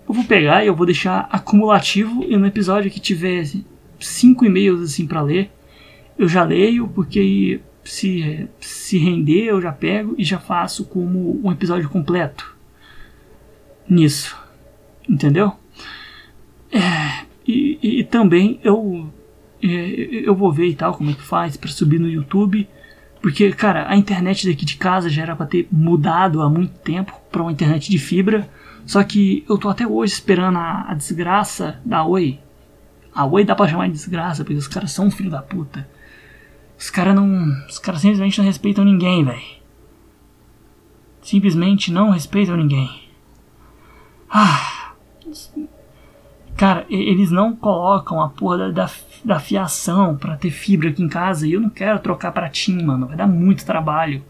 Eu 0.08 0.14
vou 0.14 0.24
pegar 0.24 0.64
e 0.64 0.68
eu 0.68 0.76
vou 0.76 0.86
deixar 0.86 1.28
acumulativo 1.32 2.24
e 2.24 2.38
no 2.38 2.46
episódio 2.46 2.92
que 2.92 3.00
tiver 3.00 3.44
cinco 4.00 4.46
e-mails 4.46 4.82
assim 4.82 5.08
para 5.08 5.22
ler, 5.22 5.52
eu 6.18 6.28
já 6.28 6.44
leio, 6.44 6.88
porque 6.88 7.62
se, 7.84 8.48
se 8.60 8.98
render 8.98 9.46
eu 9.46 9.62
já 9.62 9.72
pego 9.72 10.16
e 10.18 10.24
já 10.24 10.40
faço 10.40 10.86
como 10.86 11.40
um 11.44 11.52
episódio 11.52 11.90
completo 11.90 12.56
nisso. 13.88 14.36
Entendeu? 15.08 15.54
É, 16.72 17.26
e, 17.48 18.00
e, 18.00 18.04
também 18.04 18.60
eu, 18.64 19.08
é, 19.62 19.68
eu 19.68 20.36
vou 20.36 20.52
ver 20.52 20.68
e 20.68 20.76
tal 20.76 20.96
como 20.96 21.12
é 21.12 21.14
que 21.14 21.22
faz 21.22 21.56
para 21.56 21.70
subir 21.70 22.00
no 22.00 22.10
YouTube. 22.10 22.68
Porque, 23.22 23.52
cara, 23.54 23.90
a 23.90 23.96
internet 23.96 24.48
daqui 24.48 24.66
de 24.66 24.78
casa 24.78 25.10
já 25.10 25.24
era 25.24 25.36
para 25.36 25.46
ter 25.46 25.68
mudado 25.72 26.42
há 26.42 26.50
muito 26.50 26.78
tempo 26.80 27.14
para 27.32 27.42
uma 27.42 27.52
internet 27.52 27.90
de 27.90 27.98
fibra. 27.98 28.50
Só 28.86 29.04
que 29.04 29.44
eu 29.50 29.58
tô 29.58 29.70
até 29.70 29.88
hoje 29.88 30.14
esperando 30.14 30.58
a, 30.58 30.86
a 30.90 30.94
desgraça 30.94 31.80
da 31.84 32.06
Oi. 32.06 32.40
A 33.14 33.26
Oi 33.26 33.44
dá 33.44 33.56
pra 33.56 33.68
chamar 33.68 33.88
de 33.88 33.94
desgraça, 33.94 34.44
porque 34.44 34.58
os 34.58 34.68
caras 34.68 34.92
são 34.92 35.10
filho 35.10 35.32
da 35.32 35.42
puta. 35.42 35.88
Os 36.78 36.90
caras 36.90 37.16
não. 37.16 37.48
Os 37.68 37.80
caras 37.80 38.02
simplesmente 38.02 38.38
não 38.38 38.46
respeitam 38.46 38.84
ninguém, 38.84 39.24
velho. 39.24 39.42
simplesmente 41.22 41.92
não 41.92 42.12
respeitam 42.12 42.58
ninguém. 42.58 43.04
Ah, 44.30 44.94
cara, 46.56 46.86
eles 46.90 47.32
não 47.32 47.56
colocam 47.56 48.22
a 48.22 48.30
porra 48.30 48.58
da, 48.58 48.70
da, 48.86 48.92
da 49.24 49.40
fiação 49.40 50.18
para 50.18 50.38
ter 50.38 50.52
fibra 50.52 50.90
aqui 50.90 51.02
em 51.02 51.10
casa 51.10 51.48
e 51.48 51.54
eu 51.54 51.62
não 51.62 51.70
quero 51.70 52.00
trocar 52.00 52.32
para 52.32 52.50
TIM, 52.50 52.84
mano. 52.84 53.08
Vai 53.08 53.16
dar 53.16 53.28
muito 53.28 53.66
trabalho. 53.66 54.24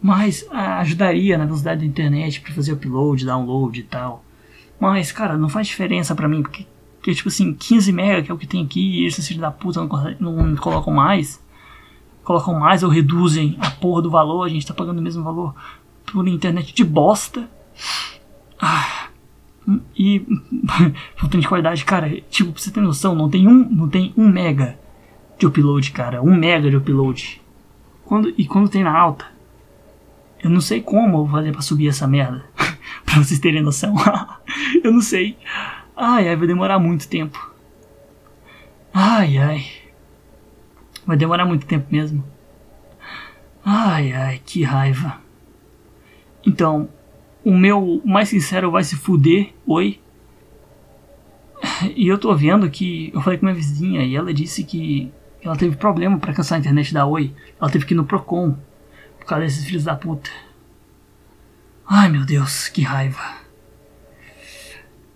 Mas 0.00 0.46
ah, 0.50 0.78
ajudaria 0.78 1.38
na 1.38 1.44
velocidade 1.44 1.80
da 1.80 1.86
internet 1.86 2.40
para 2.40 2.52
fazer 2.54 2.72
upload, 2.72 3.24
download 3.24 3.80
e 3.80 3.82
tal. 3.82 4.24
Mas, 4.78 5.10
cara, 5.10 5.36
não 5.36 5.48
faz 5.48 5.66
diferença 5.66 6.14
para 6.14 6.28
mim, 6.28 6.42
porque, 6.42 6.66
porque, 6.96 7.14
tipo 7.14 7.28
assim, 7.28 7.54
15 7.54 7.92
MB 7.92 8.22
que 8.24 8.30
é 8.30 8.34
o 8.34 8.38
que 8.38 8.46
tem 8.46 8.64
aqui 8.64 9.02
e 9.02 9.06
esses 9.06 9.26
filhos 9.26 9.40
da 9.40 9.50
puta 9.50 9.80
não, 10.20 10.42
não 10.42 10.56
colocam 10.56 10.92
mais. 10.92 11.40
Colocam 12.26 12.58
mais 12.58 12.82
ou 12.82 12.90
reduzem 12.90 13.56
a 13.60 13.70
porra 13.70 14.02
do 14.02 14.10
valor, 14.10 14.42
a 14.42 14.48
gente 14.48 14.66
tá 14.66 14.74
pagando 14.74 14.98
o 14.98 15.02
mesmo 15.02 15.22
valor 15.22 15.54
por 16.04 16.26
internet 16.26 16.74
de 16.74 16.82
bosta. 16.82 17.48
Ah, 18.60 19.10
e 19.96 20.26
faltando 21.14 21.42
de 21.42 21.46
qualidade, 21.46 21.84
cara, 21.84 22.20
tipo, 22.28 22.50
pra 22.50 22.60
você 22.60 22.72
ter 22.72 22.80
noção, 22.80 23.14
não 23.14 23.30
tem 23.30 23.46
um, 23.46 23.68
não 23.70 23.88
tem 23.88 24.12
um 24.16 24.28
mega 24.28 24.76
de 25.38 25.46
upload, 25.46 25.92
cara, 25.92 26.20
um 26.20 26.34
mega 26.34 26.68
de 26.68 26.76
upload. 26.76 27.40
Quando, 28.04 28.34
e 28.36 28.44
quando 28.44 28.68
tem 28.68 28.82
na 28.82 28.98
alta, 28.98 29.24
eu 30.42 30.50
não 30.50 30.60
sei 30.60 30.80
como 30.80 31.18
eu 31.18 31.26
vou 31.26 31.28
fazer 31.28 31.52
pra 31.52 31.62
subir 31.62 31.86
essa 31.86 32.08
merda. 32.08 32.44
pra 33.06 33.22
vocês 33.22 33.38
terem 33.38 33.62
noção. 33.62 33.94
eu 34.82 34.92
não 34.92 35.00
sei. 35.00 35.38
Ai, 35.96 36.28
ai, 36.28 36.34
vai 36.34 36.48
demorar 36.48 36.80
muito 36.80 37.06
tempo. 37.06 37.54
Ai, 38.92 39.38
ai. 39.38 39.75
Vai 41.06 41.16
demorar 41.16 41.44
muito 41.44 41.66
tempo 41.66 41.86
mesmo. 41.90 42.24
Ai, 43.64 44.12
ai, 44.12 44.40
que 44.44 44.62
raiva. 44.62 45.20
Então, 46.44 46.88
o 47.44 47.52
meu 47.52 48.02
mais 48.04 48.28
sincero 48.28 48.70
vai 48.70 48.84
se 48.84 48.96
fuder, 48.96 49.52
oi. 49.66 50.00
E 51.94 52.08
eu 52.08 52.18
tô 52.18 52.34
vendo 52.34 52.68
que. 52.70 53.10
Eu 53.14 53.20
falei 53.20 53.38
com 53.38 53.46
minha 53.46 53.54
vizinha 53.54 54.02
e 54.02 54.16
ela 54.16 54.32
disse 54.32 54.64
que 54.64 55.12
ela 55.42 55.56
teve 55.56 55.76
problema 55.76 56.18
para 56.18 56.34
cansar 56.34 56.56
a 56.56 56.60
internet 56.60 56.92
da 56.92 57.06
Oi. 57.06 57.32
Ela 57.60 57.70
teve 57.70 57.86
que 57.86 57.94
ir 57.94 57.96
no 57.96 58.04
Procon 58.04 58.56
por 59.18 59.26
causa 59.26 59.44
desses 59.44 59.64
filhos 59.64 59.84
da 59.84 59.94
puta. 59.94 60.30
Ai 61.86 62.08
meu 62.08 62.24
Deus, 62.24 62.68
que 62.68 62.82
raiva. 62.82 63.36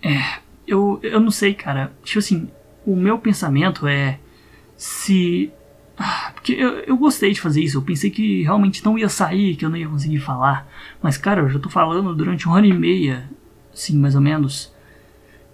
É, 0.03 0.41
eu, 0.67 1.01
eu 1.03 1.21
não 1.21 1.31
sei, 1.31 1.53
cara. 1.55 1.93
Tipo 2.05 2.21
assim, 2.21 2.49
o 2.87 2.95
meu 2.95 3.19
pensamento 3.19 3.87
é 3.87 4.19
se 4.77 5.53
porque 6.41 6.55
eu, 6.55 6.71
eu 6.81 6.97
gostei 6.97 7.33
de 7.33 7.41
fazer 7.41 7.63
isso, 7.63 7.77
eu 7.77 7.83
pensei 7.83 8.11
que 8.11 8.43
realmente 8.43 8.83
não 8.83 8.99
ia 8.99 9.11
sair, 9.11 9.57
que 9.57 9.65
eu 9.65 9.69
não 9.69 9.77
ia 9.77 9.89
conseguir 9.89 10.21
falar. 10.21 10.67
Mas, 11.03 11.19
cara, 11.19 11.43
eu 11.43 11.51
já 11.51 11.59
tô 11.59 11.69
falando 11.69 12.15
durante 12.15 12.47
uma 12.47 12.57
hora 12.57 12.67
e 12.67 12.73
meia, 12.73 13.31
assim, 13.73 13.97
mais 13.99 14.15
ou 14.15 14.23
menos. 14.23 14.75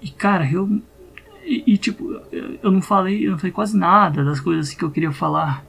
E, 0.01 0.09
cara, 0.11 0.49
eu. 0.49 0.81
E, 1.45 1.65
e 1.67 1.77
tipo, 1.77 2.21
eu 2.31 2.71
não 2.71 2.81
falei, 2.81 3.27
eu 3.27 3.33
não 3.33 3.39
falei 3.39 3.51
quase 3.51 3.77
nada 3.77 4.25
das 4.25 4.39
coisas 4.39 4.73
que 4.73 4.85
eu 4.85 4.91
queria 4.91 5.11
falar. 5.11 5.67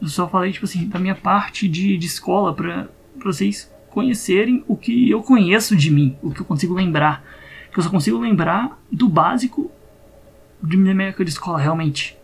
Eu 0.00 0.08
só 0.08 0.28
falei, 0.28 0.52
tipo 0.52 0.66
assim, 0.66 0.86
da 0.86 0.98
minha 0.98 1.14
parte 1.14 1.66
de, 1.66 1.96
de 1.96 2.06
escola 2.06 2.52
pra, 2.52 2.86
pra 3.18 3.32
vocês 3.32 3.72
conhecerem 3.88 4.62
o 4.68 4.76
que 4.76 5.08
eu 5.08 5.22
conheço 5.22 5.74
de 5.74 5.90
mim, 5.90 6.18
o 6.22 6.30
que 6.32 6.42
eu 6.42 6.44
consigo 6.44 6.74
lembrar. 6.74 7.24
Que 7.72 7.78
eu 7.78 7.82
só 7.82 7.88
consigo 7.88 8.18
lembrar 8.18 8.78
do 8.92 9.08
básico 9.08 9.70
de 10.62 10.76
minha 10.76 11.08
época 11.08 11.24
de 11.24 11.30
escola, 11.30 11.58
realmente 11.58 12.17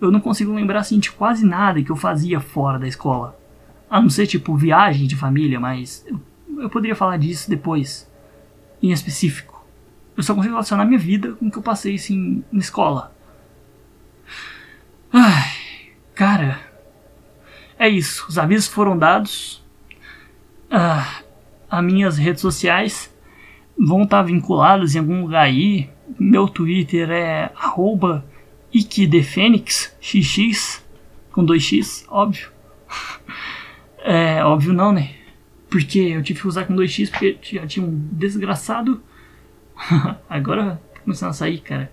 eu 0.00 0.10
não 0.10 0.20
consigo 0.20 0.52
lembrar 0.52 0.80
assim 0.80 0.98
de 0.98 1.10
quase 1.10 1.44
nada 1.44 1.82
que 1.82 1.90
eu 1.90 1.96
fazia 1.96 2.40
fora 2.40 2.78
da 2.78 2.86
escola. 2.86 3.38
A 3.88 4.00
não 4.00 4.10
ser 4.10 4.26
tipo 4.26 4.56
viagem 4.56 5.06
de 5.06 5.16
família, 5.16 5.58
mas 5.58 6.04
eu, 6.06 6.20
eu 6.58 6.70
poderia 6.70 6.96
falar 6.96 7.16
disso 7.16 7.48
depois, 7.48 8.10
em 8.82 8.90
específico. 8.90 9.64
Eu 10.16 10.22
só 10.22 10.34
consigo 10.34 10.54
relacionar 10.54 10.84
minha 10.84 10.98
vida 10.98 11.32
com 11.32 11.46
o 11.46 11.50
que 11.50 11.58
eu 11.58 11.62
passei 11.62 11.94
assim 11.94 12.42
na 12.50 12.58
escola. 12.58 13.14
Ai, 15.12 15.50
cara, 16.14 16.60
é 17.78 17.88
isso. 17.88 18.26
Os 18.28 18.38
avisos 18.38 18.66
foram 18.66 18.98
dados. 18.98 19.64
Ah, 20.70 21.20
as 21.70 21.84
minhas 21.84 22.18
redes 22.18 22.40
sociais 22.40 23.14
vão 23.78 24.02
estar 24.02 24.22
vinculadas 24.22 24.94
em 24.94 24.98
algum 24.98 25.22
lugar 25.22 25.44
aí. 25.44 25.90
Meu 26.18 26.48
Twitter 26.48 27.10
é 27.10 27.52
arroba 27.54 28.24
Ike 28.76 29.06
de 29.06 29.22
Fênix, 29.22 29.96
XX, 30.00 30.84
com 31.32 31.44
2x, 31.44 32.04
óbvio. 32.08 32.50
É, 34.08 34.44
óbvio 34.44 34.72
não, 34.72 34.92
né? 34.92 35.16
Porque 35.68 35.98
eu 35.98 36.22
tive 36.22 36.40
que 36.40 36.46
usar 36.46 36.64
com 36.64 36.76
2x 36.76 37.10
porque 37.10 37.36
já 37.42 37.66
tinha 37.66 37.84
um 37.84 38.08
desgraçado. 38.12 39.02
Agora 40.30 40.80
tá 40.94 41.00
começando 41.00 41.30
a 41.30 41.32
sair, 41.32 41.58
cara. 41.58 41.92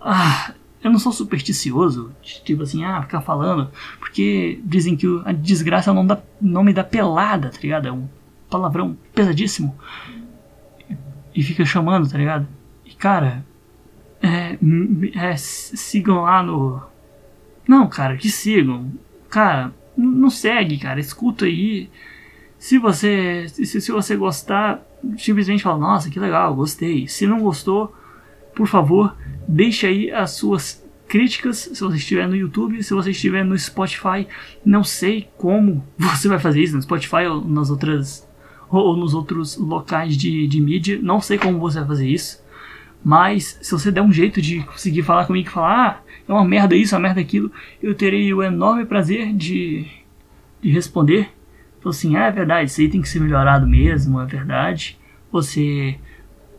Ah, 0.00 0.54
eu 0.84 0.88
não 0.88 1.00
sou 1.00 1.10
supersticioso, 1.10 2.14
tipo 2.22 2.62
assim, 2.62 2.84
ah, 2.84 3.02
ficar 3.02 3.22
falando, 3.22 3.72
porque 3.98 4.60
dizem 4.64 4.96
que 4.96 5.06
a 5.24 5.32
desgraça 5.32 5.90
é 5.90 5.92
o 5.92 6.18
nome 6.40 6.72
da 6.72 6.84
pelada, 6.84 7.50
tá 7.50 7.58
ligado? 7.60 7.88
É 7.88 7.92
um 7.92 8.08
palavrão 8.48 8.96
pesadíssimo. 9.12 9.76
E 11.34 11.42
fica 11.42 11.64
chamando, 11.64 12.08
tá 12.08 12.18
ligado? 12.18 12.46
E 12.84 12.94
cara, 12.94 13.44
é, 14.22 14.56
é, 15.14 15.36
sigam 15.36 16.22
lá 16.22 16.42
no. 16.42 16.80
Não, 17.66 17.88
cara, 17.88 18.16
que 18.16 18.30
sigam. 18.30 18.92
Cara, 19.28 19.72
não 19.96 20.30
segue, 20.30 20.78
cara. 20.78 21.00
Escuta 21.00 21.44
aí. 21.44 21.90
Se 22.58 22.78
você, 22.78 23.46
se, 23.48 23.80
se 23.80 23.90
você 23.90 24.16
gostar, 24.16 24.80
simplesmente 25.18 25.62
fala: 25.62 25.78
Nossa, 25.78 26.08
que 26.08 26.20
legal, 26.20 26.54
gostei. 26.54 27.08
Se 27.08 27.26
não 27.26 27.40
gostou, 27.40 27.92
por 28.54 28.68
favor, 28.68 29.16
deixe 29.48 29.86
aí 29.86 30.10
as 30.12 30.30
suas 30.32 30.82
críticas 31.08 31.58
se 31.58 31.80
você 31.80 31.96
estiver 31.96 32.26
no 32.26 32.36
YouTube, 32.36 32.82
se 32.82 32.94
você 32.94 33.10
estiver 33.10 33.44
no 33.44 33.58
Spotify. 33.58 34.26
Não 34.64 34.84
sei 34.84 35.28
como 35.36 35.84
você 35.98 36.28
vai 36.28 36.38
fazer 36.38 36.62
isso 36.62 36.76
no 36.76 36.82
Spotify 36.82 37.26
ou 37.28 37.44
nas 37.44 37.70
outras 37.70 38.28
ou 38.70 38.96
nos 38.96 39.12
outros 39.12 39.58
locais 39.58 40.16
de, 40.16 40.46
de 40.46 40.60
mídia. 40.60 40.98
Não 41.02 41.20
sei 41.20 41.36
como 41.36 41.58
você 41.58 41.80
vai 41.80 41.88
fazer 41.88 42.08
isso. 42.08 42.41
Mas 43.04 43.58
se 43.60 43.72
você 43.72 43.90
der 43.90 44.02
um 44.02 44.12
jeito 44.12 44.40
de 44.40 44.60
conseguir 44.60 45.02
falar 45.02 45.26
comigo 45.26 45.48
e 45.48 45.52
falar, 45.52 45.88
ah, 45.88 46.12
é 46.28 46.32
uma 46.32 46.44
merda 46.44 46.76
isso, 46.76 46.94
é 46.94 46.98
uma 46.98 47.02
merda 47.02 47.20
aquilo, 47.20 47.50
eu 47.82 47.94
terei 47.94 48.32
o 48.32 48.42
enorme 48.42 48.84
prazer 48.84 49.32
de, 49.34 49.86
de 50.60 50.70
responder. 50.70 51.32
Então 51.78 51.90
assim, 51.90 52.16
ah, 52.16 52.26
é 52.26 52.30
verdade, 52.30 52.70
isso 52.70 52.80
aí 52.80 52.88
tem 52.88 53.02
que 53.02 53.08
ser 53.08 53.20
melhorado 53.20 53.66
mesmo, 53.66 54.20
é 54.20 54.26
verdade. 54.26 54.98
Você, 55.32 55.98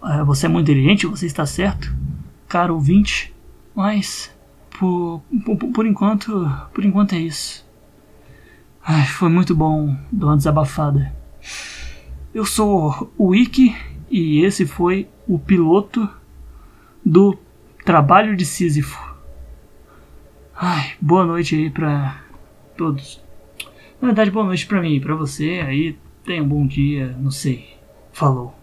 uh, 0.01 0.25
você 0.25 0.47
é 0.47 0.49
muito 0.49 0.69
inteligente, 0.69 1.07
você 1.07 1.25
está 1.25 1.45
certo, 1.45 1.95
caro 2.47 2.73
ouvinte. 2.73 3.33
Mas 3.73 4.35
por, 4.77 5.21
por, 5.45 5.57
por 5.57 5.85
enquanto, 5.85 6.49
por 6.73 6.83
enquanto 6.83 7.13
é 7.13 7.19
isso. 7.19 7.65
Ai, 8.85 9.05
foi 9.05 9.29
muito 9.29 9.55
bom 9.55 9.95
dar 10.11 10.27
uma 10.27 10.37
desabafada. 10.37 11.15
Eu 12.33 12.45
sou 12.45 13.13
o 13.17 13.27
Wiki 13.27 13.75
e 14.09 14.43
esse 14.43 14.65
foi 14.65 15.07
o 15.27 15.39
piloto 15.39 16.09
do 17.05 17.37
trabalho 17.83 18.35
de 18.35 18.45
Sísifo. 18.45 19.13
Ai, 20.55 20.93
boa 21.01 21.25
noite 21.25 21.55
aí 21.55 21.69
pra 21.69 22.21
todos. 22.77 23.21
Na 24.01 24.07
verdade, 24.07 24.31
boa 24.31 24.45
noite 24.45 24.65
pra 24.65 24.81
mim, 24.81 24.99
pra 24.99 25.15
você. 25.15 25.63
Aí, 25.65 25.97
tenha 26.25 26.43
um 26.43 26.47
bom 26.47 26.65
dia, 26.65 27.15
não 27.19 27.31
sei. 27.31 27.77
Falou. 28.11 28.62